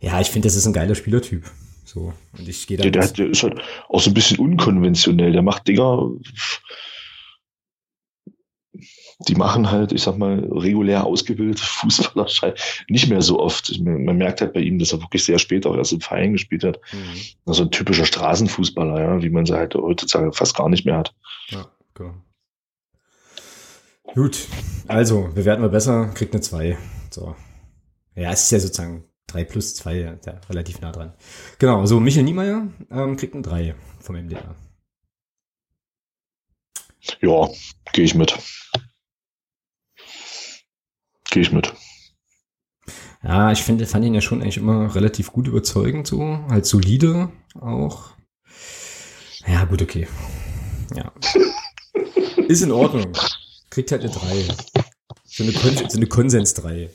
ja, 0.00 0.20
ich 0.20 0.28
finde, 0.28 0.48
das 0.48 0.56
ist 0.56 0.66
ein 0.66 0.72
geiler 0.72 0.96
Spielertyp. 0.96 1.44
So. 1.84 2.12
Und 2.36 2.48
ich 2.48 2.66
gehe 2.66 2.76
da. 2.76 2.82
Der, 2.82 2.90
der, 2.90 3.06
der 3.06 3.30
ist 3.30 3.44
halt 3.44 3.60
auch 3.88 4.00
so 4.00 4.10
ein 4.10 4.14
bisschen 4.14 4.40
unkonventionell. 4.40 5.30
Der 5.30 5.42
macht 5.42 5.68
Dinger, 5.68 6.10
die 9.20 9.34
machen 9.34 9.70
halt, 9.70 9.92
ich 9.92 10.02
sag 10.02 10.18
mal, 10.18 10.38
regulär 10.50 11.04
ausgebildete 11.04 11.62
Fußballer 11.64 12.54
nicht 12.88 13.08
mehr 13.08 13.22
so 13.22 13.40
oft. 13.40 13.78
Man 13.80 14.16
merkt 14.16 14.40
halt 14.40 14.52
bei 14.52 14.60
ihm, 14.60 14.78
dass 14.78 14.92
er 14.92 15.00
wirklich 15.00 15.24
sehr 15.24 15.38
spät 15.38 15.66
auch 15.66 15.76
erst 15.76 15.92
im 15.92 16.00
Verein 16.00 16.32
gespielt 16.32 16.64
hat. 16.64 16.80
Mhm. 16.92 17.20
Also 17.46 17.64
ein 17.64 17.70
typischer 17.70 18.06
Straßenfußballer, 18.06 19.00
ja, 19.00 19.22
wie 19.22 19.30
man 19.30 19.46
sie 19.46 19.54
halt 19.54 19.74
heutzutage 19.74 20.32
fast 20.32 20.56
gar 20.56 20.68
nicht 20.68 20.84
mehr 20.84 20.98
hat. 20.98 21.14
Ja, 21.48 21.66
genau. 21.94 22.14
Gut, 24.14 24.46
also 24.86 25.30
bewerten 25.34 25.62
wir 25.62 25.70
besser, 25.70 26.06
kriegt 26.14 26.34
eine 26.34 26.40
2. 26.40 26.78
So. 27.10 27.34
Ja, 28.14 28.30
es 28.30 28.44
ist 28.44 28.50
ja 28.52 28.60
sozusagen 28.60 29.04
3 29.28 29.44
plus 29.44 29.74
2, 29.74 29.96
ja, 29.96 30.40
relativ 30.48 30.80
nah 30.80 30.92
dran. 30.92 31.14
Genau, 31.58 31.84
so 31.86 31.98
Michael 31.98 32.24
Niemeyer 32.24 32.68
ähm, 32.90 33.16
kriegt 33.16 33.34
eine 33.34 33.42
3 33.42 33.74
vom 34.00 34.16
MDR. 34.16 34.54
Ja, 37.20 37.48
gehe 37.92 38.04
ich 38.04 38.14
mit. 38.14 38.38
Gehe 41.34 41.42
ich 41.42 41.50
mit. 41.50 41.74
Ja, 43.24 43.50
ich 43.50 43.64
finde, 43.64 43.86
fand 43.86 44.04
ihn 44.04 44.14
ja 44.14 44.20
schon 44.20 44.40
eigentlich 44.40 44.56
immer 44.56 44.94
relativ 44.94 45.32
gut 45.32 45.48
überzeugend, 45.48 46.06
so, 46.06 46.38
halt 46.48 46.64
solide 46.64 47.28
auch. 47.60 48.10
Ja, 49.44 49.64
gut, 49.64 49.82
okay. 49.82 50.06
Ja. 50.94 51.10
Ist 52.46 52.62
in 52.62 52.70
Ordnung. 52.70 53.12
Kriegt 53.68 53.90
halt 53.90 54.02
eine 54.02 54.12
3. 54.12 54.46
So 55.24 55.42
eine, 55.42 55.52
Kon 55.54 55.76
so 55.76 55.96
eine 55.96 56.06
Konsens 56.06 56.54
3. 56.54 56.88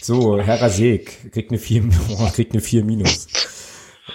So, 0.00 0.38
Herr 0.40 0.62
Rasek 0.62 1.32
kriegt 1.32 1.50
eine 1.50 1.58
4, 1.58 1.90
oh, 2.10 2.30
kriegt 2.30 2.52
eine 2.52 2.60
4 2.60 2.84
minus. 2.84 3.26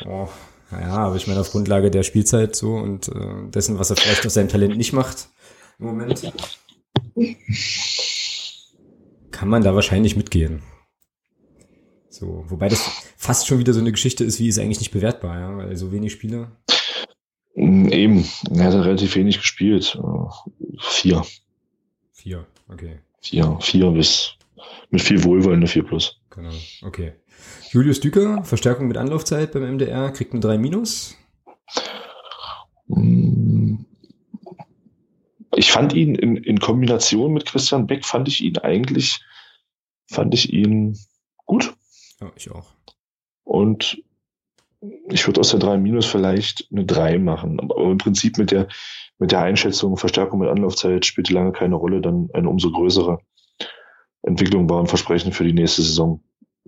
Oh, 0.06 0.30
ja, 0.72 0.92
aber 0.92 1.18
ich 1.18 1.28
meine, 1.28 1.42
auf 1.42 1.52
Grundlage 1.52 1.92
der 1.92 2.04
Spielzeit 2.04 2.56
so 2.56 2.76
und 2.76 3.10
äh, 3.10 3.50
dessen, 3.50 3.80
was 3.80 3.90
er 3.90 3.98
vielleicht 3.98 4.26
aus 4.26 4.36
seinem 4.36 4.48
Talent 4.48 4.78
nicht 4.78 4.94
macht 4.94 5.28
im 5.78 5.88
Moment 5.88 6.32
kann 9.40 9.48
man 9.48 9.64
da 9.64 9.74
wahrscheinlich 9.74 10.18
mitgehen. 10.18 10.64
So, 12.10 12.44
wobei 12.50 12.68
das 12.68 12.82
fast 13.16 13.48
schon 13.48 13.58
wieder 13.58 13.72
so 13.72 13.80
eine 13.80 13.94
Geschichte 13.94 14.26
ist, 14.26 14.38
wie 14.38 14.50
ist 14.50 14.60
eigentlich 14.60 14.80
nicht 14.80 14.92
bewertbar, 14.92 15.40
ja, 15.40 15.56
weil 15.56 15.78
so 15.78 15.94
wenig 15.94 16.12
Spieler. 16.12 16.52
Mm, 17.56 17.88
eben, 17.88 18.26
er 18.54 18.66
hat 18.66 18.74
relativ 18.74 19.16
wenig 19.16 19.38
gespielt. 19.38 19.98
Vier. 20.80 21.24
Vier, 22.12 22.48
okay. 22.68 23.00
Vier, 23.22 23.58
vier 23.62 23.92
bis 23.92 24.36
mit 24.90 25.02
viel 25.02 25.24
Wohlwollen 25.24 25.60
eine 25.60 25.68
vier 25.68 25.84
plus. 25.84 26.20
Genau, 26.32 26.52
okay. 26.82 27.14
Julius 27.72 28.02
Düker, 28.02 28.44
Verstärkung 28.44 28.90
mit 28.90 28.98
Anlaufzeit 28.98 29.54
beim 29.54 29.76
MDR, 29.76 30.12
kriegt 30.12 30.34
eine 30.34 30.42
3 30.42 30.58
minus. 30.58 31.16
Mm, 32.88 33.49
ich 35.56 35.72
fand 35.72 35.94
ihn 35.94 36.16
in, 36.16 36.38
in 36.38 36.60
Kombination 36.60 37.34
mit 37.34 37.46
Christian 37.46 37.88
Beck, 37.88 38.06
fand 38.06 38.28
ich 38.28 38.44
ihn 38.44 38.58
eigentlich 38.58 39.20
fand 40.10 40.34
ich 40.34 40.52
ihn 40.52 40.98
gut. 41.46 41.74
Ja, 42.20 42.32
ich 42.36 42.52
auch. 42.52 42.74
Und 43.44 44.04
ich 45.10 45.26
würde 45.28 45.40
aus 45.40 45.52
der 45.52 45.60
3 45.60 45.78
Minus 45.78 46.06
vielleicht 46.06 46.68
eine 46.72 46.86
3 46.86 47.20
machen. 47.20 47.60
Aber 47.60 47.92
im 47.92 47.98
Prinzip 47.98 48.38
mit 48.38 48.52
der, 48.52 48.68
mit 49.18 49.32
der 49.32 49.42
Einschätzung, 49.42 49.98
Verstärkung 49.98 50.40
mit 50.40 50.50
Anlaufzeit 50.50 51.06
spielte 51.06 51.34
lange 51.34 51.52
keine 51.52 51.76
Rolle, 51.76 52.02
dann 52.02 52.30
eine 52.34 52.50
umso 52.50 52.72
größere 52.72 53.20
Entwicklung 54.24 54.70
war 54.70 54.80
ein 54.80 54.88
Versprechen 54.88 55.32
für 55.32 55.44
die 55.44 55.54
nächste 55.54 55.82
Saison. 55.82 56.22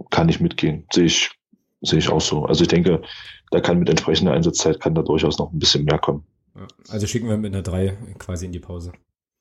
Kann 0.10 0.30
ich 0.30 0.40
mitgehen. 0.40 0.86
Sehe 0.92 1.06
ich, 1.06 1.32
sehe 1.82 2.00
ich 2.00 2.10
auch 2.10 2.22
so. 2.22 2.46
Also 2.46 2.64
ich 2.64 2.70
denke, 2.70 3.02
da 3.52 3.60
kann 3.60 3.80
mit 3.80 3.90
entsprechender 3.90 4.34
Einsatzzeit 4.34 4.80
kann 4.80 4.96
da 4.96 5.02
durchaus 5.02 5.38
noch 5.38 5.52
ein 5.52 5.60
bisschen 5.60 5.84
mehr 5.84 6.00
kommen. 6.00 6.26
Also 6.90 7.08
schicken 7.08 7.28
wir 7.28 7.38
mit 7.38 7.54
einer 7.54 7.64
3 7.64 7.98
quasi 8.20 8.46
in 8.46 8.52
die 8.52 8.60
Pause. 8.60 8.94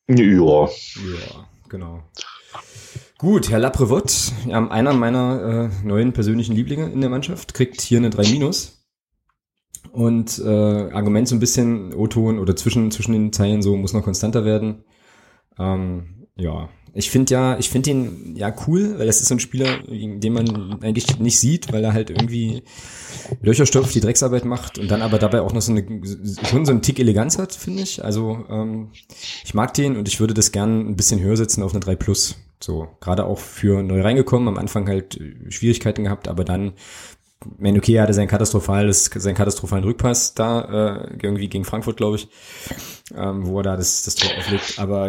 Ja. 0.09 0.66
Ja, 0.66 1.49
Genau. 1.69 2.03
Gut, 3.19 3.51
Herr 3.51 3.59
Laprevot, 3.59 4.32
einer 4.51 4.93
meiner 4.93 5.70
äh, 5.82 5.87
neuen 5.87 6.12
persönlichen 6.12 6.55
Lieblinge 6.55 6.91
in 6.91 7.01
der 7.01 7.11
Mannschaft, 7.11 7.55
kriegt 7.55 7.81
hier 7.81 7.99
eine 7.99 8.11
3 8.11 8.31
Minus. 8.31 8.82
Und 9.93 10.39
äh, 10.39 10.91
Argument 10.93 11.28
so 11.28 11.37
ein 11.37 11.41
bisschen 11.41 11.93
O-Ton 11.95 12.39
oder 12.39 12.57
zwischen, 12.57 12.91
zwischen 12.91 13.12
den 13.12 13.32
Zeilen 13.32 13.62
so 13.62 13.77
muss 13.77 13.93
noch 13.93 14.05
konstanter 14.05 14.45
werden. 14.45 14.85
Ähm, 15.59 16.27
ja, 16.37 16.70
ich 16.95 17.11
finde 17.11 17.35
ja, 17.35 17.59
ich 17.59 17.71
finde 17.71 17.91
ihn 17.91 18.35
ja 18.37 18.53
cool, 18.67 18.99
weil 18.99 19.07
das 19.07 19.21
ist 19.21 19.29
so 19.29 19.35
ein 19.35 19.41
Spieler, 19.41 19.79
den 19.89 20.33
man 20.33 20.83
eigentlich 20.83 21.19
nicht 21.19 21.39
sieht, 21.39 21.73
weil 21.73 21.85
er 21.85 21.93
halt 21.93 22.11
irgendwie 22.11 22.62
Löcher 23.43 23.67
stopft, 23.67 23.95
die 23.95 24.01
Drecksarbeit 24.01 24.45
macht 24.45 24.79
und 24.79 24.91
dann 24.91 25.03
aber 25.03 25.19
dabei 25.19 25.41
auch 25.43 25.53
noch 25.53 25.62
so 25.62 25.73
eine, 25.73 25.85
schon 26.49 26.67
so 26.67 26.73
einen 26.73 26.83
Tick 26.83 26.99
Eleganz 26.99 27.39
hat, 27.39 27.55
finde 27.55 27.83
ich. 27.83 28.05
Also 28.05 28.45
ähm, 28.51 28.89
ich 29.45 29.55
mag 29.55 29.75
den 29.75 29.97
und 29.97 30.09
ich 30.09 30.21
würde 30.21 30.35
das 30.35 30.53
gern 30.53 30.89
ein 30.89 30.97
bisschen 30.97 31.21
höher 31.21 31.37
setzen 31.37 31.62
auf 31.62 31.73
eine 31.73 31.81
3 31.81 31.97
Plus. 31.97 32.37
So, 32.62 32.89
gerade 33.01 33.25
auch 33.25 33.39
für 33.39 33.83
neu 33.83 34.03
reingekommen, 34.03 34.49
am 34.49 34.59
Anfang 34.59 34.87
halt 34.87 35.19
Schwierigkeiten 35.49 36.05
gehabt, 36.05 36.29
aber 36.29 36.45
dann 36.45 36.73
mein 37.59 37.79
okay, 37.79 37.95
er 37.95 38.03
hatte 38.03 38.12
sein 38.12 38.29
katastrophales, 38.29 39.07
seinen 39.15 39.35
katastrophalen 39.35 39.85
Rückpass 39.85 40.35
da, 40.35 40.61
äh, 40.61 41.17
irgendwie 41.23 41.49
gegen 41.49 41.65
Frankfurt, 41.65 41.97
glaube 41.97 42.17
ich, 42.17 42.29
ähm, 43.17 43.47
wo 43.47 43.61
er 43.61 43.62
da 43.62 43.77
das, 43.77 44.03
das 44.03 44.15
Tor 44.15 44.31
auflegt. 44.37 44.79
Aber 44.79 45.09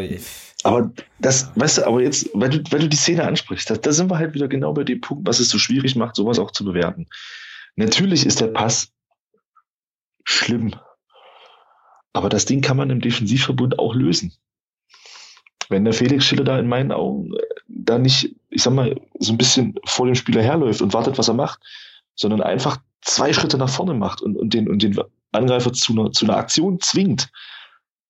aber 0.64 0.92
das, 1.20 1.52
weißt 1.56 1.80
du, 1.80 1.88
aber 1.88 2.02
jetzt, 2.02 2.30
weil 2.34 2.50
du, 2.50 2.64
weil 2.72 2.82
du 2.82 2.90
die 2.90 2.98
Szene 2.98 3.26
ansprichst, 3.26 3.70
da, 3.70 3.76
da 3.76 3.92
sind 3.92 4.10
wir 4.10 4.18
halt 4.18 4.34
wieder 4.34 4.48
genau 4.48 4.74
bei 4.74 4.84
dem 4.84 5.02
Punkt, 5.02 5.28
was 5.28 5.40
es 5.40 5.50
so 5.50 5.58
schwierig 5.58 5.96
macht, 5.96 6.16
sowas 6.16 6.40
auch 6.40 6.52
zu 6.52 6.66
bewerten. 6.66 7.08
Natürlich 7.76 8.26
ist 8.26 8.42
der 8.42 8.48
Pass 8.48 8.92
schlimm. 10.24 10.76
Aber 12.14 12.30
das 12.30 12.46
Ding 12.46 12.62
kann 12.62 12.78
man 12.78 12.90
im 12.90 13.02
Defensivverbund 13.02 13.80
auch 13.80 13.96
lösen. 13.96 14.34
Wenn 15.70 15.86
der 15.86 15.94
Felix 15.94 16.26
Schiller 16.26 16.44
da 16.44 16.60
in 16.60 16.68
meinen 16.68 16.92
Augen 16.92 17.34
äh, 17.34 17.40
da 17.68 17.98
nicht, 17.98 18.36
ich 18.50 18.62
sag 18.62 18.74
mal, 18.74 19.00
so 19.20 19.32
ein 19.32 19.38
bisschen 19.38 19.76
vor 19.86 20.06
dem 20.06 20.16
Spieler 20.16 20.42
herläuft 20.42 20.82
und 20.82 20.94
wartet, 20.94 21.18
was 21.18 21.30
er 21.30 21.34
macht, 21.34 21.62
sondern 22.16 22.42
einfach 22.42 22.78
zwei 23.02 23.32
Schritte 23.32 23.58
nach 23.58 23.70
vorne 23.70 23.94
macht 23.94 24.22
und, 24.22 24.36
und, 24.36 24.54
den, 24.54 24.70
und 24.70 24.84
den 24.84 25.00
Angreifer 25.32 25.72
zu 25.72 25.94
einer, 25.94 26.12
zu 26.12 26.26
einer 26.26 26.36
Aktion 26.36 26.80
zwingt, 26.82 27.32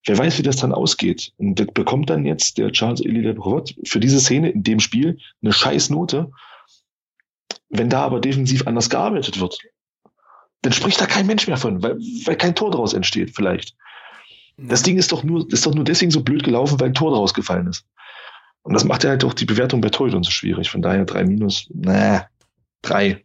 Wer 0.05 0.17
weiß, 0.17 0.37
wie 0.39 0.43
das 0.43 0.57
dann 0.57 0.73
ausgeht. 0.73 1.31
Und 1.37 1.59
das 1.59 1.67
bekommt 1.67 2.09
dann 2.09 2.25
jetzt 2.25 2.57
der 2.57 2.71
Charles 2.71 3.01
Elie 3.01 3.33
Provot 3.33 3.75
für 3.85 3.99
diese 3.99 4.19
Szene 4.19 4.49
in 4.49 4.63
dem 4.63 4.79
Spiel 4.79 5.19
eine 5.41 5.53
scheiß 5.53 5.89
Note. 5.89 6.31
Wenn 7.69 7.89
da 7.89 8.01
aber 8.01 8.19
defensiv 8.19 8.67
anders 8.67 8.89
gearbeitet 8.89 9.39
wird, 9.39 9.59
dann 10.63 10.73
spricht 10.73 10.99
da 10.99 11.05
kein 11.05 11.27
Mensch 11.27 11.47
mehr 11.47 11.57
von, 11.57 11.81
weil, 11.83 11.97
weil 12.25 12.35
kein 12.35 12.55
Tor 12.55 12.71
daraus 12.71 12.93
entsteht, 12.93 13.35
vielleicht. 13.35 13.75
Das 14.57 14.83
Ding 14.83 14.97
ist 14.97 15.11
doch 15.11 15.23
nur, 15.23 15.47
ist 15.51 15.65
doch 15.65 15.73
nur 15.73 15.83
deswegen 15.83 16.11
so 16.11 16.21
blöd 16.21 16.43
gelaufen, 16.43 16.79
weil 16.79 16.89
ein 16.89 16.93
Tor 16.93 17.11
daraus 17.11 17.33
gefallen 17.33 17.67
ist. 17.67 17.85
Und 18.63 18.73
das 18.73 18.83
macht 18.83 19.03
ja 19.03 19.11
halt 19.11 19.23
auch 19.23 19.33
die 19.33 19.45
Bewertung 19.45 19.81
bei 19.81 19.89
Torhütern 19.89 20.23
so 20.23 20.31
schwierig. 20.31 20.69
Von 20.69 20.81
daher 20.81 21.05
drei 21.05 21.23
minus, 21.23 21.67
naja, 21.73 22.27
drei 22.81 23.23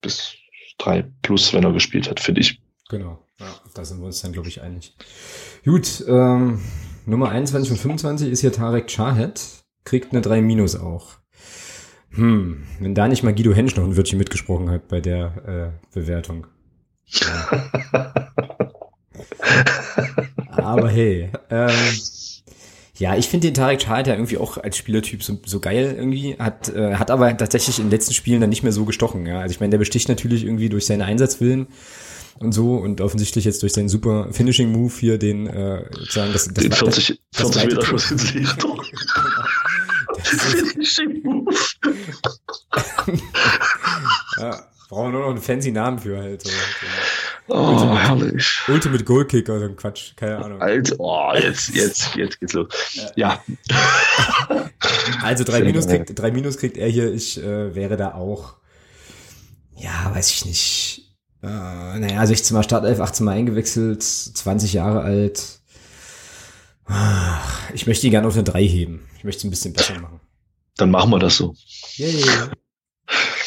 bis 0.00 0.34
drei 0.78 1.04
plus, 1.22 1.52
wenn 1.52 1.64
er 1.64 1.72
gespielt 1.72 2.10
hat, 2.10 2.18
finde 2.20 2.40
ich. 2.40 2.60
Genau, 2.88 3.23
ja, 3.40 3.46
da 3.74 3.84
sind 3.84 4.00
wir 4.00 4.06
uns 4.06 4.22
dann, 4.22 4.32
glaube 4.32 4.48
ich, 4.48 4.62
einig. 4.62 4.96
Gut, 5.64 6.04
ähm, 6.06 6.60
Nummer 7.06 7.30
21 7.30 7.68
von 7.68 7.78
25 7.78 8.30
ist 8.30 8.40
hier 8.40 8.52
Tarek 8.52 8.86
Chahed, 8.86 9.40
kriegt 9.84 10.12
eine 10.12 10.22
3 10.22 10.40
Minus 10.40 10.76
auch. 10.76 11.16
Hm, 12.10 12.64
wenn 12.78 12.94
da 12.94 13.08
nicht 13.08 13.22
mal 13.24 13.34
Guido 13.34 13.52
Hensch 13.52 13.74
noch 13.76 13.84
ein 13.84 13.96
Wörtchen 13.96 14.18
mitgesprochen 14.18 14.70
hat 14.70 14.88
bei 14.88 15.00
der 15.00 15.72
äh, 15.92 15.94
Bewertung. 15.94 16.46
Ja. 17.06 18.30
Aber 20.56 20.88
hey, 20.88 21.30
ähm, 21.50 21.70
ja, 22.96 23.16
ich 23.16 23.28
finde 23.28 23.48
den 23.48 23.54
Tarek 23.54 23.80
Chahed 23.80 24.06
ja 24.06 24.14
irgendwie 24.14 24.38
auch 24.38 24.56
als 24.56 24.76
Spielertyp 24.76 25.24
so, 25.24 25.38
so 25.44 25.58
geil 25.58 25.94
irgendwie, 25.96 26.36
hat, 26.38 26.68
äh, 26.68 26.94
hat 26.94 27.10
aber 27.10 27.36
tatsächlich 27.36 27.78
in 27.78 27.86
den 27.86 27.90
letzten 27.90 28.14
Spielen 28.14 28.40
dann 28.40 28.50
nicht 28.50 28.62
mehr 28.62 28.70
so 28.72 28.84
gestochen. 28.84 29.26
Ja? 29.26 29.40
Also 29.40 29.52
ich 29.52 29.60
meine, 29.60 29.70
der 29.70 29.78
besticht 29.78 30.08
natürlich 30.08 30.44
irgendwie 30.44 30.68
durch 30.68 30.86
seine 30.86 31.04
Einsatzwillen 31.04 31.66
und 32.38 32.52
so 32.52 32.76
und 32.76 33.00
offensichtlich 33.00 33.44
jetzt 33.44 33.62
durch 33.62 33.72
seinen 33.72 33.88
super 33.88 34.28
Finishing 34.32 34.72
Move 34.72 34.92
hier 34.98 35.18
den 35.18 35.46
äh, 35.46 35.84
sagen 36.08 36.32
das, 36.32 36.44
das 36.44 36.54
den 36.54 36.72
40, 36.72 37.20
das, 37.32 37.52
40 37.54 37.64
Meter 37.66 37.86
Schuss 37.86 38.10
ins 38.10 38.34
Licht. 38.34 38.66
Finishing 40.22 41.22
Move. 41.22 41.54
ja, 44.38 44.66
brauchen 44.88 45.06
wir 45.06 45.12
nur 45.12 45.20
noch 45.20 45.30
einen 45.30 45.42
fancy 45.42 45.70
Namen 45.70 45.98
für 45.98 46.18
halt. 46.18 46.42
So. 46.42 46.50
Oh, 47.46 47.56
Ultimate, 47.56 48.00
herrlich. 48.00 48.60
Ultimate 48.68 49.04
Goal 49.04 49.26
Kicker, 49.26 49.58
so 49.58 49.66
ein 49.66 49.76
Quatsch, 49.76 50.16
keine 50.16 50.38
Ahnung. 50.38 50.62
Alter, 50.62 50.96
oh, 50.98 51.32
jetzt, 51.34 51.74
jetzt, 51.74 52.14
jetzt 52.16 52.40
geht's 52.40 52.52
los. 52.52 52.68
Ja. 53.16 53.42
Also 55.22 55.44
drei 55.44 55.62
Minus 55.62 55.86
kriegt, 55.86 56.18
drei 56.18 56.30
Minus 56.30 56.58
kriegt 56.58 56.76
er 56.76 56.88
hier, 56.88 57.12
ich 57.12 57.42
äh, 57.42 57.74
wäre 57.74 57.96
da 57.96 58.12
auch, 58.12 58.54
ja, 59.76 60.10
weiß 60.14 60.30
ich 60.30 60.44
nicht, 60.44 61.03
äh, 61.44 61.98
naja, 61.98 62.26
16 62.26 62.54
Mal 62.56 62.62
Startelf, 62.62 63.00
18 63.00 63.24
Mal 63.24 63.32
eingewechselt, 63.32 64.02
20 64.02 64.72
Jahre 64.72 65.02
alt. 65.02 65.60
Ich 67.74 67.86
möchte 67.86 68.06
ihn 68.06 68.10
gerne 68.10 68.26
auf 68.26 68.34
eine 68.34 68.44
3 68.44 68.66
heben. 68.66 69.06
Ich 69.16 69.24
möchte 69.24 69.38
es 69.38 69.44
ein 69.44 69.50
bisschen 69.50 69.72
besser 69.72 69.98
machen. 70.00 70.20
Dann 70.76 70.90
machen 70.90 71.10
wir 71.10 71.18
das 71.18 71.36
so. 71.36 71.54
Yay. 71.96 72.24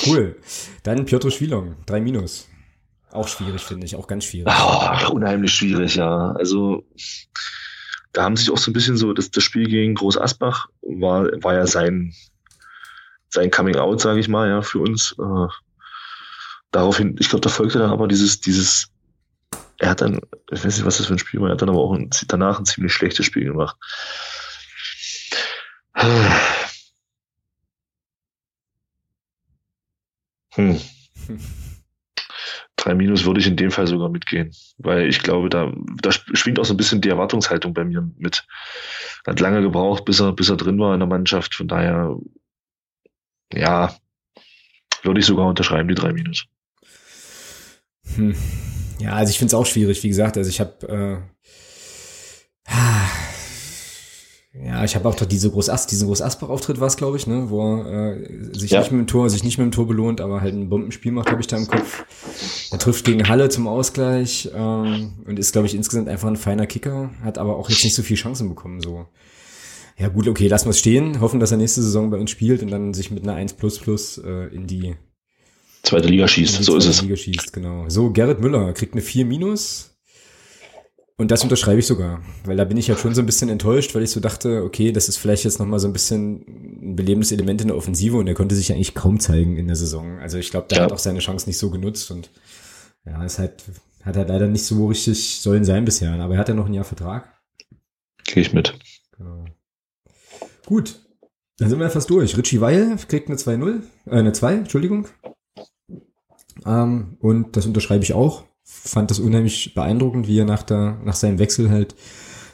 Cool. 0.06 0.38
Dann 0.84 1.06
Piotr 1.06 1.32
Schwilong, 1.32 1.76
3 1.86 2.02
Minus. 2.02 2.48
Auch 3.12 3.28
schwierig, 3.28 3.62
finde 3.64 3.86
ich, 3.86 3.96
auch 3.96 4.08
ganz 4.08 4.26
schwierig. 4.26 4.48
Oh, 4.48 5.12
unheimlich 5.14 5.54
schwierig, 5.54 5.96
ja. 5.96 6.32
Also, 6.34 6.86
da 8.14 8.24
haben 8.24 8.36
sich 8.36 8.52
auch 8.52 8.58
so 8.58 8.70
ein 8.70 8.74
bisschen 8.74 8.98
so, 8.98 9.14
das, 9.14 9.32
das 9.32 9.44
Spiel 9.44 9.68
gegen 9.68 9.96
Groß 9.96 10.18
Asbach 10.18 10.68
war, 10.82 11.26
war 11.44 11.54
ja 11.54 11.66
sein, 11.66 12.14
sein 13.30 13.50
Coming 13.50 13.78
Out, 13.78 14.02
sage 14.02 14.20
ich 14.20 14.28
mal, 14.28 14.50
ja, 14.50 14.62
für 14.62 14.80
uns. 14.80 15.16
Äh, 15.20 15.48
daraufhin, 16.78 17.16
ich 17.20 17.30
glaube, 17.30 17.42
da 17.42 17.50
folgte 17.50 17.80
dann 17.80 17.90
aber 17.90 18.08
dieses, 18.08 18.40
dieses, 18.40 18.92
er 19.80 19.90
hat 19.90 20.02
dann, 20.02 20.22
ich 20.52 20.64
weiß 20.64 20.78
nicht, 20.78 20.86
was 20.86 20.98
das 20.98 21.08
für 21.08 21.14
ein 21.14 21.20
Spiel 21.20 21.42
war, 21.42 21.50
er 21.50 21.54
hat 21.54 21.62
dann 21.62 21.70
aber 21.70 21.80
auch 21.80 21.94
ein, 21.94 22.10
danach 22.28 22.60
ein 22.60 22.66
ziemlich 22.66 22.94
schlechtes 22.94 23.26
Spiel 23.26 23.46
gemacht. 23.46 23.76
Hm. 30.52 30.80
Drei 32.76 32.94
Minus 32.94 33.26
würde 33.26 33.40
ich 33.40 33.48
in 33.48 33.58
dem 33.58 33.72
Fall 33.72 33.88
sogar 33.88 34.10
mitgehen, 34.10 34.54
weil 34.78 35.08
ich 35.08 35.20
glaube, 35.20 35.50
da, 35.50 35.74
da 36.02 36.12
schwingt 36.12 36.60
auch 36.60 36.66
so 36.66 36.76
ein 36.76 36.78
bisschen 36.78 37.02
die 37.02 37.10
Erwartungshaltung 37.10 37.74
bei 37.74 37.84
mir 37.84 38.08
mit. 38.18 38.46
Hat 39.26 39.40
lange 39.40 39.62
gebraucht, 39.62 40.06
bis 40.06 40.20
er, 40.20 40.32
bis 40.32 40.50
er 40.50 40.58
drin 40.58 40.80
war 40.80 40.94
in 40.94 41.00
der 41.00 41.10
Mannschaft. 41.10 41.56
Von 41.56 41.68
daher, 41.68 42.16
ja, 43.52 43.96
würde 45.02 45.20
ich 45.20 45.26
sogar 45.26 45.48
unterschreiben, 45.48 45.88
die 45.90 45.96
drei 45.96 46.14
Minus. 46.14 46.48
Hm. 48.16 48.36
Ja, 49.00 49.14
also 49.14 49.30
ich 49.30 49.38
finde 49.38 49.50
es 49.50 49.54
auch 49.54 49.66
schwierig, 49.66 50.02
wie 50.04 50.08
gesagt. 50.08 50.38
Also 50.38 50.50
ich 50.50 50.60
habe 50.60 50.88
äh, 50.88 51.38
ja, 54.66 54.84
ich 54.84 54.96
habe 54.96 55.08
auch 55.08 55.16
doch 55.16 55.26
diese 55.26 55.52
Großast, 55.52 55.92
diesen 55.92 56.08
Großasbach-Auftritt 56.08 56.80
war 56.80 56.88
es, 56.88 56.98
glaube 56.98 57.18
ich, 57.18 57.28
ne, 57.28 57.50
wo 57.50 57.82
er 57.84 58.18
äh, 58.18 58.54
sich 58.54 58.72
ja. 58.72 58.80
nicht 58.80 58.92
mit 58.92 59.02
dem 59.02 59.08
Tor, 59.08 59.30
sich 59.30 59.44
nicht 59.44 59.58
mit 59.58 59.66
dem 59.66 59.72
Tor 59.72 59.88
belohnt, 59.88 60.20
aber 60.20 60.42
halt 60.42 60.56
ein 60.56 60.70
Bombenspiel 60.70 61.12
macht, 61.12 61.30
habe 61.30 61.42
ich 61.42 61.48
da 61.48 61.58
im 61.58 61.68
Kopf. 61.68 62.06
Er 62.72 62.80
trifft 62.80 63.06
gegen 63.06 63.28
Halle 63.30 63.50
zum 63.50 63.68
Ausgleich 63.68 64.50
ähm, 64.56 65.14
und 65.26 65.38
ist, 65.38 65.52
glaube 65.52 65.68
ich, 65.68 65.76
insgesamt 65.76 66.10
einfach 66.10 66.28
ein 66.28 66.38
feiner 66.38 66.66
Kicker, 66.66 67.12
hat 67.24 67.38
aber 67.38 67.56
auch 67.56 67.70
jetzt 67.70 67.84
nicht 67.84 67.96
so 67.96 68.02
viel 68.02 68.18
Chancen 68.18 68.50
bekommen. 68.50 68.82
So, 68.82 69.06
ja 69.98 70.08
gut, 70.08 70.28
okay, 70.28 70.48
lassen 70.48 70.66
wir 70.66 70.72
es 70.72 70.80
stehen, 70.80 71.22
hoffen, 71.22 71.40
dass 71.40 71.52
er 71.52 71.58
nächste 71.58 71.84
Saison 71.84 72.10
bei 72.10 72.18
uns 72.18 72.32
spielt 72.32 72.64
und 72.64 72.72
dann 72.72 72.94
sich 72.94 73.12
mit 73.12 73.24
einer 73.24 73.36
1 73.36 73.54
plus 73.54 73.80
plus 73.80 74.18
äh, 74.18 74.48
in 74.48 74.66
die 74.66 74.96
zweite 75.88 76.08
Liga 76.08 76.28
schießt. 76.28 76.64
So 76.64 76.78
ist 76.78 76.86
es. 76.86 77.02
Liga 77.02 77.16
schießt, 77.16 77.54
genau. 77.54 77.90
So, 77.90 78.12
Gerrit 78.12 78.40
Müller 78.40 78.74
kriegt 78.74 78.94
eine 78.94 79.02
4 79.02 79.26
minus. 79.26 79.98
Und 81.20 81.32
das 81.32 81.42
unterschreibe 81.42 81.80
ich 81.80 81.88
sogar, 81.88 82.22
weil 82.46 82.58
da 82.58 82.64
bin 82.64 82.78
ich 82.78 82.88
ja 82.88 82.96
schon 82.96 83.16
so 83.16 83.24
ein 83.24 83.26
bisschen 83.26 83.50
enttäuscht, 83.50 83.96
weil 83.96 84.04
ich 84.04 84.12
so 84.12 84.20
dachte, 84.20 84.64
okay, 84.64 84.92
das 84.92 85.10
ist 85.10 85.18
vielleicht 85.18 85.46
jetzt 85.46 85.58
nochmal 85.58 85.80
so 85.80 85.88
ein 85.88 85.94
bisschen 85.94 86.92
ein 86.92 86.96
belebendes 86.96 87.32
Element 87.32 87.62
in 87.62 87.70
der 87.70 87.78
Offensive 87.78 88.18
und 88.18 88.28
er 88.28 88.36
konnte 88.36 88.54
sich 88.54 88.72
eigentlich 88.72 88.94
kaum 88.94 89.20
zeigen 89.20 89.58
in 89.58 89.66
der 89.66 89.76
Saison. 89.76 90.20
Also 90.20 90.38
ich 90.38 90.52
glaube, 90.52 90.68
der 90.68 90.78
ja. 90.78 90.84
hat 90.84 90.92
auch 90.92 91.00
seine 91.00 91.18
Chance 91.18 91.50
nicht 91.50 91.58
so 91.58 91.72
genutzt 91.72 92.12
und 92.12 92.30
ja, 93.04 93.26
es 93.26 93.40
halt, 93.40 93.64
hat 94.04 94.16
er 94.16 94.28
leider 94.28 94.48
nicht 94.48 94.64
so 94.64 94.86
richtig 94.88 95.42
sollen 95.42 95.66
sein 95.66 95.86
bisher, 95.86 96.14
aber 96.14 96.36
er 96.36 96.40
hat 96.40 96.50
ja 96.50 96.54
noch 96.54 96.68
ein 96.68 96.74
Jahr 96.76 96.86
Vertrag. 96.86 97.34
Gehe 98.26 98.44
ich 98.44 98.54
mit. 98.54 98.78
Genau. 99.18 99.46
Gut, 100.68 101.00
dann 101.58 101.70
sind 101.70 101.80
wir 101.80 101.90
fast 101.90 102.12
durch. 102.12 102.38
Richie 102.38 102.62
Weil 102.62 102.96
kriegt 103.08 103.28
eine 103.28 103.38
2-0, 103.38 103.82
äh, 104.06 104.12
eine 104.12 104.34
2, 104.34 104.54
Entschuldigung. 104.54 105.08
Ähm, 106.66 107.18
und 107.20 107.56
das 107.56 107.66
unterschreibe 107.66 108.04
ich 108.04 108.14
auch. 108.14 108.44
Fand 108.64 109.12
das 109.12 109.20
unheimlich 109.20 109.74
beeindruckend, 109.74 110.28
wie 110.28 110.40
er 110.40 110.46
nach, 110.46 110.64
der, 110.64 111.00
nach 111.04 111.16
seinem 111.16 111.40
Wechsel 111.40 111.70
halt 111.70 111.96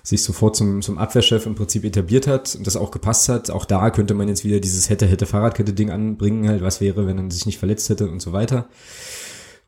sich 0.04 0.22
sofort 0.22 0.56
zum, 0.56 0.82
zum 0.82 0.98
Abwehrchef 0.98 1.46
im 1.46 1.56
Prinzip 1.56 1.86
etabliert 1.86 2.28
hat 2.28 2.56
und 2.56 2.68
das 2.68 2.76
auch 2.76 2.92
gepasst 2.92 3.30
hat. 3.30 3.50
Auch 3.50 3.64
da 3.64 3.90
könnte 3.90 4.14
man 4.14 4.28
jetzt 4.28 4.44
wieder 4.44 4.60
dieses 4.60 4.90
hätte, 4.90 5.06
hätte 5.06 5.26
Fahrradkette-Ding 5.26 5.90
anbringen, 5.90 6.48
halt, 6.48 6.62
was 6.62 6.82
wäre, 6.82 7.08
wenn 7.08 7.18
er 7.18 7.32
sich 7.32 7.46
nicht 7.46 7.58
verletzt 7.58 7.90
hätte 7.90 8.10
und 8.10 8.22
so 8.22 8.34
weiter. 8.34 8.68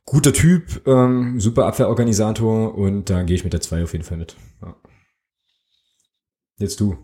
Guter 0.03 0.33
Typ, 0.33 0.85
ähm, 0.85 1.39
super 1.39 1.65
Abwehrorganisator 1.65 2.75
und 2.77 3.09
da 3.09 3.23
gehe 3.23 3.37
ich 3.37 3.43
mit 3.43 3.53
der 3.53 3.61
2 3.61 3.83
auf 3.83 3.93
jeden 3.93 4.03
Fall 4.03 4.17
mit. 4.17 4.35
Ja. 4.61 4.75
Jetzt 6.57 6.79
du. 6.79 6.97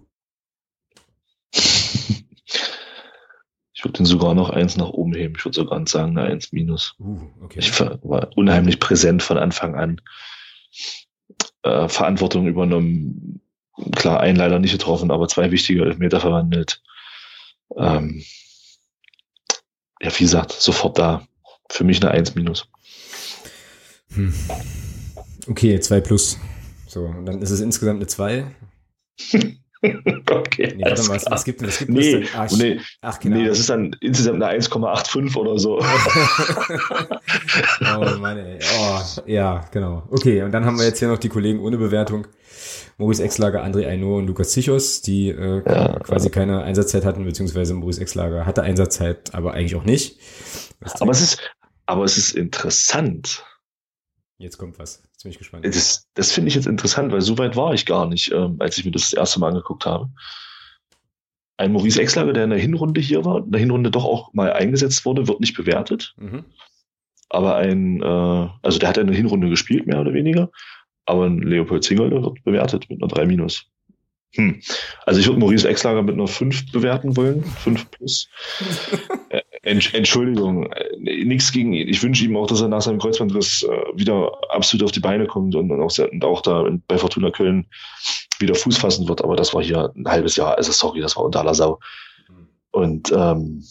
Ich 3.81 3.85
würde 3.85 3.97
den 3.97 4.05
sogar 4.05 4.35
noch 4.35 4.51
eins 4.51 4.77
nach 4.77 4.89
oben 4.89 5.15
heben. 5.15 5.33
Ich 5.35 5.43
würde 5.43 5.55
sogar 5.55 5.83
sagen 5.87 6.15
eine 6.15 6.29
1 6.29 6.51
minus. 6.51 6.93
Uh, 6.99 7.19
okay. 7.41 7.57
Ich 7.57 7.79
war 7.79 8.29
unheimlich 8.37 8.79
präsent 8.79 9.23
von 9.23 9.39
Anfang 9.39 9.73
an. 9.73 9.99
Äh, 11.63 11.87
Verantwortung 11.87 12.45
übernommen. 12.45 13.41
Klar, 13.95 14.19
einen 14.19 14.37
leider 14.37 14.59
nicht 14.59 14.73
getroffen, 14.73 15.09
aber 15.09 15.27
zwei 15.29 15.49
wichtige 15.49 15.83
Elfmeter 15.83 16.19
verwandelt. 16.19 16.83
Ähm, 17.75 18.23
ja, 19.99 20.11
wie 20.13 20.25
gesagt, 20.25 20.51
sofort 20.51 20.99
da. 20.99 21.27
Für 21.67 21.83
mich 21.83 22.03
eine 22.03 22.11
1 22.11 22.35
minus. 22.35 22.67
Hm. 24.13 24.31
Okay, 25.47 25.79
2 25.79 26.01
plus. 26.01 26.37
So, 26.85 27.05
und 27.05 27.25
dann 27.25 27.41
ist 27.41 27.49
es 27.49 27.61
insgesamt 27.61 27.97
eine 27.97 28.05
2. 28.05 28.45
okay. 30.31 30.73
Nee, 30.75 30.83
warte 30.83 31.03
mal, 31.03 31.15
was, 31.15 31.25
was 31.29 31.43
gibt? 31.43 31.65
Was 31.65 31.79
gibt 31.79 31.89
Nee? 31.89 32.25
Ach, 32.35 32.51
nee, 32.51 32.79
ach, 33.01 33.19
genau. 33.19 33.37
nee, 33.37 33.45
das 33.47 33.59
ist 33.59 33.69
dann 33.69 33.95
insgesamt 34.01 34.43
eine 34.43 34.59
1,85 34.59 35.35
oder 35.35 35.57
so. 35.57 35.79
oh 37.81 38.17
Mann, 38.19 38.37
ey. 38.37 38.59
Oh, 38.79 38.99
ja, 39.25 39.65
genau. 39.71 40.03
Okay, 40.11 40.43
und 40.43 40.51
dann 40.51 40.65
haben 40.65 40.77
wir 40.77 40.85
jetzt 40.85 40.99
hier 40.99 41.07
noch 41.07 41.17
die 41.17 41.29
Kollegen 41.29 41.59
ohne 41.59 41.77
Bewertung. 41.77 42.27
Maurice 42.97 43.23
Exlager, 43.23 43.63
André 43.63 43.87
Aino 43.87 44.17
und 44.19 44.27
Lukas 44.27 44.51
Zichos, 44.51 45.01
die 45.01 45.29
äh, 45.29 45.63
Ja. 45.65 45.97
quasi 45.99 46.29
keine 46.29 46.61
Einsatzzeit 46.63 47.03
hatten, 47.03 47.25
beziehungsweise 47.25 47.73
Maurice 47.73 48.01
Exlager 48.01 48.45
hatte 48.45 48.61
Einsatzzeit, 48.61 49.33
aber 49.33 49.53
eigentlich 49.53 49.75
auch 49.75 49.85
nicht. 49.85 50.19
Aber 50.99 51.11
es 51.11 51.21
ist, 51.21 51.39
aber 51.87 52.03
es 52.03 52.17
ist 52.17 52.35
interessant. 52.35 53.43
Jetzt 54.41 54.57
kommt 54.57 54.79
was. 54.79 55.03
Jetzt 55.11 55.23
bin 55.23 55.31
ich 55.31 55.37
gespannt. 55.37 55.65
Das, 55.65 56.07
das 56.15 56.31
finde 56.31 56.47
ich 56.47 56.55
jetzt 56.55 56.65
interessant, 56.65 57.11
weil 57.11 57.21
so 57.21 57.37
weit 57.37 57.55
war 57.55 57.73
ich 57.73 57.85
gar 57.85 58.07
nicht, 58.07 58.31
ähm, 58.31 58.55
als 58.59 58.77
ich 58.77 58.85
mir 58.85 58.91
das 58.91 59.03
das 59.03 59.13
erste 59.13 59.39
Mal 59.39 59.49
angeguckt 59.49 59.85
habe. 59.85 60.09
Ein 61.57 61.73
Maurice 61.73 62.01
Exlager, 62.01 62.33
der 62.33 62.45
in 62.45 62.49
der 62.49 62.59
Hinrunde 62.59 63.01
hier 63.01 63.23
war, 63.23 63.43
in 63.43 63.51
der 63.51 63.59
Hinrunde 63.59 63.91
doch 63.91 64.03
auch 64.03 64.33
mal 64.33 64.51
eingesetzt 64.51 65.05
wurde, 65.05 65.27
wird 65.27 65.41
nicht 65.41 65.55
bewertet. 65.55 66.15
Mhm. 66.17 66.45
Aber 67.29 67.55
ein, 67.55 68.01
äh, 68.01 68.49
also 68.63 68.79
der 68.79 68.89
hat 68.89 68.97
eine 68.97 69.13
Hinrunde 69.13 69.47
gespielt, 69.47 69.85
mehr 69.85 70.01
oder 70.01 70.13
weniger. 70.13 70.49
Aber 71.05 71.25
ein 71.25 71.39
Leopold 71.39 71.83
Zingerle 71.83 72.23
wird 72.23 72.43
bewertet 72.43 72.89
mit 72.89 73.01
einer 73.01 73.09
3 73.09 73.27
minus. 73.27 73.67
Hm. 74.33 74.61
Also 75.05 75.19
ich 75.19 75.27
würde 75.27 75.39
Maurice 75.39 75.67
Exlager 75.67 76.01
mit 76.01 76.15
einer 76.15 76.27
5 76.27 76.71
bewerten 76.71 77.15
wollen. 77.15 77.43
5 77.43 77.91
plus. 77.91 78.27
Entsch- 79.63 79.93
Entschuldigung, 79.93 80.71
äh, 80.71 81.23
nichts 81.23 81.51
gegen 81.51 81.73
ihn. 81.73 81.87
Ich 81.87 82.01
wünsche 82.01 82.25
ihm 82.25 82.35
auch, 82.35 82.47
dass 82.47 82.61
er 82.61 82.67
nach 82.67 82.81
seinem 82.81 82.99
Kreuzbandriss 82.99 83.63
äh, 83.63 83.67
wieder 83.93 84.31
absolut 84.49 84.85
auf 84.85 84.91
die 84.91 84.99
Beine 84.99 85.27
kommt 85.27 85.53
und, 85.53 85.71
auch, 85.71 85.97
und 85.99 86.25
auch 86.25 86.41
da 86.41 86.65
bei 86.87 86.97
Fortuna 86.97 87.29
Köln 87.29 87.67
wieder 88.39 88.55
Fuß 88.55 88.77
fassen 88.77 89.07
wird. 89.07 89.23
Aber 89.23 89.35
das 89.35 89.53
war 89.53 89.61
hier 89.61 89.93
ein 89.95 90.07
halbes 90.07 90.35
Jahr. 90.35 90.57
Also 90.57 90.71
sorry, 90.71 90.99
das 90.99 91.15
war 91.15 91.25
unter 91.25 91.41
aller 91.41 91.53
Sau. 91.53 91.79
Und 92.71 93.11
ähm, 93.11 93.63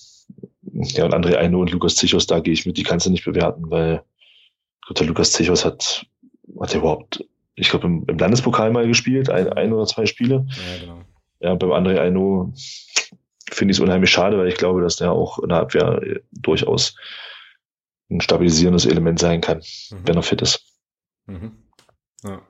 ja, 0.62 1.06
und 1.06 1.14
André 1.14 1.36
Eino 1.36 1.60
und 1.60 1.72
Lukas 1.72 1.96
Zichos, 1.96 2.26
da 2.26 2.38
gehe 2.38 2.52
ich 2.52 2.66
mit, 2.66 2.76
die 2.76 2.84
kannst 2.84 3.06
du 3.06 3.10
nicht 3.10 3.24
bewerten, 3.24 3.68
weil 3.70 4.04
gut, 4.86 5.00
der 5.00 5.06
Lukas 5.08 5.32
Zichos 5.32 5.64
hat, 5.64 6.06
hat 6.60 6.72
er 6.72 6.80
überhaupt, 6.80 7.24
ich 7.56 7.68
glaube, 7.68 7.88
im, 7.88 8.04
im 8.06 8.18
Landespokal 8.18 8.70
mal 8.70 8.86
gespielt, 8.86 9.28
ein, 9.28 9.52
ein 9.54 9.72
oder 9.72 9.86
zwei 9.86 10.06
Spiele. 10.06 10.46
Ja, 10.48 10.80
genau. 10.80 11.00
Ja, 11.40 11.54
beim 11.54 11.70
André 11.70 11.98
Eino 11.98 12.52
finde 13.51 13.72
ich 13.72 13.78
es 13.78 13.81
unheimlich 13.82 14.10
schade, 14.10 14.39
weil 14.39 14.48
ich 14.48 14.56
glaube, 14.56 14.81
dass 14.82 14.97
der 14.97 15.12
auch 15.12 15.39
in 15.39 15.48
der 15.51 15.59
Abwehr 15.59 16.01
äh, 16.02 16.20
durchaus 16.32 16.94
ein 18.10 18.20
stabilisierendes 18.20 18.86
Element 18.86 19.18
sein 19.18 19.40
kann, 19.40 19.59
Mhm. 19.90 19.98
wenn 20.05 20.16
er 20.16 20.22
fit 20.22 20.43
ist. 20.43 20.64
Mhm. 21.27 21.52
Ja. 22.24 22.43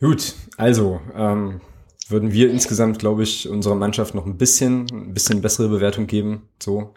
Gut, 0.00 0.34
also 0.56 1.00
ähm, 1.14 1.60
würden 2.08 2.32
wir 2.32 2.50
insgesamt, 2.50 2.98
glaube 2.98 3.22
ich, 3.24 3.48
unserer 3.48 3.74
Mannschaft 3.74 4.14
noch 4.14 4.26
ein 4.26 4.36
bisschen, 4.36 4.86
ein 4.92 5.14
bisschen 5.14 5.40
bessere 5.42 5.68
Bewertung 5.68 6.06
geben. 6.06 6.48
So. 6.62 6.94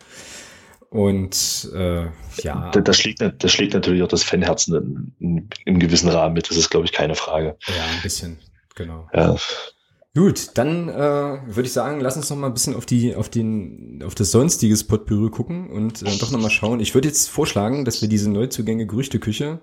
Und 0.90 1.70
äh, 1.74 2.06
ja, 2.44 2.72
Da, 2.72 2.82
das, 2.82 2.98
schlägt, 3.00 3.22
das 3.22 3.52
schlägt 3.52 3.74
natürlich 3.74 4.02
auch 4.04 4.08
das 4.08 4.24
Fanherzen 4.24 5.14
in, 5.20 5.28
in, 5.28 5.50
im 5.66 5.80
gewissen 5.80 6.10
Rahmen 6.10 6.34
mit. 6.34 6.50
Das 6.50 6.58
ist, 6.58 6.70
glaube 6.70 6.86
ich, 6.86 6.92
keine 6.92 7.16
Frage. 7.16 7.58
ja, 7.68 7.84
ein 7.96 8.02
bisschen, 8.04 8.40
genau. 8.76 9.08
Ja, 9.14 9.36
Gut, 10.16 10.52
dann 10.56 10.90
äh, 10.90 10.94
würde 10.94 11.64
ich 11.68 11.74
sagen, 11.74 12.02
lass 12.02 12.18
uns 12.18 12.30
noch 12.30 12.38
mal 12.38 12.48
ein 12.48 12.54
bisschen 12.54 12.76
auf 12.76 12.86
die, 12.86 13.16
auf 13.16 13.30
den, 13.30 14.02
auf 14.04 14.16
das 14.16 14.32
sonstiges 14.32 14.84
Potpourri 14.84 15.30
gucken 15.30 15.70
und 15.70 16.02
äh, 16.02 16.18
doch 16.18 16.32
noch 16.32 16.42
mal 16.42 16.50
schauen. 16.50 16.80
Ich 16.80 16.96
würde 16.96 17.08
jetzt 17.08 17.30
vorschlagen, 17.30 17.86
dass 17.86 18.02
wir 18.02 18.10
diese 18.10 18.30
Neuzugänge 18.30 18.88
Gerüchteküche 18.88 19.60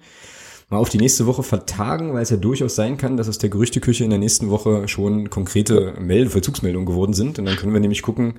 mal 0.68 0.78
auf 0.78 0.88
die 0.88 0.98
nächste 0.98 1.26
Woche 1.26 1.42
vertagen, 1.42 2.14
weil 2.14 2.22
es 2.22 2.30
ja 2.30 2.36
durchaus 2.36 2.76
sein 2.76 2.96
kann, 2.96 3.16
dass 3.16 3.28
aus 3.28 3.38
der 3.38 3.50
Gerüchteküche 3.50 4.04
in 4.04 4.10
der 4.10 4.18
nächsten 4.20 4.50
Woche 4.50 4.86
schon 4.86 5.30
konkrete 5.30 5.94
Meld 5.98 6.30
Verzugsmeldungen 6.30 6.86
geworden 6.86 7.12
sind. 7.12 7.38
Und 7.40 7.44
dann 7.44 7.56
können 7.56 7.72
wir 7.72 7.80
nämlich 7.80 8.02
gucken, 8.02 8.38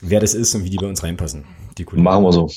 wer 0.00 0.20
das 0.20 0.34
ist 0.34 0.54
und 0.54 0.64
wie 0.64 0.70
die 0.70 0.78
bei 0.78 0.88
uns 0.88 1.02
reinpassen. 1.02 1.44
Die 1.76 1.84
Kollegen. 1.84 2.04
machen 2.04 2.24
wir 2.24 2.32
so. 2.32 2.50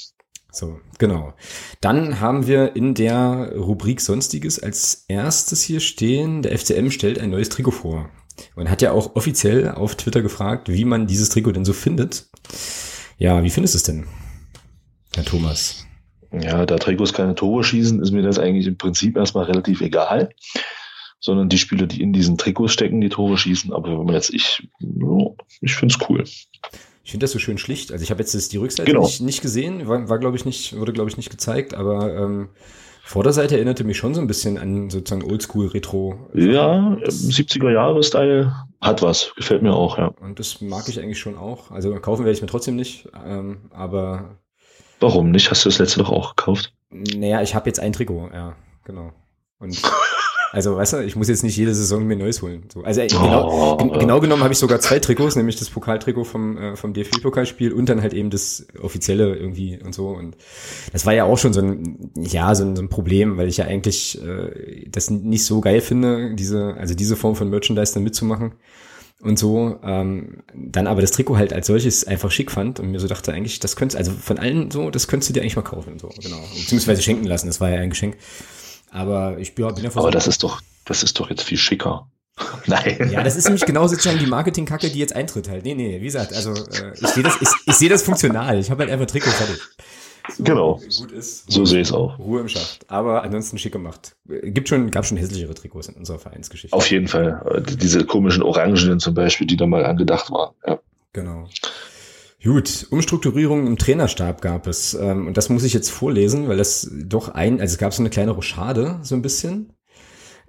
So, 0.56 0.80
genau. 1.00 1.34
Dann 1.82 2.20
haben 2.20 2.46
wir 2.46 2.76
in 2.76 2.94
der 2.94 3.54
Rubrik 3.58 4.00
Sonstiges 4.00 4.62
als 4.62 5.06
erstes 5.08 5.64
hier 5.64 5.80
stehen, 5.80 6.44
der 6.44 6.58
FCM 6.58 6.92
stellt 6.92 7.20
ein 7.20 7.32
neues 7.32 7.50
Trikot 7.50 7.72
vor. 7.72 8.10
Man 8.56 8.70
hat 8.70 8.82
ja 8.82 8.92
auch 8.92 9.16
offiziell 9.16 9.70
auf 9.72 9.96
Twitter 9.96 10.22
gefragt, 10.22 10.70
wie 10.70 10.86
man 10.86 11.08
dieses 11.08 11.30
Trikot 11.30 11.52
denn 11.52 11.66
so 11.66 11.74
findet. 11.74 12.28
Ja, 13.18 13.44
wie 13.44 13.50
findest 13.50 13.74
du 13.74 13.78
es 13.78 13.84
denn, 13.84 14.06
Herr 15.16 15.26
Thomas? 15.26 15.86
Ja, 16.32 16.66
da 16.66 16.78
Trikots 16.78 17.14
keine 17.14 17.36
Tore 17.36 17.64
schießen, 17.64 18.02
ist 18.02 18.12
mir 18.12 18.24
das 18.24 18.40
eigentlich 18.40 18.66
im 18.66 18.78
Prinzip 18.78 19.16
erstmal 19.18 19.46
relativ 19.46 19.82
egal. 19.82 20.30
Sondern 21.20 21.48
die 21.48 21.58
Spieler, 21.60 21.86
die 21.86 22.02
in 22.02 22.12
diesen 22.12 22.38
Trikots 22.38 22.74
stecken, 22.74 23.00
die 23.00 23.10
Tore 23.10 23.38
schießen. 23.38 23.72
Aber 23.72 23.92
wenn 23.92 24.06
man 24.06 24.16
jetzt, 24.16 24.34
ich, 24.34 24.68
ich 25.62 25.76
finde 25.76 25.94
es 25.94 26.10
cool. 26.10 26.24
Ich 27.06 27.12
finde 27.12 27.26
das 27.26 27.32
so 27.32 27.40
schön 27.40 27.58
schlicht. 27.58 27.92
Also 27.92 28.04
ich 28.04 28.12
habe 28.12 28.22
jetzt 28.22 28.52
die 28.52 28.58
Rückseite 28.58 28.92
Genau. 28.92 29.06
nicht, 29.06 29.22
nicht 29.22 29.42
gesehen, 29.42 29.88
war, 29.88 30.10
war 30.10 30.20
glaube 30.20 30.38
ich 30.38 30.44
nicht, 30.46 30.76
wurde 30.78 30.92
glaube 30.92 31.10
ich 31.10 31.18
nicht 31.18 31.30
gezeigt, 31.30 31.76
aber 31.76 32.16
ähm, 32.16 32.50
Vorderseite 33.06 33.56
erinnerte 33.56 33.84
mich 33.84 33.98
schon 33.98 34.16
so 34.16 34.22
ein 34.22 34.28
bisschen 34.28 34.58
an 34.58 34.90
sozusagen 34.90 35.30
Oldschool-Retro. 35.30 36.30
Ja, 36.34 36.98
70er-Jahre-Style 37.04 38.56
hat 38.80 39.02
was. 39.02 39.34
Gefällt 39.36 39.62
mir 39.62 39.74
auch, 39.74 39.98
ja. 39.98 40.08
Und 40.22 40.40
das 40.40 40.62
mag 40.62 40.88
ich 40.88 41.00
eigentlich 41.00 41.20
schon 41.20 41.38
auch. 41.38 41.70
Also 41.70 41.94
kaufen 41.96 42.24
werde 42.24 42.36
ich 42.36 42.42
mir 42.42 42.48
trotzdem 42.48 42.78
nicht, 42.78 43.10
ähm, 43.26 43.70
aber 43.72 44.38
Warum 45.02 45.32
nicht? 45.32 45.52
Hast 45.52 45.66
du 45.66 45.70
das 45.70 45.80
letzte 45.80 46.00
doch 46.00 46.10
auch 46.10 46.36
gekauft? 46.38 46.74
naja, 46.92 47.42
ich 47.42 47.56
habe 47.56 47.68
jetzt 47.70 47.80
ein 47.82 47.92
Trikot, 47.92 48.30
ja, 48.34 48.56
genau. 48.86 49.12
Und 49.60 49.82
also, 50.54 50.78
weißt 50.78 50.94
du, 50.94 50.98
ich 51.00 51.16
muss 51.16 51.30
jetzt 51.30 51.42
nicht 51.42 51.58
jede 51.58 51.74
Saison 51.74 52.06
mir 52.06 52.16
neues 52.16 52.44
holen. 52.44 52.66
So, 52.72 52.84
also 52.84 53.02
äh, 53.02 53.08
genau, 53.08 53.80
Oh, 53.82 53.88
genau 53.98 54.20
genommen 54.20 54.44
habe 54.44 54.54
ich 54.54 54.60
sogar 54.60 54.80
zwei 54.80 55.00
Trikots, 55.00 55.36
nämlich 55.36 55.56
das 55.56 55.72
Pokaltrikot 55.72 56.26
vom, 56.26 56.58
äh, 56.60 56.76
vom 56.76 56.94
DFB-Pokalspiel 56.94 57.74
und 57.74 57.90
dann 57.90 58.04
halt 58.04 58.14
eben 58.14 58.30
das 58.30 58.68
offizielle 58.80 59.36
irgendwie 59.36 59.80
und 59.84 59.96
so. 59.96 60.10
Und 60.10 60.38
das 60.92 61.08
war 61.08 61.14
ja 61.14 61.24
auch 61.24 61.40
schon 61.40 61.54
so 61.54 61.62
ein, 61.62 62.12
ja, 62.16 62.54
so 62.54 62.66
ein, 62.66 62.76
so 62.76 62.84
ein 62.84 62.90
Problem, 62.90 63.38
weil 63.38 63.48
ich 63.48 63.58
ja 63.58 63.66
eigentlich 63.66 64.22
äh, 64.24 64.86
das 64.90 65.10
nicht 65.10 65.44
so 65.44 65.60
geil 65.60 65.82
finde, 65.82 66.36
diese, 66.36 66.76
also 66.76 66.94
diese 66.94 67.16
Form 67.16 67.36
von 67.36 67.50
Merchandise 67.50 67.96
dann 67.96 68.04
mitzumachen 68.04 68.52
und 69.22 69.40
so. 69.40 69.80
Ähm, 69.84 70.44
dann 70.54 70.86
aber 70.86 71.02
das 71.02 71.10
Trikot 71.10 71.36
halt 71.36 71.52
als 71.52 71.66
solches 71.66 72.06
einfach 72.06 72.30
schick 72.30 72.52
fand 72.52 72.80
und 72.80 72.92
mir 72.92 73.00
so 73.00 73.08
dachte, 73.08 73.34
eigentlich, 73.34 73.60
das 73.60 73.76
könntest, 73.76 73.98
also 73.98 74.12
von 74.12 74.38
allen 74.38 74.70
so, 74.70 74.92
das 74.92 75.08
könntest 75.08 75.32
du 75.32 75.34
dir 75.34 75.42
eigentlich 75.42 75.56
mal 75.56 75.64
kaufen. 75.64 75.98
So, 75.98 76.10
genau. 76.22 76.38
Beziehungsweise 76.54 77.02
schenken 77.02 77.26
lassen, 77.26 77.48
das 77.48 77.60
war 77.60 77.72
ja 77.72 77.78
ein 77.78 77.90
Geschenk. 77.90 78.18
Aber 78.94 79.38
ich 79.40 79.56
bin 79.56 79.66
ja 79.66 79.92
Aber 79.96 80.12
das 80.12 80.28
ist 80.28 80.44
doch, 80.44 80.62
das 80.86 81.04
ist 81.04 81.20
doch 81.20 81.30
jetzt 81.30 81.42
viel 81.44 81.58
schicker. 81.58 82.08
Nein. 82.68 83.10
ja, 83.12 83.24
das 83.24 83.36
ist 83.36 83.46
nämlich 83.46 83.66
genau 83.66 83.88
sozusagen 83.88 84.20
die 84.20 84.26
Marketingkacke, 84.26 84.90
die 84.90 85.00
jetzt 85.00 85.16
eintritt 85.16 85.50
halt. 85.50 85.66
Nee, 85.66 85.76
nee, 85.76 86.00
wie 86.00 86.06
gesagt, 86.06 86.34
also 86.34 86.52
äh, 86.54 86.94
ich 87.00 87.08
sehe 87.08 87.24
das, 87.24 87.38
ich, 87.42 87.50
ich 87.66 87.76
sehe 87.76 87.90
das 87.90 88.04
funktional. 88.04 88.58
Ich 88.60 88.72
habe 88.72 88.84
halt 88.84 88.92
einfach 88.92 89.06
Trikot 89.06 89.30
fertig. 89.30 89.62
So, 90.30 90.44
Genau. 90.44 90.80
Gut 91.00 91.12
ist. 91.12 91.52
So 91.52 91.66
sehe 91.66 91.82
ich 91.82 91.90
es 91.90 91.94
auch. 91.94 92.18
Ruhe 92.18 92.42
im 92.42 92.48
Schacht. 92.48 92.90
Aber 92.90 93.24
ansonsten 93.24 93.58
schick 93.58 93.74
gemacht. 93.74 94.16
Gibt 94.26 94.70
schon, 94.70 94.90
gab 94.90 95.06
schon 95.06 95.18
hässlichere 95.18 95.54
Trikots 95.54 95.90
in 95.90 95.96
unserer 95.96 96.18
Vereinsgeschichte. 96.18 96.76
Auf 96.76 96.90
jeden 96.90 97.08
Fall. 97.08 97.42
Äh, 97.54 97.62
Diese 97.76 98.06
komischen 98.06 98.42
Orangenen 98.42 99.00
zum 99.00 99.14
Beispiel, 99.14 99.46
die 99.48 99.58
da 99.58 99.68
mal 99.68 99.86
angedacht 99.86 100.32
waren. 100.32 100.54
Ja. 100.66 100.80
Genau. 101.12 101.50
Gut, 102.44 102.88
Umstrukturierung 102.90 103.68
im 103.68 103.78
Trainerstab 103.78 104.42
gab 104.42 104.68
es. 104.68 104.94
Ähm, 104.96 105.28
und 105.28 105.38
das 105.38 105.50
muss 105.50 105.64
ich 105.64 105.74
jetzt 105.74 105.90
vorlesen, 105.92 106.50
weil 106.50 106.58
das 106.58 106.92
doch 107.06 107.30
ein, 107.30 107.62
also 107.62 107.74
es 107.74 107.78
gab 107.78 107.94
so 107.94 108.02
eine 108.02 108.10
kleine 108.10 108.32
Rochade, 108.32 109.00
so 109.04 109.16
ein 109.16 109.22
bisschen. 109.22 109.74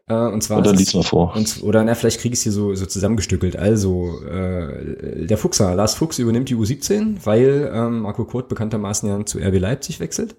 Äh, 0.08 0.14
und 0.14 0.42
zwar. 0.42 0.64
Ist 0.64 0.72
lies 0.76 0.88
es- 0.88 0.94
mal 0.94 1.02
vor. 1.02 1.34
Und, 1.36 1.62
oder 1.62 1.84
na, 1.84 1.94
vielleicht 1.94 2.20
kriege 2.20 2.32
ich 2.32 2.40
es 2.40 2.42
hier 2.42 2.52
so, 2.52 2.74
so 2.74 2.86
zusammengestückelt. 2.86 3.56
Also, 3.56 4.20
äh, 4.24 5.26
der 5.26 5.38
Fuchser, 5.38 5.74
Lars 5.76 5.94
Fuchs 5.94 6.18
übernimmt 6.18 6.48
die 6.48 6.56
U17, 6.56 7.18
weil 7.24 7.70
ähm, 7.72 8.00
Marco 8.00 8.24
Kurt 8.24 8.48
bekanntermaßen 8.48 9.08
ja 9.08 9.24
zu 9.24 9.38
RB 9.38 9.58
Leipzig 9.60 10.00
wechselt. 10.00 10.36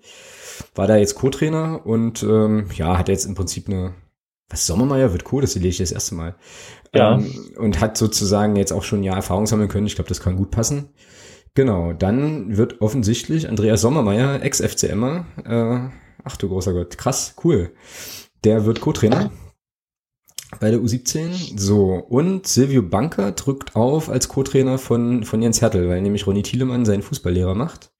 War 0.75 0.87
da 0.87 0.97
jetzt 0.97 1.15
Co-Trainer 1.15 1.85
und 1.85 2.21
ähm, 2.23 2.67
ja, 2.75 2.97
hat 2.97 3.09
jetzt 3.09 3.25
im 3.25 3.35
Prinzip 3.35 3.67
eine, 3.67 3.93
was 4.49 4.67
Sommermeier 4.67 5.11
wird 5.11 5.23
Co, 5.23 5.41
das 5.41 5.55
lese 5.55 5.67
ich 5.67 5.77
das 5.79 5.91
erste 5.91 6.15
Mal. 6.15 6.35
Ja. 6.93 7.15
Ähm, 7.15 7.33
und 7.57 7.79
hat 7.81 7.97
sozusagen 7.97 8.55
jetzt 8.55 8.71
auch 8.71 8.83
schon 8.83 8.99
ein 8.99 9.03
Jahr 9.03 9.17
Erfahrung 9.17 9.47
sammeln 9.47 9.67
können. 9.69 9.87
Ich 9.87 9.95
glaube, 9.95 10.07
das 10.09 10.21
kann 10.21 10.35
gut 10.37 10.51
passen. 10.51 10.89
Genau, 11.55 11.93
dann 11.93 12.57
wird 12.57 12.81
offensichtlich 12.81 13.47
Andreas 13.49 13.81
Sommermeier, 13.81 14.41
Ex-FCMer, 14.43 15.25
äh, 15.45 15.89
ach 16.23 16.35
du 16.37 16.49
großer 16.49 16.73
Gott, 16.73 16.97
krass, 16.97 17.35
cool. 17.43 17.71
Der 18.43 18.65
wird 18.65 18.81
Co-Trainer. 18.81 19.31
bei 20.59 20.69
der 20.69 20.79
U17. 20.79 21.57
So, 21.57 21.93
und 21.93 22.45
Silvio 22.45 22.81
Banker 22.83 23.31
drückt 23.31 23.75
auf 23.75 24.09
als 24.09 24.27
Co-Trainer 24.27 24.77
von, 24.77 25.23
von 25.23 25.41
Jens 25.41 25.61
Hertel, 25.61 25.89
weil 25.89 26.01
nämlich 26.01 26.27
Ronny 26.27 26.43
Thielemann 26.43 26.85
seinen 26.85 27.01
Fußballlehrer 27.03 27.55
macht. 27.55 27.91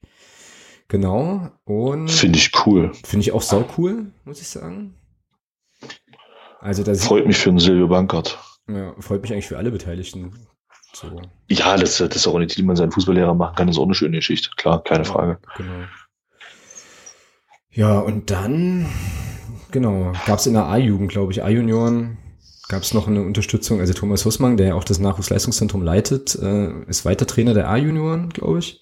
Genau. 0.88 1.50
Und 1.64 2.12
Finde 2.12 2.38
ich 2.38 2.52
cool. 2.66 2.92
finde 3.06 3.22
ich 3.24 3.32
auch 3.32 3.42
sau 3.42 3.66
cool, 3.78 4.12
muss 4.24 4.42
ich 4.42 4.48
sagen. 4.50 4.94
Also 6.60 6.84
das 6.84 7.06
Freut 7.06 7.26
mich 7.26 7.38
für 7.38 7.50
den 7.50 7.60
Silvio 7.60 7.88
Bankert. 7.88 8.38
ja, 8.70 8.94
freut 9.00 9.22
mich 9.22 9.32
eigentlich 9.34 9.48
für 9.48 9.58
alle 9.58 9.72
Beteiligten. 9.72 10.34
So, 10.96 11.22
Ja, 11.50 11.76
dass, 11.76 11.98
dass 11.98 12.28
Ronny 12.28 12.48
Thielmann 12.48 12.78
seinen 12.78 12.92
Fußballlehrer 12.92 13.34
machen 13.34 13.56
kann, 13.56 13.68
ist 13.68 13.78
auch 13.78 13.84
eine 13.84 13.96
schöne 13.96 14.18
Geschichte. 14.18 14.50
Klar, 14.56 14.82
keine 14.84 15.06
Frage. 15.06 15.40
genau. 15.58 15.86
Ja, 17.72 18.00
und 18.00 18.32
dann, 18.32 18.86
genau, 19.72 20.14
gab 20.26 20.40
es 20.40 20.48
in 20.48 20.54
der 20.54 20.66
A-Jugend, 20.68 21.12
glaube 21.12 21.34
ich, 21.34 21.44
A-Junioren, 21.44 22.18
gab 22.70 22.84
es 22.84 22.94
noch 22.94 23.10
eine 23.10 23.22
Unterstützung. 23.22 23.82
Also 23.82 23.94
Thomas 23.94 24.24
Hussmann, 24.24 24.56
der 24.56 24.68
ja 24.68 24.76
auch 24.76 24.86
das 24.86 25.00
Nachwuchsleistungszentrum 25.00 25.82
leitet, 25.84 26.36
äh, 26.42 26.72
ist 26.88 27.04
weiter 27.04 27.28
Trainer 27.28 27.54
der 27.54 27.70
A-Junioren, 27.70 28.30
glaube 28.30 28.60
ich. 28.60 28.82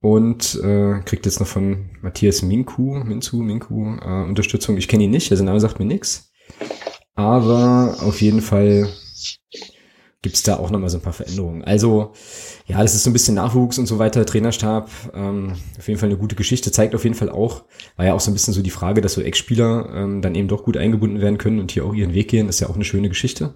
Und 0.00 0.60
äh, 0.62 1.00
kriegt 1.06 1.24
jetzt 1.24 1.40
noch 1.40 1.46
von 1.46 1.96
Matthias 2.02 2.42
Minku, 2.42 3.02
Minzu, 3.02 3.38
Minku, 3.38 3.96
äh, 3.96 4.24
Unterstützung. 4.24 4.76
Ich 4.76 4.86
kenne 4.86 5.04
ihn 5.04 5.10
nicht, 5.10 5.30
also 5.30 5.42
der 5.42 5.46
Name 5.50 5.60
sagt 5.60 5.78
mir 5.78 5.86
nichts. 5.86 6.30
Aber 7.14 7.96
auf 8.02 8.20
jeden 8.20 8.42
Fall 8.42 8.90
gibt's 10.24 10.42
da 10.42 10.56
auch 10.56 10.70
nochmal 10.70 10.88
so 10.88 10.96
ein 10.96 11.02
paar 11.02 11.12
Veränderungen. 11.12 11.62
Also, 11.64 12.12
ja, 12.66 12.80
das 12.80 12.94
ist 12.94 13.04
so 13.04 13.10
ein 13.10 13.12
bisschen 13.12 13.34
Nachwuchs 13.34 13.78
und 13.78 13.84
so 13.84 13.98
weiter, 13.98 14.24
Trainerstab, 14.24 14.90
ähm, 15.14 15.52
auf 15.78 15.86
jeden 15.86 16.00
Fall 16.00 16.08
eine 16.08 16.18
gute 16.18 16.34
Geschichte, 16.34 16.72
zeigt 16.72 16.94
auf 16.94 17.04
jeden 17.04 17.14
Fall 17.14 17.28
auch, 17.28 17.64
war 17.96 18.06
ja 18.06 18.14
auch 18.14 18.20
so 18.20 18.30
ein 18.30 18.34
bisschen 18.34 18.54
so 18.54 18.62
die 18.62 18.70
Frage, 18.70 19.02
dass 19.02 19.12
so 19.12 19.20
Ex-Spieler 19.20 19.90
ähm, 19.94 20.22
dann 20.22 20.34
eben 20.34 20.48
doch 20.48 20.64
gut 20.64 20.78
eingebunden 20.78 21.20
werden 21.20 21.36
können 21.36 21.60
und 21.60 21.72
hier 21.72 21.84
auch 21.84 21.92
ihren 21.92 22.14
Weg 22.14 22.28
gehen, 22.28 22.46
das 22.46 22.56
ist 22.56 22.60
ja 22.60 22.70
auch 22.70 22.74
eine 22.74 22.84
schöne 22.84 23.10
Geschichte. 23.10 23.54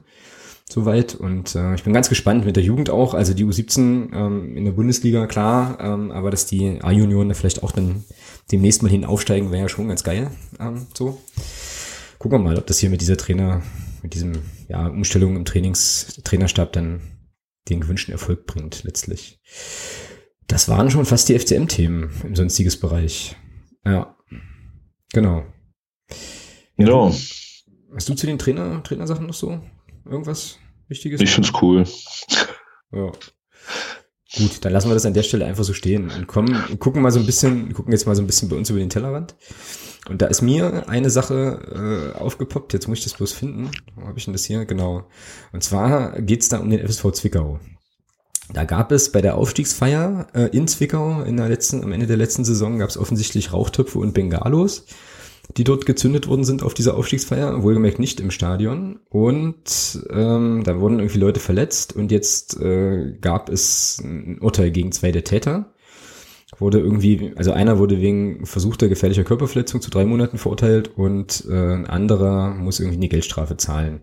Soweit. 0.71 1.15
Und 1.15 1.55
äh, 1.55 1.75
ich 1.75 1.85
bin 1.85 1.95
ganz 1.95 2.11
gespannt 2.11 2.45
mit 2.45 2.57
der 2.57 2.63
Jugend 2.63 2.91
auch. 2.91 3.15
Also 3.15 3.33
die 3.33 3.47
U17 3.47 4.13
ähm, 4.13 4.55
in 4.55 4.67
der 4.67 4.73
Bundesliga, 4.73 5.27
klar, 5.27 5.79
ähm, 5.81 6.11
aber 6.11 6.31
dass 6.31 6.45
die 6.45 6.81
A-Junioren 6.83 7.31
da 7.31 7.35
vielleicht 7.35 7.63
auch 7.63 7.73
dann 7.73 8.05
demnächst 8.53 8.83
mal 8.83 8.91
hin 8.91 9.07
aufsteigen, 9.07 9.51
wäre 9.51 9.63
ja 9.63 9.69
schon 9.71 9.89
ganz 9.89 10.05
geil. 10.05 10.31
Ähm, 10.61 10.87
so. 10.93 11.19
Gucken 12.19 12.41
wir 12.41 12.45
mal, 12.45 12.59
ob 12.59 12.67
das 12.67 12.79
hier 12.79 12.91
mit 12.91 13.01
dieser 13.01 13.17
Trainer, 13.17 13.63
mit 14.03 14.13
diesem 14.13 14.33
ja, 14.69 14.87
Umstellung 14.87 15.37
im 15.37 15.45
Trainings, 15.45 16.21
Trainerstab 16.25 16.73
dann 16.73 17.01
den 17.69 17.81
gewünschten 17.81 18.13
Erfolg 18.13 18.47
bringt, 18.47 18.85
letztlich. 18.85 19.41
Das 20.47 20.69
waren 20.69 20.91
schon 20.91 21.05
fast 21.05 21.29
die 21.29 21.39
FCM-Themen 21.39 22.11
im 22.25 22.37
sonstiges 22.37 22.79
Bereich. 22.79 23.37
Ja. 23.85 24.17
Genau. 25.13 25.45
Ja, 26.77 27.13
Hast 27.95 28.09
du 28.09 28.15
zu 28.15 28.27
den 28.27 28.39
Trainer, 28.39 28.83
Trainersachen 28.83 29.27
noch 29.27 29.35
so 29.35 29.61
irgendwas 30.05 30.59
Wichtiges? 30.89 31.21
ich 31.21 31.31
find's 31.31 31.53
cool. 31.63 31.85
Ja. 32.93 33.13
Gut, 34.37 34.63
dann 34.65 34.73
lassen 34.73 34.89
wir 34.89 34.95
das 34.95 35.07
an 35.07 35.15
der 35.15 35.23
Stelle 35.23 35.47
einfach 35.47 35.65
so 35.65 35.73
stehen 35.73 36.11
und 36.11 36.27
kommen, 36.27 36.79
gucken 36.79 37.01
mal 37.01 37.11
so 37.11 37.19
ein 37.19 37.27
bisschen, 37.27 37.73
gucken 37.73 37.93
jetzt 37.93 38.07
mal 38.07 38.15
so 38.15 38.23
ein 38.23 38.27
bisschen 38.27 38.49
bei 38.49 38.57
uns 38.57 38.69
über 38.69 38.79
den 38.79 38.91
Tellerrand. 38.91 39.35
Und 40.09 40.23
da 40.23 40.27
ist 40.27 40.43
mir 40.43 40.89
eine 40.89 41.11
Sache 41.11 42.15
äh, 42.15 42.19
aufgepoppt, 42.19 42.73
jetzt 42.73 42.89
muss 42.89 42.99
ich 42.99 43.05
das 43.05 43.15
bloß 43.15 43.33
finden. 43.33 43.71
Wo 43.95 44.07
habe 44.07 44.19
ich 44.19 44.25
denn 44.25 44.33
das 44.33 44.45
hier? 44.45 44.65
Genau. 44.65 45.05
Und 45.53 45.63
zwar 45.63 46.21
geht's 46.23 46.49
da 46.49 46.59
um 46.59 46.71
den 46.71 46.87
FSV 46.87 47.13
Zwickau. 47.13 47.61
Da 48.53 48.65
gab 48.65 48.93
es 48.93 49.13
bei 49.13 49.21
der 49.21 49.37
Aufstiegsfeier 49.37 50.29
äh, 50.35 50.57
in 50.57 50.67
Zwickau 50.69 51.23
in 51.23 51.37
der 51.37 51.49
letzten, 51.49 51.83
am 51.83 51.93
Ende 51.93 52.07
der 52.07 52.17
letzten 52.17 52.45
Saison 52.45 52.79
gab 52.79 52.89
es 52.89 52.97
offensichtlich 52.97 53.53
Rauchtöpfe 53.53 53.99
und 53.99 54.15
Bengalos, 54.15 54.87
die 55.57 55.65
dort 55.65 55.85
gezündet 55.85 56.29
worden 56.29 56.45
sind 56.45 56.63
auf 56.63 56.73
dieser 56.73 56.97
Aufstiegsfeier, 56.97 57.63
wohlgemerkt 57.63 57.99
nicht 57.99 58.21
im 58.21 58.31
Stadion. 58.31 59.01
Und 59.11 60.03
ähm, 60.11 60.63
da 60.65 60.81
wurden 60.81 60.99
irgendwie 60.99 61.19
Leute 61.19 61.41
verletzt 61.41 61.95
und 61.95 62.11
jetzt 62.11 62.59
äh, 62.61 63.13
gab 63.21 63.51
es 63.51 64.01
ein 64.03 64.39
Urteil 64.41 64.71
gegen 64.71 64.93
zwei 64.93 65.13
der 65.13 65.25
Täter. 65.25 65.75
Wurde 66.59 66.81
irgendwie, 66.81 67.33
also 67.37 67.53
einer 67.53 67.79
wurde 67.79 68.01
wegen 68.01 68.45
versuchter 68.45 68.89
gefährlicher 68.89 69.25
Körperverletzung 69.25 69.81
zu 69.81 69.91
drei 69.91 70.05
Monaten 70.05 70.39
verurteilt 70.39 70.97
und 70.97 71.45
äh, 71.49 71.53
ein 71.53 71.87
anderer 71.87 72.51
muss 72.55 72.81
irgendwie 72.81 72.99
eine 72.99 73.09
Geldstrafe 73.09 73.57
zahlen. 73.57 74.01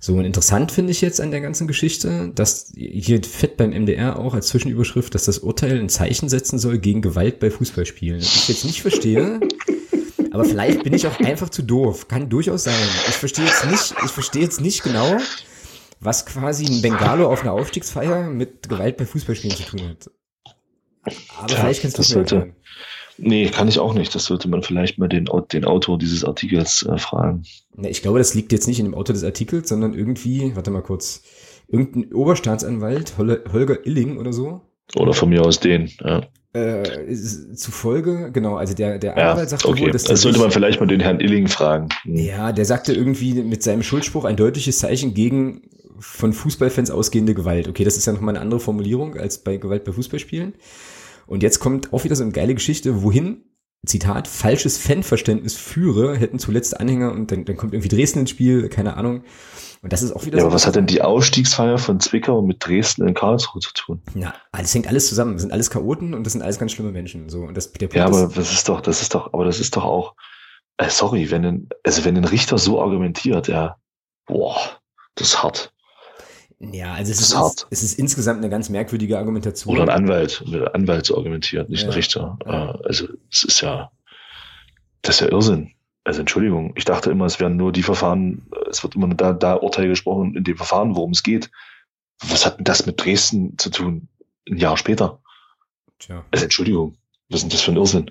So, 0.00 0.14
und 0.14 0.24
interessant 0.24 0.70
finde 0.70 0.92
ich 0.92 1.00
jetzt 1.00 1.20
an 1.20 1.32
der 1.32 1.40
ganzen 1.40 1.66
Geschichte, 1.66 2.30
dass 2.34 2.72
hier 2.74 3.20
fett 3.22 3.56
beim 3.56 3.70
MDR 3.70 4.18
auch 4.18 4.32
als 4.32 4.46
Zwischenüberschrift, 4.48 5.12
dass 5.14 5.24
das 5.24 5.40
Urteil 5.40 5.78
ein 5.78 5.88
Zeichen 5.88 6.28
setzen 6.28 6.58
soll 6.58 6.78
gegen 6.78 7.02
Gewalt 7.02 7.40
bei 7.40 7.50
Fußballspielen. 7.50 8.20
Was 8.20 8.36
ich 8.36 8.48
jetzt 8.48 8.64
nicht 8.64 8.80
verstehe, 8.80 9.40
aber 10.30 10.44
vielleicht 10.44 10.84
bin 10.84 10.94
ich 10.94 11.06
auch 11.08 11.18
einfach 11.18 11.48
zu 11.48 11.62
doof. 11.62 12.06
Kann 12.06 12.28
durchaus 12.28 12.64
sein. 12.64 12.74
Ich 13.08 13.16
verstehe 13.16 13.44
jetzt 13.44 13.66
nicht, 13.66 13.94
ich 14.04 14.10
verstehe 14.12 14.42
jetzt 14.42 14.60
nicht 14.60 14.84
genau, 14.84 15.16
was 15.98 16.26
quasi 16.26 16.66
ein 16.66 16.80
Bengalo 16.80 17.28
auf 17.28 17.42
einer 17.42 17.52
Aufstiegsfeier 17.52 18.30
mit 18.30 18.68
Gewalt 18.68 18.98
bei 18.98 19.06
Fußballspielen 19.06 19.56
zu 19.56 19.64
tun 19.64 19.88
hat. 19.88 20.10
Aber 21.38 21.46
Tja, 21.46 21.58
vielleicht 21.58 21.82
kannst 21.82 21.98
du 21.98 22.02
das 22.02 22.08
sollte-. 22.08 22.52
Nee, 23.18 23.48
kann 23.48 23.66
ich 23.66 23.80
auch 23.80 23.94
nicht. 23.94 24.14
Das 24.14 24.24
sollte 24.24 24.48
man 24.48 24.62
vielleicht 24.62 24.98
mal 24.98 25.08
den, 25.08 25.28
den 25.52 25.64
Autor 25.64 25.98
dieses 25.98 26.24
Artikels 26.24 26.84
äh, 26.84 26.98
fragen. 26.98 27.42
Ne, 27.74 27.88
ich 27.88 28.02
glaube, 28.02 28.18
das 28.18 28.34
liegt 28.34 28.52
jetzt 28.52 28.68
nicht 28.68 28.78
in 28.78 28.84
dem 28.84 28.94
Autor 28.94 29.12
des 29.12 29.24
Artikels, 29.24 29.68
sondern 29.68 29.94
irgendwie, 29.94 30.54
warte 30.54 30.70
mal 30.70 30.82
kurz, 30.82 31.22
irgendein 31.66 32.12
Oberstaatsanwalt, 32.14 33.14
Holger 33.18 33.86
Illing 33.86 34.18
oder 34.18 34.32
so, 34.32 34.60
Oder 34.94 35.12
von 35.12 35.28
mir 35.28 35.44
aus 35.44 35.58
den. 35.58 35.90
Ja, 36.00 36.22
äh, 36.54 37.14
zufolge, 37.54 38.30
genau, 38.32 38.56
also 38.56 38.74
der, 38.74 38.98
der 38.98 39.16
ja 39.16 39.32
Anwalt 39.32 39.50
sagte 39.50 39.68
okay. 39.68 39.82
wohl, 39.82 39.90
dass 39.90 40.04
Das 40.04 40.22
sollte 40.22 40.38
man 40.38 40.50
vielleicht 40.50 40.80
mal 40.80 40.86
den 40.86 41.00
Herrn 41.00 41.20
Illing 41.20 41.46
fragen. 41.46 41.88
Hm. 42.02 42.16
Ja, 42.16 42.52
der 42.52 42.64
sagte 42.64 42.94
irgendwie 42.94 43.34
mit 43.42 43.62
seinem 43.62 43.82
Schuldspruch 43.82 44.24
ein 44.24 44.36
deutliches 44.36 44.78
Zeichen 44.78 45.12
gegen 45.12 45.62
von 46.00 46.32
Fußballfans 46.32 46.90
ausgehende 46.90 47.34
Gewalt. 47.34 47.68
Okay, 47.68 47.84
das 47.84 47.96
ist 47.96 48.06
ja 48.06 48.12
nochmal 48.12 48.34
eine 48.34 48.40
andere 48.40 48.60
Formulierung 48.60 49.16
als 49.16 49.38
bei 49.38 49.56
Gewalt 49.56 49.84
bei 49.84 49.92
Fußballspielen. 49.92 50.54
Und 51.28 51.42
jetzt 51.42 51.60
kommt 51.60 51.92
auch 51.92 52.04
wieder 52.04 52.16
so 52.16 52.24
eine 52.24 52.32
geile 52.32 52.54
Geschichte, 52.54 53.02
wohin, 53.02 53.44
Zitat, 53.86 54.26
falsches 54.26 54.76
Fanverständnis 54.78 55.56
führe, 55.56 56.16
hätten 56.16 56.38
zuletzt 56.40 56.80
Anhänger 56.80 57.12
und 57.12 57.30
dann, 57.30 57.44
dann 57.44 57.56
kommt 57.56 57.74
irgendwie 57.74 57.94
Dresden 57.94 58.20
ins 58.20 58.30
Spiel, 58.30 58.68
keine 58.68 58.96
Ahnung. 58.96 59.22
Und 59.82 59.92
das 59.92 60.02
ist 60.02 60.10
auch 60.12 60.26
wieder 60.26 60.38
Ja, 60.38 60.40
so. 60.42 60.46
aber 60.46 60.54
was 60.54 60.66
hat 60.66 60.74
denn 60.74 60.86
die 60.86 61.02
Ausstiegsfeier 61.02 61.78
von 61.78 62.00
Zwickau 62.00 62.42
mit 62.42 62.66
Dresden 62.66 63.06
in 63.06 63.14
Karlsruhe 63.14 63.60
zu 63.60 63.72
tun? 63.74 64.02
Na, 64.14 64.34
das 64.52 64.74
hängt 64.74 64.88
alles 64.88 65.08
zusammen. 65.08 65.34
Das 65.34 65.42
sind 65.42 65.52
alles 65.52 65.70
Chaoten 65.70 66.14
und 66.14 66.24
das 66.24 66.32
sind 66.32 66.42
alles 66.42 66.58
ganz 66.58 66.72
schlimme 66.72 66.90
Menschen. 66.90 67.28
So, 67.28 67.42
und 67.42 67.56
das, 67.56 67.72
der 67.72 67.86
Punkt 67.86 67.94
Ja, 67.94 68.06
aber 68.06 68.24
ist, 68.24 68.36
das 68.36 68.52
ist 68.52 68.68
doch, 68.68 68.80
das 68.80 69.00
ist 69.02 69.14
doch, 69.14 69.32
aber 69.32 69.44
das 69.44 69.60
ist 69.60 69.76
doch 69.76 69.84
auch, 69.84 70.14
äh, 70.78 70.90
sorry, 70.90 71.30
wenn 71.30 71.44
ein, 71.44 71.68
also 71.84 72.04
wenn 72.04 72.16
ein 72.16 72.24
Richter 72.24 72.58
so 72.58 72.80
argumentiert, 72.82 73.46
ja, 73.46 73.76
boah, 74.26 74.56
das 75.14 75.28
ist 75.28 75.42
hart. 75.42 75.72
Ja, 76.60 76.92
also 76.94 77.12
es 77.12 77.20
ist, 77.20 77.32
ist 77.32 77.66
es 77.70 77.82
ist 77.82 77.98
insgesamt 77.98 78.38
eine 78.38 78.50
ganz 78.50 78.68
merkwürdige 78.68 79.18
Argumentation. 79.18 79.74
Oder 79.74 79.84
ein 79.84 80.02
Anwalt, 80.04 80.42
wenn 80.46 80.62
ein 80.62 80.68
Anwalt 80.74 81.10
argumentiert, 81.10 81.68
nicht 81.70 81.82
Ja. 81.82 81.88
ein 81.88 81.94
Richter. 81.94 82.38
Ja. 82.44 82.74
Äh, 82.74 82.78
Also 82.84 83.08
es 83.30 83.44
ist 83.44 83.60
ja, 83.60 83.90
das 85.02 85.16
ist 85.16 85.20
ja 85.20 85.28
Irrsinn. 85.32 85.72
Also 86.04 86.20
Entschuldigung, 86.20 86.72
ich 86.76 86.84
dachte 86.84 87.10
immer, 87.10 87.26
es 87.26 87.38
werden 87.38 87.56
nur 87.56 87.70
die 87.70 87.82
Verfahren, 87.82 88.46
äh, 88.52 88.70
es 88.70 88.82
wird 88.82 88.96
immer 88.96 89.06
nur 89.06 89.16
da, 89.16 89.32
da 89.32 89.54
Urteil 89.54 89.88
gesprochen 89.88 90.34
in 90.34 90.44
dem 90.44 90.56
Verfahren, 90.56 90.96
worum 90.96 91.12
es 91.12 91.22
geht. 91.22 91.50
Was 92.28 92.44
hat 92.46 92.58
denn 92.58 92.64
das 92.64 92.86
mit 92.86 93.02
Dresden 93.04 93.56
zu 93.58 93.70
tun? 93.70 94.08
Ein 94.50 94.56
Jahr 94.56 94.76
später. 94.76 95.20
Tja. 95.98 96.24
Also 96.30 96.44
Entschuldigung, 96.44 96.96
was 97.28 97.38
ist 97.38 97.42
denn 97.44 97.50
das 97.50 97.60
für 97.60 97.70
ein 97.72 97.76
Irrsinn? 97.76 98.10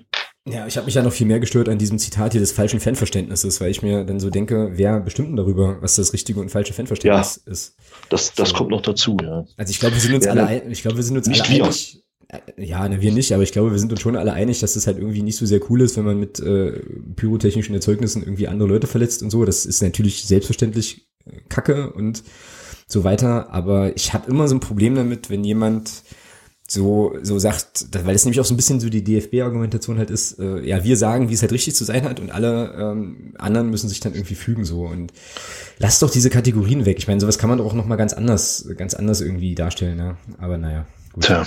Ja, 0.50 0.66
ich 0.66 0.76
habe 0.76 0.86
mich 0.86 0.94
ja 0.94 1.02
noch 1.02 1.12
viel 1.12 1.26
mehr 1.26 1.40
gestört 1.40 1.68
an 1.68 1.78
diesem 1.78 1.98
Zitat 1.98 2.32
hier 2.32 2.40
des 2.40 2.52
falschen 2.52 2.80
Fanverständnisses, 2.80 3.60
weil 3.60 3.70
ich 3.70 3.82
mir 3.82 4.04
dann 4.04 4.20
so 4.20 4.30
denke, 4.30 4.70
wer 4.74 5.00
bestimmt 5.00 5.28
denn 5.28 5.36
darüber, 5.36 5.78
was 5.82 5.96
das 5.96 6.12
richtige 6.12 6.40
und 6.40 6.50
falsche 6.50 6.72
Fanverständnis 6.72 7.36
ist? 7.44 7.76
Das, 8.08 8.34
das 8.34 8.50
So. 8.50 8.56
kommt 8.56 8.70
noch 8.70 8.82
dazu, 8.82 9.16
ja. 9.22 9.44
Also 9.56 9.70
ich 9.70 9.80
glaube, 9.80 9.94
wir 9.96 10.00
sind 10.00 10.14
uns 10.14 10.24
Ja, 10.24 10.32
alle, 10.32 10.42
ne? 10.42 10.48
ein, 10.48 10.70
ich 10.70 10.82
glaube, 10.82 10.96
wir 10.96 11.04
sind 11.04 11.16
uns 11.16 11.26
Nicht 11.26 11.42
alle 11.42 11.54
wir. 11.58 11.64
einig. 11.64 12.02
Äh, 12.28 12.38
Ja, 12.64 12.88
ne, 12.88 13.00
wir 13.00 13.12
nicht, 13.12 13.32
aber 13.32 13.42
ich 13.42 13.52
glaube, 13.52 13.72
wir 13.72 13.78
sind 13.78 13.90
uns 13.92 14.00
schon 14.00 14.16
alle 14.16 14.32
einig, 14.32 14.60
dass 14.60 14.76
es 14.76 14.86
halt 14.86 14.98
irgendwie 14.98 15.22
nicht 15.22 15.36
so 15.36 15.44
sehr 15.46 15.60
cool 15.70 15.80
ist, 15.82 15.96
wenn 15.96 16.04
man 16.04 16.18
mit 16.18 16.38
äh, 16.40 16.80
pyrotechnischen 17.16 17.74
Erzeugnissen 17.74 18.22
irgendwie 18.22 18.48
andere 18.48 18.68
Leute 18.68 18.86
verletzt 18.86 19.22
und 19.22 19.30
so. 19.30 19.44
Das 19.44 19.66
ist 19.66 19.82
natürlich 19.82 20.24
selbstverständlich 20.24 21.08
äh, 21.26 21.32
Kacke 21.48 21.90
und 21.92 22.22
so 22.86 23.04
weiter. 23.04 23.50
Aber 23.52 23.94
ich 23.96 24.14
habe 24.14 24.30
immer 24.30 24.48
so 24.48 24.54
ein 24.56 24.60
Problem 24.60 24.94
damit, 24.94 25.28
wenn 25.30 25.44
jemand 25.44 26.02
so, 26.70 27.16
so 27.22 27.38
sagt, 27.38 27.86
weil 28.04 28.14
es 28.14 28.26
nämlich 28.26 28.40
auch 28.40 28.44
so 28.44 28.52
ein 28.52 28.58
bisschen 28.58 28.78
so 28.78 28.90
die 28.90 29.02
DFB-Argumentation 29.02 29.96
halt 29.96 30.10
ist, 30.10 30.38
äh, 30.38 30.60
ja, 30.60 30.84
wir 30.84 30.98
sagen, 30.98 31.30
wie 31.30 31.34
es 31.34 31.40
halt 31.40 31.52
richtig 31.52 31.74
zu 31.74 31.84
sein 31.84 32.04
hat 32.04 32.20
und 32.20 32.30
alle 32.30 32.74
ähm, 32.78 33.34
anderen 33.38 33.70
müssen 33.70 33.88
sich 33.88 34.00
dann 34.00 34.12
irgendwie 34.12 34.34
fügen 34.34 34.66
so 34.66 34.82
und 34.82 35.10
lass 35.78 35.98
doch 35.98 36.10
diese 36.10 36.28
Kategorien 36.28 36.84
weg. 36.84 36.98
Ich 36.98 37.08
meine, 37.08 37.20
sowas 37.20 37.38
kann 37.38 37.48
man 37.48 37.58
doch 37.58 37.64
auch 37.64 37.72
nochmal 37.72 37.96
ganz 37.96 38.12
anders, 38.12 38.68
ganz 38.76 38.92
anders 38.92 39.22
irgendwie 39.22 39.54
darstellen, 39.54 39.96
ne? 39.96 40.18
Aber 40.36 40.58
naja, 40.58 40.86
gut. 41.14 41.24
Tja. 41.24 41.46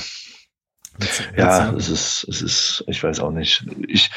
Ja, 1.38 1.72
es 1.74 1.90
ist, 1.90 2.26
es 2.28 2.42
ist, 2.42 2.84
ich 2.88 3.02
weiß 3.02 3.20
auch 3.20 3.32
nicht. 3.32 3.66
Ich, 3.88 4.10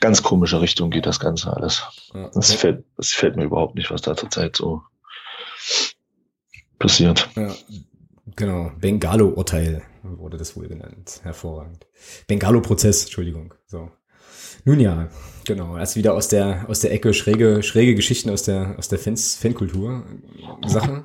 ganz 0.00 0.22
komische 0.22 0.60
Richtung 0.60 0.90
geht 0.90 1.06
das 1.06 1.20
Ganze 1.20 1.54
alles. 1.56 1.84
ja. 2.12 2.30
Das 2.34 2.52
fällt, 2.52 2.84
das 2.98 3.12
fällt 3.12 3.36
mir 3.36 3.44
überhaupt 3.44 3.76
nicht, 3.76 3.90
was 3.90 4.02
da 4.02 4.14
zurzeit 4.14 4.56
so 4.56 4.82
passiert. 6.78 7.30
Ja, 7.34 7.54
genau. 8.36 8.72
Bengalo-Urteil 8.78 9.82
wurde 10.04 10.36
das 10.36 10.56
wohl 10.56 10.68
genannt. 10.68 11.20
Hervorragend. 11.22 11.86
Bengalo-Prozess, 12.26 13.04
Entschuldigung. 13.04 13.54
So. 13.66 13.90
Nun 14.64 14.80
ja, 14.80 15.08
genau. 15.44 15.74
Also 15.74 15.96
wieder 15.96 16.14
aus 16.14 16.28
der, 16.28 16.66
aus 16.68 16.80
der 16.80 16.92
Ecke 16.92 17.12
schräge, 17.14 17.62
schräge 17.62 17.94
Geschichten 17.94 18.30
aus 18.30 18.42
der, 18.42 18.76
aus 18.78 18.88
der 18.88 18.98
Fans, 18.98 19.36
Fankultur 19.36 20.04
Sache. 20.66 21.04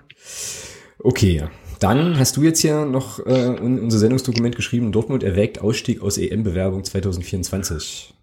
Okay. 0.99 1.47
Dann 1.79 2.19
hast 2.19 2.35
du 2.35 2.43
jetzt 2.43 2.59
hier 2.59 2.83
noch 2.83 3.19
äh, 3.25 3.57
unser 3.57 3.99
Sendungsdokument 3.99 4.55
geschrieben, 4.55 4.91
Dortmund 4.91 5.23
erwägt 5.23 5.61
Ausstieg 5.61 6.01
aus 6.01 6.17
EM-Bewerbung 6.17 6.83
2024. 6.83 8.13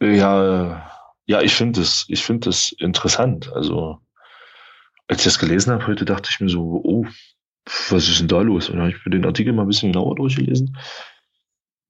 Ja, 0.00 0.88
ja, 1.26 1.40
ich 1.42 1.54
finde 1.54 1.80
es, 1.80 2.04
ich 2.08 2.22
finde 2.22 2.50
es 2.50 2.70
interessant. 2.78 3.52
Also, 3.52 3.98
als 5.08 5.18
ich 5.18 5.24
das 5.24 5.40
gelesen 5.40 5.72
habe 5.72 5.88
heute, 5.88 6.04
dachte 6.04 6.30
ich 6.30 6.38
mir 6.38 6.48
so, 6.48 6.80
oh, 6.84 7.06
was 7.90 8.08
ist 8.08 8.20
denn 8.20 8.28
da 8.28 8.40
los? 8.40 8.68
Und 8.68 8.76
dann 8.76 8.86
habe 8.86 8.96
ich 8.96 9.04
mir 9.04 9.10
den 9.10 9.26
Artikel 9.26 9.52
mal 9.52 9.62
ein 9.62 9.68
bisschen 9.68 9.92
genauer 9.92 10.14
durchgelesen. 10.14 10.76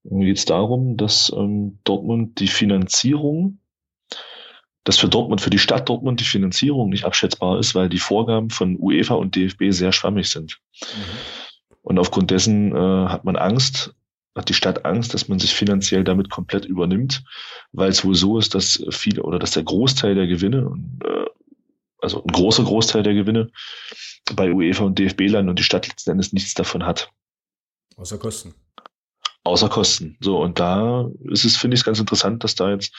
Mir 0.05 0.27
geht 0.27 0.39
es 0.39 0.45
darum, 0.45 0.97
dass 0.97 1.33
ähm, 1.37 1.79
Dortmund 1.85 2.39
die 2.41 2.49
Finanzierung, 2.49 3.59
dass 4.85 4.99
für 4.99 5.09
Dortmund, 5.09 5.41
für 5.41 5.51
die 5.51 5.59
Stadt 5.59 5.89
Dortmund 5.89 6.21
die 6.21 6.25
Finanzierung 6.25 6.91
nicht 6.91 7.05
abschätzbar 7.05 7.59
ist, 7.59 7.75
weil 7.75 7.89
die 7.89 7.99
Vorgaben 7.99 8.51
von 8.51 8.77
UEFA 8.79 9.15
und 9.15 9.35
DFB 9.35 9.65
sehr 9.71 9.93
schwammig 9.93 10.31
sind. 10.31 10.61
Mhm. 10.81 11.57
Und 11.83 11.99
aufgrund 11.99 12.31
dessen 12.31 12.75
äh, 12.75 13.09
hat 13.09 13.25
man 13.25 13.37
Angst, 13.37 13.95
hat 14.37 14.49
die 14.49 14.55
Stadt 14.55 14.85
Angst, 14.85 15.15
dass 15.15 15.29
man 15.29 15.39
sich 15.39 15.55
finanziell 15.55 16.05
damit 16.05 16.31
komplett 16.31 16.65
übernimmt, 16.65 17.25
weil 17.73 17.91
es 17.91 18.05
wohl 18.05 18.15
so 18.15 18.39
ist, 18.39 18.55
dass 18.55 18.85
viele 18.91 19.23
oder 19.23 19.39
dass 19.39 19.53
der 19.53 19.65
Großteil 19.65 20.15
der 20.15 20.27
Gewinne, 20.27 20.73
äh, 21.05 21.27
also 22.07 22.23
ein 22.23 22.33
großer 22.33 22.63
Großteil 22.63 23.03
der 23.03 23.15
Gewinne 23.15 23.51
bei 24.37 24.53
UEFA 24.53 24.85
und 24.85 24.97
DFB 24.97 25.23
landen 25.23 25.51
und 25.51 25.59
die 25.59 25.65
Stadt 25.65 25.89
letzten 25.89 26.13
Endes 26.13 26.33
nichts 26.33 26.55
davon 26.55 26.87
hat. 26.87 27.11
Außer 27.97 28.17
Kosten. 28.17 28.55
Außer 29.43 29.69
Kosten. 29.69 30.17
So, 30.21 30.41
und 30.41 30.61
da 30.61 31.11
ist 31.25 31.45
es, 31.45 31.57
finde 31.57 31.77
ich, 31.77 31.85
ganz 31.85 31.99
interessant, 31.99 32.45
dass 32.45 32.55
da 32.55 32.71
jetzt 32.71 32.95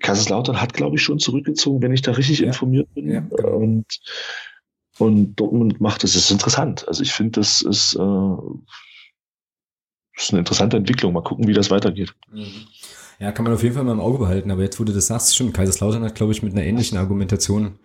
Kaiserslautern 0.00 0.60
hat, 0.60 0.72
glaube 0.72 0.96
ich, 0.96 1.02
schon 1.02 1.18
zurückgezogen, 1.18 1.82
wenn 1.82 1.92
ich 1.92 2.02
da 2.02 2.12
richtig 2.12 2.38
ja. 2.38 2.46
informiert 2.46 2.92
bin. 2.94 3.10
Ja, 3.10 3.20
genau. 3.20 3.56
Und, 3.56 3.86
und 4.98 5.34
Dortmund 5.34 5.80
macht 5.80 6.04
es. 6.04 6.12
Das 6.12 6.24
ist 6.24 6.30
interessant. 6.30 6.86
Also 6.86 7.02
ich 7.02 7.12
finde, 7.12 7.40
das 7.40 7.62
ist, 7.62 7.96
äh, 7.96 8.36
ist 10.16 10.30
eine 10.30 10.38
interessante 10.38 10.76
Entwicklung. 10.76 11.12
Mal 11.12 11.22
gucken, 11.22 11.48
wie 11.48 11.54
das 11.54 11.72
weitergeht. 11.72 12.14
Mhm. 12.30 12.68
Ja, 13.18 13.32
kann 13.32 13.44
man 13.44 13.54
auf 13.54 13.64
jeden 13.64 13.74
Fall 13.74 13.82
mal 13.82 13.92
im 13.92 14.00
Auge 14.00 14.18
behalten. 14.18 14.52
Aber 14.52 14.62
jetzt, 14.62 14.78
wo 14.78 14.84
du 14.84 14.92
das 14.92 15.08
sagst, 15.08 15.34
stimmt, 15.34 15.54
Kaiserslautern 15.54 16.04
hat, 16.04 16.14
glaube 16.14 16.30
ich, 16.30 16.44
mit 16.44 16.52
einer 16.52 16.62
ähnlichen 16.62 16.98
Argumentation, 16.98 17.80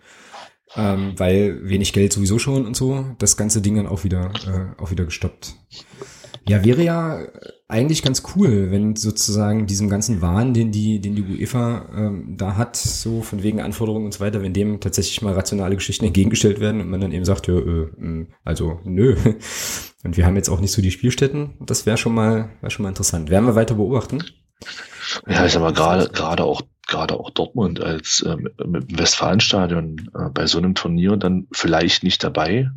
ähm, 0.76 1.14
weil 1.16 1.68
wenig 1.68 1.92
Geld 1.92 2.12
sowieso 2.12 2.38
schon 2.38 2.66
und 2.66 2.76
so, 2.76 3.06
das 3.18 3.36
ganze 3.36 3.62
Ding 3.62 3.76
dann 3.76 3.86
auch 3.86 4.04
wieder, 4.04 4.32
äh, 4.46 4.82
auch 4.82 4.90
wieder 4.90 5.04
gestoppt. 5.04 5.54
Ja, 6.46 6.62
wäre 6.62 6.82
ja 6.82 7.20
eigentlich 7.68 8.02
ganz 8.02 8.22
cool, 8.36 8.70
wenn 8.70 8.96
sozusagen 8.96 9.66
diesem 9.66 9.88
ganzen 9.88 10.20
Wahn, 10.20 10.52
den 10.52 10.72
die, 10.72 11.00
den 11.00 11.16
die 11.16 11.22
UEFA 11.22 11.86
ähm, 11.96 12.36
da 12.36 12.56
hat, 12.56 12.76
so 12.76 13.22
von 13.22 13.42
wegen 13.42 13.62
Anforderungen 13.62 14.04
und 14.04 14.12
so 14.12 14.20
weiter, 14.20 14.42
wenn 14.42 14.52
dem 14.52 14.78
tatsächlich 14.80 15.22
mal 15.22 15.32
rationale 15.32 15.74
Geschichten 15.74 16.04
entgegengestellt 16.04 16.60
werden 16.60 16.82
und 16.82 16.90
man 16.90 17.00
dann 17.00 17.12
eben 17.12 17.24
sagt, 17.24 17.46
ja, 17.46 17.54
äh, 17.54 17.88
hm, 17.96 18.28
also 18.44 18.78
nö. 18.84 19.16
Und 20.04 20.18
wir 20.18 20.26
haben 20.26 20.36
jetzt 20.36 20.50
auch 20.50 20.60
nicht 20.60 20.72
so 20.72 20.82
die 20.82 20.90
Spielstätten. 20.90 21.54
Das 21.60 21.86
wäre 21.86 21.96
schon 21.96 22.14
mal, 22.14 22.50
wäre 22.60 22.70
schon 22.70 22.82
mal 22.82 22.90
interessant. 22.90 23.30
Werden 23.30 23.46
wir 23.46 23.54
weiter 23.54 23.76
beobachten? 23.76 24.22
Ja, 25.26 25.46
ich 25.46 25.52
sag 25.52 25.62
mal, 25.62 25.72
gerade, 25.72 26.10
gerade 26.10 26.44
auch, 26.44 26.60
gerade 26.86 27.18
auch 27.18 27.30
Dortmund 27.30 27.80
als 27.80 28.20
äh, 28.20 28.36
mit 28.36 28.58
dem 28.60 28.98
Westfalenstadion 28.98 30.10
äh, 30.14 30.30
bei 30.30 30.46
so 30.46 30.58
einem 30.58 30.74
Turnier 30.74 31.16
dann 31.16 31.46
vielleicht 31.52 32.02
nicht 32.02 32.22
dabei. 32.22 32.70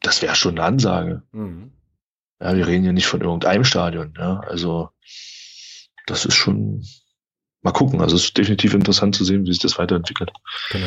Das 0.00 0.22
wäre 0.22 0.34
schon 0.34 0.58
eine 0.58 0.66
Ansage. 0.66 1.22
Mhm. 1.32 1.72
Ja, 2.40 2.54
wir 2.54 2.66
reden 2.66 2.84
ja 2.84 2.92
nicht 2.92 3.06
von 3.06 3.22
irgendeinem 3.22 3.64
Stadion. 3.64 4.14
Ja, 4.18 4.40
also 4.40 4.90
das 6.06 6.24
ist 6.24 6.34
schon. 6.34 6.84
Mal 7.62 7.72
gucken. 7.72 8.00
Also 8.00 8.14
es 8.14 8.24
ist 8.24 8.38
definitiv 8.38 8.74
interessant 8.74 9.16
zu 9.16 9.24
sehen, 9.24 9.44
wie 9.44 9.52
sich 9.52 9.60
das 9.60 9.76
weiterentwickelt. 9.76 10.30
Genau. 10.70 10.86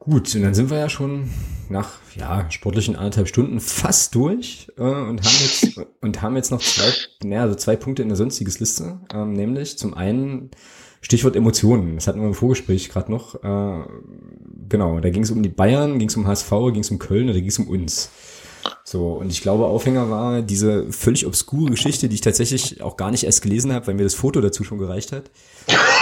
Gut, 0.00 0.34
und 0.34 0.42
dann 0.42 0.54
sind 0.54 0.70
wir 0.70 0.78
ja 0.78 0.88
schon 0.88 1.28
nach 1.68 1.98
ja, 2.16 2.50
sportlichen 2.50 2.96
anderthalb 2.96 3.28
Stunden 3.28 3.60
fast 3.60 4.14
durch 4.14 4.68
äh, 4.78 4.82
und 4.82 5.22
haben 5.22 5.36
jetzt 5.42 5.78
und 6.00 6.22
haben 6.22 6.36
jetzt 6.36 6.50
noch 6.50 6.62
zwei, 6.62 6.90
naja, 7.22 7.42
also 7.42 7.54
zwei 7.54 7.76
Punkte 7.76 8.02
in 8.02 8.08
der 8.08 8.16
sonstiges 8.16 8.60
Liste, 8.60 8.98
ähm, 9.12 9.34
nämlich 9.34 9.76
zum 9.76 9.92
einen 9.92 10.50
Stichwort 11.02 11.36
Emotionen. 11.36 11.96
Das 11.96 12.06
hatten 12.06 12.20
wir 12.20 12.28
im 12.28 12.34
Vorgespräch 12.34 12.88
gerade 12.88 13.12
noch. 13.12 13.34
Äh, 13.44 13.84
genau, 14.70 15.00
da 15.00 15.10
ging 15.10 15.22
es 15.22 15.30
um 15.30 15.42
die 15.42 15.50
Bayern, 15.50 15.98
ging 15.98 16.08
es 16.08 16.16
um 16.16 16.26
HSV, 16.26 16.50
ging 16.72 16.80
es 16.80 16.90
um 16.90 16.98
Köln 16.98 17.28
oder 17.28 17.38
ging 17.38 17.50
es 17.50 17.58
um 17.58 17.68
uns. 17.68 18.10
So, 18.84 19.12
und 19.12 19.30
ich 19.30 19.42
glaube, 19.42 19.66
Aufhänger 19.66 20.08
war 20.08 20.40
diese 20.40 20.90
völlig 20.92 21.26
obskure 21.26 21.70
Geschichte, 21.70 22.08
die 22.08 22.14
ich 22.14 22.20
tatsächlich 22.22 22.82
auch 22.82 22.96
gar 22.96 23.10
nicht 23.10 23.24
erst 23.24 23.42
gelesen 23.42 23.72
habe, 23.74 23.86
weil 23.86 23.94
mir 23.94 24.04
das 24.04 24.14
Foto 24.14 24.40
dazu 24.40 24.64
schon 24.64 24.78
gereicht 24.78 25.12
hat. 25.12 25.30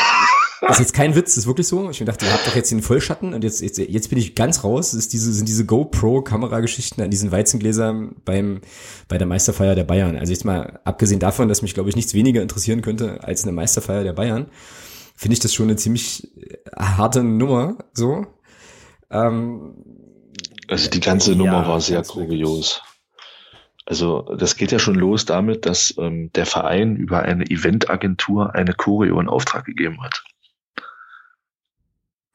Das 0.61 0.73
ist 0.73 0.79
jetzt 0.81 0.95
kein 0.95 1.15
Witz, 1.15 1.35
das 1.35 1.39
ist 1.39 1.47
wirklich 1.47 1.69
so. 1.69 1.89
Ich 1.91 2.01
mir 2.01 2.07
dachte, 2.07 2.27
ihr 2.27 2.33
habt 2.33 2.47
doch 2.47 2.57
jetzt 2.57 2.71
den 2.71 2.83
Vollschatten 2.83 3.33
und 3.33 3.45
jetzt, 3.45 3.61
jetzt, 3.61 3.79
jetzt 3.79 4.11
bin 4.11 4.19
ich 4.19 4.35
ganz 4.35 4.65
raus. 4.65 4.91
Das 4.91 4.99
ist 4.99 5.13
diese, 5.13 5.33
sind 5.33 5.49
diese 5.49 5.65
GoPro-Kamerageschichten 5.65 7.03
an 7.03 7.11
diesen 7.11 7.31
Weizengläsern 7.31 8.17
beim, 8.25 8.61
bei 9.07 9.19
der 9.19 9.27
Meisterfeier 9.27 9.75
der 9.75 9.85
Bayern. 9.85 10.17
Also 10.17 10.33
jetzt 10.33 10.45
mal 10.45 10.81
abgesehen 10.85 11.21
davon, 11.21 11.49
dass 11.49 11.63
mich, 11.63 11.75
glaube 11.75 11.89
ich, 11.91 11.97
nichts 11.97 12.15
weniger 12.15 12.43
interessieren 12.43 12.83
könnte 12.83 13.23
als 13.23 13.45
eine 13.45 13.53
Meisterfeier 13.53 14.03
der 14.03 14.15
Bayern, 14.15 14.47
finde 15.15 15.35
ich 15.35 15.41
das 15.41 15.55
schon 15.55 15.67
eine 15.67 15.77
ziemlich 15.77 16.29
harte 16.77 17.23
Nummer, 17.23 17.77
so. 17.93 18.27
Ähm, 19.11 19.75
also 20.69 20.91
die 20.91 21.01
ganze 21.01 21.35
Nummer 21.35 21.67
war 21.67 21.81
sehr 21.81 22.03
kurios. 22.03 22.83
Also 23.87 24.23
das 24.37 24.57
geht 24.57 24.71
ja 24.71 24.79
schon 24.79 24.97
los 24.97 25.25
damit, 25.25 25.65
dass 25.65 25.95
ähm, 25.99 26.31
der 26.35 26.45
Verein 26.45 26.97
über 26.97 27.23
eine 27.23 27.45
Eventagentur 27.45 28.55
eine 28.55 28.75
Choreo 28.75 29.19
in 29.19 29.29
Auftrag 29.29 29.65
gegeben 29.65 30.03
hat. 30.03 30.25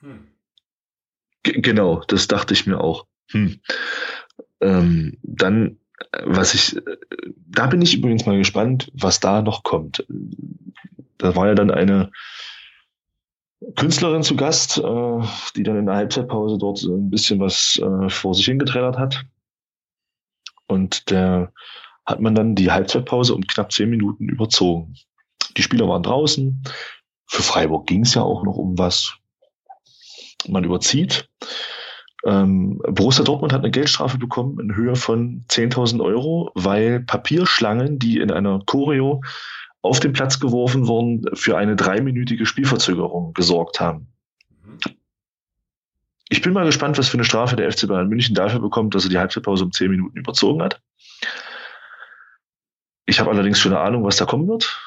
Hm. 0.04 0.28
Genau, 1.44 2.02
das 2.08 2.28
dachte 2.28 2.54
ich 2.54 2.68
mir 2.68 2.80
auch. 2.80 3.08
Hm. 3.32 3.60
Ähm, 4.62 5.18
dann, 5.24 5.80
was 6.24 6.54
ich, 6.54 6.80
da 7.48 7.68
bin 7.68 7.82
ich 7.82 7.96
übrigens 7.96 8.26
mal 8.26 8.38
gespannt, 8.38 8.92
was 8.94 9.20
da 9.20 9.42
noch 9.42 9.64
kommt. 9.64 10.06
Da 11.18 11.36
war 11.36 11.48
ja 11.48 11.56
dann 11.56 11.72
eine 11.72 12.12
Künstlerin 13.76 14.24
zu 14.24 14.36
Gast, 14.36 14.78
äh, 14.78 15.20
die 15.56 15.64
dann 15.64 15.78
in 15.78 15.86
der 15.86 15.96
Halbzeitpause 15.96 16.58
dort 16.58 16.82
ein 16.84 17.10
bisschen 17.10 17.40
was 17.40 17.80
äh, 17.80 18.10
vor 18.10 18.36
sich 18.36 18.46
hingetrellert 18.46 18.98
hat. 18.98 19.26
Und 20.68 21.10
der 21.10 21.54
hat 22.06 22.20
man 22.20 22.36
dann 22.36 22.56
die 22.56 22.72
Halbzeitpause 22.72 23.34
um 23.34 23.48
knapp 23.48 23.72
zehn 23.72 23.90
Minuten 23.90 24.28
überzogen. 24.28 24.96
Die 25.56 25.62
Spieler 25.62 25.88
waren 25.88 26.04
draußen. 26.04 26.62
Für 27.26 27.44
Freiburg 27.44 27.88
ging 27.88 28.02
es 28.02 28.16
ja 28.16 28.22
auch 28.22 28.44
noch 28.44 28.58
um 28.58 28.78
was. 28.78 29.18
Man 30.48 30.64
überzieht. 30.64 31.30
Ähm, 32.26 32.82
Borussia 32.88 33.24
Dortmund 33.24 33.52
hat 33.52 33.62
eine 33.62 33.72
Geldstrafe 33.72 34.18
bekommen 34.18 34.60
in 34.60 34.76
Höhe 34.76 34.96
von 34.96 35.46
10.000 35.50 36.02
Euro, 36.02 36.52
weil 36.56 37.02
Papierschlangen, 37.02 38.00
die 38.00 38.20
in 38.20 38.32
einer 38.32 38.62
Choreo 38.66 39.22
auf 39.82 40.00
den 40.00 40.14
Platz 40.14 40.40
geworfen 40.40 40.88
worden, 40.88 41.26
für 41.34 41.58
eine 41.58 41.76
dreiminütige 41.76 42.46
Spielverzögerung 42.46 43.34
gesorgt 43.34 43.82
haben. 43.82 44.08
Ich 46.30 46.42
bin 46.42 46.54
mal 46.54 46.66
gespannt, 46.66 46.98
was 46.98 47.10
für 47.10 47.18
eine 47.18 47.26
Strafe 47.26 47.58
der 47.58 47.70
FC 47.72 47.88
Bayern 47.88 48.08
München 48.08 48.34
dafür 48.34 48.62
bekommt, 48.62 48.96
dass 48.96 49.04
er 49.04 49.10
die 49.10 49.20
Halbzeitpause 49.20 49.66
um 49.66 49.72
zehn 49.74 49.92
Minuten 49.92 50.18
überzogen 50.18 50.64
hat. 50.64 50.82
Ich 53.06 53.20
habe 53.20 53.30
allerdings 53.30 53.60
schon 53.60 53.74
eine 53.74 53.82
Ahnung, 53.82 54.06
was 54.06 54.16
da 54.16 54.26
kommen 54.26 54.48
wird. 54.48 54.80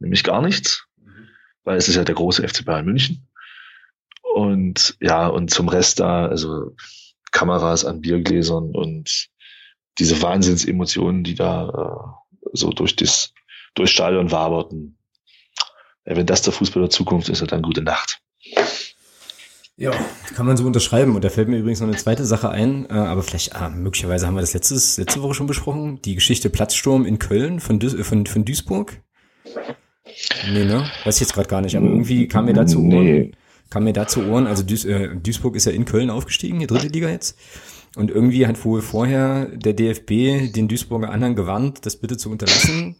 Nämlich 0.00 0.24
gar 0.24 0.42
nichts. 0.42 0.86
Weil 1.62 1.76
es 1.76 1.88
ist 1.88 1.94
ja 1.94 2.04
der 2.04 2.16
große 2.16 2.46
FC 2.46 2.64
Bayern 2.64 2.84
München. 2.84 3.28
Und 4.34 4.96
ja, 5.00 5.28
und 5.28 5.50
zum 5.50 5.68
Rest 5.68 6.00
da, 6.00 6.26
also 6.26 6.74
Kameras 7.30 7.84
an 7.84 8.00
Biergläsern 8.00 8.72
und 8.74 9.28
diese 10.00 10.20
Wahnsinnsemotionen, 10.20 11.22
die 11.22 11.36
da 11.36 11.68
äh, 11.68 12.48
so 12.52 12.70
durch 12.70 12.96
das 12.96 13.32
durchs 13.76 13.92
Stadion 13.92 14.32
waberten. 14.32 14.98
Wenn 16.04 16.26
das 16.26 16.42
der 16.42 16.52
Fußball 16.52 16.82
der 16.82 16.90
Zukunft 16.90 17.28
ist, 17.28 17.48
dann 17.52 17.62
gute 17.62 17.82
Nacht. 17.82 18.22
Ja, 19.76 19.92
kann 20.34 20.46
man 20.46 20.56
so 20.56 20.66
unterschreiben. 20.66 21.14
Und 21.14 21.22
da 21.22 21.30
fällt 21.30 21.48
mir 21.48 21.58
übrigens 21.58 21.78
noch 21.80 21.86
eine 21.86 21.96
zweite 21.96 22.24
Sache 22.24 22.50
ein, 22.50 22.90
äh, 22.90 22.94
aber 22.94 23.22
vielleicht, 23.22 23.54
ah, 23.54 23.68
möglicherweise 23.68 24.26
haben 24.26 24.34
wir 24.34 24.40
das 24.40 24.52
letztes, 24.52 24.98
letzte 24.98 25.22
Woche 25.22 25.34
schon 25.34 25.46
besprochen. 25.46 26.02
Die 26.02 26.16
Geschichte 26.16 26.50
Platzsturm 26.50 27.06
in 27.06 27.20
Köln 27.20 27.60
von, 27.60 27.78
Duis 27.78 27.94
von, 28.04 28.26
von 28.26 28.44
Duisburg. 28.44 29.00
Nee, 30.52 30.64
ne? 30.64 30.90
Weiß 31.04 31.14
ich 31.14 31.20
jetzt 31.20 31.34
gerade 31.34 31.48
gar 31.48 31.60
nicht, 31.60 31.76
aber 31.76 31.86
irgendwie 31.86 32.26
kam 32.26 32.46
mir 32.46 32.52
dazu. 32.52 32.80
Nee. 32.80 33.30
Kam 33.74 33.82
mir 33.82 33.92
dazu 33.92 34.22
Ohren, 34.28 34.46
also 34.46 34.62
Duis, 34.62 34.84
äh, 34.84 35.16
Duisburg 35.16 35.56
ist 35.56 35.64
ja 35.64 35.72
in 35.72 35.84
Köln 35.84 36.08
aufgestiegen, 36.08 36.60
die 36.60 36.68
dritte 36.68 36.86
Liga 36.86 37.08
jetzt. 37.08 37.36
Und 37.96 38.08
irgendwie 38.08 38.46
hat 38.46 38.64
wohl 38.64 38.80
vorher 38.82 39.46
der 39.46 39.72
DFB 39.72 40.52
den 40.54 40.68
Duisburger 40.68 41.10
anderen 41.10 41.34
gewarnt, 41.34 41.84
das 41.84 41.96
bitte 41.96 42.16
zu 42.16 42.30
unterlassen 42.30 42.94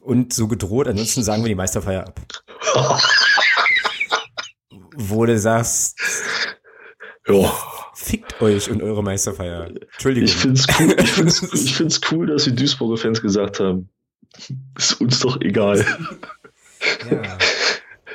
und 0.00 0.32
so 0.32 0.48
gedroht, 0.48 0.88
ansonsten 0.88 1.22
sagen 1.22 1.42
wir 1.42 1.50
die 1.50 1.54
Meisterfeier 1.56 2.06
ab. 2.06 2.22
Wo 4.96 5.26
du 5.26 5.38
sagst, 5.38 6.00
ja. 7.28 7.52
fickt 7.94 8.40
euch 8.40 8.70
und 8.70 8.82
eure 8.82 9.02
Meisterfeier. 9.02 9.72
Entschuldigung. 9.92 10.24
Ich 10.26 10.36
find's 10.36 10.66
cool, 10.80 10.96
ich 10.98 11.10
find's, 11.10 11.42
ich 11.52 11.76
find's 11.76 12.00
cool, 12.10 12.28
dass 12.28 12.44
die 12.44 12.54
Duisburger 12.54 12.96
Fans 12.96 13.20
gesagt 13.20 13.60
haben, 13.60 13.90
ist 14.78 15.02
uns 15.02 15.20
doch 15.20 15.38
egal. 15.42 15.84
ja. 17.10 17.38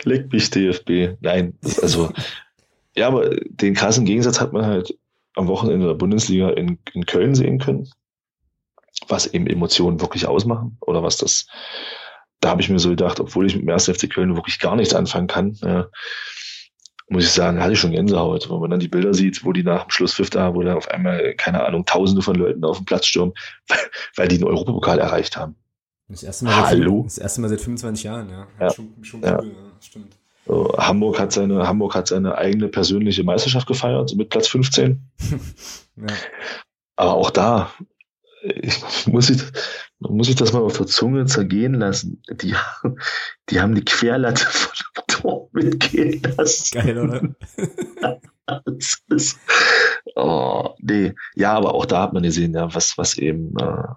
Leck 0.06 0.32
mich 0.32 0.50
DFB. 0.50 1.18
Nein, 1.22 1.58
also, 1.82 2.12
ja, 2.96 3.08
aber 3.08 3.30
den 3.30 3.74
krassen 3.74 4.06
Gegensatz 4.06 4.40
hat 4.40 4.54
man 4.54 4.66
halt 4.66 4.98
am 5.36 5.48
Wochenende 5.48 5.88
der 5.88 5.96
Bundesliga 5.96 6.50
in, 6.50 6.80
in 6.94 7.06
Köln 7.06 7.36
sehen 7.36 7.60
können, 7.60 7.90
was 9.08 9.28
eben 9.28 9.48
Emotionen 9.48 10.00
wirklich 10.02 10.28
ausmachen 10.28 10.78
oder 10.82 11.04
was 11.04 11.18
das, 11.18 11.48
da 12.40 12.50
habe 12.50 12.62
ich 12.62 12.70
mir 12.70 12.80
so 12.80 12.90
gedacht, 12.90 13.20
obwohl 13.20 13.46
ich 13.46 13.56
mit 13.56 13.64
dem 13.64 13.70
1. 13.70 13.90
FC 13.90 14.10
Köln 14.10 14.36
wirklich 14.36 14.60
gar 14.60 14.76
nichts 14.76 14.94
anfangen 14.94 15.28
kann, 15.28 15.58
ja, 15.62 15.88
muss 17.08 17.26
ich 17.26 17.32
sagen, 17.32 17.62
hatte 17.62 17.74
ich 17.74 17.80
schon 17.80 17.92
Gänsehaut, 17.92 18.50
wenn 18.50 18.60
man 18.60 18.72
dann 18.72 18.80
die 18.80 18.88
Bilder 18.88 19.14
sieht, 19.14 19.46
wo 19.46 19.52
die 19.52 19.64
nach 19.64 19.84
dem 19.84 19.92
Schlusspfiff 19.92 20.30
da, 20.30 20.56
wo 20.56 20.64
da 20.64 20.76
auf 20.76 20.88
einmal, 20.90 21.36
keine 21.36 21.64
Ahnung, 21.64 21.86
tausende 21.86 22.22
von 22.22 22.36
Leuten 22.36 22.64
auf 22.64 22.78
den 22.78 22.86
Platz 22.86 23.06
stürmen, 23.06 23.34
weil, 23.68 23.78
weil 24.16 24.28
die 24.28 24.38
den 24.38 24.48
Europapokal 24.48 25.00
erreicht 25.00 25.38
haben. 25.38 25.56
Das 26.08 26.24
erste 26.24 26.46
Mal 26.46 26.56
Hallo? 26.56 27.02
Seit, 27.02 27.06
das 27.06 27.18
erste 27.18 27.42
Mal 27.42 27.50
seit 27.50 27.62
25 27.62 28.04
Jahren, 28.04 28.30
ja. 28.30 28.48
ja. 28.60 28.70
Schon, 28.72 28.94
schon 29.04 29.22
cool, 29.22 29.28
ja. 29.28 29.44
ja. 29.44 29.65
Stimmt. 29.86 30.16
Hamburg 30.48 31.20
hat 31.20 31.32
seine, 31.32 31.68
Hamburg 31.68 31.96
hat 31.96 32.08
seine 32.08 32.38
eigene 32.38 32.68
persönliche 32.68 33.24
Meisterschaft 33.24 33.68
gefeiert 33.68 34.16
mit 34.16 34.30
Platz 34.30 34.48
15. 34.48 35.10
ja. 35.96 36.06
Aber 36.98 37.14
auch 37.14 37.32
da, 37.32 37.72
ich, 38.44 39.08
muss 39.08 39.30
ich, 39.30 39.42
muss 40.00 40.30
ich 40.30 40.36
das 40.36 40.54
mal 40.54 40.62
auf 40.62 40.78
der 40.78 40.86
Zunge 40.86 41.26
zergehen 41.26 41.74
lassen. 41.74 42.22
Die, 42.30 42.56
die 43.50 43.60
haben 43.60 43.74
die 43.74 43.86
Querlatte 43.86 44.46
von 44.46 44.74
dem 44.76 45.04
Tor 45.08 45.50
mitgehen 45.52 46.22
lassen. 46.38 46.80
Geil, 46.80 46.98
oder? 47.00 47.36
das 48.66 49.04
ist, 49.10 49.40
oh, 50.16 50.76
nee. 50.80 51.14
Ja, 51.36 51.54
aber 51.54 51.74
auch 51.74 51.86
da 51.86 52.04
hat 52.04 52.14
man 52.14 52.24
gesehen, 52.24 52.54
ja, 52.54 52.74
was, 52.74 52.98
was 52.98 53.18
eben, 53.18 53.58
äh, 53.58 53.88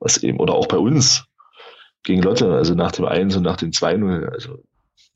was 0.00 0.18
eben, 0.18 0.40
oder 0.40 0.54
auch 0.54 0.66
bei 0.66 0.78
uns 0.78 1.24
gegen 2.02 2.22
Lotte, 2.22 2.52
also 2.52 2.74
nach 2.74 2.92
dem 2.92 3.04
1 3.04 3.36
und 3.36 3.42
nach 3.42 3.56
dem 3.56 3.70
2-0, 3.70 4.26
also 4.26 4.58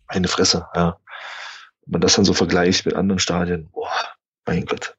eine 0.07 0.29
Fresse, 0.29 0.67
ja. 0.75 0.99
Wenn 1.85 1.93
man 1.93 2.01
das 2.01 2.15
dann 2.15 2.25
so 2.25 2.33
vergleicht 2.33 2.87
mit 2.87 2.95
anderen 2.95 3.19
Stadien, 3.19 3.69
boah, 3.73 3.91
mein 4.47 4.65
Gott. 4.67 4.97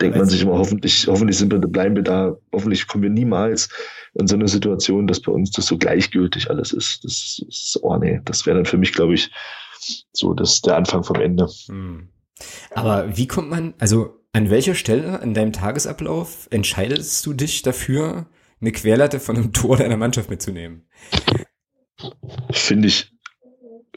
Denkt 0.00 0.16
man 0.16 0.28
sich 0.28 0.42
immer, 0.42 0.58
hoffentlich, 0.58 1.06
hoffentlich 1.06 1.38
sind 1.38 1.52
wir, 1.52 1.58
bleiben 1.58 1.94
wir 1.94 2.02
da, 2.02 2.36
hoffentlich 2.52 2.86
kommen 2.86 3.02
wir 3.02 3.10
niemals 3.10 3.68
in 4.14 4.26
so 4.26 4.34
eine 4.34 4.48
Situation, 4.48 5.06
dass 5.06 5.20
bei 5.20 5.32
uns 5.32 5.50
das 5.50 5.66
so 5.66 5.78
gleichgültig 5.78 6.50
alles 6.50 6.72
ist. 6.72 7.04
Das 7.04 7.40
ist, 7.46 7.78
oh 7.82 7.96
nee, 7.96 8.20
das 8.24 8.46
wäre 8.46 8.56
dann 8.56 8.66
für 8.66 8.78
mich, 8.78 8.92
glaube 8.92 9.14
ich, 9.14 9.30
so 10.12 10.34
das, 10.34 10.60
der 10.62 10.76
Anfang 10.76 11.04
vom 11.04 11.16
Ende. 11.16 11.48
Hm. 11.66 12.08
Aber 12.74 13.16
wie 13.16 13.26
kommt 13.26 13.50
man, 13.50 13.74
also 13.78 14.20
an 14.32 14.50
welcher 14.50 14.74
Stelle 14.74 15.20
in 15.22 15.34
deinem 15.34 15.52
Tagesablauf 15.52 16.48
entscheidest 16.50 17.24
du 17.26 17.32
dich 17.32 17.62
dafür, 17.62 18.26
eine 18.60 18.72
Querlatte 18.72 19.20
von 19.20 19.36
einem 19.36 19.52
Tor 19.52 19.76
deiner 19.76 19.96
Mannschaft 19.96 20.30
mitzunehmen? 20.30 20.88
Finde 22.50 22.88
ich, 22.88 23.09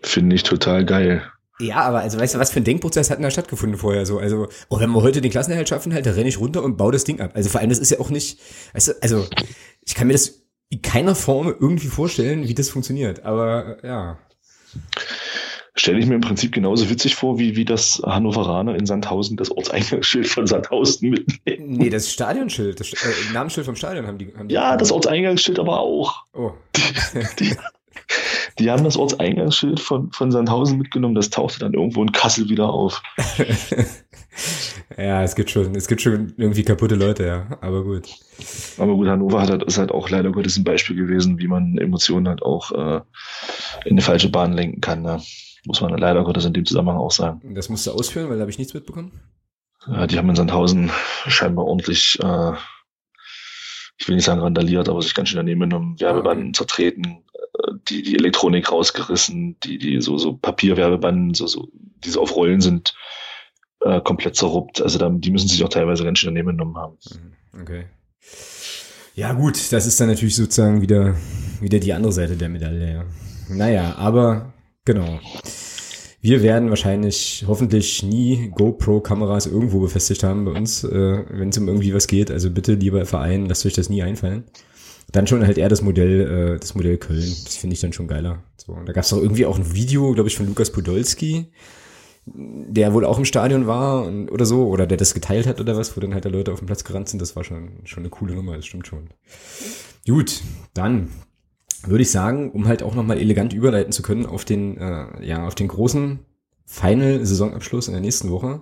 Finde 0.04 0.36
ich 0.36 0.44
total 0.44 0.86
geil. 0.86 1.24
Ja, 1.60 1.82
aber 1.82 2.00
also 2.00 2.20
weißt 2.20 2.36
du, 2.36 2.40
was 2.40 2.52
für 2.52 2.60
ein 2.60 2.64
Denkprozess 2.64 3.10
hat 3.10 3.18
denn 3.18 3.24
da 3.24 3.32
stattgefunden 3.32 3.78
vorher 3.78 4.06
so? 4.06 4.18
Also, 4.18 4.48
oh, 4.70 4.80
wenn 4.80 4.90
wir 4.90 5.02
heute 5.02 5.22
den 5.22 5.32
Klassenerhalt 5.32 5.70
schaffen, 5.70 5.94
halt, 5.94 6.06
da 6.06 6.12
renne 6.12 6.28
ich 6.28 6.40
runter 6.40 6.64
und 6.64 6.78
baue 6.78 6.92
das 6.92 7.04
Ding 7.04 7.22
ab. 7.22 7.32
Also 7.36 7.50
vor 7.50 7.62
allem, 7.62 7.70
das 7.70 7.80
ist 7.80 7.92
ja 7.92 8.00
auch 8.00 8.10
nicht, 8.10 8.40
weißt 8.74 8.88
du, 8.90 8.94
also 9.02 9.26
ich 9.86 9.96
kann 9.96 10.08
mir 10.08 10.14
das 10.14 10.44
in 10.70 10.82
keiner 10.82 11.16
Form 11.16 11.48
irgendwie 11.48 11.88
vorstellen, 11.88 12.48
wie 12.48 12.54
das 12.54 12.70
funktioniert. 12.70 13.24
Aber 13.24 13.78
ja. 13.84 14.18
Stelle 15.76 16.00
ich 16.00 16.06
mir 16.06 16.16
im 16.16 16.22
Prinzip 16.22 16.52
genauso 16.52 16.90
witzig 16.90 17.16
vor, 17.16 17.40
wie, 17.40 17.56
wie 17.56 17.66
das 17.66 18.02
Hannoveraner 18.04 18.76
in 18.76 18.86
Sandhausen 18.86 19.38
das 19.38 19.52
Ortseingangsschild 19.52 20.28
von 20.28 20.46
Sandhausen 20.48 21.12
mitnehmen. 21.12 21.78
Nee, 21.78 21.90
das 21.90 22.12
Stadionschild, 22.12 22.80
das 22.80 22.94
äh, 22.94 23.34
Namensschild 23.34 23.66
vom 23.66 23.76
Stadion 23.76 24.06
haben 24.06 24.18
die. 24.18 24.34
Haben 24.36 24.48
die 24.50 24.56
ja, 24.56 24.78
das 24.78 24.92
Ortseingangsschild 24.92 25.60
aber 25.60 25.80
auch. 25.80 26.26
Oh. 26.34 26.52
Die, 26.76 27.24
die, 27.40 27.56
die 28.60 28.70
haben 28.70 28.84
das 28.84 28.98
Ortseingangsschild 28.98 29.80
von, 29.80 30.12
von 30.12 30.32
Sandhausen 30.32 30.78
mitgenommen, 30.78 31.16
das 31.16 31.30
tauchte 31.30 31.60
dann 31.60 31.74
irgendwo 31.74 32.02
in 32.02 32.12
Kassel 32.12 32.50
wieder 32.50 32.70
auf. 32.70 33.02
ja, 34.98 35.24
es 35.24 35.36
gibt 35.36 35.50
schon, 35.50 35.76
es 35.76 35.88
gibt 35.88 36.02
schon 36.02 36.34
irgendwie 36.38 36.64
kaputte 36.64 36.96
Leute, 36.96 37.26
ja, 37.26 37.58
aber 37.62 37.84
gut. 37.84 38.10
Aber 38.78 38.96
gut, 38.96 39.08
Hannover 39.08 39.42
hat, 39.42 39.64
ist 39.64 39.78
halt 39.78 39.92
auch 39.92 40.10
leider 40.10 40.32
Gottes 40.32 40.58
ein 40.58 40.64
Beispiel 40.64 40.96
gewesen, 40.96 41.40
wie 41.40 41.48
man 41.48 41.78
Emotionen 41.78 42.28
halt 42.28 42.42
auch 42.42 42.72
äh, 42.72 43.02
in 43.86 43.94
eine 43.94 44.02
falsche 44.02 44.30
Bahn 44.30 44.54
lenken 44.54 44.82
kann. 44.82 45.02
Ne? 45.02 45.22
Muss 45.66 45.82
man 45.82 45.98
leider 45.98 46.24
Gottes 46.24 46.46
in 46.46 46.54
dem 46.54 46.66
Zusammenhang 46.66 46.98
auch 46.98 47.12
sagen. 47.12 47.54
Das 47.56 47.70
musst 47.70 47.88
du 47.88 47.92
ausführen, 47.92 48.30
weil 48.30 48.38
da 48.38 48.42
habe 48.42 48.52
ich 48.52 48.58
nichts 48.58 48.74
mitbekommen. 48.74 49.12
Ja, 49.88 50.08
die 50.08 50.18
haben 50.18 50.30
in 50.30 50.36
Sandhausen 50.36 50.92
scheinbar 51.28 51.66
ordentlich, 51.66 52.18
äh, 52.22 52.54
ich 53.98 54.08
will 54.08 54.16
nicht 54.16 54.26
sagen 54.26 54.42
randaliert, 54.42 54.90
aber 54.90 55.02
sich 55.02 55.14
ganz 55.14 55.30
schön 55.30 55.38
daneben 55.38 55.62
genommen, 55.62 56.00
Werbebanden 56.00 56.48
okay. 56.48 56.54
zertreten, 56.54 57.24
die, 57.90 58.02
die 58.02 58.16
Elektronik 58.16 58.72
rausgerissen, 58.72 59.58
die, 59.64 59.78
die 59.78 60.02
so, 60.02 60.18
so 60.18 60.34
Papierwerbebanden, 60.34 61.34
so, 61.34 61.48
so, 61.48 61.70
die 62.04 62.10
so 62.10 62.22
auf 62.22 62.36
Rollen 62.36 62.62
sind, 62.62 62.96
äh, 63.82 64.02
komplett 64.02 64.36
zerruppt. 64.36 64.82
Also 64.82 64.98
da, 65.00 65.10
die 65.10 65.32
müssen 65.32 65.48
sich 65.48 65.64
auch 65.64 65.70
teilweise 65.70 66.04
ganz 66.04 66.20
schön 66.20 66.34
daneben 66.34 66.58
genommen 66.58 66.78
haben. 66.78 66.98
Mhm, 67.12 67.62
okay. 67.62 67.86
Ja, 69.16 69.34
gut, 69.34 69.72
das 69.72 69.86
ist 69.86 70.00
dann 70.00 70.08
natürlich 70.08 70.36
sozusagen 70.36 70.82
wieder, 70.82 71.16
wieder 71.62 71.80
die 71.80 71.94
andere 71.94 72.14
Seite 72.14 72.36
der 72.36 72.50
Medaille, 72.50 72.94
ja. 72.94 73.06
Naja, 73.50 73.96
aber 73.98 74.54
genau. 74.86 75.20
Wir 76.20 76.42
werden 76.42 76.70
wahrscheinlich 76.70 77.44
hoffentlich 77.48 78.02
nie 78.02 78.50
GoPro-Kameras 78.56 79.46
irgendwo 79.46 79.82
befestigt 79.82 80.24
haben 80.24 80.46
bei 80.46 80.52
uns, 80.52 80.84
äh, 80.86 81.26
wenn 81.30 81.50
es 81.50 81.58
um 81.58 81.68
irgendwie 81.68 81.94
was 81.94 82.08
geht. 82.08 82.32
Also 82.32 82.50
bitte, 82.50 82.76
lieber 82.76 83.06
Verein, 83.06 83.46
lasst 83.46 83.66
euch 83.66 83.74
das 83.74 83.90
nie 83.90 84.02
einfallen. 84.02 84.46
Dann 85.12 85.28
schon 85.28 85.46
halt 85.46 85.58
eher 85.58 85.70
das 85.70 85.82
Modell, 85.82 86.56
äh, 86.56 86.60
das 86.60 86.76
Modell 86.76 86.98
Köln. 86.98 87.36
Das 87.44 87.56
finde 87.56 87.76
ich 87.76 87.82
dann 87.82 87.94
schon 87.94 88.08
geiler. 88.08 88.44
So, 88.58 88.74
und 88.74 88.88
da 88.88 88.94
gab 88.94 89.04
es 89.04 89.14
auch 89.14 89.22
irgendwie 89.22 89.46
auch 89.46 89.58
ein 89.58 89.74
Video, 89.74 90.14
glaube 90.14 90.30
ich, 90.30 90.38
von 90.38 90.48
Lukas 90.48 90.72
Podolski, 90.72 91.52
der 92.26 92.94
wohl 92.94 93.06
auch 93.06 93.18
im 93.18 93.26
Stadion 93.26 93.68
war 93.68 94.06
und, 94.06 94.30
oder 94.32 94.46
so, 94.46 94.68
oder 94.68 94.88
der 94.88 94.98
das 94.98 95.14
geteilt 95.14 95.46
hat 95.46 95.60
oder 95.60 95.76
was, 95.76 95.96
wo 95.96 96.02
dann 96.02 96.14
halt 96.14 96.26
da 96.26 96.30
Leute 96.30 96.54
auf 96.54 96.60
dem 96.60 96.66
Platz 96.68 96.84
gerannt 96.84 97.10
sind. 97.10 97.22
Das 97.22 97.36
war 97.36 97.44
schon, 97.44 97.82
schon 97.84 98.04
eine 98.04 98.10
coole 98.10 98.34
Nummer, 98.34 98.56
das 98.56 98.66
stimmt 98.66 98.88
schon. 98.88 99.10
Gut, 100.08 100.42
dann 100.74 101.10
würde 101.86 102.04
ich 102.04 102.12
sagen, 102.12 102.52
um 102.52 102.68
halt 102.68 102.82
auch 102.82 102.96
nochmal 102.96 103.20
elegant 103.20 103.54
überleiten 103.54 103.92
zu 103.92 104.02
können 104.02 104.26
auf 104.26 104.46
den, 104.46 104.78
äh, 104.78 105.26
ja, 105.26 105.46
auf 105.46 105.56
den 105.56 105.68
großen 105.68 106.20
Final-Saisonabschluss 106.66 107.88
in 107.88 107.94
der 107.94 108.02
nächsten 108.02 108.32
Woche. 108.32 108.62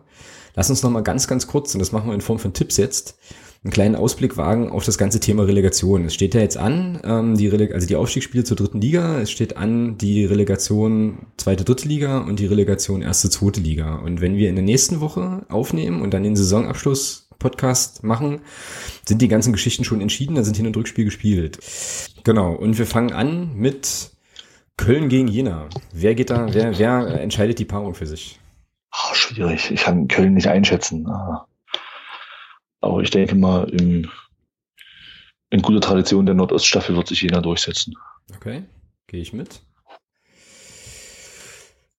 Lass 0.56 0.70
uns 0.70 0.84
nochmal 0.84 1.04
ganz, 1.04 1.28
ganz 1.28 1.48
kurz, 1.48 1.74
und 1.74 1.80
das 1.80 1.92
machen 1.92 2.08
wir 2.08 2.16
in 2.16 2.22
Form 2.22 2.40
von 2.40 2.54
Tipps 2.54 2.78
jetzt, 2.78 3.18
einen 3.64 3.72
kleinen 3.72 3.96
Ausblick 3.96 4.38
wagen 4.38 4.72
auf 4.72 4.86
das 4.86 4.98
ganze 4.98 5.20
Thema 5.20 5.44
Relegation. 5.44 6.06
Es 6.06 6.16
steht 6.16 6.34
ja 6.34 6.42
jetzt 6.42 6.58
an, 6.58 7.00
ähm, 7.04 7.38
die 7.38 7.48
Releg 7.48 7.74
also 7.74 7.86
die 7.86 7.96
Aufstiegsspiele 7.96 8.44
zur 8.44 8.58
dritten 8.58 8.82
Liga, 8.82 9.20
es 9.20 9.30
steht 9.30 9.56
an 9.56 10.00
die 10.00 10.26
Relegation 10.26 11.28
zweite, 11.38 11.64
dritte 11.64 11.88
Liga 11.88 12.20
und 12.20 12.40
die 12.40 12.48
Relegation 12.48 13.04
erste, 13.04 13.30
zweite 13.30 13.62
Liga. 13.62 13.96
Und 13.96 14.20
wenn 14.20 14.36
wir 14.36 14.50
in 14.50 14.56
der 14.56 14.64
nächsten 14.64 15.00
Woche 15.00 15.46
aufnehmen 15.50 16.02
und 16.02 16.12
dann 16.14 16.24
den 16.24 16.36
Saisonabschluss 16.36 17.28
Podcast 17.38 18.04
machen, 18.04 18.42
sind 19.06 19.22
die 19.22 19.28
ganzen 19.28 19.54
Geschichten 19.54 19.84
schon 19.84 20.02
entschieden, 20.02 20.36
da 20.36 20.44
sind 20.44 20.58
Hin- 20.58 20.68
und 20.68 20.78
Rückspiel 20.78 21.06
gespielt. 21.06 21.60
Genau, 22.24 22.54
und 22.54 22.78
wir 22.78 22.86
fangen 22.86 23.14
an 23.14 23.56
mit 23.56 24.12
Köln 24.78 25.10
gegen 25.10 25.28
Jena. 25.28 25.70
Wer 25.94 26.16
geht 26.16 26.32
da, 26.32 26.54
wer, 26.54 26.78
wer 26.80 27.22
entscheidet 27.22 27.60
die 27.60 27.66
Paarung 27.66 27.94
für 27.94 28.08
sich? 28.08 28.40
Oh, 28.92 29.14
schwierig, 29.14 29.72
ich 29.72 29.84
kann 29.84 30.08
Köln 30.08 30.34
nicht 30.34 30.48
einschätzen. 30.48 31.08
Ah. 31.08 31.46
Aber 32.82 33.02
ich 33.02 33.12
denke 33.12 33.36
mal, 33.36 33.70
im, 33.70 34.10
in 35.52 35.62
guter 35.62 35.82
Tradition 35.82 36.26
der 36.26 36.36
Nordoststaffel 36.36 36.96
wird 36.96 37.08
sich 37.08 37.22
Jena 37.22 37.42
durchsetzen. 37.42 37.96
Okay, 38.36 38.64
gehe 39.08 39.22
ich 39.22 39.34
mit. 39.34 39.62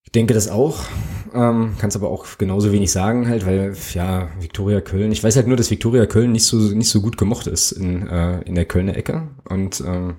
Ich 0.02 0.12
denke 0.12 0.34
das 0.34 0.48
auch. 0.48 0.84
Ähm, 1.32 1.76
Kann 1.78 1.88
es 1.88 1.96
aber 1.96 2.10
auch 2.10 2.26
genauso 2.36 2.72
wenig 2.72 2.92
sagen, 2.92 3.28
halt, 3.28 3.46
weil, 3.46 3.74
ja, 3.94 4.28
Viktoria 4.38 4.82
Köln, 4.82 5.12
ich 5.12 5.24
weiß 5.24 5.36
halt 5.36 5.46
nur, 5.46 5.56
dass 5.56 5.70
Viktoria 5.70 6.04
Köln 6.04 6.32
nicht 6.32 6.44
so, 6.44 6.56
nicht 6.56 6.90
so 6.90 7.00
gut 7.00 7.16
gemocht 7.16 7.46
ist 7.46 7.72
in, 7.72 8.06
äh, 8.08 8.42
in 8.42 8.54
der 8.54 8.66
Kölner 8.66 8.96
Ecke. 8.96 9.28
Und 9.48 9.80
ähm, 9.86 10.16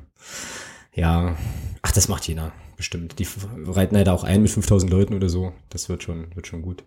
ja, 0.96 1.36
ach, 1.82 1.92
das 1.92 2.08
macht 2.08 2.28
Jena, 2.28 2.52
bestimmt. 2.78 3.20
Die 3.20 3.28
reiten 3.68 3.96
halt 3.96 4.10
auch 4.10 4.24
ein 4.24 4.42
mit 4.42 4.52
5000 4.52 4.92
Leuten 4.92 5.14
oder 5.14 5.30
so. 5.30 5.54
Das 5.70 5.90
wird 5.90 6.02
schon, 6.02 6.36
wird 6.36 6.48
schon 6.48 6.62
gut. 6.62 6.84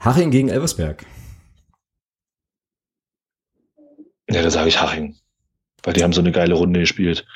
Haching 0.00 0.30
gegen 0.30 0.48
Elversberg. 0.48 1.06
Ja, 4.28 4.42
da 4.42 4.50
sage 4.50 4.68
ich 4.68 4.80
Haching. 4.80 5.16
Weil 5.82 5.94
die 5.94 6.02
haben 6.02 6.12
so 6.12 6.20
eine 6.20 6.32
geile 6.32 6.54
Runde 6.54 6.80
gespielt. 6.80 7.26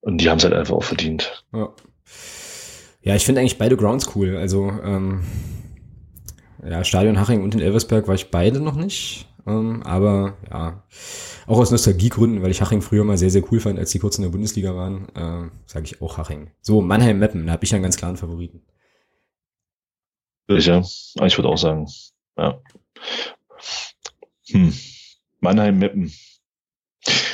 Und 0.00 0.18
die 0.18 0.30
haben 0.30 0.38
es 0.38 0.44
halt 0.44 0.54
einfach 0.54 0.74
auch 0.74 0.84
verdient. 0.84 1.44
Ja, 1.52 1.72
ja 3.02 3.14
ich 3.14 3.24
finde 3.24 3.40
eigentlich 3.40 3.58
beide 3.58 3.76
Grounds 3.76 4.14
cool. 4.14 4.36
Also, 4.36 4.68
ähm, 4.82 5.24
ja, 6.64 6.84
Stadion 6.84 7.18
Haching 7.18 7.42
und 7.42 7.54
in 7.54 7.60
Elversberg 7.60 8.08
war 8.08 8.14
ich 8.14 8.30
beide 8.30 8.60
noch 8.60 8.74
nicht. 8.74 9.26
Ähm, 9.46 9.82
aber 9.84 10.36
ja, 10.50 10.82
auch 11.46 11.58
aus 11.58 11.70
Nostalgiegründen, 11.70 12.42
weil 12.42 12.50
ich 12.50 12.60
Haching 12.60 12.82
früher 12.82 13.04
mal 13.04 13.16
sehr, 13.16 13.30
sehr 13.30 13.42
cool 13.50 13.60
fand, 13.60 13.78
als 13.78 13.90
die 13.90 13.98
kurz 13.98 14.18
in 14.18 14.22
der 14.22 14.30
Bundesliga 14.30 14.74
waren, 14.74 15.08
äh, 15.14 15.50
sage 15.66 15.86
ich 15.86 16.02
auch 16.02 16.18
Haching. 16.18 16.50
So, 16.60 16.80
Mannheim-Meppen, 16.80 17.46
da 17.46 17.52
habe 17.52 17.64
ich 17.64 17.72
einen 17.74 17.82
ganz 17.82 17.96
klaren 17.96 18.16
Favoriten. 18.16 18.62
Ja, 20.48 20.80
ich 21.26 21.38
würde 21.38 21.48
auch 21.48 21.58
sagen, 21.58 21.86
ja. 22.36 22.60
Hm. 24.48 24.72
Mannheim-Meppen. 25.40 26.12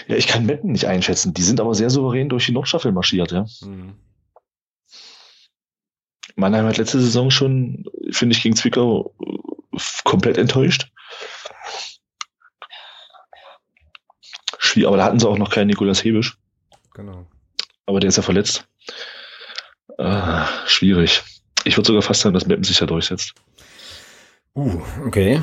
Ja, 0.07 0.17
ich 0.17 0.27
kann 0.27 0.47
Meppen 0.47 0.73
nicht 0.73 0.87
einschätzen. 0.87 1.35
Die 1.35 1.43
sind 1.43 1.61
aber 1.61 1.75
sehr 1.75 1.91
souverän 1.91 2.29
durch 2.29 2.47
die 2.47 2.53
Nordstaffel 2.53 2.93
marschiert, 2.93 3.33
ja. 3.33 3.47
Mhm. 3.63 3.97
Mannheim 6.37 6.67
hat 6.67 6.77
letzte 6.77 7.01
Saison 7.01 7.31
schon, 7.31 7.85
finde 8.11 8.37
ich, 8.37 8.43
gegen 8.43 8.57
Zwickau 8.57 9.15
äh, 9.25 9.79
komplett 10.05 10.37
enttäuscht. 10.37 10.93
Schwierig, 14.59 14.89
aber 14.89 14.99
da 14.99 15.05
hatten 15.05 15.19
sie 15.19 15.29
auch 15.29 15.39
noch 15.39 15.51
keinen 15.51 15.69
Nikolas 15.69 16.05
Hebisch. 16.05 16.39
Genau. 16.95 17.27
Aber 17.87 18.01
der 18.01 18.09
ist 18.09 18.17
ja 18.17 18.23
verletzt. 18.23 18.69
Ah, 19.99 20.47
schwierig. 20.67 21.23
Ich 21.65 21.77
würde 21.77 21.87
sogar 21.87 22.03
fast 22.03 22.21
sagen, 22.21 22.35
dass 22.35 22.47
Meppen 22.47 22.65
sich 22.65 22.79
ja 22.79 22.87
durchsetzt. 22.87 23.35
Uh, 24.57 24.81
okay. 25.07 25.41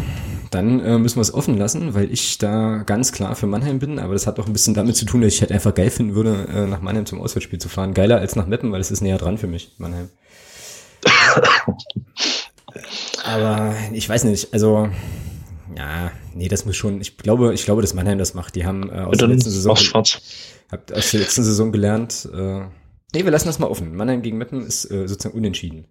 Dann 0.50 0.80
äh, 0.80 0.98
müssen 0.98 1.18
wir 1.18 1.22
es 1.22 1.34
offen 1.34 1.56
lassen, 1.56 1.94
weil 1.94 2.12
ich 2.12 2.40
da 2.40 2.84
ganz 2.84 3.12
klar 3.12 3.36
für 3.36 3.46
Mannheim 3.46 3.78
bin, 3.78 4.00
aber 4.00 4.14
das 4.14 4.26
hat 4.26 4.40
auch 4.40 4.48
ein 4.48 4.54
bisschen 4.54 4.74
damit 4.74 4.96
zu 4.96 5.06
tun, 5.06 5.22
dass 5.22 5.34
ich 5.34 5.42
halt 5.42 5.52
einfach 5.52 5.74
geil 5.74 5.92
finden 5.92 6.16
würde, 6.16 6.48
äh, 6.52 6.66
nach 6.66 6.82
Mannheim 6.82 7.06
zum 7.06 7.22
Auswärtsspiel 7.22 7.60
zu 7.60 7.70
fahren. 7.70 7.94
Geiler 7.94 8.18
als 8.18 8.36
nach 8.36 8.48
Meppen, 8.48 8.72
weil 8.72 8.82
es 8.82 8.90
ist 8.90 9.02
näher 9.02 9.20
dran 9.20 9.38
für 9.38 9.48
mich, 9.48 9.76
Mannheim. 9.78 10.10
aber 13.24 13.76
ich 13.92 14.10
weiß 14.10 14.24
nicht, 14.24 14.52
also 14.52 14.90
ja, 15.78 16.12
nee, 16.34 16.48
das 16.48 16.66
muss 16.66 16.76
schon, 16.76 17.00
ich 17.00 17.18
glaube, 17.18 17.54
ich 17.54 17.66
glaube, 17.66 17.82
dass 17.82 17.94
Mannheim 17.94 18.18
das 18.18 18.34
macht. 18.34 18.56
Die 18.56 18.66
haben 18.66 18.90
äh, 18.90 18.94
aus, 18.94 19.18
der 19.18 19.28
letzten 19.28 19.52
Saison, 19.52 19.76
habt 20.72 20.94
aus 20.94 21.12
der 21.12 21.20
letzten 21.20 21.44
Saison 21.44 21.72
gelernt, 21.72 22.28
äh, 22.34 22.62
Nee, 23.14 23.24
wir 23.24 23.32
lassen 23.32 23.48
das 23.48 23.60
mal 23.60 23.68
offen. 23.68 23.96
Mannheim 23.96 24.24
gegen 24.24 24.38
Meppen 24.38 24.66
ist 24.66 24.90
äh, 24.90 25.08
sozusagen 25.08 25.38
unentschieden. 25.38 25.86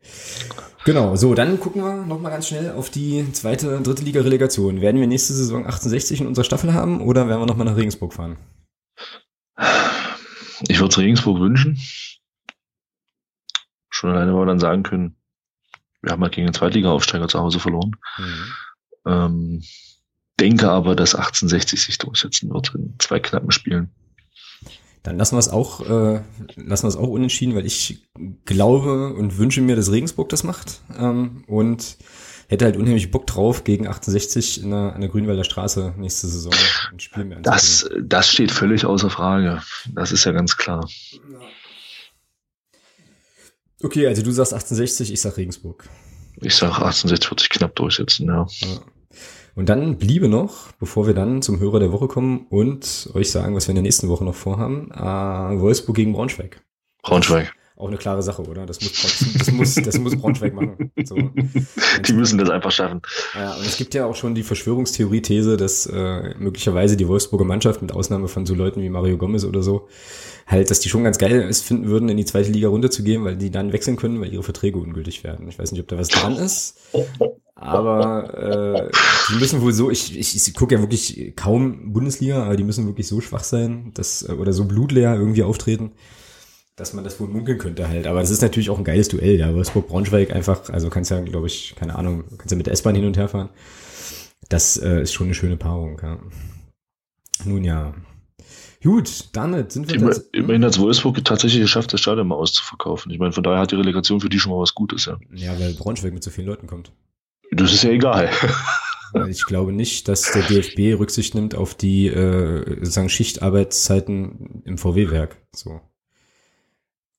Genau, 0.84 1.14
so, 1.14 1.34
dann 1.34 1.60
gucken 1.60 1.82
wir 1.82 2.04
nochmal 2.04 2.32
ganz 2.32 2.48
schnell 2.48 2.72
auf 2.72 2.90
die 2.90 3.30
zweite, 3.32 3.80
dritte 3.80 4.02
Liga-Relegation. 4.02 4.80
Werden 4.80 5.00
wir 5.00 5.06
nächste 5.06 5.32
Saison 5.32 5.66
68 5.66 6.20
in 6.20 6.26
unserer 6.26 6.44
Staffel 6.44 6.74
haben 6.74 7.00
oder 7.00 7.28
werden 7.28 7.40
wir 7.40 7.46
nochmal 7.46 7.66
nach 7.66 7.76
Regensburg 7.76 8.12
fahren? 8.12 8.36
Ich 10.68 10.80
würde 10.80 10.90
es 10.90 10.98
Regensburg 10.98 11.38
wünschen. 11.38 11.80
Schon 13.88 14.10
alleine, 14.10 14.34
weil 14.34 14.40
wir 14.40 14.46
dann 14.46 14.58
sagen 14.58 14.82
können, 14.82 15.16
wir 16.00 16.10
haben 16.10 16.22
halt 16.22 16.34
gegen 16.34 16.48
den 16.48 16.54
Zweitliga-Aufsteiger 16.54 17.28
zu 17.28 17.38
Hause 17.38 17.60
verloren. 17.60 17.92
Mhm. 18.18 18.52
Ähm, 19.06 19.62
denke 20.40 20.68
aber, 20.68 20.96
dass 20.96 21.14
1860 21.14 21.80
sich 21.80 21.98
durchsetzen 21.98 22.52
wird 22.52 22.74
in 22.74 22.96
zwei 22.98 23.20
knappen 23.20 23.52
Spielen. 23.52 23.94
Dann 25.02 25.18
lassen 25.18 25.34
wir 25.34 25.40
es 25.40 25.48
auch, 25.48 25.80
äh, 25.80 26.20
lassen 26.56 26.84
wir 26.84 26.88
es 26.88 26.96
auch 26.96 27.08
unentschieden, 27.08 27.54
weil 27.56 27.66
ich 27.66 28.08
glaube 28.44 29.14
und 29.14 29.36
wünsche 29.38 29.60
mir, 29.60 29.74
dass 29.74 29.90
Regensburg 29.90 30.28
das 30.28 30.44
macht. 30.44 30.80
Ähm, 30.96 31.44
und 31.48 31.96
hätte 32.48 32.66
halt 32.66 32.76
unheimlich 32.76 33.10
Bock 33.10 33.26
drauf, 33.26 33.64
gegen 33.64 33.88
68 33.88 34.62
in 34.62 34.70
der, 34.70 34.94
an 34.94 35.00
der 35.00 35.10
Grünwalder 35.10 35.42
Straße 35.42 35.94
nächste 35.96 36.28
Saison 36.28 36.52
ein 36.92 37.00
Spiel 37.00 37.24
mehr 37.24 37.40
Das, 37.40 37.88
das 38.00 38.30
steht 38.30 38.52
völlig 38.52 38.84
außer 38.84 39.10
Frage. 39.10 39.62
Das 39.92 40.12
ist 40.12 40.24
ja 40.24 40.32
ganz 40.32 40.56
klar. 40.56 40.86
Okay, 43.82 44.06
also 44.06 44.22
du 44.22 44.30
sagst 44.30 44.52
1860, 44.52 45.12
ich 45.12 45.20
sag 45.20 45.36
Regensburg. 45.36 45.88
Ich 46.40 46.54
sag 46.54 46.68
1860 46.74 47.30
wird 47.30 47.40
sich 47.40 47.48
knapp 47.48 47.74
durchsetzen, 47.74 48.28
ja. 48.28 48.46
ja. 48.60 48.80
Und 49.54 49.68
dann 49.68 49.98
bliebe 49.98 50.28
noch, 50.28 50.72
bevor 50.72 51.06
wir 51.06 51.14
dann 51.14 51.42
zum 51.42 51.60
Hörer 51.60 51.78
der 51.78 51.92
Woche 51.92 52.08
kommen 52.08 52.46
und 52.48 53.10
euch 53.14 53.30
sagen, 53.30 53.54
was 53.54 53.66
wir 53.66 53.72
in 53.72 53.76
der 53.76 53.82
nächsten 53.82 54.08
Woche 54.08 54.24
noch 54.24 54.34
vorhaben, 54.34 54.90
äh, 54.92 55.60
Wolfsburg 55.60 55.96
gegen 55.96 56.12
Braunschweig. 56.12 56.62
Braunschweig. 57.02 57.54
Auch 57.76 57.88
eine 57.88 57.96
klare 57.96 58.22
Sache, 58.22 58.42
oder? 58.42 58.66
Das 58.66 58.80
muss, 58.80 58.92
das 59.38 59.50
muss, 59.50 59.74
das 59.74 59.98
muss 59.98 60.16
Braunschweig 60.16 60.54
machen. 60.54 60.92
So. 61.04 61.16
Die 62.06 62.12
müssen 62.12 62.38
das 62.38 62.50
einfach 62.50 62.70
schaffen. 62.70 63.00
Ja, 63.34 63.54
und 63.54 63.66
es 63.66 63.76
gibt 63.76 63.94
ja 63.94 64.04
auch 64.04 64.14
schon 64.14 64.34
die 64.34 64.42
Verschwörungstheorie-These, 64.42 65.56
dass 65.56 65.86
äh, 65.86 66.34
möglicherweise 66.38 66.96
die 66.96 67.08
Wolfsburger 67.08 67.44
Mannschaft, 67.44 67.80
mit 67.80 67.92
Ausnahme 67.92 68.28
von 68.28 68.44
so 68.44 68.54
Leuten 68.54 68.82
wie 68.82 68.90
Mario 68.90 69.16
Gomez 69.16 69.44
oder 69.44 69.62
so, 69.62 69.88
halt, 70.46 70.70
dass 70.70 70.80
die 70.80 70.90
schon 70.90 71.04
ganz 71.04 71.18
geil 71.18 71.46
es 71.48 71.62
finden 71.62 71.88
würden, 71.88 72.08
in 72.08 72.16
die 72.16 72.24
zweite 72.24 72.50
Liga 72.50 72.68
runterzugehen, 72.68 73.24
weil 73.24 73.36
die 73.36 73.50
dann 73.50 73.72
wechseln 73.72 73.96
können, 73.96 74.20
weil 74.20 74.32
ihre 74.32 74.42
Verträge 74.42 74.78
ungültig 74.78 75.24
werden. 75.24 75.48
Ich 75.48 75.58
weiß 75.58 75.72
nicht, 75.72 75.80
ob 75.80 75.88
da 75.88 75.98
was 75.98 76.08
dran 76.08 76.36
ist. 76.36 76.76
Aber 77.54 78.34
äh, 78.34 78.90
die 79.30 79.38
müssen 79.38 79.62
wohl 79.62 79.72
so, 79.72 79.90
ich, 79.90 80.18
ich, 80.18 80.34
ich 80.34 80.54
gucke 80.54 80.74
ja 80.74 80.80
wirklich 80.80 81.34
kaum 81.36 81.92
Bundesliga, 81.92 82.42
aber 82.44 82.56
die 82.56 82.64
müssen 82.64 82.86
wirklich 82.86 83.06
so 83.06 83.20
schwach 83.20 83.44
sein, 83.44 83.92
dass, 83.94 84.28
äh, 84.28 84.32
oder 84.32 84.52
so 84.52 84.64
blutleer 84.64 85.14
irgendwie 85.14 85.44
auftreten, 85.44 85.92
dass 86.76 86.94
man 86.94 87.04
das 87.04 87.20
wohl 87.20 87.28
munkeln 87.28 87.58
könnte 87.58 87.88
halt. 87.88 88.06
Aber 88.06 88.20
das 88.20 88.30
ist 88.30 88.42
natürlich 88.42 88.70
auch 88.70 88.78
ein 88.78 88.84
geiles 88.84 89.08
Duell, 89.08 89.38
ja. 89.38 89.54
Wolfsburg-Braunschweig 89.54 90.32
einfach, 90.32 90.70
also 90.70 90.90
kannst 90.90 91.10
ja, 91.10 91.20
glaube 91.20 91.46
ich, 91.46 91.74
keine 91.76 91.96
Ahnung, 91.96 92.24
kannst 92.38 92.50
ja 92.50 92.56
mit 92.56 92.66
der 92.66 92.72
S-Bahn 92.72 92.94
hin 92.94 93.04
und 93.04 93.16
her 93.16 93.28
fahren. 93.28 93.50
Das 94.48 94.76
äh, 94.76 95.02
ist 95.02 95.12
schon 95.12 95.26
eine 95.26 95.34
schöne 95.34 95.56
Paarung, 95.56 96.00
ja. 96.02 96.18
Nun 97.44 97.64
ja. 97.64 97.94
Gut, 98.82 99.28
damit 99.32 99.72
sind 99.72 99.88
wir. 99.88 99.96
Immer, 99.96 100.14
immerhin 100.32 100.64
hat 100.64 100.78
Wolfsburg 100.78 101.24
tatsächlich 101.24 101.62
geschafft, 101.62 101.92
das 101.92 102.00
Stadion 102.00 102.26
mal 102.26 102.34
auszuverkaufen. 102.34 103.12
Ich 103.12 103.18
meine, 103.18 103.32
von 103.32 103.44
daher 103.44 103.60
hat 103.60 103.70
die 103.70 103.76
Relegation 103.76 104.20
für 104.20 104.28
die 104.28 104.40
schon 104.40 104.52
mal 104.52 104.58
was 104.58 104.74
Gutes, 104.74 105.04
ja. 105.04 105.18
Ja, 105.32 105.58
weil 105.60 105.74
Braunschweig 105.74 106.12
mit 106.12 106.24
so 106.24 106.30
vielen 106.30 106.48
Leuten 106.48 106.66
kommt. 106.66 106.92
Das 107.52 107.72
ist 107.72 107.84
ja 107.84 107.90
egal. 107.90 108.30
Ich 109.28 109.44
glaube 109.44 109.74
nicht, 109.74 110.08
dass 110.08 110.32
der 110.32 110.40
DFB 110.40 110.98
Rücksicht 110.98 111.34
nimmt 111.34 111.54
auf 111.54 111.74
die 111.74 112.06
äh, 112.06 113.08
Schichtarbeitszeiten 113.10 114.62
im 114.64 114.78
VW-Werk. 114.78 115.36
So. 115.54 115.82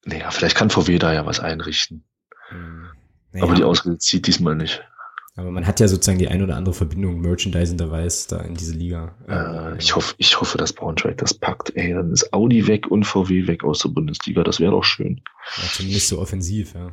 Naja, 0.05 0.31
vielleicht 0.31 0.55
kann 0.55 0.69
VW 0.69 0.99
da 0.99 1.13
ja 1.13 1.25
was 1.25 1.39
einrichten. 1.39 2.03
Hm. 2.49 2.87
Naja, 3.31 3.43
aber 3.45 3.55
die 3.55 3.63
Ausrede 3.63 3.97
zieht 3.97 4.27
diesmal 4.27 4.55
nicht. 4.55 4.83
Aber 5.35 5.49
man 5.49 5.65
hat 5.65 5.79
ja 5.79 5.87
sozusagen 5.87 6.19
die 6.19 6.27
ein 6.27 6.43
oder 6.43 6.55
andere 6.55 6.75
Verbindung 6.75 7.19
merchandisenderweise 7.19 8.27
da 8.29 8.41
in 8.41 8.53
diese 8.53 8.73
Liga. 8.73 9.15
Äh, 9.27 9.79
ich 9.79 9.95
hoffe, 9.95 10.13
ich 10.19 10.39
hoffe, 10.39 10.59
dass 10.59 10.73
Braunschweig 10.73 11.17
das 11.17 11.33
packt. 11.33 11.75
Ey, 11.75 11.93
dann 11.93 12.11
ist 12.11 12.31
Audi 12.33 12.67
weg 12.67 12.91
und 12.91 13.03
VW 13.05 13.47
weg 13.47 13.63
aus 13.63 13.79
der 13.79 13.89
Bundesliga. 13.89 14.43
Das 14.43 14.59
wäre 14.59 14.71
doch 14.71 14.83
schön. 14.83 15.21
Ja, 15.57 15.63
zumindest 15.71 16.09
so 16.09 16.19
offensiv, 16.19 16.75
ja. 16.75 16.91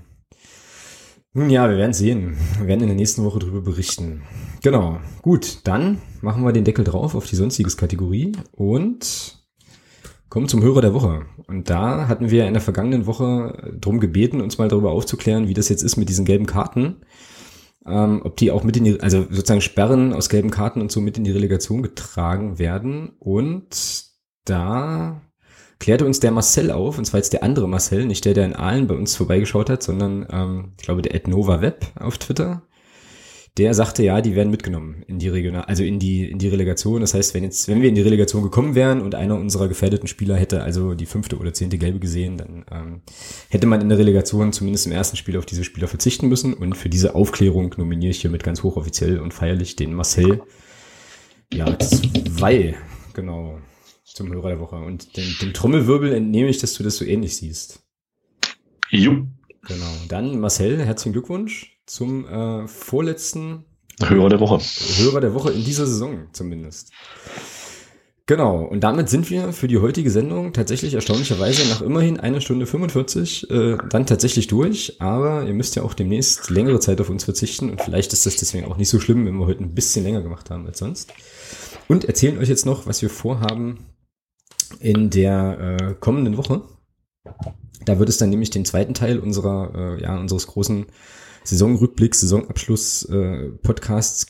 Nun 1.33 1.51
ja, 1.51 1.69
wir 1.69 1.77
werden 1.77 1.93
sehen. 1.93 2.39
Wir 2.59 2.67
werden 2.67 2.81
in 2.81 2.89
der 2.89 2.97
nächsten 2.97 3.25
Woche 3.25 3.41
darüber 3.41 3.61
berichten. 3.61 4.23
Genau. 4.63 5.01
Gut, 5.21 5.59
dann 5.65 6.01
machen 6.23 6.43
wir 6.43 6.53
den 6.53 6.65
Deckel 6.65 6.85
drauf 6.85 7.15
auf 7.15 7.27
die 7.27 7.37
sonstiges 7.37 7.77
Kategorie 7.77 8.33
und 8.53 9.40
kommen 10.31 10.49
zum 10.49 10.63
Hörer 10.63 10.81
der 10.81 10.95
Woche. 10.95 11.27
Und 11.49 11.69
da 11.69 12.09
hatten 12.09 12.31
wir 12.31 12.47
in 12.47 12.55
der 12.55 12.63
vergangenen 12.63 13.07
Woche 13.07 13.75
drum 13.79 14.01
gebeten, 14.01 14.41
uns 14.41 14.57
mal 14.57 14.69
darüber 14.69 14.93
aufzuklären, 14.93 15.49
wie 15.49 15.55
das 15.55 15.69
jetzt 15.69 15.83
ist 15.83 15.97
mit 15.97 16.09
diesen 16.09 16.25
gelben 16.25 16.47
Karten. 16.47 17.03
Ähm, 17.87 18.21
ob 18.25 18.37
die 18.37 18.51
auch 18.51 18.63
mit 18.63 18.77
in 18.77 18.85
die, 18.85 19.01
also 19.01 19.23
sozusagen 19.29 19.61
Sperren 19.61 20.13
aus 20.13 20.29
gelben 20.29 20.51
Karten 20.51 20.81
und 20.81 20.93
so 20.93 21.01
mit 21.01 21.19
in 21.19 21.25
die 21.25 21.33
Relegation 21.33 21.83
getragen 21.83 22.59
werden. 22.59 23.11
Und 23.19 24.05
da 24.45 25.21
klärte 25.81 26.07
uns 26.07 26.21
der 26.21 26.31
Marcel 26.31 26.71
auf, 26.71 26.99
und 26.99 27.07
zwar 27.07 27.19
jetzt 27.19 27.33
der 27.33 27.43
andere 27.43 27.69
Marcel, 27.69 28.07
nicht 28.07 28.25
der, 28.25 28.35
der 28.35 28.45
in 28.45 28.55
Aalen 28.55 28.87
bei 28.87 28.95
uns 28.95 29.17
vorbeigeschaut 29.17 29.69
hat, 29.69 29.83
sondern 29.83 30.27
ähm, 30.31 30.73
ich 30.79 30.85
glaube 30.85 31.03
der 31.03 31.15
Etnova 31.15 31.61
Web 31.61 31.87
auf 31.99 32.19
Twitter. 32.19 32.63
Der 33.59 33.75
sagte, 33.75 34.05
ja, 34.05 34.21
die 34.21 34.37
werden 34.37 34.51
mitgenommen 34.51 35.03
in 35.09 35.19
die 35.19 35.29
Regional, 35.29 35.65
also 35.65 35.83
in 35.83 35.99
die 35.99 36.31
in 36.31 36.39
die 36.39 36.49
Relegation. 36.49 37.01
Das 37.01 37.15
heißt, 37.15 37.35
wenn 37.35 37.43
jetzt, 37.43 37.67
wenn 37.69 37.83
wir 37.83 37.89
in 37.89 37.97
die 37.97 38.01
Relegation 38.01 38.43
gekommen 38.43 38.75
wären 38.77 39.03
und 39.03 39.15
einer 39.15 39.35
unserer 39.35 39.67
gefährdeten 39.67 40.07
Spieler 40.07 40.37
hätte 40.37 40.63
also 40.63 40.95
die 40.95 41.07
fünfte 41.07 41.37
oder 41.37 41.53
zehnte 41.53 41.77
Gelbe 41.77 41.99
gesehen, 41.99 42.39
dann 42.39 42.65
ähm, 42.71 43.03
hätte 43.49 43.67
man 43.67 43.81
in 43.81 43.89
der 43.89 43.99
Relegation 43.99 44.53
zumindest 44.53 44.87
im 44.87 44.93
ersten 44.93 45.17
Spiel 45.17 45.37
auf 45.37 45.47
diese 45.47 45.65
Spieler 45.65 45.89
verzichten 45.89 46.29
müssen. 46.29 46.55
Und 46.55 46.77
für 46.77 46.89
diese 46.89 47.15
Aufklärung 47.17 47.75
nominiere 47.77 48.11
ich 48.11 48.21
hiermit 48.21 48.45
ganz 48.45 48.63
hochoffiziell 48.63 49.19
und 49.19 49.35
feierlich 49.35 49.75
den 49.75 49.95
Marcel. 49.95 50.43
Ja, 51.53 51.77
zwei, 51.79 52.77
genau 53.15 53.59
zum 54.05 54.33
Hörer 54.33 54.51
der 54.51 54.61
Woche. 54.61 54.77
Und 54.77 55.17
dem, 55.17 55.37
dem 55.43 55.53
Trommelwirbel 55.53 56.13
entnehme 56.13 56.49
ich, 56.49 56.59
dass 56.59 56.75
du 56.75 56.85
das 56.85 56.97
so 56.97 57.05
ähnlich 57.05 57.37
siehst. 57.37 57.81
Jo. 58.91 59.27
Genau. 59.67 59.93
Dann 60.09 60.41
Marcel, 60.41 60.83
herzlichen 60.85 61.13
Glückwunsch 61.13 61.80
zum 61.91 62.25
äh, 62.29 62.69
vorletzten 62.69 63.65
Hörer 64.01 64.29
der 64.29 64.41
Woche. 64.41 64.61
Hörer 65.03 65.21
der 65.21 65.35
Woche 65.35 65.51
in 65.51 65.65
dieser 65.65 65.87
Saison 65.87 66.29
zumindest. 66.33 66.93
Genau, 68.27 68.63
und 68.63 68.85
damit 68.85 69.09
sind 69.09 69.29
wir 69.29 69.53
für 69.53 69.67
die 69.67 69.79
heutige 69.79 70.09
Sendung 70.09 70.53
tatsächlich 70.53 70.95
erstaunlicherweise 70.95 71.69
nach 71.69 71.83
immerhin 71.83 72.21
einer 72.21 72.41
Stunde 72.41 72.67
45 72.67 73.51
äh, 73.51 73.77
dann 73.91 74.07
tatsächlich 74.07 74.47
durch. 74.47 75.01
Aber 75.01 75.45
ihr 75.45 75.53
müsst 75.53 75.75
ja 75.75 75.83
auch 75.83 75.95
demnächst 75.95 76.49
längere 76.49 76.79
Zeit 76.79 77.01
auf 77.01 77.11
uns 77.11 77.25
verzichten 77.25 77.71
und 77.71 77.83
vielleicht 77.83 78.13
ist 78.13 78.25
das 78.25 78.37
deswegen 78.37 78.67
auch 78.67 78.77
nicht 78.77 78.89
so 78.89 79.01
schlimm, 79.01 79.27
wenn 79.27 79.37
wir 79.37 79.47
heute 79.47 79.65
ein 79.65 79.75
bisschen 79.75 80.05
länger 80.05 80.23
gemacht 80.23 80.49
haben 80.49 80.67
als 80.67 80.79
sonst. 80.79 81.13
Und 81.89 82.05
erzählen 82.05 82.39
euch 82.39 82.49
jetzt 82.49 82.67
noch, 82.67 82.87
was 82.87 83.03
wir 83.03 83.11
vorhaben 83.11 83.87
in 84.79 85.11
der 85.11 85.79
äh, 85.81 85.95
kommenden 85.99 86.37
Woche. 86.37 86.63
Da 87.85 87.99
wird 87.99 88.09
es 88.09 88.19
dann 88.19 88.31
nämlich 88.31 88.51
den 88.51 88.65
zweiten 88.65 88.95
Teil 88.95 89.19
unserer, 89.19 89.73
äh, 89.75 90.03
ja, 90.03 90.17
unseres 90.17 90.47
großen 90.47 90.87
Saisonrückblick, 91.45 92.15
Saisonabschluss 92.15 93.09
äh, 93.11 93.51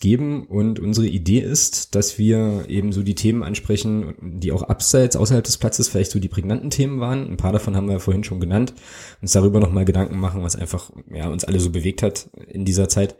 geben. 0.00 0.46
Und 0.46 0.78
unsere 0.78 1.06
Idee 1.06 1.40
ist, 1.40 1.94
dass 1.94 2.18
wir 2.18 2.64
eben 2.68 2.92
so 2.92 3.02
die 3.02 3.14
Themen 3.14 3.42
ansprechen, 3.42 4.14
die 4.20 4.52
auch 4.52 4.62
abseits, 4.62 5.16
außerhalb 5.16 5.44
des 5.44 5.58
Platzes 5.58 5.88
vielleicht 5.88 6.12
so 6.12 6.20
die 6.20 6.28
prägnanten 6.28 6.70
Themen 6.70 7.00
waren. 7.00 7.28
Ein 7.28 7.36
paar 7.36 7.52
davon 7.52 7.76
haben 7.76 7.86
wir 7.86 7.94
ja 7.94 7.98
vorhin 7.98 8.24
schon 8.24 8.40
genannt. 8.40 8.74
Uns 9.20 9.32
darüber 9.32 9.60
nochmal 9.60 9.84
Gedanken 9.84 10.18
machen, 10.18 10.42
was 10.42 10.56
einfach 10.56 10.90
ja, 11.12 11.28
uns 11.28 11.44
alle 11.44 11.60
so 11.60 11.70
bewegt 11.70 12.02
hat 12.02 12.30
in 12.48 12.64
dieser 12.64 12.88
Zeit. 12.88 13.16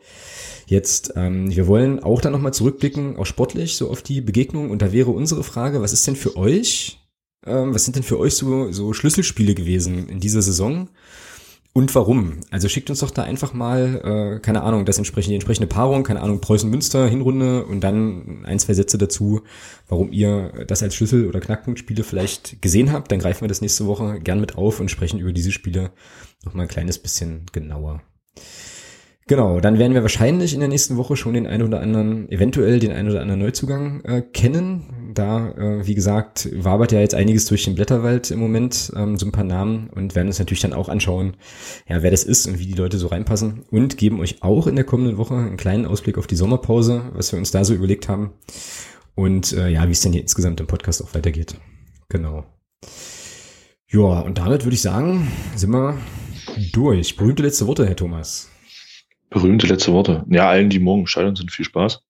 Jetzt, 0.66 1.12
ähm, 1.16 1.54
wir 1.54 1.66
wollen 1.66 2.00
auch 2.00 2.20
dann 2.20 2.32
nochmal 2.32 2.54
zurückblicken, 2.54 3.16
auch 3.16 3.26
sportlich, 3.26 3.76
so 3.76 3.90
auf 3.90 4.02
die 4.02 4.20
Begegnung. 4.20 4.70
Und 4.70 4.82
da 4.82 4.92
wäre 4.92 5.10
unsere 5.10 5.42
Frage, 5.42 5.82
was 5.82 5.92
ist 5.92 6.06
denn 6.06 6.16
für 6.16 6.36
euch, 6.36 7.00
ähm, 7.44 7.74
was 7.74 7.84
sind 7.84 7.96
denn 7.96 8.02
für 8.02 8.18
euch 8.18 8.34
so, 8.34 8.70
so 8.70 8.92
Schlüsselspiele 8.92 9.54
gewesen 9.54 10.08
in 10.08 10.20
dieser 10.20 10.42
Saison? 10.42 10.88
Und 11.72 11.94
warum? 11.94 12.40
Also 12.50 12.68
schickt 12.68 12.90
uns 12.90 12.98
doch 12.98 13.12
da 13.12 13.22
einfach 13.22 13.52
mal, 13.52 14.36
äh, 14.36 14.40
keine 14.40 14.62
Ahnung, 14.62 14.84
das 14.84 14.98
entsprechende, 14.98 15.30
die 15.30 15.34
entsprechende 15.36 15.68
Paarung, 15.68 16.02
keine 16.02 16.20
Ahnung, 16.20 16.40
Preußen-Münster, 16.40 17.06
Hinrunde 17.06 17.64
und 17.64 17.80
dann 17.80 18.44
ein, 18.44 18.58
zwei 18.58 18.74
Sätze 18.74 18.98
dazu, 18.98 19.42
warum 19.88 20.10
ihr 20.10 20.64
das 20.66 20.82
als 20.82 20.96
Schlüssel- 20.96 21.28
oder 21.28 21.38
Knackpunktspiele 21.38 22.02
vielleicht 22.02 22.60
gesehen 22.60 22.90
habt. 22.90 23.12
Dann 23.12 23.20
greifen 23.20 23.42
wir 23.42 23.48
das 23.48 23.60
nächste 23.60 23.86
Woche 23.86 24.18
gern 24.18 24.40
mit 24.40 24.58
auf 24.58 24.80
und 24.80 24.90
sprechen 24.90 25.20
über 25.20 25.32
diese 25.32 25.52
Spiele 25.52 25.92
nochmal 26.44 26.66
ein 26.66 26.70
kleines 26.70 26.98
bisschen 26.98 27.46
genauer. 27.52 28.02
Genau, 29.30 29.60
dann 29.60 29.78
werden 29.78 29.94
wir 29.94 30.02
wahrscheinlich 30.02 30.54
in 30.54 30.58
der 30.58 30.68
nächsten 30.68 30.96
Woche 30.96 31.14
schon 31.14 31.34
den 31.34 31.46
einen 31.46 31.62
oder 31.62 31.80
anderen, 31.80 32.28
eventuell 32.32 32.80
den 32.80 32.90
einen 32.90 33.10
oder 33.10 33.20
anderen 33.20 33.38
Neuzugang 33.38 34.00
äh, 34.00 34.22
kennen. 34.22 35.12
Da, 35.14 35.52
äh, 35.52 35.86
wie 35.86 35.94
gesagt, 35.94 36.48
wabert 36.52 36.90
ja 36.90 36.98
jetzt 36.98 37.14
einiges 37.14 37.44
durch 37.44 37.62
den 37.62 37.76
Blätterwald 37.76 38.32
im 38.32 38.40
Moment, 38.40 38.90
ähm, 38.96 39.16
so 39.18 39.26
ein 39.26 39.30
paar 39.30 39.44
Namen 39.44 39.88
und 39.90 40.16
werden 40.16 40.26
uns 40.26 40.40
natürlich 40.40 40.62
dann 40.62 40.72
auch 40.72 40.88
anschauen, 40.88 41.36
ja, 41.88 42.02
wer 42.02 42.10
das 42.10 42.24
ist 42.24 42.48
und 42.48 42.58
wie 42.58 42.66
die 42.66 42.74
Leute 42.74 42.98
so 42.98 43.06
reinpassen 43.06 43.62
und 43.70 43.96
geben 43.98 44.18
euch 44.18 44.42
auch 44.42 44.66
in 44.66 44.74
der 44.74 44.84
kommenden 44.84 45.16
Woche 45.16 45.36
einen 45.36 45.56
kleinen 45.56 45.86
Ausblick 45.86 46.18
auf 46.18 46.26
die 46.26 46.34
Sommerpause, 46.34 47.12
was 47.12 47.30
wir 47.30 47.38
uns 47.38 47.52
da 47.52 47.62
so 47.62 47.72
überlegt 47.72 48.08
haben 48.08 48.32
und 49.14 49.52
äh, 49.52 49.68
ja, 49.68 49.86
wie 49.86 49.92
es 49.92 50.00
denn 50.00 50.10
hier 50.10 50.22
insgesamt 50.22 50.58
im 50.58 50.66
Podcast 50.66 51.04
auch 51.04 51.14
weitergeht. 51.14 51.54
Genau. 52.08 52.46
Ja, 53.92 54.22
und 54.22 54.38
damit 54.38 54.64
würde 54.64 54.74
ich 54.74 54.82
sagen, 54.82 55.30
sind 55.54 55.70
wir 55.70 55.98
durch. 56.72 57.14
Berühmte 57.14 57.44
letzte 57.44 57.68
Worte, 57.68 57.86
Herr 57.86 57.94
Thomas 57.94 58.49
berühmte 59.30 59.66
letzte 59.66 59.92
Worte. 59.92 60.24
Ja, 60.28 60.48
allen, 60.48 60.70
die 60.70 60.78
morgen 60.78 61.06
scheitern, 61.06 61.36
sind 61.36 61.50
viel 61.52 61.64
Spaß. 61.64 62.02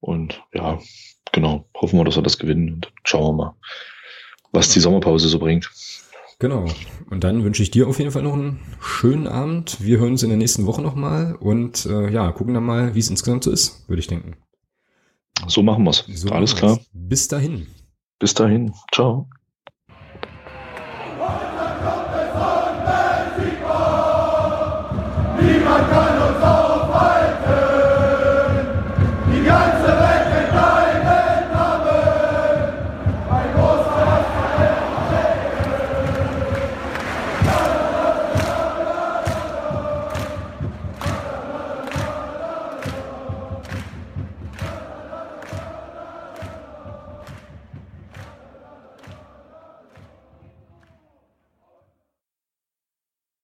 Und 0.00 0.42
ja, 0.52 0.78
genau, 1.32 1.68
hoffen 1.74 1.98
wir, 1.98 2.04
dass 2.04 2.16
wir 2.16 2.22
das 2.22 2.38
gewinnen 2.38 2.74
und 2.74 2.92
schauen 3.04 3.36
wir 3.36 3.44
mal, 3.44 3.54
was 4.52 4.70
die 4.70 4.80
Sommerpause 4.80 5.28
so 5.28 5.38
bringt. 5.38 5.70
Genau. 6.38 6.66
Und 7.08 7.22
dann 7.22 7.44
wünsche 7.44 7.62
ich 7.62 7.70
dir 7.70 7.86
auf 7.86 7.98
jeden 7.98 8.10
Fall 8.10 8.22
noch 8.22 8.32
einen 8.32 8.58
schönen 8.80 9.28
Abend. 9.28 9.76
Wir 9.80 9.98
hören 9.98 10.12
uns 10.12 10.24
in 10.24 10.28
der 10.28 10.38
nächsten 10.38 10.66
Woche 10.66 10.82
nochmal 10.82 11.36
und 11.36 11.86
äh, 11.86 12.10
ja, 12.10 12.32
gucken 12.32 12.54
dann 12.54 12.64
mal, 12.64 12.94
wie 12.96 12.98
es 12.98 13.10
insgesamt 13.10 13.44
so 13.44 13.52
ist, 13.52 13.88
würde 13.88 14.00
ich 14.00 14.08
denken. 14.08 14.36
So 15.46 15.62
machen 15.62 15.84
wir's. 15.84 16.04
So 16.08 16.30
Alles 16.30 16.56
klar. 16.56 16.80
Bis 16.92 17.28
dahin. 17.28 17.68
Bis 18.18 18.34
dahin. 18.34 18.72
Ciao. 18.92 19.28
matar 25.64 26.21